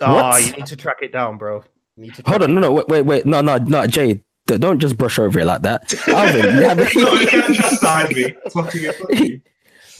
Oh, 0.00 0.14
What? 0.14 0.46
you 0.46 0.52
need 0.52 0.66
to 0.66 0.76
track 0.76 0.98
it 1.02 1.12
down, 1.12 1.36
bro. 1.38 1.64
Need 1.96 2.14
to 2.14 2.22
Hold 2.26 2.42
on, 2.44 2.54
no, 2.54 2.60
no, 2.60 2.72
wait, 2.72 2.88
wait, 2.88 3.02
wait, 3.02 3.26
no, 3.26 3.40
no, 3.40 3.58
no, 3.58 3.86
Jay, 3.88 4.22
don't 4.46 4.78
just 4.78 4.96
brush 4.96 5.18
over 5.18 5.40
it 5.40 5.44
like 5.44 5.62
that. 5.62 5.92
Alvin, 6.08 6.44
you 6.56 6.62
have- 6.62 6.78
no, 6.94 7.12
you 7.14 7.26
can't 7.26 7.54
chastise 7.56 8.14
me. 8.14 8.34
Fucking 8.52 8.84
it, 8.84 8.94
fuck 8.94 9.14
you. 9.18 9.40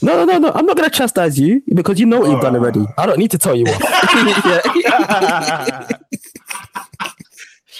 No, 0.02 0.16
no, 0.16 0.24
no, 0.24 0.38
no, 0.38 0.52
I'm 0.52 0.66
not 0.66 0.76
gonna 0.76 0.90
chastise 0.90 1.38
you 1.38 1.62
because 1.74 1.98
you 1.98 2.06
know 2.06 2.20
what 2.20 2.30
you've 2.30 2.40
done 2.40 2.56
already. 2.56 2.84
I 2.96 3.06
don't 3.06 3.18
need 3.18 3.30
to 3.32 3.38
tell 3.38 3.54
you 3.54 3.64
what. 3.64 3.80
yeah. 4.84 5.88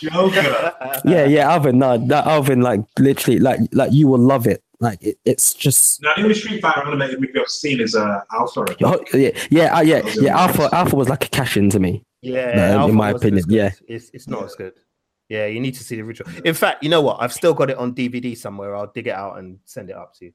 Joker. 0.01 0.73
yeah, 1.05 1.25
yeah, 1.25 1.51
Alvin, 1.51 1.79
no, 1.79 1.99
that 1.99 2.27
Alvin, 2.27 2.61
like 2.61 2.81
literally, 2.99 3.41
like, 3.41 3.61
like 3.73 3.93
you 3.93 4.07
will 4.07 4.19
love 4.19 4.47
it. 4.47 4.63
Like 4.81 5.03
it, 5.03 5.19
it's 5.25 5.55
just, 5.55 6.01
Now, 6.03 6.15
the 6.15 6.23
only 6.23 6.35
Street 6.35 6.61
Fighter 6.61 6.87
animated 6.87 7.21
movie 7.21 7.33
I've 7.39 7.49
seen 7.49 7.81
is 7.81 7.97
uh, 7.97 8.21
Alpha. 8.33 8.65
I 8.69 8.77
oh, 8.85 9.05
yeah, 9.13 9.31
yeah, 9.51 9.77
uh, 9.77 9.81
yeah, 9.81 10.03
Those 10.03 10.23
yeah. 10.23 10.41
Alpha. 10.41 10.69
Alpha 10.73 10.95
was 10.95 11.09
like 11.09 11.25
a 11.25 11.29
cash 11.29 11.57
in 11.57 11.69
to 11.71 11.81
me. 11.81 12.05
Yeah, 12.23 12.77
No, 12.77 12.89
in 12.89 12.95
my 12.95 13.11
opinion, 13.11 13.45
yeah. 13.49 13.71
it's 13.89 14.11
it's 14.13 14.29
not 14.29 14.45
as 14.45 14.55
good. 14.55 14.75
Yeah, 15.29 15.47
you 15.47 15.61
need 15.61 15.75
to 15.75 15.85
see 15.85 15.97
the 15.97 16.03
original. 16.03 16.33
In 16.45 16.55
fact, 16.55 16.83
you 16.83 16.89
know 16.89 17.03
what? 17.03 17.19
I've 17.21 17.33
still 17.33 17.55
got 17.55 17.71
it 17.71 17.77
on 17.77 17.95
DVD 17.95 18.37
somewhere. 18.37 18.75
I'll 18.75 18.91
dig 18.95 19.09
it 19.09 19.15
out 19.15 19.39
and 19.39 19.59
send 19.65 19.91
it 19.91 19.97
up 19.97 20.15
to 20.15 20.27
you. 20.27 20.33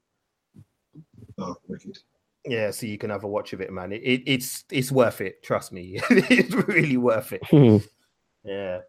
Oh, 1.38 1.56
wicked. 1.68 1.98
Yeah, 2.46 2.70
so 2.70 2.86
you 2.86 2.98
can 2.98 3.10
have 3.10 3.24
a 3.24 3.28
watch 3.28 3.52
of 3.52 3.60
it, 3.60 3.72
man. 3.72 3.92
It, 3.92 4.02
it, 4.02 4.22
it's 4.26 4.64
it's 4.70 4.92
worth 4.92 5.20
it. 5.20 5.42
Trust 5.42 5.72
me, 5.72 5.98
it's 6.10 6.54
really 6.68 6.96
worth 6.96 7.32
it. 7.32 7.42
Hmm. 7.46 7.78
Yeah. 8.44 8.80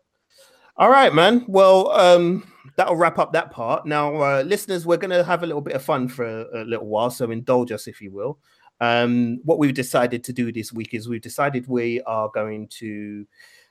All 0.77 0.89
right, 0.89 1.13
man. 1.13 1.45
Well, 1.47 1.89
um, 1.91 2.51
that'll 2.75 2.97
wrap 2.97 3.17
up 3.17 3.31
that 3.31 3.51
part. 3.51 3.85
Now, 3.85 4.15
uh, 4.15 4.43
listeners, 4.45 4.85
we're 4.85 4.97
gonna 4.97 5.23
have 5.23 5.43
a 5.43 5.45
little 5.45 5.61
bit 5.61 5.75
of 5.75 5.83
fun 5.83 6.09
for 6.09 6.25
a, 6.25 6.63
a 6.63 6.65
little 6.65 6.87
while, 6.87 7.09
so 7.09 7.31
indulge 7.31 7.71
us 7.71 7.87
if 7.87 8.01
you 8.01 8.11
will. 8.11 8.39
Um, 8.81 9.39
what 9.45 9.57
we've 9.57 9.73
decided 9.73 10.23
to 10.25 10.33
do 10.33 10.51
this 10.51 10.73
week 10.73 10.93
is 10.93 11.07
we've 11.07 11.21
decided 11.21 11.67
we 11.67 12.01
are 12.01 12.29
going 12.33 12.67
to 12.79 13.25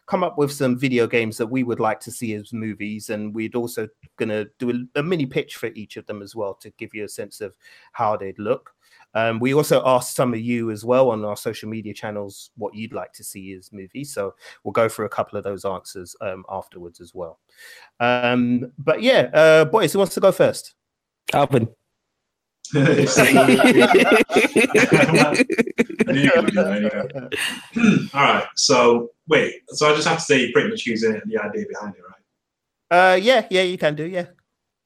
come 0.07 0.23
up 0.23 0.37
with 0.37 0.53
some 0.53 0.79
video 0.79 1.07
games 1.07 1.37
that 1.39 1.47
we 1.47 1.63
would 1.63 1.81
like 1.81 2.01
to 2.01 2.11
see 2.11 2.35
as 2.35 2.53
movies, 2.53 3.11
and 3.11 3.35
we'd 3.35 3.55
also 3.55 3.89
gonna 4.17 4.47
do 4.59 4.71
a, 4.71 4.99
a 4.99 5.03
mini 5.03 5.27
pitch 5.27 5.57
for 5.57 5.67
each 5.69 5.97
of 5.97 6.07
them 6.07 6.23
as 6.23 6.35
well 6.35 6.55
to 6.55 6.71
give 6.73 6.95
you 6.95 7.05
a 7.05 7.09
sense 7.09 7.41
of 7.41 7.57
how 7.93 8.17
they'd 8.17 8.39
look. 8.39 8.75
Um, 9.15 9.39
we 9.39 9.55
also 9.55 9.83
asked 9.87 10.17
some 10.17 10.35
of 10.35 10.41
you 10.41 10.71
as 10.71 10.85
well 10.85 11.11
on 11.11 11.25
our 11.25 11.37
social 11.37 11.69
media 11.69 11.95
channels 11.95 12.51
what 12.57 12.75
you'd 12.75 12.93
like 12.93 13.13
to 13.13 13.25
see 13.25 13.53
as 13.53 13.73
movies. 13.73 14.13
So 14.13 14.35
we'll 14.65 14.73
go 14.73 14.89
through 14.89 15.07
a 15.07 15.11
couple 15.11 15.39
of 15.39 15.45
those 15.45 15.65
answers 15.65 16.17
um, 16.21 16.45
afterwards 16.49 17.01
as 17.01 17.15
well. 17.15 17.39
Um, 18.01 18.73
but 18.77 19.03
yeah, 19.03 19.31
uh, 19.33 19.65
boys, 19.67 19.93
who 19.93 20.01
wants 20.01 20.15
to 20.15 20.21
go 20.21 20.33
first? 20.33 20.75
Alvin. 21.33 21.69
All 28.15 28.23
right. 28.23 28.47
So 28.57 29.11
wait. 29.29 29.63
So 29.69 29.91
I 29.91 29.95
just 29.95 30.09
have 30.09 30.19
to 30.19 30.25
say, 30.25 30.51
pretty 30.53 30.71
much 30.71 30.87
using 30.87 31.15
it 31.15 31.23
and 31.23 31.31
the 31.31 31.39
idea 31.39 31.65
behind 31.69 31.95
it, 31.95 32.01
right? 32.03 33.13
Uh, 33.13 33.17
yeah, 33.17 33.47
yeah, 33.51 33.63
you 33.63 33.79
can 33.79 33.95
do. 33.95 34.05
Yeah. 34.05 34.27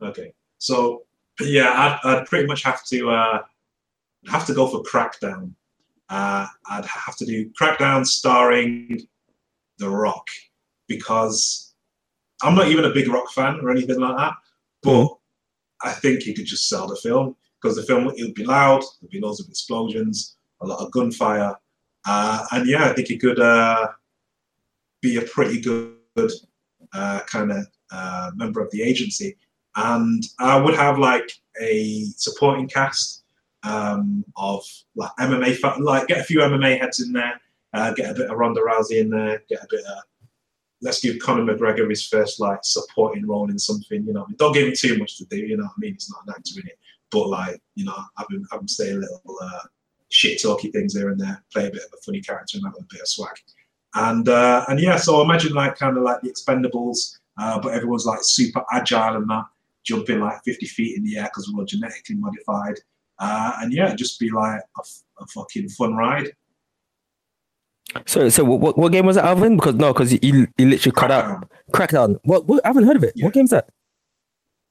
Okay. 0.03 0.33
So 0.59 1.05
yeah, 1.41 1.71
I'd, 1.71 1.99
I'd 2.05 2.27
pretty 2.27 2.47
much 2.47 2.63
have 2.65 2.85
to 2.87 3.11
uh, 3.11 3.43
have 4.27 4.45
to 4.47 4.55
go 4.55 4.67
for 4.67 4.83
Crackdown. 4.83 5.53
uh, 6.09 6.47
I'd 6.71 6.87
have 6.87 7.17
to 7.17 7.27
do 7.27 7.51
Crackdown 7.61 8.07
starring 8.07 9.01
The 9.79 9.89
Rock 9.89 10.27
because 10.89 11.75
I'm 12.43 12.55
not 12.55 12.69
even 12.69 12.85
a 12.85 12.91
big 12.91 13.09
Rock 13.09 13.31
fan 13.31 13.61
or 13.61 13.71
anything 13.71 14.01
like 14.01 14.17
that, 14.17 14.35
but 14.83 15.09
I 15.83 15.93
think 15.93 16.23
he 16.23 16.35
could 16.35 16.47
just 16.47 16.69
sell 16.69 16.87
the 16.87 16.97
film 16.97 17.37
because 17.61 17.77
the 17.77 17.83
film 17.83 18.09
it 18.09 18.23
would 18.23 18.35
be 18.35 18.45
loud, 18.45 18.83
there'd 19.01 19.11
be 19.11 19.21
loads 19.21 19.41
of 19.41 19.49
explosions, 19.49 20.37
a 20.61 20.67
lot 20.67 20.81
of 20.81 20.93
gunfire, 20.93 21.55
uh, 22.07 22.45
and 22.53 22.67
yeah, 22.69 22.85
I 22.85 22.93
think 22.93 23.09
he 23.09 23.19
could 23.19 23.41
uh, 23.41 23.89
be 25.03 25.17
a 25.17 25.23
pretty 25.23 25.61
good 25.61 25.97
uh, 26.93 27.21
kind 27.27 27.53
of 27.53 27.67
uh, 27.91 28.31
member 28.35 28.61
of 28.61 28.71
the 28.71 28.83
agency. 28.83 29.37
And 29.77 30.25
I 30.39 30.59
would 30.59 30.75
have 30.75 30.99
like 30.99 31.31
a 31.61 32.05
supporting 32.17 32.69
cast 32.69 33.25
um, 33.63 34.25
of 34.37 34.65
like 34.97 35.11
MMA, 35.21 35.81
like 35.81 36.09
get 36.09 36.21
a 36.21 36.25
few 36.25 36.41
MMA 36.41 36.81
heads 36.81 37.01
in 37.01 37.13
there, 37.13 37.41
uh, 37.75 37.93
get 37.93 38.11
a 38.11 38.15
bit 38.15 38.31
of 38.31 38.37
Ronda 38.37 38.61
Rousey 38.61 39.01
in 39.01 39.11
there, 39.11 39.43
get 39.49 39.63
a 39.63 39.67
bit 39.71 39.85
of 39.85 40.03
let's 40.81 41.01
give 41.01 41.19
Conor 41.19 41.53
McGregor 41.53 41.89
his 41.91 42.07
first 42.07 42.41
like 42.41 42.61
supporting 42.63 43.27
role 43.27 43.51
in 43.51 43.59
something, 43.59 44.05
you 44.05 44.13
know. 44.13 44.27
Don't 44.37 44.53
give 44.53 44.69
him 44.69 44.75
too 44.77 44.97
much 44.99 45.19
to 45.19 45.25
do, 45.27 45.37
you 45.37 45.57
know 45.57 45.65
what 45.65 45.73
I 45.77 45.81
mean? 45.81 45.95
He's 45.95 46.11
not 46.11 46.23
an 46.27 46.35
actor 46.37 46.61
in 46.61 46.69
it. 46.69 46.79
But 47.11 47.29
like, 47.29 47.61
you 47.75 47.85
know, 47.85 47.97
have 48.19 48.27
him 48.31 48.47
have 48.51 48.61
him 48.61 48.69
say 48.69 48.93
little 48.93 49.23
uh, 49.43 49.61
shit 50.11 50.41
talky 50.43 50.71
things 50.71 50.95
here 50.95 51.11
and 51.11 51.21
there, 51.21 51.43
play 51.53 51.67
a 51.67 51.71
bit 51.71 51.83
of 51.83 51.93
a 51.95 52.03
funny 52.05 52.21
character 52.21 52.59
and 52.59 52.67
have 52.67 52.75
a 52.79 52.87
bit 52.91 53.01
of 53.01 53.09
swag. 53.09 53.35
And 53.95 54.29
uh, 54.29 54.65
and 54.69 54.79
yeah, 54.81 54.97
so 54.97 55.23
imagine 55.23 55.53
like 55.55 55.77
kind 55.77 55.97
of 55.97 56.03
like 56.03 56.21
the 56.21 56.31
expendables, 56.31 57.19
uh, 57.39 57.59
but 57.61 57.73
everyone's 57.75 58.07
like 58.07 58.21
super 58.23 58.63
agile 58.73 59.17
and 59.17 59.31
that, 59.31 59.45
jumping 59.85 60.21
like 60.21 60.43
50 60.45 60.67
feet 60.67 60.97
in 60.97 61.05
the 61.05 61.17
air 61.17 61.25
because 61.25 61.51
we're 61.51 61.61
all 61.61 61.67
genetically 61.67 62.17
modified. 62.17 62.75
Uh, 63.19 63.53
and 63.61 63.73
yeah, 63.73 63.95
just 63.95 64.21
be 64.21 64.31
like 64.31 64.61
a, 64.79 65.27
fucking 65.35 65.69
fun 65.71 65.95
ride. 65.95 66.31
So, 68.07 68.29
so 68.29 68.45
what, 68.45 68.79
what 68.79 68.93
game 68.93 69.07
was 69.07 69.17
it, 69.17 69.25
Alvin? 69.25 69.57
Because 69.57 69.75
no, 69.75 69.93
because 69.93 70.13
you, 70.13 70.47
you 70.57 70.69
literally 70.69 70.95
cut 70.95 71.11
out 71.11 71.51
Crackdown. 71.73 72.21
What, 72.23 72.47
what? 72.47 72.65
I 72.65 72.69
haven't 72.69 72.85
heard 72.85 72.97
of 72.97 73.03
it. 73.03 73.15
What 73.17 73.33
game 73.33 73.43
game's 73.43 73.51
that? 73.51 73.71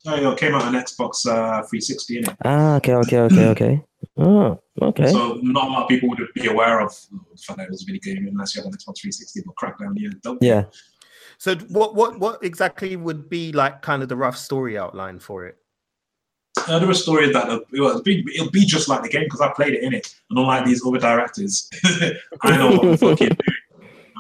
Oh, 0.10 0.16
you 0.16 0.22
know, 0.22 0.32
it 0.32 0.40
came 0.40 0.56
out 0.56 0.64
on 0.64 0.74
Xbox 0.74 1.26
uh, 1.26 1.62
360, 1.64 2.22
innit? 2.22 2.38
Ah, 2.46 2.78
okay, 2.78 2.94
okay, 2.94 3.20
okay, 3.20 3.46
okay. 3.48 3.84
Oh, 4.16 4.58
okay. 4.82 5.12
So 5.12 5.38
not 5.44 5.68
a 5.68 5.72
lot 5.72 5.84
of 5.84 5.90
people 5.90 6.08
would 6.08 6.20
be 6.34 6.48
aware 6.48 6.80
of 6.80 6.96
the 7.12 7.42
fact 7.42 7.58
that 7.58 7.66
it 7.66 7.72
was 7.72 7.84
a 7.84 7.86
video 7.92 8.16
game 8.16 8.28
unless 8.28 8.56
you 8.56 8.62
had 8.62 8.72
an 8.72 8.78
Xbox 8.78 9.02
360, 9.02 9.42
but 9.46 9.56
Crackdown, 9.56 9.94
yeah, 9.98 10.10
don't. 10.24 10.42
Yeah. 10.42 10.64
So 11.40 11.56
what 11.56 11.94
what 11.94 12.20
what 12.20 12.44
exactly 12.44 12.96
would 12.96 13.30
be 13.30 13.52
like 13.52 13.82
kind 13.82 14.02
of 14.02 14.08
the 14.08 14.16
rough 14.16 14.38
story 14.38 14.78
outline 14.78 15.20
for 15.20 15.46
it? 15.46 15.58
Uh, 16.68 16.80
there 16.80 16.88
were 16.88 16.94
stories 16.94 17.34
that 17.34 17.50
uh, 17.50 17.60
it'll 17.74 18.02
be, 18.02 18.26
it'll 18.34 18.50
be 18.50 18.66
just 18.66 18.88
like 18.88 19.04
the 19.04 19.10
game 19.10 19.26
because 19.26 19.42
I 19.42 19.52
played 19.54 19.74
it 19.74 19.84
in 19.84 19.94
it, 19.94 20.16
and 20.30 20.40
unlike 20.40 20.66
these 20.66 20.84
other 20.86 21.00
directors, 21.00 21.70
I 22.42 22.58
know 22.58 22.72
what 22.72 22.86
I'm 22.86 22.98
fucking 22.98 23.28
doing. 23.28 23.38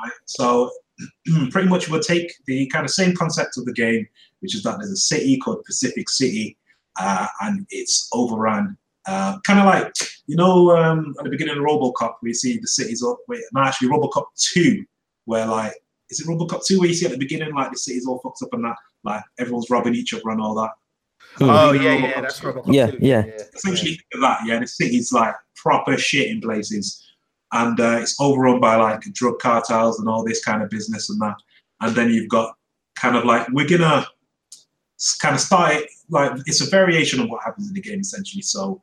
Right? 0.03 0.11
So 0.25 0.69
pretty 1.51 1.67
much 1.67 1.89
we'll 1.89 1.99
take 2.01 2.31
the 2.45 2.67
kind 2.67 2.85
of 2.85 2.91
same 2.91 3.15
concept 3.15 3.57
of 3.57 3.65
the 3.65 3.73
game, 3.73 4.07
which 4.39 4.55
is 4.55 4.63
that 4.63 4.77
there's 4.77 4.91
a 4.91 4.95
city 4.97 5.37
called 5.37 5.63
Pacific 5.65 6.09
City, 6.09 6.57
uh, 6.99 7.27
and 7.41 7.65
it's 7.69 8.09
overrun. 8.13 8.77
Uh, 9.07 9.39
kind 9.45 9.59
of 9.59 9.65
like 9.65 9.93
you 10.27 10.35
know 10.35 10.75
um, 10.75 11.15
at 11.19 11.23
the 11.23 11.29
beginning 11.29 11.57
of 11.57 11.63
RoboCop, 11.63 12.15
we 12.21 12.33
see 12.33 12.57
the 12.57 12.67
cities 12.67 13.03
up. 13.03 13.17
Wait, 13.27 13.41
no, 13.53 13.61
actually 13.61 13.89
RoboCop 13.89 14.25
two, 14.35 14.83
where 15.25 15.45
like 15.45 15.73
is 16.09 16.19
it 16.19 16.27
RoboCop 16.27 16.65
two 16.65 16.79
where 16.79 16.87
you 16.87 16.93
see 16.93 17.05
at 17.05 17.11
the 17.11 17.17
beginning 17.17 17.53
like 17.53 17.71
the 17.71 17.77
city's 17.77 18.05
all 18.05 18.19
fucked 18.19 18.41
up 18.43 18.53
and 18.53 18.65
that 18.65 18.75
like 19.03 19.23
everyone's 19.39 19.69
robbing 19.69 19.95
each 19.95 20.13
other 20.13 20.29
and 20.29 20.41
all 20.41 20.55
that. 20.55 20.71
Oh 21.39 21.71
You 21.71 21.79
know 21.79 21.85
yeah, 21.85 21.95
yeah, 21.95 22.21
that's 22.21 22.39
Robocop 22.39 22.73
Yeah, 22.73 22.91
2, 22.91 22.97
yeah. 23.01 23.23
essentially 23.55 23.91
think 23.91 24.01
of 24.15 24.21
that, 24.21 24.39
yeah. 24.45 24.59
The 24.59 24.67
city's 24.67 25.11
like 25.11 25.35
proper 25.55 25.97
shit 25.97 26.29
in 26.29 26.41
places, 26.41 27.07
and 27.53 27.79
uh, 27.79 27.99
it's 28.01 28.19
overrun 28.19 28.59
by 28.59 28.75
like 28.75 29.01
drug 29.13 29.39
cartels 29.39 29.99
and 29.99 30.09
all 30.09 30.23
this 30.23 30.43
kind 30.43 30.61
of 30.61 30.69
business 30.69 31.09
and 31.09 31.19
that. 31.21 31.35
And 31.81 31.95
then 31.95 32.09
you've 32.09 32.29
got 32.29 32.55
kind 32.95 33.15
of 33.15 33.25
like 33.25 33.47
we're 33.49 33.67
gonna 33.67 34.05
kind 35.21 35.35
of 35.35 35.41
start 35.41 35.75
it 35.75 35.89
like 36.09 36.31
it's 36.45 36.61
a 36.61 36.69
variation 36.69 37.19
of 37.19 37.29
what 37.29 37.43
happens 37.43 37.67
in 37.67 37.73
the 37.73 37.81
game 37.81 37.99
essentially. 37.99 38.41
So 38.41 38.81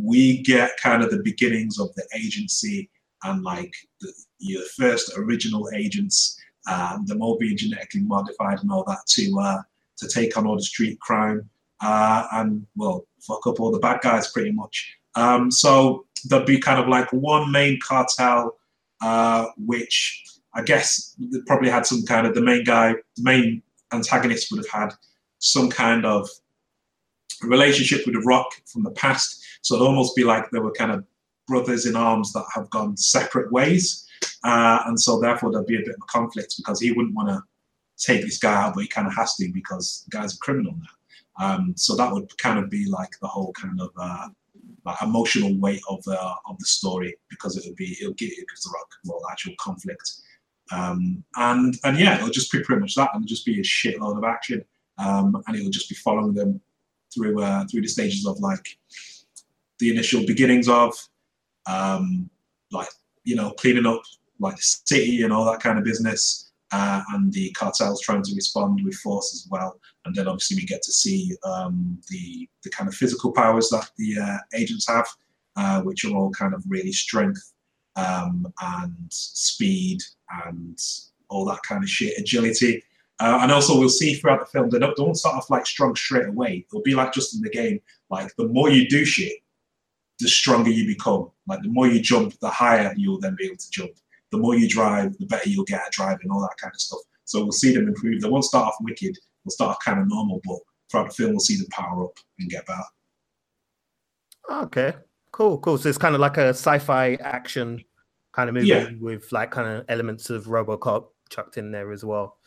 we 0.00 0.42
get 0.42 0.76
kind 0.80 1.02
of 1.02 1.10
the 1.10 1.22
beginnings 1.22 1.78
of 1.78 1.94
the 1.94 2.06
agency 2.14 2.88
and 3.24 3.42
like 3.42 3.72
the, 4.00 4.12
your 4.38 4.62
first 4.76 5.12
original 5.16 5.68
agents, 5.74 6.40
um, 6.70 7.04
them 7.06 7.22
all 7.22 7.38
being 7.38 7.56
genetically 7.56 8.02
modified 8.02 8.60
and 8.60 8.70
all 8.70 8.84
that 8.84 9.00
to 9.08 9.38
uh, 9.40 9.62
to 9.98 10.08
take 10.08 10.36
on 10.36 10.46
all 10.46 10.56
the 10.56 10.62
street 10.62 10.98
crime 11.00 11.48
uh, 11.80 12.26
and 12.32 12.66
well 12.76 13.06
fuck 13.20 13.46
up 13.46 13.60
all 13.60 13.70
the 13.70 13.78
bad 13.78 14.00
guys 14.00 14.30
pretty 14.30 14.52
much. 14.52 14.96
Um, 15.14 15.50
so 15.50 16.06
there'd 16.28 16.46
be 16.46 16.58
kind 16.58 16.80
of 16.80 16.88
like 16.88 17.12
one 17.12 17.50
main 17.50 17.78
cartel, 17.80 18.58
uh, 19.00 19.46
which 19.56 20.24
I 20.54 20.62
guess 20.62 21.16
probably 21.46 21.70
had 21.70 21.86
some 21.86 22.02
kind 22.02 22.26
of 22.26 22.34
the 22.34 22.42
main 22.42 22.64
guy, 22.64 22.94
the 23.16 23.22
main 23.22 23.62
antagonist 23.92 24.50
would 24.50 24.64
have 24.64 24.82
had 24.82 24.94
some 25.38 25.70
kind 25.70 26.04
of 26.06 26.28
relationship 27.42 28.06
with 28.06 28.14
the 28.14 28.20
Rock 28.20 28.48
from 28.66 28.82
the 28.82 28.90
past. 28.92 29.42
So 29.62 29.74
it'd 29.74 29.86
almost 29.86 30.14
be 30.16 30.24
like 30.24 30.50
they 30.50 30.58
were 30.58 30.72
kind 30.72 30.92
of 30.92 31.04
brothers 31.46 31.86
in 31.86 31.96
arms 31.96 32.32
that 32.32 32.44
have 32.54 32.70
gone 32.70 32.96
separate 32.96 33.52
ways. 33.52 34.06
Uh, 34.44 34.80
and 34.86 35.00
so 35.00 35.20
therefore 35.20 35.52
there'd 35.52 35.66
be 35.66 35.76
a 35.76 35.80
bit 35.80 35.90
of 35.90 36.02
a 36.02 36.06
conflict 36.06 36.54
because 36.56 36.80
he 36.80 36.92
wouldn't 36.92 37.14
want 37.14 37.28
to 37.28 37.42
take 37.98 38.22
this 38.22 38.38
guy 38.38 38.54
out, 38.54 38.74
but 38.74 38.82
he 38.82 38.88
kind 38.88 39.06
of 39.06 39.14
has 39.14 39.36
to 39.36 39.50
because 39.52 40.04
the 40.04 40.16
guy's 40.16 40.34
a 40.34 40.38
criminal 40.38 40.74
now. 40.78 41.44
Um, 41.44 41.74
so 41.76 41.96
that 41.96 42.12
would 42.12 42.36
kind 42.38 42.58
of 42.58 42.70
be 42.70 42.86
like 42.86 43.18
the 43.20 43.28
whole 43.28 43.52
kind 43.52 43.80
of 43.80 43.90
uh, 43.96 44.28
like 44.84 45.00
emotional 45.02 45.56
weight 45.58 45.80
of 45.88 46.02
the 46.04 46.18
of 46.18 46.58
the 46.58 46.64
story 46.64 47.14
because 47.30 47.56
it 47.56 47.64
would 47.66 47.76
be 47.76 47.96
it'll 48.00 48.14
give 48.14 48.30
it 48.30 48.48
gives 48.48 48.62
the 48.62 48.70
rock 48.74 48.88
well 49.04 49.20
actual 49.30 49.54
conflict. 49.60 50.10
Um, 50.70 51.22
and 51.36 51.76
and 51.84 51.98
yeah, 51.98 52.16
it'll 52.16 52.30
just 52.30 52.50
be 52.50 52.62
pretty 52.62 52.80
much 52.80 52.94
that, 52.94 53.10
and 53.14 53.26
just 53.26 53.44
be 53.44 53.60
a 53.60 53.62
shitload 53.62 54.16
of 54.16 54.24
action, 54.24 54.64
um, 54.98 55.42
and 55.46 55.56
it'll 55.56 55.70
just 55.70 55.88
be 55.88 55.94
following 55.96 56.34
them 56.34 56.60
through 57.14 57.42
uh, 57.42 57.64
through 57.66 57.82
the 57.82 57.88
stages 57.88 58.26
of 58.26 58.38
like 58.40 58.78
the 59.78 59.90
initial 59.90 60.24
beginnings 60.26 60.68
of 60.68 60.94
um, 61.66 62.30
like 62.70 62.88
you 63.24 63.36
know 63.36 63.50
cleaning 63.52 63.86
up 63.86 64.02
like 64.40 64.56
the 64.56 64.62
city 64.62 65.22
and 65.22 65.32
all 65.32 65.44
that 65.44 65.60
kind 65.60 65.78
of 65.78 65.84
business, 65.84 66.51
uh, 66.72 67.02
and 67.12 67.32
the 67.32 67.50
cartels 67.52 68.00
trying 68.00 68.22
to 68.22 68.34
respond 68.34 68.80
with 68.82 68.94
force 68.96 69.32
as 69.34 69.46
well. 69.50 69.78
And 70.04 70.14
then 70.14 70.26
obviously 70.26 70.56
we 70.56 70.64
get 70.64 70.82
to 70.82 70.92
see 70.92 71.36
um, 71.44 72.00
the 72.08 72.48
the 72.64 72.70
kind 72.70 72.88
of 72.88 72.94
physical 72.94 73.30
powers 73.30 73.68
that 73.68 73.90
the 73.98 74.18
uh, 74.18 74.38
agents 74.54 74.88
have, 74.88 75.06
uh, 75.56 75.82
which 75.82 76.04
are 76.04 76.14
all 76.14 76.30
kind 76.30 76.54
of 76.54 76.64
really 76.66 76.92
strength 76.92 77.52
um, 77.96 78.46
and 78.62 79.06
speed 79.10 80.00
and 80.46 80.78
all 81.28 81.44
that 81.46 81.62
kind 81.66 81.82
of 81.82 81.90
shit, 81.90 82.18
agility. 82.18 82.82
Uh, 83.20 83.38
and 83.42 83.52
also 83.52 83.78
we'll 83.78 83.88
see 83.88 84.14
throughout 84.14 84.40
the 84.40 84.46
film 84.46 84.68
they 84.68 84.78
don't, 84.78 84.98
won't 84.98 85.16
start 85.16 85.36
off 85.36 85.50
like 85.50 85.66
strong 85.66 85.94
straight 85.94 86.26
away. 86.26 86.66
It'll 86.68 86.82
be 86.82 86.94
like 86.94 87.12
just 87.12 87.34
in 87.34 87.42
the 87.42 87.50
game, 87.50 87.80
like 88.10 88.34
the 88.36 88.48
more 88.48 88.70
you 88.70 88.88
do 88.88 89.04
shit, 89.04 89.38
the 90.18 90.28
stronger 90.28 90.70
you 90.70 90.86
become. 90.86 91.30
Like 91.46 91.62
the 91.62 91.68
more 91.68 91.86
you 91.86 92.00
jump, 92.00 92.38
the 92.40 92.48
higher 92.48 92.92
you'll 92.96 93.20
then 93.20 93.36
be 93.38 93.46
able 93.46 93.56
to 93.56 93.70
jump. 93.70 93.92
The 94.32 94.38
more 94.38 94.54
you 94.56 94.68
drive, 94.68 95.16
the 95.18 95.26
better 95.26 95.48
you'll 95.48 95.64
get 95.64 95.82
at 95.86 95.92
driving, 95.92 96.30
all 96.30 96.40
that 96.40 96.56
kind 96.60 96.72
of 96.74 96.80
stuff. 96.80 97.00
So 97.24 97.42
we'll 97.42 97.52
see 97.52 97.72
them 97.74 97.86
improve. 97.86 98.20
They 98.22 98.28
won't 98.28 98.44
start 98.44 98.66
off 98.68 98.74
wicked. 98.80 99.16
They'll 99.44 99.50
start 99.50 99.70
off 99.72 99.84
kind 99.84 100.00
of 100.00 100.08
normal, 100.08 100.40
but 100.44 100.58
throughout 100.90 101.08
the 101.08 101.14
film 101.14 101.30
we'll 101.32 101.40
see 101.40 101.56
them 101.56 101.66
power 101.70 102.04
up 102.06 102.16
and 102.38 102.50
get 102.50 102.66
better. 102.66 102.82
Okay, 104.50 104.94
cool, 105.30 105.58
cool. 105.58 105.78
So 105.78 105.88
it's 105.88 105.98
kind 105.98 106.14
of 106.14 106.20
like 106.20 106.36
a 106.36 106.48
sci-fi 106.48 107.14
action 107.16 107.84
kind 108.32 108.48
of 108.48 108.54
movie 108.54 108.66
Yeah. 108.68 108.88
with 109.00 109.30
like 109.32 109.50
kind 109.50 109.68
of 109.68 109.84
elements 109.88 110.30
of 110.30 110.46
RoboCop 110.46 111.06
chucked 111.30 111.58
in 111.58 111.70
there 111.70 111.92
as 111.92 112.04
well. 112.04 112.38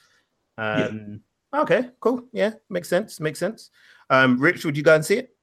Um, 0.58 1.22
Okay, 1.54 1.90
cool. 2.02 2.22
Yeah, 2.34 2.52
makes 2.70 2.90
sense. 2.90 3.22
Makes 3.22 3.40
sense. 3.40 3.70
Um, 4.10 4.38
Rich, 4.40 4.66
would 4.66 4.76
you 4.76 4.84
go 4.84 4.94
and 4.96 5.06
see 5.06 5.20
it? 5.20 5.34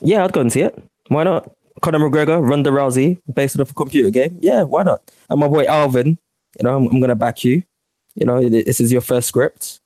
Yeah, 0.00 0.22
I'd 0.24 0.32
go 0.32 0.40
and 0.40 0.52
see 0.52 0.60
it. 0.60 0.80
Why 1.08 1.24
not? 1.24 1.50
Conor 1.82 1.98
McGregor, 1.98 2.46
Ronda 2.48 2.70
Rousey, 2.70 3.20
based 3.32 3.58
off 3.60 3.70
a 3.70 3.74
computer 3.74 4.10
game. 4.10 4.38
Yeah, 4.40 4.62
why 4.62 4.82
not? 4.82 5.10
And 5.28 5.40
my 5.40 5.48
boy 5.48 5.64
Alvin, 5.66 6.18
you 6.58 6.64
know, 6.64 6.76
I'm, 6.76 6.86
I'm 6.88 7.00
gonna 7.00 7.14
back 7.16 7.44
you. 7.44 7.62
You 8.14 8.26
know, 8.26 8.48
this 8.48 8.80
is 8.80 8.90
your 8.90 9.02
first 9.02 9.28
script. 9.28 9.80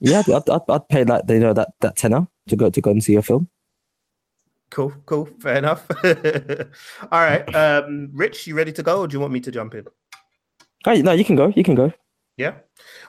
Yeah, 0.00 0.22
I'd, 0.26 0.48
I'd, 0.48 0.60
I'd 0.68 0.88
pay 0.88 1.04
like 1.04 1.24
you 1.28 1.40
know 1.40 1.52
that 1.52 1.72
that 1.80 1.96
tenner 1.96 2.26
to 2.48 2.56
go 2.56 2.70
to 2.70 2.80
go 2.80 2.90
and 2.90 3.02
see 3.02 3.12
your 3.12 3.22
film. 3.22 3.48
Cool, 4.70 4.92
cool. 5.04 5.28
Fair 5.40 5.56
enough. 5.56 5.86
All 7.12 7.20
right. 7.20 7.54
Um, 7.54 8.08
Rich, 8.14 8.46
you 8.46 8.54
ready 8.54 8.72
to 8.72 8.82
go, 8.82 9.00
or 9.00 9.06
do 9.06 9.14
you 9.14 9.20
want 9.20 9.32
me 9.32 9.40
to 9.40 9.50
jump 9.50 9.74
in? 9.74 9.86
Oh, 10.86 10.94
no, 10.94 11.12
you 11.12 11.24
can 11.24 11.36
go. 11.36 11.52
You 11.54 11.62
can 11.62 11.74
go. 11.74 11.92
Yeah. 12.38 12.54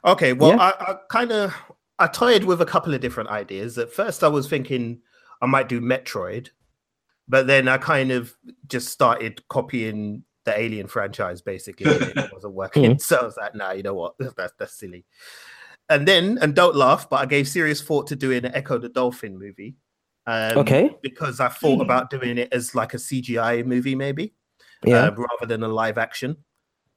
Okay. 0.03 0.33
Well, 0.33 0.51
Yeah. 0.51 0.57
I, 0.57 0.91
I 0.91 0.95
kind 1.09 1.31
of 1.31 1.53
I 1.99 2.07
toyed 2.07 2.43
with 2.43 2.61
a 2.61 2.65
couple 2.65 2.93
of 2.93 2.99
different 2.99 3.29
ideas. 3.29 3.77
At 3.77 3.93
first, 3.93 4.23
I 4.23 4.27
was 4.27 4.49
thinking 4.49 4.99
I 5.41 5.45
might 5.45 5.69
do 5.69 5.79
Metroid, 5.79 6.49
but 7.27 7.47
then 7.47 7.67
I 7.67 7.77
kind 7.77 8.11
of 8.11 8.35
just 8.67 8.89
started 8.89 9.47
copying 9.47 10.23
the 10.45 10.57
Alien 10.59 10.87
franchise. 10.87 11.41
Basically, 11.41 11.85
it 11.89 12.29
wasn't 12.33 12.53
working. 12.53 12.99
So 12.99 13.17
I 13.17 13.23
was 13.23 13.37
like, 13.37 13.55
nah, 13.55 13.71
you 13.71 13.83
know 13.83 13.93
what? 13.93 14.15
That's 14.37 14.53
that's 14.59 14.77
silly. 14.77 15.05
And 15.89 16.07
then, 16.07 16.37
and 16.41 16.55
don't 16.55 16.75
laugh, 16.75 17.09
but 17.09 17.17
I 17.17 17.25
gave 17.25 17.47
serious 17.47 17.81
thought 17.81 18.07
to 18.07 18.15
doing 18.15 18.45
an 18.45 18.53
Ecco 18.53 18.77
the 18.81 18.89
Dolphin 18.89 19.37
movie. 19.37 19.75
Um, 20.25 20.57
Okay. 20.59 20.95
Because 21.01 21.39
I 21.41 21.49
thought 21.49 21.81
about 21.81 22.09
doing 22.09 22.37
it 22.37 22.47
as 22.53 22.73
like 22.73 22.93
a 22.93 22.97
CGI 22.97 23.65
movie, 23.65 23.93
maybe. 23.95 24.33
Yeah. 24.85 25.05
uh, 25.07 25.11
rather 25.11 25.45
than 25.45 25.63
a 25.63 25.67
live 25.67 25.97
action. 25.97 26.37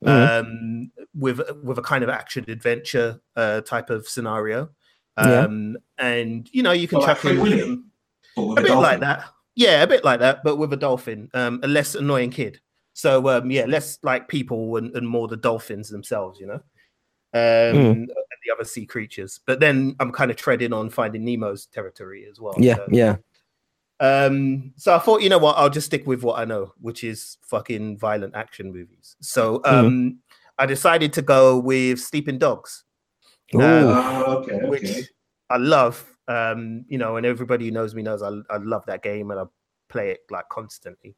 Mhm. 0.04 0.40
Um, 0.40 0.90
with 1.14 1.40
with 1.62 1.78
a 1.78 1.82
kind 1.82 2.04
of 2.04 2.10
action 2.10 2.44
adventure 2.48 3.18
uh, 3.34 3.62
type 3.62 3.88
of 3.90 4.06
scenario, 4.06 4.68
Yeah. 5.16 5.40
um, 5.44 5.78
and 5.96 6.48
you 6.52 6.62
know 6.62 6.72
you 6.72 6.86
can 6.86 6.98
Well, 6.98 7.06
like 7.08 7.16
chuck 7.16 7.24
in 7.24 7.40
Free 7.40 7.56
Willy, 7.56 7.82
but 8.36 8.42
with 8.44 8.58
a 8.58 8.62
bit 8.62 8.68
dolphin. 8.68 8.82
like 8.82 9.00
that. 9.00 9.24
Yeah, 9.56 9.82
a 9.82 9.86
bit 9.86 10.04
like 10.04 10.20
that, 10.20 10.44
but 10.44 10.56
with 10.56 10.72
a 10.72 10.76
dolphin, 10.76 11.30
um, 11.34 11.60
a 11.62 11.66
less 11.66 11.94
annoying 11.94 12.30
kid. 12.30 12.60
So 12.92 13.28
um, 13.28 13.50
yeah, 13.50 13.64
less 13.66 13.98
like 14.02 14.28
people 14.28 14.76
and, 14.76 14.94
and 14.96 15.08
more 15.08 15.28
the 15.28 15.36
dolphins 15.36 15.88
themselves, 15.88 16.38
you 16.38 16.46
know, 16.46 16.54
um, 17.34 17.76
Mm. 17.76 17.90
and 17.92 18.08
the 18.08 18.52
other 18.54 18.64
sea 18.64 18.86
creatures. 18.86 19.40
But 19.46 19.60
then 19.60 19.96
I'm 20.00 20.12
kind 20.12 20.30
of 20.30 20.36
treading 20.36 20.72
on 20.72 20.88
Finding 20.90 21.24
Nemo's 21.24 21.66
territory 21.66 22.26
as 22.30 22.40
well. 22.40 22.54
Yeah, 22.58 22.76
so- 22.76 22.86
yeah. 22.90 23.16
Um, 23.98 24.74
so 24.76 24.94
I 24.94 24.98
thought, 24.98 25.22
you 25.22 25.30
know 25.30 25.38
what, 25.38 25.56
I'll 25.56 25.70
just 25.70 25.86
stick 25.86 26.06
with 26.06 26.22
what 26.22 26.38
I 26.38 26.44
know, 26.44 26.72
which 26.80 27.02
is 27.02 27.38
fucking 27.42 27.96
violent 27.98 28.34
action 28.36 28.70
movies. 28.72 29.16
So 29.20 29.60
Mm-hmm. 29.60 29.86
um, 29.86 30.18
I 30.58 30.66
decided 30.66 31.12
to 31.14 31.22
go 31.22 31.58
with 31.58 31.98
Sleeping 32.00 32.38
Dogs 32.38 32.84
Ooh. 33.54 33.60
Oh, 33.62 34.38
okay, 34.42 34.54
okay. 34.56 34.68
which 34.68 35.10
I 35.50 35.56
love. 35.58 36.04
Um, 36.28 36.84
you 36.88 36.98
know, 36.98 37.16
and 37.16 37.24
everybody 37.24 37.66
who 37.66 37.70
knows 37.70 37.94
me 37.94 38.02
knows 38.02 38.22
I, 38.22 38.30
I 38.50 38.56
love 38.58 38.84
that 38.86 39.02
game 39.02 39.30
and 39.30 39.40
I 39.40 39.44
play 39.88 40.10
it 40.10 40.20
like 40.30 40.48
constantly. 40.48 41.16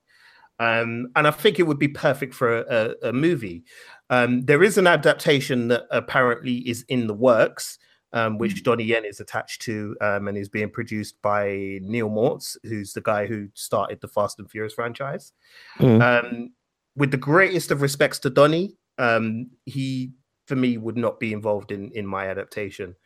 Um, 0.61 1.09
and 1.15 1.27
I 1.27 1.31
think 1.31 1.59
it 1.59 1.65
would 1.65 1.79
be 1.79 1.89
perfect 1.89 2.35
for 2.35 2.59
a, 2.59 2.95
a, 3.03 3.09
a 3.09 3.13
movie. 3.13 3.65
Um, 4.11 4.43
there 4.43 4.63
is 4.63 4.77
an 4.77 4.87
adaptation 4.87 5.69
that 5.69 5.85
apparently 5.91 6.57
is 6.69 6.85
in 6.89 7.07
the 7.07 7.15
works, 7.15 7.79
um, 8.13 8.39
which 8.39 8.65
Donnie 8.65 8.85
Yen 8.85 9.05
is 9.05 9.21
attached 9.21 9.63
to, 9.63 9.97
um, 10.01 10.29
and 10.29 10.37
is 10.37 10.49
being 10.49 10.71
produced 10.71 11.21
by 11.23 11.79
Neal 11.83 12.09
Moritz, 12.09 12.57
who's 12.65 12.93
the 12.93 13.01
guy 13.01 13.27
who 13.27 13.49
started 13.55 14.01
the 14.01 14.09
Fast 14.09 14.39
and 14.39 14.51
Furious 14.51 14.75
franchise. 14.75 15.33
Mm. 15.79 16.03
Um, 16.03 16.51
with 16.97 17.13
the 17.13 17.17
greatest 17.19 17.71
of 17.71 17.81
respects 17.83 18.19
to 18.21 18.31
Donnie, 18.31 18.77
um, 18.99 19.51
he 19.65 20.13
for 20.47 20.57
me 20.57 20.79
would 20.79 20.97
not 20.97 21.21
be 21.21 21.33
involved 21.33 21.71
in 21.71 21.93
in 21.93 22.07
my 22.07 22.27
adaptation 22.27 22.97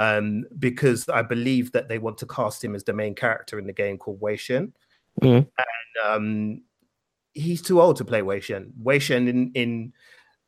um, 0.00 0.44
because 0.58 1.08
I 1.10 1.20
believe 1.20 1.72
that 1.72 1.88
they 1.88 1.98
want 1.98 2.16
to 2.18 2.26
cast 2.26 2.64
him 2.64 2.74
as 2.74 2.84
the 2.84 2.94
main 2.94 3.14
character 3.14 3.58
in 3.58 3.66
the 3.66 3.72
game 3.74 3.98
called 3.98 4.20
Wei 4.20 4.36
Shen. 4.36 4.72
Mhm. 5.20 5.46
And 5.58 6.06
um, 6.06 6.62
he's 7.34 7.60
too 7.60 7.82
old 7.82 7.96
to 7.96 8.04
play 8.04 8.22
Wei 8.22 8.40
Shen. 8.40 8.72
Wei 8.82 8.98
Shen 8.98 9.28
in, 9.28 9.52
in 9.52 9.92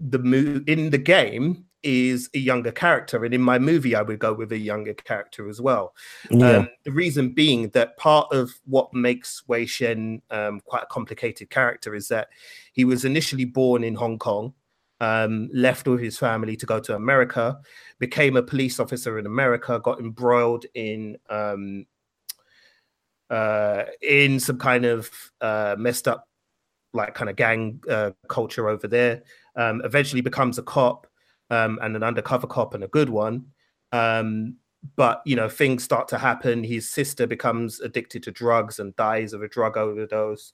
the 0.01 0.19
mo- 0.19 0.65
in 0.67 0.89
the 0.89 0.99
game 0.99 1.67
is 1.83 2.31
a 2.33 2.39
younger 2.39 2.73
character, 2.73 3.25
and 3.27 3.35
in 3.35 3.43
my 3.43 3.59
movie, 3.59 3.95
I 3.95 4.01
would 4.01 4.21
go 4.21 4.33
with 4.33 4.53
a 4.53 4.59
younger 4.59 4.95
character 4.95 5.51
as 5.51 5.61
well. 5.61 5.95
Yeah. 6.31 6.59
Um, 6.59 6.69
the 6.85 6.93
reason 6.93 7.35
being 7.35 7.69
that 7.71 7.99
part 7.99 8.33
of 8.33 8.53
what 8.65 8.95
makes 8.95 9.43
Wei 9.49 9.67
Shen 9.67 10.23
um, 10.31 10.61
quite 10.61 10.85
a 10.85 10.87
complicated 10.87 11.51
character 11.51 11.95
is 11.95 12.09
that 12.09 12.29
he 12.73 12.87
was 12.87 13.05
initially 13.05 13.45
born 13.45 13.85
in 13.85 13.97
Hong 13.97 14.19
Kong, 14.19 14.55
um, 15.03 15.51
left 15.53 15.89
with 15.89 16.01
his 16.01 16.17
family 16.17 16.57
to 16.57 16.65
go 16.65 16.79
to 16.79 16.95
America, 16.95 17.59
became 17.99 18.37
a 18.37 18.43
police 18.43 18.79
officer 18.79 19.19
in 19.19 19.27
America, 19.27 19.81
got 19.83 19.99
embroiled 19.99 20.65
in 20.75 21.19
um, 21.29 21.87
uh, 23.29 23.83
in 24.01 24.39
some 24.39 24.59
kind 24.59 24.85
of 24.85 25.11
uh, 25.41 25.75
messed 25.77 26.07
up, 26.07 26.29
like 26.93 27.15
kind 27.15 27.29
of 27.29 27.35
gang 27.35 27.83
uh, 27.91 28.13
culture 28.29 28.69
over 28.69 28.87
there. 28.87 29.25
Um, 29.57 29.83
eventually 29.85 30.21
becomes 30.23 30.59
a 30.59 30.63
cop 30.63 31.09
um, 31.51 31.81
and 31.83 31.97
an 31.97 32.05
undercover 32.05 32.47
cop 32.47 32.75
and 32.75 32.85
a 32.85 32.89
good 32.89 33.09
one. 33.09 33.47
Um, 33.91 34.57
but 34.97 35.21
you 35.25 35.35
know 35.35 35.49
things 35.49 35.83
start 35.83 36.07
to 36.09 36.19
happen. 36.19 36.63
His 36.63 36.89
sister 36.89 37.27
becomes 37.27 37.81
addicted 37.81 38.23
to 38.23 38.31
drugs 38.31 38.79
and 38.79 38.95
dies 38.95 39.33
of 39.33 39.43
a 39.43 39.49
drug 39.49 39.77
overdose. 39.77 40.53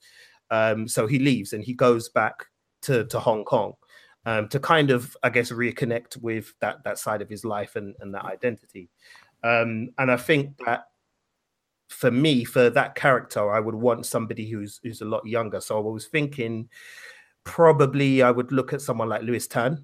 Um, 0.49 0.87
so 0.87 1.05
he 1.05 1.19
leaves 1.19 1.53
and 1.53 1.63
he 1.63 1.75
goes 1.75 2.09
back 2.09 2.47
to 2.81 3.05
to 3.05 3.19
Hong 3.19 3.43
Kong 3.43 3.73
um, 4.25 4.47
to 4.49 4.59
kind 4.59 4.91
of, 4.91 5.15
I 5.23 5.29
guess, 5.29 5.51
reconnect 5.51 6.17
with 6.17 6.53
that 6.59 6.83
that 6.83 6.99
side 6.99 7.21
of 7.21 7.29
his 7.29 7.45
life 7.45 7.75
and, 7.75 7.95
and 7.99 8.13
that 8.13 8.25
identity. 8.25 8.89
Um, 9.43 9.89
and 9.97 10.11
I 10.11 10.17
think 10.17 10.57
that 10.65 10.85
for 11.89 12.11
me, 12.11 12.43
for 12.45 12.69
that 12.69 12.95
character, 12.95 13.51
I 13.51 13.59
would 13.59 13.75
want 13.75 14.05
somebody 14.05 14.49
who's 14.49 14.79
who's 14.83 15.01
a 15.01 15.05
lot 15.05 15.25
younger. 15.25 15.59
So 15.61 15.77
I 15.77 15.91
was 15.91 16.07
thinking 16.07 16.69
probably 17.43 18.21
I 18.21 18.31
would 18.31 18.51
look 18.51 18.73
at 18.73 18.81
someone 18.81 19.09
like 19.09 19.23
Lewis 19.23 19.47
Tan 19.47 19.83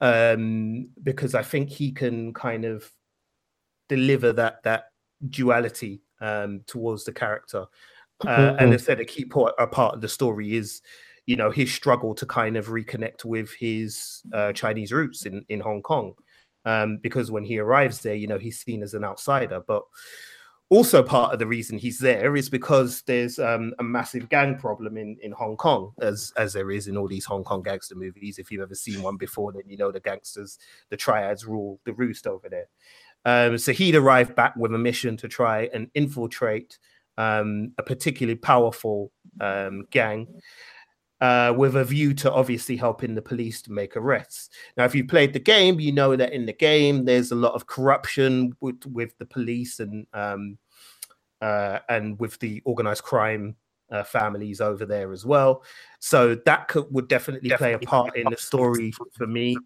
um, 0.00 0.88
because 1.02 1.34
I 1.34 1.42
think 1.42 1.68
he 1.70 1.92
can 1.92 2.32
kind 2.32 2.64
of 2.64 2.90
deliver 3.88 4.32
that 4.32 4.62
that 4.62 4.84
duality 5.28 6.02
um, 6.20 6.60
towards 6.66 7.04
the 7.04 7.12
character. 7.12 7.66
Uh, 8.24 8.54
and 8.58 8.70
Mhm. 8.70 8.74
instead, 8.74 9.00
a 9.00 9.04
key 9.04 9.24
part, 9.24 9.54
a 9.58 9.66
part 9.66 9.94
of 9.94 10.00
the 10.00 10.08
story 10.08 10.54
is, 10.56 10.80
you 11.26 11.36
know, 11.36 11.50
his 11.50 11.72
struggle 11.72 12.14
to 12.14 12.26
kind 12.26 12.56
of 12.56 12.66
reconnect 12.66 13.24
with 13.24 13.52
his 13.52 14.22
uh, 14.32 14.52
Chinese 14.52 14.92
roots 14.92 15.26
in 15.26 15.44
in 15.48 15.60
Hong 15.60 15.82
Kong, 15.82 16.14
um, 16.64 16.98
because 17.02 17.30
when 17.30 17.44
he 17.44 17.58
arrives 17.58 18.00
there, 18.00 18.14
you 18.14 18.26
know, 18.26 18.38
he's 18.38 18.60
seen 18.60 18.82
as 18.82 18.94
an 18.94 19.04
outsider. 19.04 19.60
But 19.66 19.82
also, 20.68 21.02
part 21.02 21.32
of 21.32 21.38
the 21.38 21.46
reason 21.46 21.78
he's 21.78 21.98
there 21.98 22.34
is 22.34 22.48
because 22.48 23.02
there's 23.02 23.38
um, 23.38 23.74
a 23.78 23.82
massive 23.82 24.28
gang 24.28 24.58
problem 24.58 24.96
in 24.96 25.16
in 25.22 25.32
Hong 25.32 25.56
Kong, 25.56 25.92
as 26.00 26.32
as 26.36 26.52
there 26.52 26.70
is 26.70 26.88
in 26.88 26.96
all 26.96 27.08
these 27.08 27.26
Hong 27.26 27.44
Kong 27.44 27.62
gangster 27.62 27.94
movies. 27.94 28.38
If 28.38 28.50
you've 28.50 28.62
ever 28.62 28.74
seen 28.74 29.02
one 29.02 29.16
before, 29.16 29.52
then 29.52 29.62
you 29.66 29.76
know 29.76 29.92
the 29.92 30.00
gangsters, 30.00 30.58
the 30.90 30.96
triads 30.96 31.46
rule 31.46 31.78
the 31.84 31.92
roost 31.92 32.26
over 32.26 32.48
there. 32.48 32.68
Um, 33.24 33.58
so 33.58 33.72
he'd 33.72 33.94
arrived 33.94 34.34
back 34.34 34.56
with 34.56 34.74
a 34.74 34.78
mission 34.78 35.16
to 35.18 35.28
try 35.28 35.68
and 35.72 35.88
infiltrate 35.94 36.78
um, 37.16 37.72
a 37.78 37.82
particularly 37.84 38.36
powerful 38.36 39.12
um, 39.40 39.84
gang 39.90 40.26
uh, 41.22 41.54
with 41.56 41.76
a 41.76 41.84
view 41.84 42.12
to 42.12 42.32
obviously 42.32 42.76
helping 42.76 43.14
the 43.14 43.22
police 43.22 43.62
to 43.62 43.70
make 43.70 43.96
arrests. 43.96 44.50
Now, 44.76 44.84
if 44.84 44.94
you 44.94 45.06
played 45.06 45.32
the 45.32 45.38
game, 45.38 45.78
you 45.78 45.92
know 45.92 46.16
that 46.16 46.32
in 46.32 46.46
the 46.46 46.52
game 46.52 47.04
there's 47.04 47.30
a 47.30 47.36
lot 47.36 47.54
of 47.54 47.68
corruption 47.68 48.56
with, 48.60 48.84
with 48.86 49.16
the 49.18 49.24
police 49.24 49.78
and 49.78 50.04
um, 50.12 50.58
uh, 51.40 51.78
and 51.88 52.18
with 52.18 52.40
the 52.40 52.60
organized 52.64 53.04
crime 53.04 53.54
uh, 53.92 54.02
families 54.02 54.60
over 54.60 54.84
there 54.84 55.12
as 55.12 55.24
well. 55.24 55.62
So 56.00 56.34
that 56.34 56.66
could, 56.66 56.86
would 56.90 57.06
definitely 57.06 57.50
play 57.50 57.74
a 57.74 57.78
part 57.78 58.16
in 58.16 58.28
the 58.28 58.36
story 58.36 58.92
for 59.12 59.28
me. 59.28 59.56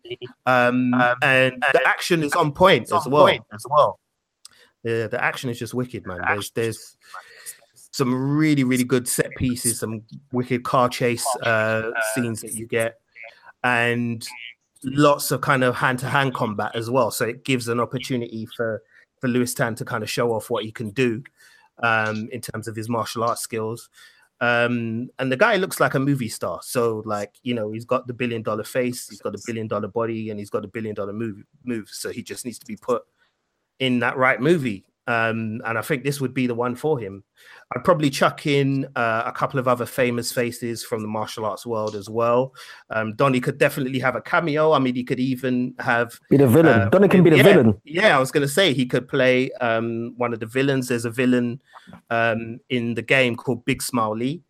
Um, 0.44 0.92
and 1.22 1.62
the 1.72 1.86
action 1.86 2.22
is 2.22 2.34
on 2.34 2.52
point 2.52 2.92
as 2.92 3.06
well. 3.06 3.28
As 3.28 3.64
well. 3.70 3.98
The, 4.84 5.08
the 5.10 5.22
action 5.22 5.48
is 5.48 5.58
just 5.58 5.72
wicked, 5.72 6.06
man. 6.06 6.20
There's 6.26 6.50
there's 6.50 6.96
some 7.96 8.36
really 8.36 8.62
really 8.62 8.84
good 8.84 9.08
set 9.08 9.30
pieces, 9.36 9.80
some 9.80 10.02
wicked 10.30 10.64
car 10.64 10.86
chase 10.86 11.26
uh, 11.42 11.90
scenes 12.14 12.42
that 12.42 12.52
you 12.52 12.66
get, 12.66 13.00
and 13.64 14.26
lots 14.84 15.30
of 15.30 15.40
kind 15.40 15.64
of 15.64 15.74
hand 15.74 15.98
to 16.00 16.06
hand 16.06 16.34
combat 16.34 16.72
as 16.74 16.90
well. 16.90 17.10
So 17.10 17.24
it 17.24 17.42
gives 17.44 17.68
an 17.68 17.80
opportunity 17.80 18.46
for 18.54 18.82
for 19.20 19.28
Lewis 19.28 19.54
Tan 19.54 19.74
to 19.76 19.84
kind 19.86 20.02
of 20.02 20.10
show 20.10 20.32
off 20.32 20.50
what 20.50 20.64
he 20.64 20.70
can 20.70 20.90
do 20.90 21.22
um, 21.82 22.28
in 22.32 22.42
terms 22.42 22.68
of 22.68 22.76
his 22.76 22.90
martial 22.90 23.24
arts 23.24 23.40
skills. 23.40 23.88
Um, 24.42 25.08
and 25.18 25.32
the 25.32 25.36
guy 25.38 25.56
looks 25.56 25.80
like 25.80 25.94
a 25.94 25.98
movie 25.98 26.28
star. 26.28 26.60
So, 26.62 27.02
like, 27.06 27.36
you 27.42 27.54
know, 27.54 27.72
he's 27.72 27.86
got 27.86 28.06
the 28.06 28.12
billion 28.12 28.42
dollar 28.42 28.64
face, 28.64 29.08
he's 29.08 29.22
got 29.22 29.34
a 29.34 29.42
billion 29.46 29.68
dollar 29.68 29.88
body, 29.88 30.28
and 30.28 30.38
he's 30.38 30.50
got 30.50 30.66
a 30.66 30.68
billion 30.68 30.94
dollar 30.94 31.14
move 31.14 31.42
move. 31.64 31.88
So 31.90 32.10
he 32.10 32.22
just 32.22 32.44
needs 32.44 32.58
to 32.58 32.66
be 32.66 32.76
put 32.76 33.04
in 33.78 34.00
that 34.00 34.18
right 34.18 34.38
movie. 34.38 34.84
Um, 35.08 35.60
and 35.64 35.78
I 35.78 35.82
think 35.82 36.02
this 36.02 36.20
would 36.20 36.34
be 36.34 36.48
the 36.48 36.54
one 36.54 36.74
for 36.74 36.98
him. 36.98 37.22
I'd 37.74 37.84
probably 37.84 38.10
chuck 38.10 38.46
in 38.46 38.86
uh, 38.96 39.22
a 39.24 39.32
couple 39.32 39.60
of 39.60 39.68
other 39.68 39.86
famous 39.86 40.32
faces 40.32 40.84
from 40.84 41.00
the 41.00 41.08
martial 41.08 41.44
arts 41.44 41.64
world 41.64 41.94
as 41.94 42.10
well. 42.10 42.52
Um, 42.90 43.14
Donnie 43.14 43.40
could 43.40 43.58
definitely 43.58 44.00
have 44.00 44.16
a 44.16 44.20
cameo. 44.20 44.72
I 44.72 44.80
mean, 44.80 44.94
he 44.94 45.04
could 45.04 45.20
even 45.20 45.74
have 45.78 46.18
Be 46.28 46.36
the 46.36 46.48
villain. 46.48 46.82
uh, 46.82 46.88
Donnie 46.88 47.08
can 47.08 47.22
be 47.22 47.30
the 47.30 47.36
yeah, 47.36 47.42
villain. 47.42 47.80
Yeah, 47.84 48.16
I 48.16 48.20
was 48.20 48.32
going 48.32 48.46
to 48.46 48.52
say 48.52 48.72
he 48.72 48.86
could 48.86 49.06
play 49.06 49.52
um, 49.60 50.14
one 50.16 50.32
of 50.32 50.40
the 50.40 50.46
villains. 50.46 50.88
There's 50.88 51.04
a 51.04 51.10
villain 51.10 51.62
um, 52.10 52.58
in 52.68 52.94
the 52.94 53.02
game 53.02 53.36
called 53.36 53.64
Big 53.64 53.82
Smile 53.82 54.16
Lee. 54.16 54.42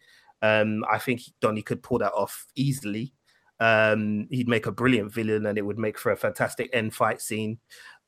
Um, 0.42 0.84
I 0.90 0.98
think 0.98 1.22
Donnie 1.40 1.62
could 1.62 1.82
pull 1.82 1.98
that 1.98 2.12
off 2.12 2.46
easily. 2.54 3.12
Um, 3.58 4.28
he'd 4.30 4.48
make 4.48 4.66
a 4.66 4.72
brilliant 4.72 5.12
villain, 5.12 5.46
and 5.46 5.56
it 5.56 5.62
would 5.62 5.78
make 5.78 5.98
for 5.98 6.12
a 6.12 6.16
fantastic 6.16 6.68
end 6.72 6.94
fight 6.94 7.20
scene. 7.20 7.58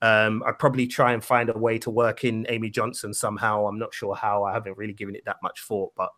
Um, 0.00 0.42
I'd 0.46 0.58
probably 0.58 0.86
try 0.86 1.12
and 1.12 1.24
find 1.24 1.50
a 1.50 1.58
way 1.58 1.78
to 1.78 1.90
work 1.90 2.24
in 2.24 2.46
Amy 2.48 2.70
Johnston 2.70 3.12
somehow. 3.12 3.66
I'm 3.66 3.78
not 3.78 3.92
sure 3.92 4.14
how. 4.14 4.44
I 4.44 4.52
haven't 4.52 4.78
really 4.78 4.92
given 4.92 5.16
it 5.16 5.24
that 5.24 5.38
much 5.42 5.62
thought, 5.62 5.92
but 5.96 6.10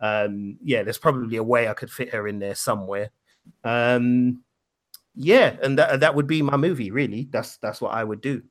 um, 0.00 0.58
yeah, 0.62 0.82
there's 0.82 0.98
probably 0.98 1.36
a 1.36 1.42
way 1.42 1.68
I 1.68 1.74
could 1.74 1.90
fit 1.90 2.10
her 2.10 2.28
in 2.28 2.38
there 2.38 2.54
somewhere. 2.54 3.10
Um, 3.64 4.42
yeah, 5.14 5.56
and 5.62 5.78
that 5.78 6.00
that 6.00 6.14
would 6.14 6.26
be 6.26 6.42
my 6.42 6.56
movie. 6.58 6.90
Really, 6.90 7.28
that's 7.30 7.56
that's 7.58 7.80
what 7.80 7.94
I 7.94 8.04
would 8.04 8.20
do. 8.20 8.42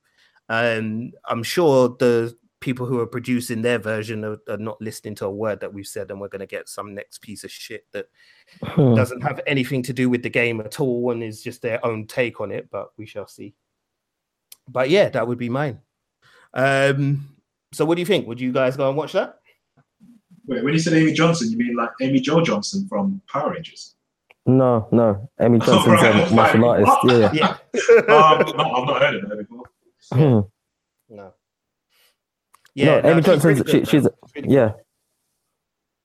Um, 0.50 1.12
I'm 1.26 1.44
sure 1.44 1.96
the 2.00 2.36
people 2.60 2.88
who 2.88 3.00
are 3.00 3.06
producing 3.06 3.62
their 3.62 3.78
version 3.78 4.26
are, 4.26 4.38
are 4.50 4.58
not 4.58 4.82
listening 4.82 5.14
to 5.14 5.26
a 5.28 5.32
word 5.32 5.60
that 5.60 5.72
we've 5.72 5.86
said, 5.86 6.10
and 6.10 6.20
we're 6.20 6.28
going 6.28 6.40
to 6.40 6.48
get 6.48 6.68
some 6.68 6.96
next 6.96 7.22
piece 7.22 7.44
of 7.44 7.52
shit 7.52 7.86
that 7.92 8.08
Hmm. 8.62 8.96
doesn't 8.96 9.22
have 9.22 9.42
anything 9.46 9.84
to 9.84 9.94
do 9.94 10.10
with 10.10 10.24
the 10.24 10.30
game 10.30 10.62
at 10.62 10.80
all 10.80 11.12
and 11.12 11.22
is 11.24 11.44
just 11.44 11.62
their 11.62 11.84
own 11.86 12.08
take 12.08 12.42
on 12.42 12.52
it. 12.52 12.70
But 12.72 12.90
we 12.98 13.06
shall 13.06 13.28
see. 13.28 13.54
But 14.68 14.90
yeah, 14.90 15.10
that 15.10 15.28
would 15.28 15.38
be 15.38 15.50
mine. 15.50 15.80
Um, 16.54 17.36
so 17.74 17.86
what 17.86 17.96
do 17.96 18.02
you 18.02 18.06
think? 18.06 18.28
Would 18.28 18.40
you 18.42 18.52
guys 18.52 18.78
go 18.78 18.88
and 18.88 18.98
watch 18.98 19.12
that? 19.14 19.40
Wait, 20.48 20.64
when 20.64 20.74
you 20.74 20.80
said 20.80 20.94
Amy 20.94 21.12
Johnston, 21.14 21.50
you 21.52 21.58
mean 21.58 21.76
like 21.76 21.90
Amy 22.02 22.20
Jo 22.20 22.42
Johnson 22.42 22.88
from 22.88 23.22
Power 23.32 23.52
Rangers? 23.52 23.96
No, 24.46 24.88
no. 24.92 25.30
Amy 25.42 25.60
Oh, 25.64 25.66
Johnson's 25.66 26.02
right. 26.04 26.32
a 26.32 26.36
martial 26.36 26.66
artist. 26.66 26.92
Yeah, 27.06 27.32
Yeah. 27.34 27.98
um, 28.14 28.46
no, 28.58 28.64
I've 28.72 28.88
not 28.88 29.02
heard 29.02 29.16
of 29.16 29.30
her 29.30 29.36
before. 29.38 29.64
yeah. 30.12 30.42
No. 31.10 31.34
no, 32.76 33.02
Amy 33.10 33.16
she's 33.22 33.26
Johnson's 33.26 33.46
really 33.46 33.72
she, 33.72 33.80
good, 33.80 33.88
she's. 33.88 34.08
She's 34.36 34.46
yeah. 34.48 34.72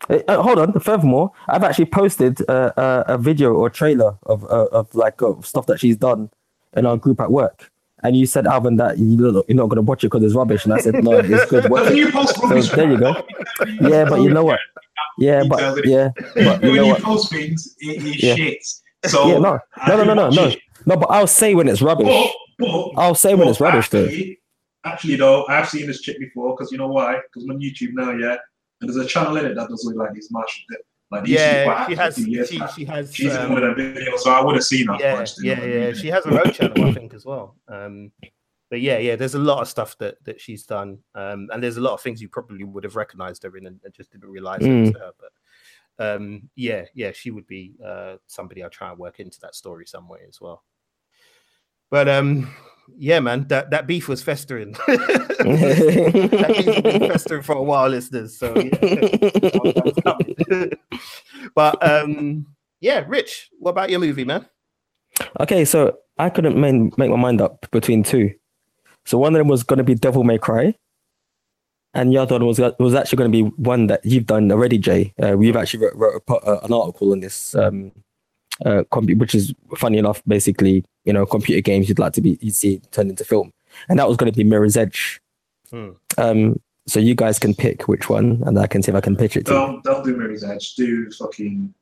Eh, 0.09 0.23
uh, 0.29 0.43
hold 0.43 0.59
on. 0.59 0.73
Furthermore, 0.81 1.33
I've 1.49 1.63
actually 1.63 1.85
posted 1.87 2.39
uh, 2.49 2.73
uh, 2.77 3.05
a 3.07 3.19
video 3.19 3.53
or 3.53 3.69
trailer 3.69 4.17
of 4.25 4.45
uh, 4.45 4.67
of 4.73 4.95
like 4.95 5.21
stuff 5.43 5.67
that 5.67 5.79
she's 5.79 5.97
done 5.99 6.31
in 6.75 6.87
our 6.87 6.97
group 6.97 7.21
at 7.21 7.31
work. 7.31 7.70
And 8.03 8.17
you 8.17 8.27
said, 8.27 8.47
Alvin, 8.47 8.77
that 8.77 8.99
you 8.99 9.17
you're 9.17 9.57
not 9.57 9.69
going 9.69 9.77
to 9.77 9.83
watch 9.83 10.05
it 10.05 10.09
because 10.09 10.25
it's 10.25 10.35
rubbish. 10.35 10.65
And 10.65 10.75
I 10.75 10.79
said, 10.79 11.03
no, 11.05 11.13
it's 11.19 11.51
good. 11.51 11.69
Watch 11.71 11.91
it. 11.91 12.13
So 12.13 12.77
there 12.77 12.91
you 12.91 12.99
go. 12.99 13.27
Yeah, 13.81 14.05
but 14.09 14.23
you 14.23 14.31
know 14.31 14.45
what? 14.45 14.61
Yeah, 15.19 15.45
but 15.47 15.85
yeah, 15.85 16.11
but 16.35 16.63
you 16.63 16.71
when 16.71 16.77
know 16.77 16.85
you 16.85 16.93
what? 16.93 17.03
post 17.03 17.31
things, 17.31 17.75
it 17.79 18.03
is 18.03 18.15
shit. 18.17 18.65
So 19.11 19.29
Yeah, 19.29 19.39
no, 19.39 19.59
no, 19.87 19.97
no, 19.97 20.05
no, 20.05 20.15
no, 20.15 20.31
no, 20.31 20.55
no. 20.87 20.97
But 20.97 21.11
I'll 21.11 21.27
say 21.27 21.55
when 21.55 21.69
it's 21.69 21.83
rubbish. 21.83 22.09
I'll 22.97 23.15
say 23.15 23.35
when 23.35 23.49
it's 23.49 23.61
rubbish, 23.61 23.91
though. 23.91 24.05
actually, 24.05 24.41
actually, 24.85 25.17
though, 25.17 25.47
I've 25.47 25.69
seen 25.69 25.87
this 25.87 26.01
chick 26.01 26.19
before 26.19 26.55
because 26.57 26.73
you 26.73 26.79
know 26.79 26.89
why? 26.89 27.19
Because 27.27 27.45
I'm 27.45 27.51
on 27.51 27.61
YouTube 27.61 27.93
now, 27.93 28.13
yeah, 28.13 28.37
and 28.81 28.89
there's 28.89 28.97
a 28.97 29.07
channel 29.07 29.37
in 29.37 29.45
it 29.45 29.55
that 29.57 29.69
does 29.69 29.85
look 29.85 29.97
like 29.97 30.15
these 30.15 30.31
martial, 30.31 30.63
like 31.11 31.27
Yeah, 31.27 31.87
she 31.89 31.95
has. 31.95 32.19
active 32.19 32.29
years 32.29 32.49
She, 32.49 32.59
back. 32.59 32.71
she 32.73 32.85
has. 32.85 33.15
She's 33.15 33.35
in 33.35 33.41
um, 33.43 33.53
one 33.53 33.63
of 33.65 33.77
them 33.77 33.95
videos, 33.95 34.19
so 34.21 34.31
I 34.33 34.41
would 34.45 34.55
have 34.55 34.65
seen 34.65 34.87
her. 34.89 34.97
yeah, 35.01 35.17
first, 35.17 35.39
you 35.43 35.51
yeah, 35.51 35.59
know 35.59 35.65
yeah. 35.65 35.93
She 35.93 36.09
has 36.09 36.25
her 36.25 36.41
own 36.45 36.53
channel, 36.53 36.85
I 36.85 36.93
think, 36.93 37.15
as 37.15 37.25
well. 37.25 37.57
Um, 37.69 38.13
but 38.71 38.81
yeah, 38.81 38.99
yeah. 38.99 39.17
There's 39.17 39.35
a 39.35 39.39
lot 39.39 39.61
of 39.61 39.69
stuff 39.69 39.99
that 39.99 40.23
that 40.25 40.41
she's 40.41 40.65
done, 40.65 40.99
um, 41.15 41.49
and 41.53 41.63
there's 41.63 41.77
a 41.77 41.81
lot 41.81 41.95
of 41.95 42.01
things 42.01 42.23
you 42.23 42.29
probably 42.29 42.63
would 42.65 42.85
have 42.85 42.97
recognized 42.97 43.43
her 43.43 43.57
in 43.57 43.67
and, 43.67 43.81
and 43.85 43.93
just 43.95 44.13
didn't 44.13 44.31
realize 44.31 44.63
it 44.63 44.81
was 44.81 44.91
Mm. 44.91 45.01
her. 45.01 45.13
But 45.19 46.15
um, 46.15 46.49
yeah, 46.55 46.85
yeah, 46.95 47.11
she 47.13 47.31
would 47.33 47.47
be 47.49 47.75
uh, 47.85 48.17
somebody 48.29 48.63
I'll 48.63 48.71
try 48.71 48.91
and 48.91 48.99
work 48.99 49.19
into 49.21 49.41
that 49.41 49.55
story 49.57 49.87
some 49.87 50.09
way 50.09 50.21
as 50.29 50.41
well. 50.41 50.63
But 51.91 52.09
um, 52.09 52.55
yeah, 52.99 53.21
man, 53.21 53.47
that 53.49 53.71
that 53.71 53.87
beef 53.87 54.09
was 54.09 54.23
festering. 54.23 54.73
that 54.87 56.55
beef 56.57 56.83
been 56.83 57.11
festering 57.11 57.43
for 57.43 57.57
a 57.57 57.63
while, 57.63 57.89
listeners. 57.89 58.39
So 58.39 58.57
yeah. 58.57 60.67
but 61.55 61.87
um, 61.87 62.47
yeah, 62.81 63.05
Rich, 63.07 63.51
what 63.59 63.73
about 63.73 63.91
your 63.91 64.01
movie, 64.01 64.25
man? 64.25 64.47
Okay, 65.41 65.65
so 65.65 65.99
I 66.19 66.31
couldn't 66.31 66.59
main, 66.59 66.93
make 66.97 67.11
my 67.11 67.17
mind 67.17 67.41
up 67.41 67.71
between 67.71 68.03
two. 68.03 68.33
So 69.07 69.19
one 69.19 69.35
of 69.35 69.39
them 69.39 69.49
was 69.49 69.63
going 69.63 69.79
to 69.79 69.85
be 69.85 69.95
Devil 69.95 70.25
May 70.25 70.39
Cry, 70.39 70.75
and 71.95 72.13
the 72.13 72.19
other 72.19 72.37
one 72.37 72.47
was 72.47 72.61
was 72.79 72.95
actually 72.95 73.17
going 73.17 73.33
to 73.33 73.45
be 73.45 73.51
one 73.57 73.87
that 73.89 74.05
you've 74.05 74.27
done 74.27 74.51
already, 74.53 74.79
Jay. 74.79 75.13
Uh, 75.23 75.37
we've 75.37 75.57
actually 75.57 75.87
wrote, 75.87 75.97
wrote 75.97 76.23
a, 76.29 76.35
uh, 76.35 76.61
an 76.65 76.73
article 76.73 77.13
on 77.13 77.21
this, 77.21 77.55
um, 77.55 77.93
uh, 78.65 78.85
compu- 78.93 79.19
which 79.19 79.35
is 79.35 79.55
funny 79.77 79.99
enough. 79.99 80.23
Basically, 80.27 80.85
you 81.05 81.13
know, 81.13 81.27
computer 81.27 81.61
games 81.61 81.89
you'd 81.89 81.99
like 81.99 82.13
to 82.15 82.21
be 82.21 82.39
you'd 82.41 82.55
see 82.55 82.79
turned 82.91 83.11
into 83.11 83.25
film, 83.25 83.53
and 83.89 83.99
that 83.99 84.09
was 84.09 84.17
going 84.17 84.31
to 84.31 84.37
be 84.37 84.45
Mirror's 84.45 84.77
Edge. 84.77 85.21
Hmm. 85.71 85.91
Um, 86.19 86.61
so 86.87 86.99
you 86.99 87.15
guys 87.15 87.39
can 87.39 87.55
pick 87.55 87.89
which 87.89 88.09
one, 88.09 88.43
and 88.47 88.59
I 88.59 88.67
can 88.67 88.83
see 88.83 88.91
if 88.91 88.97
I 88.97 89.01
can 89.01 89.17
pitch 89.17 89.37
it 89.37 89.47
to. 89.47 89.53
Don't 89.53 89.85
don't 89.85 90.05
do 90.05 90.17
Mirror's 90.17 90.45
Edge. 90.45 90.75
Do 90.75 91.11
fucking 91.11 91.73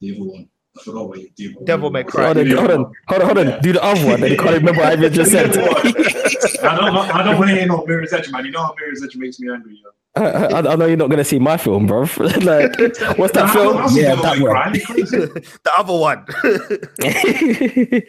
the 0.00 0.16
other 0.16 0.24
one. 0.24 0.48
I 0.78 0.82
forgot 0.82 1.08
what 1.08 1.20
you 1.20 1.30
do. 1.36 1.54
Devil 1.64 1.90
May 1.90 2.04
Cry. 2.04 2.34
Hold 2.34 2.38
on, 2.38 2.46
hold 2.50 2.70
on, 2.70 2.94
hold 3.08 3.22
on, 3.22 3.26
hold 3.26 3.38
on. 3.38 3.60
Do 3.62 3.72
the 3.72 3.82
other 3.82 4.06
one. 4.06 4.22
I 4.22 4.26
you 4.26 4.36
can't 4.36 4.56
remember 4.56 4.82
what 4.82 4.98
I 4.98 5.08
just 5.08 5.30
said. 5.30 5.56
I 5.56 6.76
don't. 6.76 6.96
I 6.96 7.22
don't 7.22 7.38
want 7.38 7.50
to 7.50 7.56
hear 7.56 7.66
no 7.66 7.84
Mirror's 7.86 8.12
Edge, 8.12 8.30
man. 8.30 8.44
You 8.44 8.50
know 8.50 8.62
how 8.62 8.74
Mirror's 8.78 9.02
Edge 9.02 9.16
makes 9.16 9.40
me 9.40 9.50
angry. 9.50 9.80
Yo. 9.82 9.90
I, 10.16 10.46
I, 10.46 10.72
I 10.72 10.76
know 10.76 10.86
you're 10.86 10.96
not 10.96 11.08
going 11.08 11.18
to 11.18 11.24
see 11.24 11.38
my 11.38 11.56
film, 11.56 11.86
bro. 11.86 12.00
like, 12.18 12.76
what's 13.18 13.32
that 13.34 13.34
Nah, 13.34 13.52
film? 13.52 13.86
Yeah, 13.92 14.14
that 14.14 14.38
one. 14.40 14.50
Cry. 14.50 14.72
The 15.64 15.72
other 15.76 15.92
one. 15.92 16.24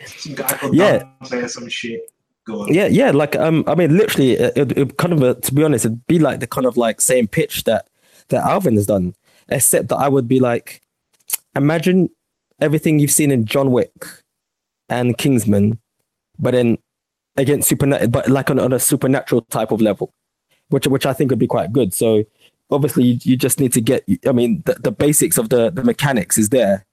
Some 0.08 0.36
guy 0.36 0.48
called 0.58 0.76
Yeah. 0.76 1.04
Saying 1.24 1.48
some 1.50 1.68
shit. 1.70 2.12
Go 2.46 2.62
on. 2.64 2.74
yeah, 2.74 2.88
yeah. 2.88 3.12
Like, 3.12 3.36
um, 3.36 3.64
I 3.68 3.76
mean, 3.76 3.98
literally, 3.98 4.32
it, 4.34 4.58
it, 4.58 4.78
it 4.78 4.98
kind 4.98 5.12
of, 5.14 5.22
a, 5.22 5.34
to 5.36 5.54
be 5.54 5.64
honest, 5.64 5.86
it'd 5.86 6.06
be 6.08 6.18
like 6.20 6.40
the 6.40 6.48
kind 6.48 6.66
of 6.66 6.78
like 6.78 7.02
same 7.02 7.28
pitch 7.28 7.66
that 7.66 7.88
that 8.30 8.44
Alvin 8.46 8.76
has 8.76 8.86
done, 8.86 9.14
except 9.50 9.90
that 9.90 9.98
I 9.98 10.08
would 10.08 10.28
be 10.28 10.40
like, 10.40 10.82
imagine 11.56 12.10
everything 12.62 13.00
you've 13.00 13.12
seen 13.12 13.32
in 13.32 13.46
John 13.46 13.72
Wick 13.72 13.92
and 14.90 15.18
Kingsman, 15.18 15.80
but 16.40 16.52
then 16.52 16.78
against 17.36 17.68
supernatural, 17.70 18.10
but 18.10 18.30
like 18.30 18.50
on, 18.50 18.60
on 18.60 18.74
a 18.74 18.80
supernatural 18.80 19.42
type 19.44 19.72
of 19.72 19.82
level, 19.82 20.14
which 20.70 20.88
which 20.88 21.06
I 21.06 21.14
think 21.14 21.30
would 21.30 21.40
be 21.40 21.48
quite 21.48 21.72
good. 21.72 21.94
So 21.94 22.24
obviously, 22.72 23.04
you, 23.04 23.20
you 23.24 23.38
just 23.38 23.60
need 23.60 23.74
to 23.74 23.82
get. 23.82 24.04
I 24.28 24.32
mean, 24.32 24.64
the, 24.66 24.74
the 24.76 24.92
basics 24.92 25.38
of 25.38 25.50
the 25.50 25.70
the 25.70 25.84
mechanics 25.84 26.38
is 26.38 26.50
there, 26.50 26.86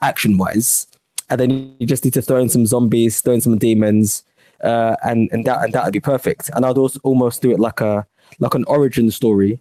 action 0.00 0.38
wise, 0.38 0.86
and 1.28 1.40
then 1.40 1.74
you 1.78 1.86
just 1.86 2.04
need 2.04 2.14
to 2.14 2.22
throw 2.22 2.38
in 2.38 2.48
some 2.48 2.66
zombies, 2.66 3.20
throw 3.20 3.34
in 3.34 3.40
some 3.40 3.58
demons, 3.58 4.24
uh, 4.62 4.96
and 5.02 5.28
and 5.32 5.44
that 5.46 5.62
and 5.62 5.72
that 5.72 5.84
would 5.84 5.92
be 5.92 6.00
perfect. 6.00 6.50
And 6.54 6.64
I'd 6.64 6.78
also 6.78 7.00
almost 7.02 7.42
do 7.42 7.50
it 7.50 7.60
like 7.60 7.80
a 7.80 8.06
like 8.38 8.54
an 8.54 8.64
origin 8.64 9.10
story 9.10 9.60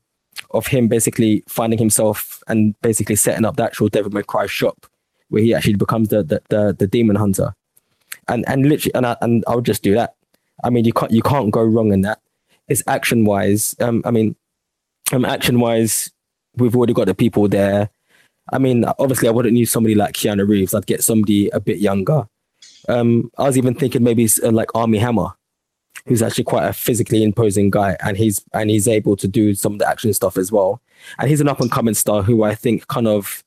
of 0.51 0.68
him 0.68 0.88
basically 0.88 1.43
finding 1.47 1.80
himself 1.80 2.41
and 2.47 2.80
basically 2.82 3.16
setting 3.16 3.45
up 3.45 3.57
the 3.57 3.64
actual 3.64 3.89
Devil 3.89 4.12
May 4.12 4.24
Cry 4.24 4.45
shop 4.47 4.86
where 5.30 5.41
he 5.41 5.53
actually 5.53 5.76
becomes 5.76 6.10
the 6.10 6.24
the, 6.24 6.41
the, 6.49 6.76
the 6.78 6.88
demon 6.88 7.16
hunter. 7.16 7.53
And 8.28 8.47
and 8.47 8.68
literally 8.68 8.93
and 8.93 9.05
I 9.05 9.16
and 9.22 9.43
I 9.47 9.55
would 9.55 9.66
just 9.66 9.84
do 9.84 9.93
that. 9.95 10.16
I 10.64 10.70
mean 10.70 10.86
you 10.86 10.93
can't 10.93 11.12
you 11.12 11.22
can't 11.22 11.51
go 11.51 11.64
wrong 11.64 11.93
in 11.93 12.01
that. 12.01 12.20
It's 12.70 12.84
action 12.88 13.26
wise. 13.26 13.76
Um 13.80 14.01
I 14.05 14.11
mean 14.11 14.36
um 15.11 15.26
action 15.26 15.59
wise 15.59 16.11
we've 16.55 16.76
already 16.76 16.93
got 16.93 17.07
the 17.07 17.15
people 17.15 17.47
there. 17.47 17.89
I 18.51 18.57
mean 18.57 18.86
obviously 18.99 19.28
I 19.28 19.32
wouldn't 19.32 19.57
use 19.57 19.72
somebody 19.72 19.95
like 19.95 20.13
Keanu 20.13 20.47
Reeves. 20.47 20.74
I'd 20.74 20.86
get 20.86 21.03
somebody 21.03 21.49
a 21.49 21.59
bit 21.59 21.80
younger. 21.80 22.28
Um 22.88 23.32
I 23.38 23.43
was 23.43 23.57
even 23.57 23.76
thinking 23.76 24.03
maybe 24.03 24.28
uh, 24.43 24.51
like 24.51 24.74
Armie 24.76 24.99
Hammer 24.99 25.34
who's 26.05 26.22
actually 26.22 26.43
quite 26.43 26.65
a 26.65 26.74
physically 26.74 27.24
imposing 27.24 27.70
guy 27.70 27.95
and 28.01 28.17
he's 28.17 28.43
and 28.53 28.70
he's 28.70 28.88
able 28.88 29.15
to 29.15 29.28
do 29.28 29.53
some 29.53 29.74
of 29.74 29.80
the 29.80 29.88
action 29.88 30.13
stuff 30.13 30.38
as 30.38 30.51
well 30.51 30.82
and 31.17 31.30
he's 31.30 31.41
an 31.41 31.47
up 31.47 31.61
and 31.61 31.72
coming 31.72 31.93
star 31.93 32.24
who 32.24 32.43
i 32.43 32.55
think 32.55 32.88
kind 32.88 33.07
of 33.07 33.43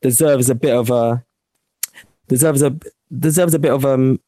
deserves 0.00 0.48
a 0.48 0.54
bit 0.54 0.74
of 0.74 0.90
a 0.90 1.24
deserves 2.28 2.62
a 2.62 2.76
deserves 3.18 3.54
a 3.54 3.58
bit 3.58 3.72
of 3.72 3.84
um 3.84 4.20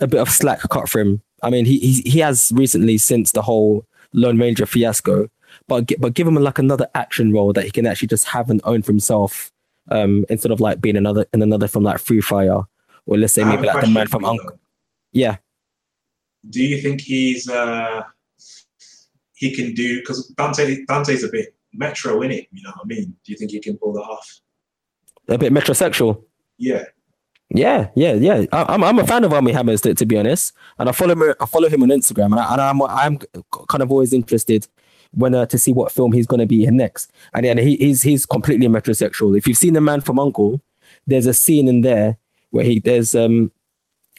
a 0.00 0.06
bit 0.06 0.20
of 0.20 0.28
slack 0.28 0.60
cut 0.70 0.88
for 0.88 1.00
him 1.00 1.22
i 1.42 1.50
mean 1.50 1.64
he 1.64 1.78
he, 1.78 2.10
he 2.10 2.18
has 2.18 2.52
recently 2.54 2.98
since 2.98 3.32
the 3.32 3.42
whole 3.42 3.84
lone 4.12 4.38
ranger 4.38 4.66
fiasco 4.66 5.28
but 5.68 5.90
but 5.98 6.14
give 6.14 6.26
him 6.26 6.34
like 6.34 6.58
another 6.58 6.88
action 6.94 7.32
role 7.32 7.52
that 7.52 7.64
he 7.64 7.70
can 7.70 7.86
actually 7.86 8.08
just 8.08 8.26
have 8.26 8.50
and 8.50 8.60
own 8.64 8.82
for 8.82 8.92
himself 8.92 9.50
um 9.90 10.24
instead 10.28 10.52
of 10.52 10.60
like 10.60 10.80
being 10.80 10.96
another 10.96 11.26
in 11.32 11.42
another 11.42 11.68
from 11.68 11.82
like 11.82 11.98
free 11.98 12.20
fire 12.20 12.62
or 13.06 13.18
let's 13.18 13.32
say 13.32 13.44
maybe 13.44 13.66
like 13.66 13.84
the 13.84 13.90
man 13.90 14.06
from 14.06 14.24
uncle 14.24 14.58
yeah 15.12 15.36
Do 16.50 16.62
you 16.62 16.80
think 16.80 17.00
he's 17.00 17.48
uh 17.48 18.02
he 19.34 19.54
can 19.54 19.74
do 19.74 19.98
because 20.00 20.28
Dante 20.38 20.84
Dante's 20.86 21.24
a 21.24 21.28
bit 21.28 21.54
metro 21.72 22.22
in 22.22 22.30
it, 22.30 22.46
you 22.52 22.62
know 22.62 22.70
what 22.70 22.84
I 22.84 22.86
mean? 22.86 23.16
Do 23.24 23.32
you 23.32 23.36
think 23.36 23.50
he 23.50 23.58
can 23.58 23.76
pull 23.76 23.92
that 23.94 24.02
off? 24.02 24.40
a 25.28 25.38
bit 25.38 25.52
metrosexual 25.52 26.24
Yeah. 26.58 26.84
Yeah, 27.54 27.90
yeah, 27.94 28.14
yeah. 28.14 28.46
I, 28.50 28.64
I'm 28.74 28.82
I'm 28.82 28.98
a 28.98 29.06
fan 29.06 29.24
of 29.24 29.32
Armie 29.32 29.52
Hammers 29.52 29.82
to, 29.82 29.94
to 29.94 30.06
be 30.06 30.16
honest, 30.16 30.54
and 30.78 30.88
I 30.88 30.92
follow 30.92 31.12
him. 31.12 31.34
I 31.38 31.44
follow 31.44 31.68
him 31.68 31.82
on 31.82 31.90
Instagram, 31.90 32.26
and, 32.26 32.40
I, 32.40 32.52
and 32.52 32.60
I'm 32.62 32.82
I'm 32.82 33.18
kind 33.68 33.82
of 33.82 33.90
always 33.90 34.14
interested 34.14 34.66
when 35.12 35.34
uh, 35.34 35.44
to 35.46 35.58
see 35.58 35.72
what 35.72 35.92
film 35.92 36.12
he's 36.12 36.26
going 36.26 36.40
to 36.40 36.46
be 36.46 36.64
in 36.64 36.78
next. 36.78 37.12
And 37.34 37.44
then 37.44 37.58
he, 37.58 37.76
he's 37.76 38.00
he's 38.00 38.24
completely 38.24 38.68
metrosexual. 38.68 39.36
If 39.36 39.46
you've 39.46 39.58
seen 39.58 39.74
the 39.74 39.82
Man 39.82 40.00
from 40.00 40.18
Uncle, 40.18 40.62
there's 41.06 41.26
a 41.26 41.34
scene 41.34 41.68
in 41.68 41.82
there 41.82 42.16
where 42.50 42.64
he 42.64 42.78
there's 42.78 43.14
um 43.14 43.52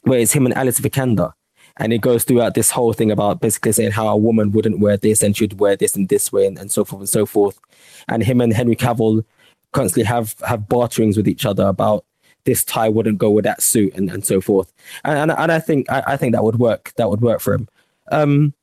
where 0.03 0.19
it's 0.19 0.33
him 0.33 0.45
and 0.45 0.55
Alice 0.55 0.79
Vikander, 0.79 1.33
and 1.77 1.91
it 1.91 2.01
goes 2.01 2.23
throughout 2.25 2.53
this 2.53 2.69
whole 2.69 2.93
thing 2.93 3.09
about 3.09 3.41
basically 3.41 3.71
saying 3.71 3.93
how 3.93 4.07
a 4.07 4.15
woman 4.15 4.51
wouldn't 4.51 4.79
wear 4.79 4.95
this 4.97 5.23
and 5.23 5.35
should 5.35 5.59
wear 5.59 5.75
this 5.75 5.95
and 5.95 6.07
this 6.07 6.31
way 6.31 6.45
and, 6.45 6.59
and 6.59 6.71
so 6.71 6.85
forth 6.85 7.01
and 7.01 7.09
so 7.09 7.25
forth, 7.25 7.59
and 8.07 8.21
him 8.21 8.41
and 8.41 8.53
Henry 8.53 8.75
Cavill 8.75 9.25
constantly 9.71 10.03
have 10.03 10.35
have 10.47 10.69
barterings 10.69 11.17
with 11.17 11.27
each 11.27 11.47
other 11.47 11.65
about 11.65 12.05
this 12.45 12.63
tie 12.63 12.89
wouldn't 12.89 13.17
go 13.17 13.29
with 13.29 13.45
that 13.45 13.61
suit 13.61 13.93
and, 13.95 14.09
and 14.09 14.25
so 14.25 14.41
forth. 14.41 14.71
And, 15.03 15.17
and 15.17 15.31
and 15.31 15.51
I 15.51 15.59
think 15.59 15.89
I, 15.89 16.03
I 16.07 16.17
think 16.17 16.33
that 16.33 16.43
would 16.43 16.59
work. 16.59 16.93
That 16.97 17.09
would 17.09 17.21
work 17.21 17.39
for 17.41 17.53
him. 17.53 17.67
Um, 18.11 18.53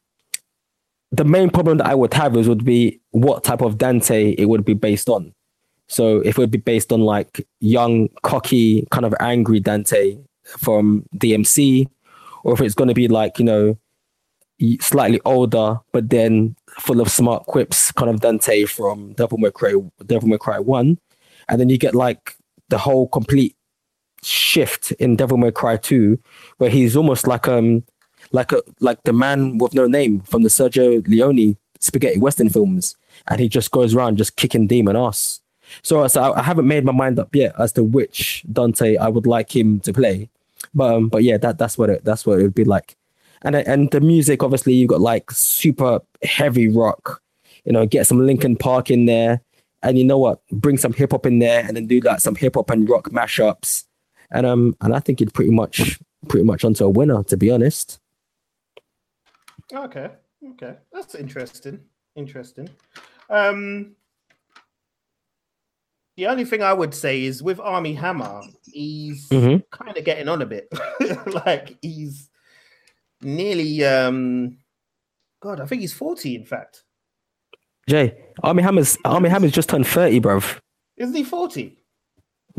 the 1.12 1.24
main 1.24 1.50
problem 1.50 1.78
that 1.78 1.86
I 1.86 1.94
would 1.94 2.14
have 2.14 2.36
is 2.36 2.48
would 2.48 2.64
be 2.64 3.00
what 3.10 3.42
type 3.42 3.62
of 3.62 3.78
Dante 3.78 4.32
it 4.32 4.46
would 4.46 4.64
be 4.64 4.74
based 4.74 5.08
on. 5.08 5.34
So 5.88 6.18
if 6.20 6.36
it 6.36 6.38
would 6.38 6.52
be 6.52 6.58
based 6.58 6.92
on 6.92 7.00
like 7.00 7.46
young, 7.58 8.08
cocky, 8.22 8.86
kind 8.90 9.04
of 9.04 9.14
angry 9.18 9.58
Dante 9.58 10.18
from 10.44 11.04
DMC, 11.16 11.88
or 12.44 12.54
if 12.54 12.60
it's 12.60 12.74
going 12.74 12.88
to 12.88 12.94
be 12.94 13.08
like 13.08 13.38
you 13.38 13.44
know 13.44 13.76
slightly 14.80 15.20
older 15.24 15.78
but 15.90 16.10
then 16.10 16.54
full 16.78 17.00
of 17.00 17.10
smart 17.10 17.46
quips, 17.46 17.90
kind 17.92 18.10
of 18.10 18.20
Dante 18.20 18.66
from 18.66 19.14
Devil 19.14 19.38
May 19.38 19.50
Cry, 19.50 19.74
Devil 20.06 20.28
May 20.28 20.38
Cry 20.38 20.58
One, 20.58 20.98
and 21.48 21.60
then 21.60 21.68
you 21.68 21.78
get 21.78 21.94
like 21.94 22.36
the 22.68 22.78
whole 22.78 23.08
complete 23.08 23.56
shift 24.22 24.92
in 24.92 25.16
Devil 25.16 25.38
May 25.38 25.50
Cry 25.50 25.76
2, 25.76 26.18
where 26.58 26.70
he's 26.70 26.96
almost 26.96 27.26
like 27.26 27.48
um 27.48 27.84
like 28.32 28.52
a 28.52 28.62
like 28.80 29.02
the 29.04 29.12
man 29.12 29.58
with 29.58 29.74
no 29.74 29.86
name 29.86 30.20
from 30.20 30.42
the 30.42 30.48
Sergio 30.48 31.06
Leone 31.08 31.56
spaghetti 31.80 32.18
western 32.18 32.48
films, 32.48 32.96
and 33.28 33.40
he 33.40 33.48
just 33.48 33.70
goes 33.70 33.94
around 33.94 34.18
just 34.18 34.36
kicking 34.36 34.66
demon 34.66 34.96
ass. 34.96 35.40
So, 35.82 36.06
so 36.08 36.22
I, 36.22 36.40
I 36.40 36.42
haven't 36.42 36.66
made 36.66 36.84
my 36.84 36.92
mind 36.92 37.18
up 37.18 37.34
yet 37.34 37.54
as 37.58 37.72
to 37.74 37.84
which 37.84 38.44
Dante 38.52 38.96
I 38.96 39.08
would 39.08 39.26
like 39.26 39.54
him 39.54 39.80
to 39.80 39.92
play. 39.92 40.28
But 40.74 40.94
um, 40.94 41.08
but 41.08 41.22
yeah, 41.22 41.38
that 41.38 41.58
that's 41.58 41.78
what 41.78 41.90
it 41.90 42.04
that's 42.04 42.26
what 42.26 42.38
it 42.38 42.42
would 42.42 42.54
be 42.54 42.64
like. 42.64 42.96
And 43.42 43.56
and 43.56 43.90
the 43.90 44.00
music, 44.00 44.42
obviously, 44.42 44.74
you've 44.74 44.90
got 44.90 45.00
like 45.00 45.30
super 45.30 46.00
heavy 46.22 46.68
rock. 46.68 47.22
You 47.64 47.72
know, 47.72 47.86
get 47.86 48.06
some 48.06 48.24
Linkin 48.24 48.56
Park 48.56 48.90
in 48.90 49.06
there, 49.06 49.40
and 49.82 49.98
you 49.98 50.04
know 50.04 50.18
what? 50.18 50.40
Bring 50.50 50.76
some 50.76 50.92
hip 50.92 51.12
hop 51.12 51.26
in 51.26 51.38
there, 51.38 51.64
and 51.66 51.76
then 51.76 51.86
do 51.86 52.00
like 52.00 52.20
some 52.20 52.34
hip 52.34 52.54
hop 52.54 52.70
and 52.70 52.88
rock 52.88 53.10
mashups. 53.10 53.84
And 54.32 54.46
um, 54.46 54.76
and 54.80 54.94
I 54.94 55.00
think 55.00 55.20
it's 55.20 55.32
pretty 55.32 55.50
much 55.50 55.98
pretty 56.28 56.44
much 56.44 56.64
onto 56.64 56.84
a 56.84 56.90
winner, 56.90 57.22
to 57.24 57.36
be 57.36 57.50
honest. 57.50 57.98
Okay, 59.72 60.10
okay, 60.52 60.76
that's 60.92 61.14
interesting. 61.14 61.80
Interesting. 62.16 62.68
Um, 63.28 63.94
the 66.16 66.26
only 66.26 66.44
thing 66.44 66.62
I 66.62 66.72
would 66.72 66.94
say 66.94 67.22
is 67.24 67.42
with 67.42 67.60
Armie 67.60 67.94
Hammer, 67.94 68.40
he's 68.66 69.28
Mhm. 69.28 69.62
kind 69.70 69.96
of 69.96 70.04
getting 70.04 70.28
on 70.28 70.42
a 70.42 70.46
bit. 70.46 70.68
like 71.46 71.78
he's 71.82 72.28
nearly 73.22 73.84
um 73.84 74.58
God, 75.40 75.60
I 75.60 75.66
think 75.66 75.80
he's 75.80 75.92
40 75.94 76.34
in 76.34 76.44
fact. 76.44 76.82
Jay, 77.88 78.16
Armie 78.42 78.62
Hammer's 78.62 78.98
Armie 79.04 79.28
Hammer's 79.30 79.52
just 79.52 79.68
turned 79.68 79.86
thirty, 79.86 80.20
bruv. 80.20 80.58
Isn't 80.96 81.14
he 81.14 81.24
40? 81.24 81.76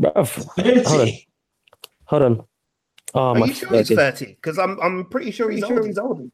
Bruv, 0.00 0.86
hold 0.86 1.08
on, 1.08 1.08
hold 2.12 2.22
on. 2.22 2.44
Oh 3.14 3.20
Are 3.20 3.34
my! 3.34 3.46
you 3.46 3.54
sure 3.54 3.72
he's 3.72 3.88
30? 3.88 4.26
Because 4.26 4.58
I'm 4.58 4.78
I'm 4.80 5.06
pretty 5.06 5.30
sure 5.30 5.50
he's 5.50 5.60
Pretty 5.60 5.68
sure 5.72 5.78
older. 5.78 5.88
he's 5.88 5.98
older. 5.98 6.24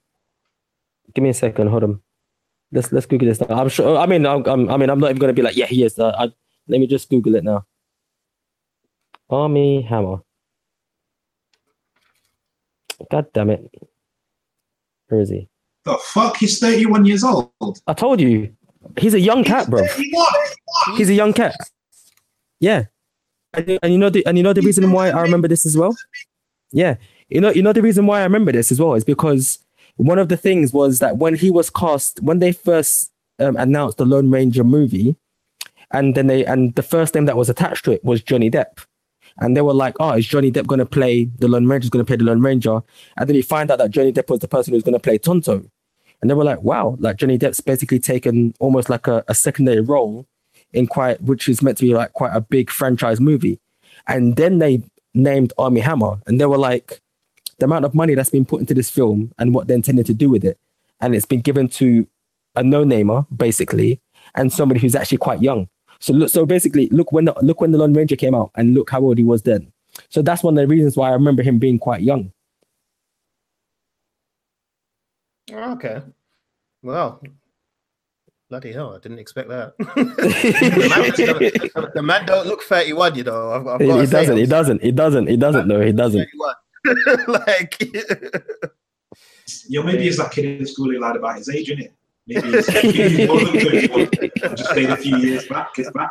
Give 1.14 1.22
me 1.22 1.30
a 1.30 1.34
second. 1.34 1.68
Hold 1.68 1.84
on. 1.84 2.00
Let's 2.72 2.92
let's 2.92 3.06
Google 3.06 3.28
this 3.28 3.40
now. 3.40 3.60
I'm 3.60 3.68
sure. 3.68 3.96
I 3.96 4.06
mean, 4.06 4.26
I'm, 4.26 4.44
I'm 4.46 4.68
I 4.68 4.76
mean, 4.76 4.90
I'm 4.90 4.98
not 4.98 5.10
even 5.10 5.20
gonna 5.20 5.32
be 5.32 5.42
like, 5.42 5.56
yeah, 5.56 5.66
he 5.66 5.84
is. 5.84 5.98
Uh, 5.98 6.12
I, 6.18 6.24
let 6.66 6.80
me 6.80 6.86
just 6.86 7.08
Google 7.08 7.36
it 7.36 7.44
now. 7.44 7.64
Armie 9.30 9.82
Hammer. 9.82 10.18
God 13.10 13.26
damn 13.32 13.50
it. 13.50 13.70
Where 15.08 15.20
is 15.20 15.30
he? 15.30 15.48
The 15.84 15.96
fuck? 15.98 16.36
He's 16.36 16.58
31 16.58 17.04
years 17.04 17.22
old. 17.24 17.50
I 17.86 17.94
told 17.94 18.20
you. 18.20 18.52
He's 18.98 19.14
a 19.14 19.20
young 19.20 19.44
cat, 19.44 19.70
bro. 19.70 19.86
31. 19.86 20.26
He's 20.96 21.08
a 21.08 21.14
young 21.14 21.32
cat. 21.32 21.54
Yeah. 22.60 22.84
And, 23.58 23.68
you- 23.68 23.78
and 23.82 23.92
you 23.92 23.98
know 23.98 24.10
the 24.10 24.24
and 24.26 24.36
you 24.38 24.42
know 24.44 24.52
the 24.52 24.62
reason 24.62 24.90
why 24.92 25.10
I 25.10 25.22
remember 25.22 25.48
this 25.48 25.66
as 25.66 25.76
well? 25.76 25.96
Yeah. 26.72 26.96
You 27.28 27.40
know, 27.40 27.50
you 27.50 27.62
know 27.62 27.72
the 27.72 27.82
reason 27.82 28.06
why 28.06 28.20
I 28.20 28.24
remember 28.24 28.52
this 28.52 28.72
as 28.72 28.80
well 28.80 28.94
is 28.94 29.04
because 29.04 29.58
one 29.96 30.18
of 30.18 30.28
the 30.28 30.36
things 30.36 30.72
was 30.72 30.98
that 31.00 31.18
when 31.18 31.34
he 31.34 31.50
was 31.50 31.70
cast, 31.70 32.20
when 32.22 32.38
they 32.38 32.52
first 32.52 33.10
um, 33.38 33.56
announced 33.56 33.98
the 33.98 34.06
Lone 34.06 34.30
Ranger 34.30 34.64
movie, 34.64 35.16
and 35.90 36.14
then 36.14 36.26
they 36.26 36.44
and 36.44 36.74
the 36.74 36.82
first 36.82 37.14
name 37.14 37.26
that 37.26 37.36
was 37.36 37.48
attached 37.50 37.84
to 37.86 37.92
it 37.92 38.04
was 38.04 38.22
Johnny 38.22 38.50
Depp. 38.50 38.84
And 39.40 39.56
they 39.56 39.60
were 39.60 39.74
like, 39.74 39.94
oh, 40.00 40.12
is 40.12 40.26
Johnny 40.26 40.50
Depp 40.50 40.66
going 40.66 40.80
to 40.80 40.86
play 40.86 41.24
the 41.38 41.48
Lone 41.48 41.66
Ranger? 41.66 41.84
Is 41.86 41.90
going 41.90 42.04
to 42.04 42.08
play 42.08 42.16
the 42.16 42.24
Lone 42.24 42.40
Ranger? 42.40 42.80
And 43.16 43.28
then 43.28 43.36
you 43.36 43.42
find 43.42 43.70
out 43.70 43.78
that 43.78 43.90
Johnny 43.90 44.12
Depp 44.12 44.30
was 44.30 44.40
the 44.40 44.48
person 44.48 44.74
who's 44.74 44.82
going 44.82 44.94
to 44.94 44.98
play 45.00 45.16
Tonto. 45.18 45.64
And 46.20 46.28
they 46.28 46.34
were 46.34 46.44
like, 46.44 46.62
wow, 46.62 46.96
like 46.98 47.16
Johnny 47.16 47.38
Depp's 47.38 47.60
basically 47.60 48.00
taken 48.00 48.52
almost 48.58 48.90
like 48.90 49.06
a, 49.06 49.22
a 49.28 49.34
secondary 49.36 49.80
role 49.80 50.26
in 50.72 50.86
quite, 50.86 51.20
which 51.22 51.48
is 51.48 51.62
meant 51.62 51.78
to 51.78 51.84
be 51.84 51.94
like 51.94 52.12
quite 52.12 52.34
a 52.34 52.40
big 52.40 52.70
franchise 52.70 53.20
movie. 53.20 53.58
And 54.06 54.36
then 54.36 54.58
they 54.58 54.82
named 55.14 55.52
Armie 55.58 55.80
Hammer, 55.80 56.20
and 56.26 56.40
they 56.40 56.46
were 56.46 56.58
like, 56.58 57.00
the 57.58 57.64
amount 57.64 57.84
of 57.84 57.94
money 57.94 58.14
that's 58.14 58.30
been 58.30 58.44
put 58.44 58.60
into 58.60 58.72
this 58.74 58.88
film 58.88 59.32
and 59.38 59.52
what 59.52 59.66
they 59.66 59.74
intended 59.74 60.06
to 60.06 60.14
do 60.14 60.30
with 60.30 60.44
it, 60.44 60.58
and 61.00 61.14
it's 61.14 61.26
been 61.26 61.40
given 61.40 61.68
to 61.68 62.06
a 62.54 62.62
no-namer 62.62 63.26
basically, 63.36 64.00
and 64.34 64.52
somebody 64.52 64.80
who's 64.80 64.94
actually 64.94 65.18
quite 65.18 65.42
young. 65.42 65.68
So 65.98 66.12
look, 66.12 66.30
so 66.30 66.46
basically, 66.46 66.88
look 66.90 67.10
when 67.10 67.24
the, 67.24 67.34
look 67.42 67.60
when 67.60 67.72
the 67.72 67.78
Lone 67.78 67.92
Ranger 67.92 68.16
came 68.16 68.34
out, 68.34 68.52
and 68.54 68.74
look 68.74 68.90
how 68.90 69.00
old 69.00 69.18
he 69.18 69.24
was 69.24 69.42
then. 69.42 69.72
So 70.08 70.22
that's 70.22 70.44
one 70.44 70.56
of 70.56 70.62
the 70.62 70.72
reasons 70.72 70.96
why 70.96 71.08
I 71.08 71.12
remember 71.12 71.42
him 71.42 71.58
being 71.58 71.78
quite 71.78 72.02
young. 72.02 72.32
Okay. 75.50 76.02
Well, 76.82 77.20
bloody 78.48 78.72
hell, 78.72 78.94
I 78.94 78.98
didn't 78.98 79.18
expect 79.18 79.48
that. 79.48 79.76
the, 79.78 80.88
man, 81.74 81.90
the 81.94 82.02
man 82.02 82.26
don't 82.26 82.46
look 82.46 82.62
31, 82.62 83.14
you 83.16 83.24
know. 83.24 83.52
I've, 83.52 83.66
I've 83.66 83.80
He, 83.80 83.86
gotta 83.86 84.06
doesn't. 84.06 84.36
He 84.36 84.46
doesn't. 84.46 84.82
He 84.82 84.92
doesn't. 84.92 85.28
He 85.28 85.36
doesn't. 85.36 85.68
No, 85.68 85.80
he 85.80 85.92
doesn't. 85.92 86.28
31. 86.86 87.24
like, 87.28 87.82
Yo, 89.68 89.82
maybe 89.82 90.06
it's 90.08 90.18
that 90.18 90.30
kid 90.32 90.60
in 90.60 90.66
school 90.66 90.90
who 90.90 90.98
lied 90.98 91.16
about 91.16 91.36
his 91.36 91.48
age, 91.48 91.68
innit? 91.70 91.92
Maybe 92.26 92.52
he's, 92.52 92.68
maybe 92.74 93.08
he's 93.08 93.28
more 93.28 93.40
than 93.40 94.06
31. 94.06 94.56
Just 94.56 94.70
stayed 94.70 94.90
a 94.90 94.96
few 94.96 95.16
years 95.16 95.46
back. 95.46 95.70
It's 95.78 95.90
back. 95.90 96.10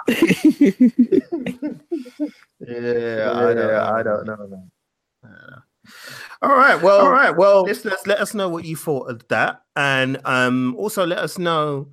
yeah, 2.59 3.31
I 3.33 3.53
don't, 3.53 3.73
I 3.73 4.03
don't 4.03 4.25
know. 4.25 4.47
man. 4.47 4.71
I. 5.23 5.59
All 6.41 6.55
right, 6.55 6.81
well, 6.81 6.99
all 6.99 7.11
right, 7.11 7.35
well, 7.35 7.63
listeners, 7.63 8.05
let 8.05 8.19
us 8.19 8.33
know 8.33 8.49
what 8.49 8.65
you 8.65 8.75
thought 8.75 9.09
of 9.09 9.25
that, 9.29 9.61
and 9.75 10.19
um, 10.25 10.75
also 10.77 11.05
let 11.05 11.19
us 11.19 11.37
know 11.37 11.87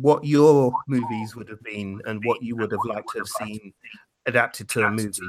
what 0.00 0.24
your 0.24 0.72
movies 0.86 1.34
would 1.34 1.48
have 1.48 1.62
been 1.62 2.00
and 2.04 2.22
what 2.24 2.42
you 2.42 2.54
would 2.56 2.70
have 2.70 2.84
liked 2.84 3.08
to 3.12 3.18
have 3.18 3.28
seen 3.28 3.72
adapted 4.26 4.68
to 4.68 4.84
a 4.84 4.90
movie. 4.90 5.20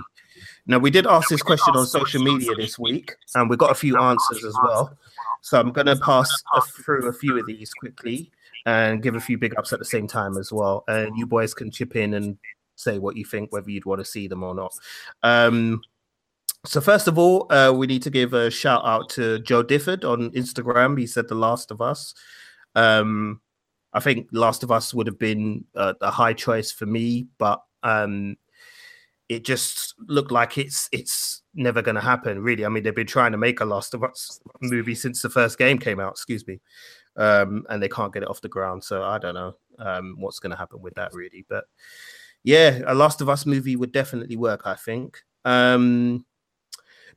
Now, 0.65 0.77
we 0.77 0.91
did 0.91 1.07
ask 1.07 1.29
this 1.29 1.41
question 1.41 1.75
on 1.75 1.85
social 1.85 2.21
media 2.21 2.53
this 2.55 2.77
week, 2.77 3.15
and 3.35 3.49
we 3.49 3.55
got 3.55 3.71
a 3.71 3.75
few 3.75 3.97
answers 3.97 4.43
as 4.43 4.55
well. 4.61 4.97
So 5.41 5.59
I'm 5.59 5.71
going 5.71 5.87
to 5.87 5.95
pass 5.95 6.29
through 6.83 7.07
a 7.07 7.13
few 7.13 7.39
of 7.39 7.45
these 7.45 7.71
quickly 7.73 8.31
and 8.65 9.01
give 9.01 9.15
a 9.15 9.19
few 9.21 9.37
big 9.37 9.57
ups 9.57 9.71
at 9.71 9.79
the 9.79 9.85
same 9.85 10.07
time 10.07 10.35
as 10.37 10.51
well. 10.51 10.83
And 10.87 11.17
you 11.17 11.25
boys 11.25 11.53
can 11.53 11.71
chip 11.71 11.95
in 11.95 12.13
and 12.15 12.37
say 12.75 12.99
what 12.99 13.15
you 13.15 13.23
think, 13.23 13.51
whether 13.53 13.69
you'd 13.69 13.85
want 13.85 13.99
to 13.99 14.05
see 14.05 14.27
them 14.27 14.43
or 14.43 14.53
not. 14.53 14.73
Um, 15.23 15.81
so 16.65 16.81
first 16.81 17.07
of 17.07 17.17
all, 17.17 17.51
uh, 17.51 17.71
we 17.71 17.87
need 17.87 18.03
to 18.03 18.09
give 18.09 18.33
a 18.33 18.51
shout 18.51 18.83
out 18.83 19.09
to 19.11 19.39
Joe 19.39 19.63
Difford 19.63 20.03
on 20.03 20.31
Instagram. 20.31 20.99
He 20.99 21.07
said 21.07 21.29
The 21.29 21.35
Last 21.35 21.71
of 21.71 21.81
Us. 21.81 22.13
Um, 22.75 23.39
I 23.97 23.99
think 23.99 24.27
Last 24.31 24.61
of 24.61 24.71
Us 24.71 24.93
would 24.93 25.07
have 25.07 25.17
been 25.17 25.65
uh, 25.73 25.95
a 26.01 26.11
high 26.11 26.33
choice 26.33 26.71
for 26.71 26.85
me, 26.85 27.25
but 27.39 27.63
um, 27.81 28.35
it 29.27 29.43
just 29.43 29.95
looked 30.05 30.31
like 30.31 30.59
it's 30.59 30.87
it's 30.91 31.41
never 31.55 31.81
going 31.81 31.95
to 31.95 32.01
happen. 32.01 32.43
Really, 32.43 32.63
I 32.63 32.69
mean, 32.69 32.83
they've 32.83 32.93
been 32.93 33.07
trying 33.07 33.31
to 33.31 33.39
make 33.39 33.59
a 33.59 33.65
Last 33.65 33.95
of 33.95 34.03
Us 34.03 34.39
movie 34.61 34.93
since 34.93 35.23
the 35.23 35.31
first 35.31 35.57
game 35.57 35.79
came 35.79 35.99
out. 35.99 36.11
Excuse 36.11 36.45
me, 36.45 36.61
um, 37.15 37.65
and 37.69 37.81
they 37.81 37.89
can't 37.89 38.13
get 38.13 38.21
it 38.21 38.29
off 38.29 38.41
the 38.41 38.49
ground. 38.49 38.83
So 38.83 39.01
I 39.01 39.17
don't 39.17 39.33
know 39.33 39.55
um, 39.79 40.15
what's 40.19 40.37
going 40.37 40.51
to 40.51 40.57
happen 40.57 40.79
with 40.79 40.93
that, 40.93 41.11
really. 41.15 41.43
But 41.49 41.65
yeah, 42.43 42.81
a 42.85 42.93
Last 42.93 43.19
of 43.21 43.29
Us 43.29 43.47
movie 43.47 43.75
would 43.75 43.91
definitely 43.91 44.35
work. 44.35 44.61
I 44.65 44.75
think. 44.75 45.23
Um, 45.43 46.23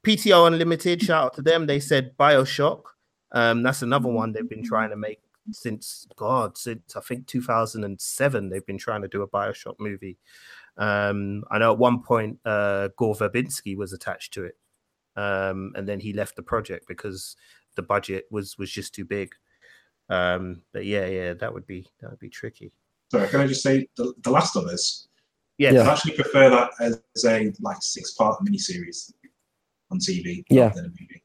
PTO 0.03 0.47
Unlimited, 0.47 1.03
shout 1.03 1.25
out 1.27 1.35
to 1.35 1.43
them. 1.43 1.67
They 1.67 1.79
said 1.79 2.17
Bioshock. 2.17 2.85
Um, 3.33 3.63
that's 3.63 3.83
another 3.83 4.09
one 4.09 4.33
they've 4.33 4.49
been 4.49 4.65
trying 4.65 4.89
to 4.89 4.97
make 4.97 5.21
since 5.53 6.07
God, 6.17 6.57
since 6.57 6.97
I 6.97 7.01
think 7.01 7.27
2007. 7.27 8.49
They've 8.49 8.67
been 8.67 8.79
trying 8.79 9.03
to 9.03 9.09
do 9.09 9.23
a 9.23 9.29
Bioshock 9.29 9.77
movie. 9.79 10.19
Um, 10.77 11.45
I 11.51 11.59
know 11.59 11.73
at 11.73 11.79
one 11.79 12.03
point 12.03 12.39
uh, 12.45 12.89
Gore 12.97 13.15
Verbinski 13.15 13.77
was 13.77 13.93
attached 13.93 14.35
to 14.35 14.45
it, 14.45 14.57
um, 15.17 15.73
and 15.75 15.89
then 15.89 16.01
he 16.01 16.13
left 16.13 16.37
the 16.37 16.43
project 16.43 16.87
because 16.89 17.37
the 17.77 17.83
budget 17.83 18.27
was 18.31 18.59
was 18.59 18.71
just 18.71 18.95
too 18.95 19.05
big. 19.05 19.33
Um, 20.09 20.63
but 20.73 20.85
yeah, 20.85 21.07
yeah, 21.07 21.35
that 21.35 21.53
would 21.53 21.67
be 21.67 21.87
that 22.01 22.11
would 22.11 22.21
be 22.21 22.31
tricky. 22.31 22.73
Sorry, 23.11 23.29
can 23.29 23.41
I 23.41 23.47
just 23.47 23.63
say 23.63 23.89
the, 23.97 24.13
the 24.23 24.31
Last 24.31 24.57
of 24.57 24.65
Us? 24.67 25.09
Yeah, 25.59 25.83
I 25.83 25.93
actually 25.93 26.15
prefer 26.15 26.49
that 26.49 26.71
as 26.81 27.03
a 27.25 27.53
like 27.61 27.77
six 27.81 28.13
part 28.13 28.41
miniseries 28.43 29.13
on 29.91 29.99
TV. 29.99 30.45
Yeah. 30.49 30.69
than 30.69 30.87
a 30.87 30.89
movie. 30.89 31.20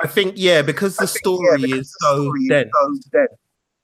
I 0.00 0.06
think 0.06 0.34
yeah, 0.36 0.62
because 0.62 0.96
the 0.96 1.06
story 1.06 1.62
is 1.70 1.94
so 2.00 2.32
dense. 2.48 2.70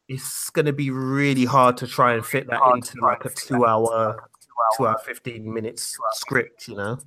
It's 0.08 0.50
going 0.50 0.66
to 0.66 0.72
be 0.72 0.90
really 0.90 1.44
hard 1.44 1.76
to 1.78 1.86
try 1.86 2.14
and 2.14 2.24
fit 2.24 2.48
that 2.48 2.60
into 2.74 3.00
like 3.00 3.24
a 3.24 3.30
two-hour, 3.30 4.28
two-hour, 4.76 4.98
fifteen 5.04 5.52
minutes 5.52 5.96
script. 6.12 6.68
You 6.68 6.76
know, 6.76 6.98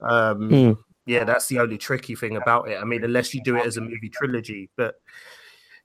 um, 0.00 0.48
Hmm. 0.50 0.72
yeah, 1.06 1.24
that's 1.24 1.46
the 1.48 1.58
only 1.58 1.78
tricky 1.78 2.14
thing 2.14 2.36
about 2.36 2.68
it. 2.68 2.78
I 2.78 2.84
mean, 2.84 3.02
unless 3.02 3.34
you 3.34 3.42
do 3.42 3.56
it 3.56 3.66
as 3.66 3.76
a 3.78 3.80
movie 3.80 4.10
trilogy, 4.10 4.68
but 4.76 5.00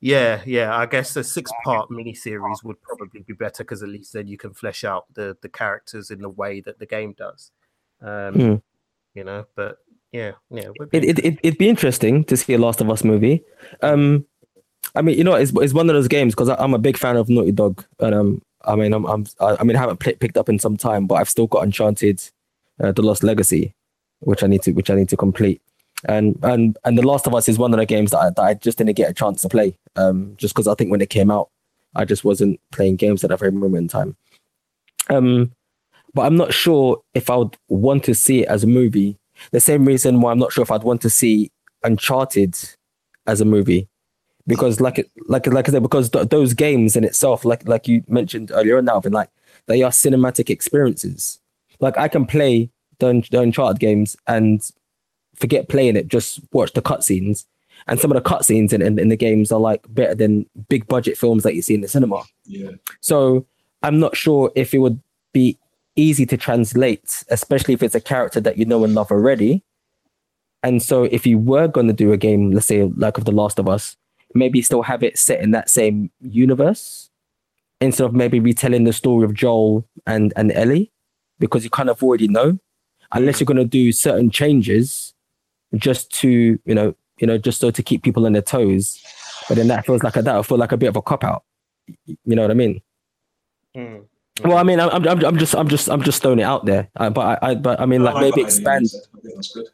yeah, 0.02 0.42
yeah, 0.46 0.76
I 0.76 0.86
guess 0.86 1.16
a 1.16 1.24
six-part 1.24 1.90
miniseries 1.90 2.62
would 2.66 2.82
probably 2.82 3.22
be 3.22 3.34
better 3.34 3.64
because 3.64 3.82
at 3.82 3.88
least 3.88 4.12
then 4.12 4.28
you 4.28 4.38
can 4.38 4.54
flesh 4.54 4.84
out 4.84 5.06
the 5.14 5.38
the 5.42 5.50
characters 5.50 6.12
in 6.12 6.20
the 6.20 6.30
way 6.30 6.60
that 6.62 6.78
the 6.78 6.86
game 6.86 7.14
does. 7.18 7.52
Um, 8.02 8.34
Hmm. 8.34 8.56
You 9.16 9.24
know, 9.24 9.46
but 9.56 9.78
yeah, 10.14 10.31
yeah, 10.49 10.69
it 10.80 10.90
It, 10.94 11.03
it, 11.03 11.19
it, 11.26 11.40
it'd 11.44 11.57
be 11.57 11.68
interesting 11.68 12.23
to 12.26 12.38
see 12.38 12.53
a 12.53 12.57
Last 12.57 12.80
of 12.80 12.90
Us 12.90 13.03
movie. 13.03 13.44
Um, 13.81 14.26
I 14.95 15.02
mean, 15.02 15.18
you 15.18 15.23
know, 15.23 15.34
it's, 15.34 15.52
it's 15.56 15.73
one 15.73 15.90
of 15.90 15.95
those 15.95 16.07
games 16.07 16.35
because 16.35 16.49
I'm 16.49 16.73
a 16.73 16.80
big 16.80 16.98
fan 16.98 17.18
of 17.18 17.30
Naughty 17.30 17.52
Dog, 17.52 17.84
and 17.99 18.14
um, 18.14 18.41
I 18.64 18.76
mean, 18.76 18.94
I'm, 18.94 19.06
I'm 19.06 19.26
I 19.40 19.64
mean, 19.64 19.76
I 19.76 19.80
haven't 19.80 19.99
pl- 19.99 20.14
picked 20.19 20.38
up 20.38 20.49
in 20.49 20.60
some 20.60 20.77
time, 20.77 21.07
but 21.07 21.15
I've 21.15 21.30
still 21.30 21.48
got 21.48 21.64
Uncharted, 21.64 22.22
uh, 22.80 22.91
The 22.91 23.02
Lost 23.02 23.23
Legacy, 23.23 23.73
which 24.19 24.44
I 24.44 24.48
need 24.48 24.61
to 24.64 24.72
which 24.72 24.90
I 24.90 24.95
need 24.95 25.10
to 25.10 25.18
complete, 25.18 25.61
and 26.06 26.38
and 26.44 26.77
and 26.85 26.98
The 26.98 27.07
Last 27.07 27.26
of 27.26 27.34
Us 27.34 27.49
is 27.49 27.57
one 27.57 27.73
of 27.73 27.80
the 27.80 27.85
games 27.85 28.11
that 28.11 28.19
I, 28.19 28.30
that 28.30 28.41
I 28.41 28.53
just 28.53 28.77
didn't 28.77 28.95
get 28.95 29.10
a 29.10 29.14
chance 29.14 29.41
to 29.41 29.49
play, 29.49 29.76
um, 29.95 30.35
just 30.38 30.53
because 30.53 30.68
I 30.68 30.76
think 30.76 30.91
when 30.91 31.02
it 31.02 31.10
came 31.10 31.31
out, 31.31 31.49
I 31.95 32.06
just 32.06 32.23
wasn't 32.23 32.60
playing 32.72 32.98
games 32.98 33.23
at 33.23 33.31
that 33.31 33.40
very 33.40 33.52
moment 33.52 33.84
in 33.84 33.88
time. 33.88 34.15
Um, 35.10 35.52
but 36.14 36.27
I'm 36.27 36.35
not 36.35 36.53
sure 36.53 37.02
if 37.15 37.30
I 37.30 37.38
would 37.38 37.57
want 37.68 38.03
to 38.06 38.14
see 38.14 38.44
it 38.44 38.48
as 38.48 38.64
a 38.64 38.68
movie. 38.68 39.18
The 39.52 39.60
same 39.60 39.86
reason 39.86 40.22
why 40.22 40.32
I'm 40.32 40.40
not 40.40 40.52
sure 40.52 40.64
if 40.64 40.72
I'd 40.72 40.84
want 40.84 41.02
to 41.02 41.10
see 41.10 41.52
Uncharted 41.84 42.57
as 43.28 43.41
a 43.41 43.45
movie, 43.45 43.88
because 44.48 44.80
like 44.80 45.10
like 45.28 45.48
like 45.48 45.68
I 45.68 45.72
said, 45.72 45.84
because 45.84 46.10
th- 46.10 46.30
those 46.30 46.53
games 46.53 46.95
in 46.95 47.03
itself, 47.03 47.45
like 47.45 47.68
like 47.68 47.88
you 47.88 48.03
mentioned 48.07 48.52
earlier 48.53 48.78
on, 48.78 48.90
Alvin, 48.90 49.14
like 49.14 49.30
they 49.68 49.82
are 49.82 49.91
cinematic 49.91 50.49
experiences. 50.49 51.40
Like 51.80 51.98
I 51.98 52.07
can 52.07 52.26
play 52.26 52.70
the, 52.99 53.07
Un- 53.07 53.24
the 53.32 53.41
Uncharted 53.41 53.80
games 53.80 54.15
and 54.28 54.61
forget 55.36 55.70
playing 55.70 55.95
it, 55.95 56.07
just 56.07 56.40
watch 56.52 56.74
the 56.74 56.82
cutscenes. 56.82 57.45
And 57.88 57.99
some 57.99 58.11
of 58.11 58.24
the 58.24 58.30
cutscenes 58.30 58.72
in, 58.72 58.82
in, 58.82 58.98
in 58.98 59.10
the 59.10 59.18
games 59.18 59.52
are 59.52 59.60
like 59.60 59.86
better 59.90 60.15
than 60.15 60.45
big 60.70 60.88
budget 60.88 61.18
films 61.18 61.44
that 61.44 61.56
you 61.56 61.61
see 61.61 61.74
in 61.74 61.82
the 61.82 61.88
cinema. 61.88 62.24
Yeah. 62.45 62.72
So 63.02 63.45
I'm 63.82 63.99
not 63.99 64.15
sure 64.15 64.52
if 64.56 64.74
it 64.74 64.78
would 64.78 65.02
be 65.34 65.57
easy 65.95 66.26
to 66.26 66.38
translate, 66.38 67.24
especially 67.30 67.74
if 67.74 67.84
it's 67.84 67.95
a 67.95 68.02
character 68.02 68.40
that 68.41 68.57
you 68.57 68.65
know 68.65 68.84
and 68.84 68.95
love 68.95 69.11
already. 69.11 69.64
And 70.64 70.82
so 70.82 71.03
if 71.03 71.26
you 71.28 71.38
were 71.38 71.68
going 71.68 71.88
to 71.88 71.94
do 71.94 72.14
a 72.14 72.18
game, 72.18 72.52
let's 72.52 72.68
say 72.68 72.84
like 72.84 73.18
of 73.18 73.26
The 73.26 73.32
Last 73.32 73.60
of 73.60 73.68
Us, 73.68 73.98
maybe 74.34 74.61
still 74.61 74.82
have 74.82 75.03
it 75.03 75.18
set 75.18 75.41
in 75.41 75.52
that 75.52 75.70
same 75.70 76.10
universe 76.22 77.10
instead 77.82 78.06
of 78.06 78.14
maybe 78.14 78.40
retelling 78.40 78.86
the 78.86 78.94
story 78.94 79.26
of 79.26 79.34
Joel 79.34 79.86
and, 80.07 80.34
and 80.36 80.52
Ellie, 80.53 80.91
because 81.40 81.64
you 81.64 81.70
kind 81.70 81.90
of 81.90 82.02
already 82.02 82.30
know, 82.30 82.57
unless 83.11 83.40
you're 83.40 83.45
going 83.45 83.57
to 83.57 83.65
do 83.65 83.91
certain 83.91 84.30
changes 84.30 85.14
just 85.76 86.11
to, 86.22 86.57
you 86.65 86.74
know, 86.74 86.95
you 87.20 87.28
know, 87.28 87.38
just 87.38 87.60
so 87.60 87.70
to 87.72 87.84
keep 87.84 88.02
people 88.02 88.26
on 88.26 88.34
their 88.34 88.41
toes. 88.41 89.03
But 89.48 89.57
then 89.57 89.68
that 89.68 89.86
feels 89.86 90.02
like 90.02 90.15
a, 90.15 90.22
that 90.22 90.36
would 90.36 90.45
feel 90.45 90.57
like 90.57 90.72
a 90.72 90.78
bit 90.78 90.88
of 90.88 90.95
a 90.95 91.02
cop 91.02 91.24
out. 91.24 91.44
You 92.06 92.36
know 92.36 92.41
what 92.41 92.52
I 92.52 92.56
mean? 92.56 92.82
Mm. 93.76 94.06
Well, 94.44 94.58
I 94.58 94.64
mean, 94.64 94.80
I'm, 94.80 94.90
I'm, 95.08 95.24
I'm 95.26 95.38
just, 95.38 95.54
I'm 95.56 95.68
just, 95.68 95.90
I'm 95.90 96.02
just 96.02 96.22
throwing 96.22 96.40
it 96.40 96.44
out 96.44 96.66
there. 96.66 96.90
Uh, 96.96 97.10
but 97.12 97.44
I, 97.44 97.50
I, 97.52 97.56
but 97.56 97.80
I 97.80 97.86
mean, 97.86 98.02
I 98.02 98.06
like 98.06 98.14
like 98.16 98.22
maybe 98.24 98.42
expand. 98.42 98.88
That's 99.24 99.54
good. 99.54 99.68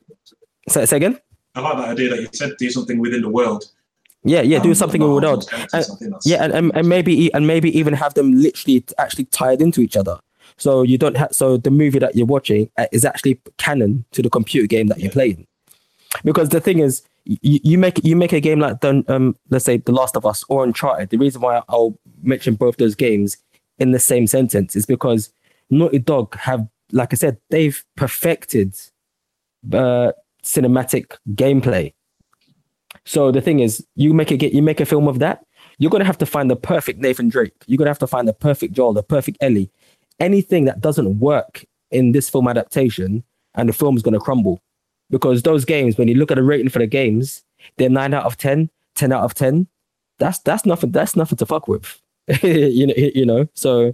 Say, 0.68 0.86
say 0.86 0.98
again. 0.98 1.20
I 1.56 1.62
like 1.62 1.78
that 1.78 1.90
idea 1.90 2.10
that 2.10 2.22
you 2.22 2.28
said 2.34 2.52
do 2.60 2.70
something 2.70 3.00
within 3.00 3.22
the 3.22 3.30
world. 3.30 3.66
Yeah, 4.26 4.42
yeah, 4.42 4.60
do 4.60 4.70
Um, 4.70 4.76
something 4.76 5.00
not 5.00 5.06
in 5.06 5.12
all 5.12 5.22
World. 5.22 5.42
those 5.44 5.50
characters, 5.50 5.90
I 5.90 5.96
think 5.96 6.12
that's- 6.12 6.26
Yeah, 6.26 6.44
and, 6.44 6.54
and, 6.54 6.72
and 6.76 6.90
maybe 6.90 7.34
and 7.34 7.48
maybe 7.48 7.76
even 7.78 7.94
have 7.94 8.16
them 8.16 8.34
literally 8.34 8.84
actually 8.98 9.26
tied 9.26 9.62
into 9.62 9.80
each 9.82 9.96
other. 9.96 10.20
So 10.58 10.82
you 10.82 10.98
don't 10.98 11.16
have 11.16 11.34
so 11.34 11.56
the 11.56 11.72
movie 11.72 12.00
that 12.00 12.18
you're 12.18 12.26
watching 12.28 12.70
uh, 12.78 12.88
is 12.92 13.06
actually 13.06 13.40
canon 13.58 14.04
to 14.12 14.22
the 14.22 14.30
computer 14.30 14.68
game 14.68 14.88
that 14.88 15.00
you're 15.00 15.12
playing. 15.12 15.48
Because 16.26 16.50
the 16.50 16.60
thing 16.60 16.80
is, 16.80 17.02
you, 17.24 17.60
you 17.64 17.78
make 17.78 18.04
you 18.04 18.18
make 18.18 18.34
a 18.34 18.42
game 18.42 18.60
like 18.60 18.82
the, 18.82 19.06
um 19.08 19.38
let's 19.50 19.64
say 19.64 19.78
The 19.78 19.94
Last 19.94 20.18
of 20.18 20.26
Us 20.26 20.44
or 20.50 20.66
Uncharted. 20.66 21.12
The 21.12 21.18
reason 21.18 21.42
why 21.42 21.62
I'll 21.70 21.98
mention 22.22 22.56
both 22.56 22.76
those 22.76 22.96
games 22.96 23.38
in 23.80 23.92
the 23.92 24.00
same 24.00 24.28
sentence 24.28 24.76
is 24.76 24.86
because 24.86 25.34
Naughty 25.70 26.00
Dog 26.00 26.36
have, 26.38 26.68
like 26.92 27.14
I 27.14 27.16
said, 27.16 27.38
they've 27.50 27.84
perfected 27.96 28.76
uh, 29.74 30.12
cinematic 30.44 31.16
gameplay. 31.32 31.94
So 33.06 33.32
the 33.32 33.42
thing 33.42 33.60
is, 33.60 33.86
you 33.96 34.14
make 34.14 34.32
a 34.32 34.38
get 34.38 34.54
you 34.54 34.62
make 34.62 34.80
a 34.80 34.86
film 34.86 35.08
of 35.08 35.20
that, 35.20 35.44
you're 35.78 35.92
gonna 35.92 36.06
have 36.06 36.18
to 36.20 36.26
find 36.26 36.50
the 36.50 36.56
perfect 36.56 37.00
Nathan 37.00 37.30
Drake. 37.30 37.54
You're 37.68 37.78
gonna 37.78 37.90
have 37.90 38.00
to 38.00 38.08
find 38.08 38.28
the 38.28 38.34
perfect 38.34 38.74
Joel, 38.74 38.94
the 38.94 39.04
perfect 39.04 39.38
Ellie. 39.42 39.72
Anything 40.20 40.66
that 40.66 40.82
doesn't 40.82 41.20
work 41.20 41.66
in 41.92 42.12
this 42.12 42.30
film 42.30 42.48
adaptation, 42.48 43.24
and 43.56 43.70
the 43.70 43.74
film's 43.74 44.02
gonna 44.02 44.20
crumble. 44.20 44.60
Because 45.10 45.42
those 45.42 45.66
games, 45.66 45.98
when 45.98 46.08
you 46.08 46.16
look 46.16 46.30
at 46.30 46.36
the 46.36 46.44
rating 46.44 46.70
for 46.70 46.80
the 46.80 46.88
games, 46.88 47.44
they're 47.78 47.90
nine 47.90 48.14
out 48.14 48.26
of 48.26 48.38
10, 48.38 48.70
10 48.96 49.12
out 49.12 49.24
of 49.24 49.34
10. 49.34 49.68
That's 50.20 50.40
that's 50.40 50.66
nothing, 50.66 50.92
that's 50.92 51.16
nothing 51.16 51.38
to 51.38 51.46
fuck 51.46 51.68
with. 51.68 52.00
you 52.44 52.88
know, 52.88 52.94
you 52.96 53.26
know. 53.26 53.48
So 53.54 53.94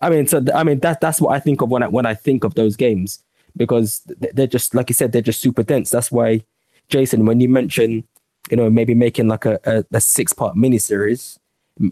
I 0.00 0.10
mean, 0.10 0.26
so 0.26 0.44
I 0.54 0.64
mean 0.64 0.80
that 0.80 1.00
that's 1.00 1.20
what 1.20 1.34
I 1.34 1.40
think 1.40 1.62
of 1.62 1.70
when 1.70 1.82
I 1.82 1.88
when 1.88 2.06
I 2.06 2.14
think 2.14 2.44
of 2.44 2.54
those 2.54 2.76
games 2.76 3.22
because 3.56 4.02
they're 4.06 4.46
just 4.46 4.74
like 4.74 4.88
you 4.88 4.94
said, 4.94 5.12
they're 5.12 5.22
just 5.22 5.40
super 5.40 5.62
dense. 5.62 5.90
That's 5.90 6.10
why, 6.10 6.44
Jason, 6.88 7.26
when 7.26 7.40
you 7.40 7.48
mention, 7.48 8.04
you 8.50 8.56
know, 8.56 8.70
maybe 8.70 8.94
making 8.94 9.28
like 9.28 9.44
a, 9.44 9.58
a, 9.64 9.84
a 9.92 10.00
six 10.00 10.32
part 10.32 10.56
miniseries 10.56 11.38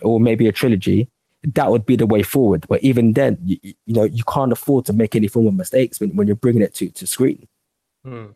or 0.02 0.20
maybe 0.20 0.48
a 0.48 0.52
trilogy, 0.52 1.08
that 1.42 1.70
would 1.70 1.86
be 1.86 1.96
the 1.96 2.06
way 2.06 2.22
forward. 2.22 2.66
But 2.68 2.82
even 2.82 3.12
then, 3.12 3.38
you, 3.44 3.58
you 3.62 3.94
know, 3.94 4.04
you 4.04 4.24
can't 4.24 4.52
afford 4.52 4.86
to 4.86 4.92
make 4.92 5.14
any 5.14 5.28
form 5.28 5.46
of 5.46 5.54
mistakes 5.54 6.00
when, 6.00 6.14
when 6.16 6.26
you're 6.26 6.36
bringing 6.36 6.62
it 6.62 6.74
to 6.74 6.90
to 6.90 7.06
screen. 7.06 7.46
Mm. 8.06 8.34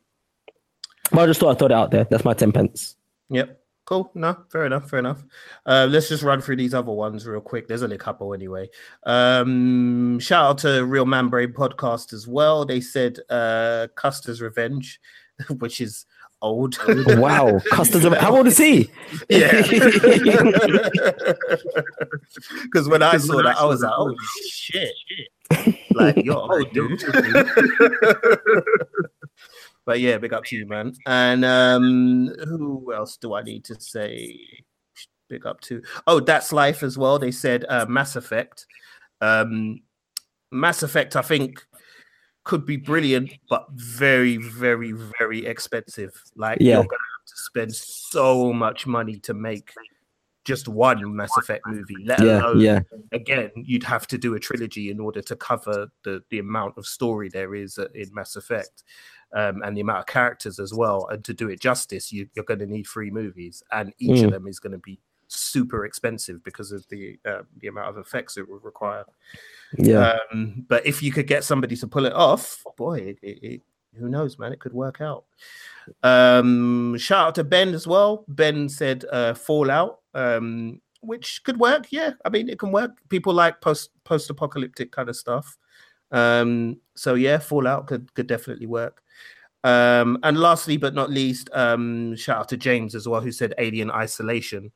But 1.11 1.21
I 1.21 1.27
just 1.27 1.41
thought 1.41 1.57
I 1.57 1.59
thought 1.59 1.71
it 1.71 1.75
out 1.75 1.91
there. 1.91 2.05
That's 2.05 2.25
my 2.25 2.35
ten 2.35 2.53
pence. 2.53 2.97
Yep. 3.31 3.61
Cool. 3.87 4.11
No, 4.15 4.37
fair 4.51 4.65
enough. 4.65 4.89
Fair 4.89 4.99
enough. 5.01 5.23
Uh, 5.67 5.87
let's 5.91 6.09
just 6.09 6.23
run 6.23 6.41
through 6.41 6.57
these 6.57 6.73
other 6.73 6.93
ones 6.93 7.27
real 7.27 7.41
quick. 7.41 7.69
There's 7.69 7.83
only 7.83 7.97
a 7.97 7.99
couple 7.99 8.33
anyway. 8.33 8.71
Um, 9.05 10.19
shout 10.21 10.45
out 10.45 10.59
to 10.59 10.85
Real 10.87 11.05
Man 11.05 11.29
Brain 11.29 11.53
podcast 11.53 12.15
as 12.15 12.27
well. 12.27 12.65
They 12.65 12.81
said 12.81 13.19
uh, 13.29 13.89
Custer's 13.95 14.41
Revenge, 14.41 15.01
which 15.59 15.83
is 15.83 16.07
old. 16.41 16.79
Wow, 17.19 17.61
Custer's 17.71 18.05
Revenge. 18.05 18.23
How 18.23 18.37
old 18.37 18.47
is 18.47 18.59
he? 18.59 18.91
Yeah. 19.29 19.63
Because 22.65 22.89
when 22.89 23.03
I 23.03 23.17
saw 23.19 23.43
that, 23.43 23.57
I 23.57 23.65
was 23.65 23.83
like, 23.83 23.93
oh 23.97 24.15
shit. 24.51 24.93
Like, 25.93 26.17
you're 26.17 26.37
old, 26.37 26.73
dude. 26.73 27.01
But 29.87 30.01
yeah, 30.01 30.19
big 30.19 30.33
up 30.33 30.45
to 30.45 30.57
you, 30.57 30.67
man. 30.67 30.95
And 31.07 31.45
um, 31.45 32.29
who 32.45 32.93
else 32.95 33.17
do 33.17 33.35
I 33.35 33.43
need 33.43 33.65
to 33.67 33.81
say 33.81 34.39
big 35.29 35.47
up 35.47 35.61
to? 35.63 35.83
Oh, 36.07 36.21
that's 36.21 36.53
life 36.53 36.83
as 36.83 36.97
well. 36.99 37.19
They 37.19 37.31
said 37.31 37.65
uh, 37.69 37.87
Mass 37.89 38.17
Effect. 38.17 38.67
Um, 39.21 39.81
Mass 40.51 40.83
Effect, 40.83 41.17
I 41.17 41.23
think, 41.23 41.65
could 42.45 42.67
be 42.67 42.77
brilliant, 42.77 43.33
but 43.49 43.67
very, 43.73 44.37
very, 44.37 44.93
very 45.19 45.47
expensive. 45.47 46.13
Like, 46.37 46.59
Yeah. 46.61 46.75
you're 46.75 46.85
gonna 46.85 47.11
have 47.19 47.27
to 47.27 47.37
spend 47.37 47.75
so 47.75 48.53
much 48.53 48.87
money 48.87 49.19
to 49.21 49.35
make 49.35 49.73
just 50.45 50.69
one 50.69 51.17
Mass 51.17 51.35
Effect 51.39 51.67
movie, 51.67 52.05
let 52.05 52.21
Yeah, 52.21 52.45
alone 52.47 52.61
yeah. 52.61 52.81
again, 53.13 53.51
you'd 53.57 53.83
have 53.85 54.07
to 54.09 54.19
do 54.19 54.35
a 54.35 54.39
trilogy 54.39 54.91
in 54.91 55.01
order 55.01 55.23
to 55.23 55.35
cover 55.37 55.89
the 56.03 56.23
the 56.29 56.39
amount 56.39 56.77
of 56.77 56.87
story 56.87 57.31
there 57.31 57.55
is 57.55 57.79
uh, 57.79 57.89
in 57.95 58.13
Mass 58.13 58.37
Effect. 58.37 58.85
Um, 59.35 59.63
and 59.65 59.77
the 59.77 59.81
amount 59.81 59.99
of 59.99 60.07
characters 60.07 60.61
as 60.61 60.73
well, 60.73 61.09
and 61.11 61.25
to 61.25 61.35
do 61.35 61.49
it 61.49 61.61
justice, 61.61 62.13
you, 62.13 62.29
you're 62.35 62.45
going 62.45 62.61
to 62.61 62.67
need 62.67 62.87
three 62.87 63.11
movies, 63.11 63.65
and 63.73 63.93
each 63.99 64.21
Mm. 64.21 64.27
of 64.27 64.31
them 64.31 64.47
is 64.47 64.61
going 64.61 64.73
to 64.73 64.79
be 64.79 65.01
super 65.27 65.85
expensive 65.85 66.45
because 66.45 66.71
of 66.71 66.87
the 66.89 67.19
uh, 67.25 67.43
the 67.59 67.67
amount 67.67 67.89
of 67.89 67.99
effects 67.99 68.37
it 68.37 68.49
would 68.49 68.63
require. 68.63 69.05
Yeah. 69.77 70.19
Um, 70.33 70.65
but 70.69 70.87
if 70.87 71.03
you 71.03 71.11
could 71.11 71.27
get 71.27 71.43
somebody 71.43 71.75
to 71.77 71.89
pull 71.89 72.07
it 72.07 72.13
off, 72.13 72.63
boy, 72.77 72.99
it, 72.99 73.19
it, 73.23 73.39
it, 73.43 73.61
who 73.99 74.09
knows, 74.09 74.39
man? 74.39 74.53
It 74.53 74.61
could 74.61 74.73
work 74.73 75.01
out. 75.01 75.25
Um, 76.03 76.97
shout 76.99 77.29
out 77.29 77.35
to 77.37 77.45
Ben 77.45 77.75
as 77.75 77.87
well. 77.87 78.25
Ben 78.29 78.69
said 78.69 79.05
uh, 79.11 79.35
Fallout, 79.35 80.01
um, 80.15 80.81
which 81.01 81.43
could 81.45 81.59
work. 81.59 81.87
Yeah, 81.91 82.13
I 82.25 82.29
mean, 82.29 82.49
it 82.49 82.59
can 82.59 82.71
work. 82.73 82.93
People 83.09 83.33
like 83.35 83.61
post 83.61 83.91
post 84.05 84.31
apocalyptic 84.31 84.93
kind 84.93 85.09
of 85.09 85.17
stuff. 85.17 85.57
Um, 86.13 86.81
so 86.95 87.15
yeah, 87.15 87.39
Fallout 87.39 87.87
could 87.87 88.13
could 88.15 88.29
definitely 88.29 88.67
work. 88.67 89.01
Um, 89.65 90.19
and 90.23 90.39
lastly, 90.39 90.77
but 90.77 90.95
not 90.95 91.11
least, 91.11 91.49
um, 91.55 92.15
shout 92.17 92.39
out 92.39 92.49
to 92.51 92.57
James 92.57 92.95
as 92.95 93.09
well, 93.09 93.23
who 93.23 93.33
said 93.33 93.55
Alien 93.59 93.91
Isolation. 93.91 94.71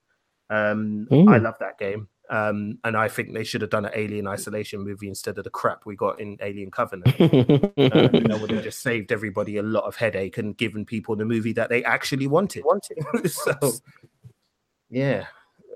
Um, 0.51 1.07
I 1.13 1.37
love 1.37 1.57
that 1.61 1.79
game. 1.79 2.09
Um, 2.31 2.79
and 2.85 2.97
I 2.97 3.09
think 3.09 3.33
they 3.33 3.45
should 3.45 3.63
have 3.63 3.71
done 3.71 3.87
an 3.87 3.93
Alien 3.95 4.27
Isolation 4.27 4.81
movie 4.81 5.09
instead 5.09 5.39
of 5.39 5.45
the 5.45 5.51
crap 5.51 5.87
we 5.87 5.97
got 5.97 6.21
in 6.21 6.37
Alien 6.41 6.71
Covenant. 6.71 7.15
Uh, 7.79 8.09
that 8.09 8.39
would 8.41 8.51
have 8.51 8.63
just 8.63 8.83
saved 8.83 9.13
everybody 9.13 9.57
a 9.57 9.63
lot 9.63 9.85
of 9.85 9.97
headache 9.97 10.37
and 10.37 10.57
given 10.57 10.85
people 10.85 11.17
the 11.17 11.25
movie 11.25 11.53
that 11.53 11.71
they 11.71 11.83
actually 11.85 12.27
wanted. 12.27 12.63
so, 13.27 13.73
yeah, 14.91 15.27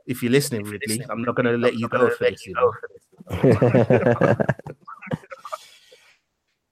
if 0.07 0.23
you're 0.23 0.33
listening, 0.33 0.65
Ridley, 0.65 1.05
I'm 1.09 1.23
not 1.23 1.37
going 1.37 1.47
to 1.47 1.57
let 1.57 1.75
you 1.75 1.89
go 1.89 2.11
for 2.11 2.25
this. 2.25 2.47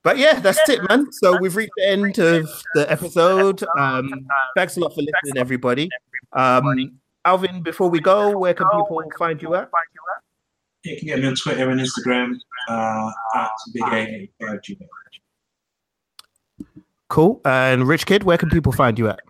You 0.05 0.11
know? 0.11 0.13
But 0.15 0.19
yeah, 0.19 0.41
that's 0.41 0.69
it, 0.69 0.81
man. 0.89 1.13
So 1.13 1.39
we've 1.41 1.57
reached 1.57 1.73
the 1.77 1.89
end 1.89 2.19
of 2.19 2.49
the 2.75 2.91
episode. 2.91 3.63
Um, 3.79 4.11
thanks 4.57 4.77
a 4.77 4.81
lot 4.81 4.95
for 4.95 5.03
listening, 5.03 5.39
everybody. 5.39 5.89
Um, 6.33 6.99
Alvin, 7.25 7.63
before 7.63 7.91
we 7.91 8.01
go, 8.01 8.39
where 8.39 8.55
can 8.55 8.67
people 8.71 9.03
find 9.19 9.41
you 9.43 9.55
at? 9.55 9.71
You 10.85 10.97
can 10.97 11.09
get 11.09 11.19
me 11.21 11.27
on 11.27 11.35
Twitter 11.35 11.69
and 11.69 11.81
Instagram 11.81 12.37
uh, 12.69 13.11
at 13.37 13.51
Big 13.75 13.83
A 13.85 14.31
Gmail. 14.41 14.89
Cool. 17.09 17.41
And 17.45 17.87
Rich 17.87 18.07
Kid, 18.07 18.23
where 18.23 18.39
can 18.39 18.49
people 18.49 18.73
find 18.73 18.99
you 18.99 19.09
at? 19.09 19.21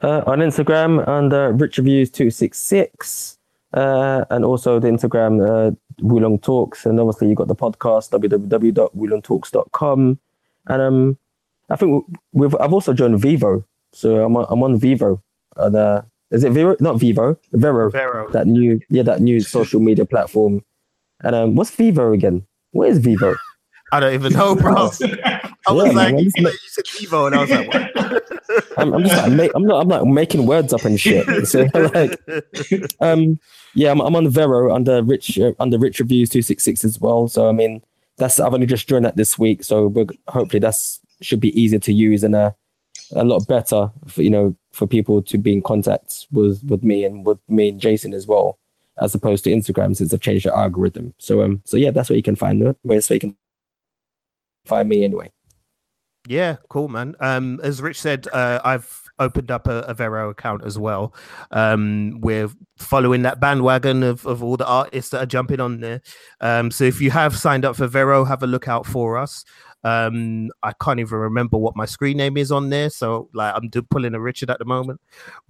uh, 0.00 0.22
on 0.26 0.38
Instagram 0.38 1.06
under 1.08 1.52
Rich 1.52 1.78
Reviews 1.78 2.10
two 2.10 2.30
six 2.30 2.58
six, 2.58 3.37
uh, 3.74 4.24
and 4.30 4.44
also 4.44 4.78
the 4.78 4.88
Instagram 4.88 5.46
uh, 5.46 5.72
Wulong 6.02 6.40
Talks, 6.42 6.86
and 6.86 6.98
obviously 7.00 7.28
you 7.28 7.34
got 7.34 7.48
the 7.48 7.54
podcast 7.54 8.10
www.wulongtalks.com, 8.10 10.18
and 10.66 10.82
um, 10.82 11.18
I 11.70 11.76
think 11.76 12.04
we've 12.32 12.54
I've 12.56 12.72
also 12.72 12.92
joined 12.92 13.20
Vivo, 13.20 13.64
so 13.92 14.24
I'm 14.24 14.36
on, 14.36 14.46
I'm 14.48 14.62
on 14.62 14.78
Vivo, 14.78 15.22
and 15.56 15.76
uh, 15.76 16.02
is 16.30 16.44
it 16.44 16.52
Vivo? 16.52 16.76
Not 16.80 16.98
Vivo, 16.98 17.38
Vero, 17.52 17.90
Vero. 17.90 18.28
that 18.30 18.46
new 18.46 18.80
yeah 18.88 19.02
that 19.02 19.20
new 19.20 19.40
social 19.56 19.80
media 19.80 20.04
platform, 20.04 20.64
and 21.20 21.34
um, 21.34 21.54
what's 21.56 21.70
Vivo 21.70 22.12
again? 22.12 22.46
What 22.72 22.88
is 22.88 22.98
Vivo? 22.98 23.34
I 23.92 24.00
don't 24.00 24.14
even 24.14 24.32
know, 24.32 24.54
bro. 24.54 24.74
I 24.76 24.82
was 24.84 25.00
Yeah, 25.00 25.92
like, 25.92 26.14
man, 26.14 26.18
you 26.18 26.30
said, 26.30 26.42
you 26.44 26.58
said 26.68 26.84
Evo, 26.86 27.26
and 27.26 27.34
I 27.34 27.40
was 27.40 27.50
like, 27.50 27.68
what? 27.68 28.24
I'm, 28.78 28.92
I'm 28.94 29.02
just 29.02 29.16
like, 29.16 29.32
ma- 29.32 29.48
I'm 29.54 29.64
not, 29.64 29.82
I'm 29.82 29.88
like 29.88 30.04
making 30.04 30.46
words 30.46 30.72
up 30.72 30.84
and 30.84 30.98
shit. 31.00 31.46
So 31.46 31.66
like, 31.74 32.18
um, 33.00 33.38
yeah, 33.74 33.90
I'm, 33.90 34.00
I'm 34.00 34.16
on 34.16 34.28
Vero 34.28 34.74
under 34.74 35.02
Rich, 35.02 35.38
uh, 35.38 35.52
under 35.58 35.78
Rich 35.78 36.00
Reviews 36.00 36.30
two 36.30 36.42
six 36.42 36.64
six 36.64 36.84
as 36.84 36.98
well. 37.00 37.28
So 37.28 37.48
I 37.48 37.52
mean, 37.52 37.82
that's 38.16 38.40
I've 38.40 38.54
only 38.54 38.66
just 38.66 38.88
joined 38.88 39.04
that 39.04 39.16
this 39.16 39.38
week, 39.38 39.62
so 39.64 39.88
we're, 39.88 40.06
hopefully 40.28 40.60
that's 40.60 41.00
should 41.20 41.40
be 41.40 41.58
easier 41.60 41.80
to 41.80 41.92
use 41.92 42.22
and 42.24 42.34
a 42.34 42.54
a 43.14 43.24
lot 43.24 43.46
better 43.48 43.90
for 44.06 44.22
you 44.22 44.30
know 44.30 44.54
for 44.72 44.86
people 44.86 45.22
to 45.22 45.38
be 45.38 45.52
in 45.52 45.62
contact 45.62 46.26
with 46.30 46.62
with 46.64 46.82
me 46.84 47.04
and 47.04 47.24
with 47.26 47.38
me 47.48 47.70
and 47.70 47.80
Jason 47.80 48.12
as 48.14 48.26
well, 48.26 48.58
as 49.00 49.14
opposed 49.14 49.44
to 49.44 49.50
Instagram 49.50 49.96
since 49.96 50.12
I've 50.14 50.20
changed 50.20 50.46
the 50.46 50.56
algorithm. 50.56 51.14
So 51.18 51.42
um, 51.42 51.60
so 51.64 51.76
yeah, 51.76 51.90
that's 51.90 52.10
where 52.10 52.16
you 52.16 52.22
can 52.22 52.36
find 52.36 52.62
it. 52.62 52.76
Where 52.82 53.00
so 53.00 53.14
you 53.14 53.20
can 53.20 53.36
find 54.68 54.88
me 54.88 55.04
anyway. 55.04 55.30
Yeah, 56.26 56.56
cool, 56.68 56.88
man. 56.88 57.14
Um, 57.20 57.58
as 57.62 57.80
Rich 57.80 58.00
said, 58.00 58.28
uh, 58.32 58.60
I've 58.62 59.02
opened 59.18 59.50
up 59.50 59.66
a, 59.66 59.80
a 59.80 59.94
Vero 59.94 60.28
account 60.30 60.62
as 60.64 60.78
well. 60.78 61.14
Um, 61.50 62.20
we're 62.20 62.50
following 62.78 63.22
that 63.22 63.40
bandwagon 63.40 64.02
of, 64.02 64.26
of 64.26 64.42
all 64.42 64.56
the 64.56 64.66
artists 64.66 65.10
that 65.10 65.22
are 65.22 65.26
jumping 65.26 65.58
on 65.58 65.80
there. 65.80 66.02
Um, 66.40 66.70
so 66.70 66.84
if 66.84 67.00
you 67.00 67.10
have 67.10 67.36
signed 67.36 67.64
up 67.64 67.76
for 67.76 67.86
Vero, 67.86 68.24
have 68.24 68.42
a 68.42 68.46
look 68.46 68.68
out 68.68 68.84
for 68.84 69.16
us. 69.16 69.44
Um, 69.84 70.50
I 70.62 70.72
can't 70.82 70.98
even 70.98 71.18
remember 71.18 71.56
what 71.56 71.76
my 71.76 71.84
screen 71.84 72.16
name 72.16 72.36
is 72.36 72.50
on 72.50 72.68
there, 72.68 72.90
so 72.90 73.28
like 73.32 73.54
I'm 73.54 73.68
do- 73.68 73.82
pulling 73.82 74.14
a 74.14 74.20
Richard 74.20 74.50
at 74.50 74.58
the 74.58 74.64
moment. 74.64 75.00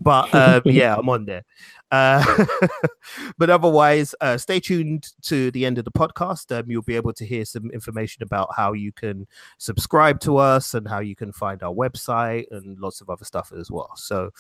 But 0.00 0.34
uh, 0.34 0.60
yeah, 0.66 0.96
I'm 0.96 1.08
on 1.08 1.24
there. 1.24 1.44
Uh, 1.90 2.46
but 3.38 3.48
otherwise, 3.48 4.14
uh, 4.20 4.36
stay 4.36 4.60
tuned 4.60 5.12
to 5.22 5.50
the 5.52 5.64
end 5.64 5.78
of 5.78 5.86
the 5.86 5.90
podcast. 5.92 6.56
Um, 6.56 6.70
you'll 6.70 6.82
be 6.82 6.96
able 6.96 7.14
to 7.14 7.24
hear 7.24 7.44
some 7.46 7.70
information 7.70 8.22
about 8.22 8.50
how 8.54 8.74
you 8.74 8.92
can 8.92 9.26
subscribe 9.56 10.20
to 10.20 10.36
us 10.36 10.74
and 10.74 10.86
how 10.86 10.98
you 11.00 11.16
can 11.16 11.32
find 11.32 11.62
our 11.62 11.72
website 11.72 12.44
and 12.50 12.78
lots 12.78 13.00
of 13.00 13.08
other 13.08 13.24
stuff 13.24 13.50
as 13.58 13.70
well. 13.70 13.92
So, 13.96 14.30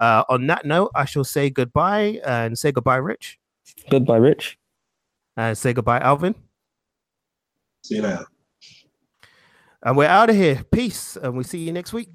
uh, 0.00 0.24
on 0.28 0.46
that 0.48 0.66
note, 0.66 0.90
I 0.94 1.06
shall 1.06 1.24
say 1.24 1.48
goodbye 1.48 2.20
and 2.26 2.58
say 2.58 2.72
goodbye, 2.72 2.96
Rich, 2.96 3.38
Goodbye, 3.88 4.16
Rich. 4.18 4.58
and 5.38 5.56
say 5.56 5.72
goodbye, 5.72 6.00
Alvin. 6.00 6.34
See 7.82 7.96
you 7.96 8.02
later. 8.02 8.26
And 9.82 9.96
we're 9.96 10.06
out 10.06 10.30
of 10.30 10.36
here. 10.36 10.62
Peace, 10.70 11.16
and 11.16 11.34
we'll 11.34 11.44
see 11.44 11.58
you 11.58 11.72
next 11.72 11.92
week. 11.92 12.10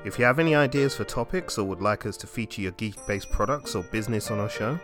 If 0.04 0.18
you 0.18 0.24
have 0.24 0.38
any 0.38 0.54
ideas 0.54 0.96
for 0.96 1.04
topics 1.04 1.58
or 1.58 1.64
would 1.64 1.80
like 1.80 2.06
us 2.06 2.16
to 2.18 2.26
feature 2.26 2.62
your 2.62 2.72
geek 2.72 2.94
based 3.06 3.30
products 3.30 3.74
or 3.74 3.84
business 3.84 4.30
on 4.30 4.40
our 4.40 4.48
show, 4.48 4.78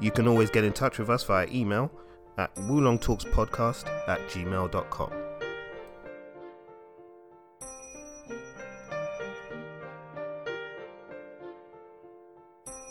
you 0.00 0.10
can 0.10 0.26
always 0.26 0.50
get 0.50 0.64
in 0.64 0.72
touch 0.72 0.98
with 0.98 1.10
us 1.10 1.24
via 1.24 1.46
email 1.50 1.90
at 2.38 2.54
woolongtalkspodcast 2.56 4.08
at 4.08 4.20
gmail.com. 4.28 5.25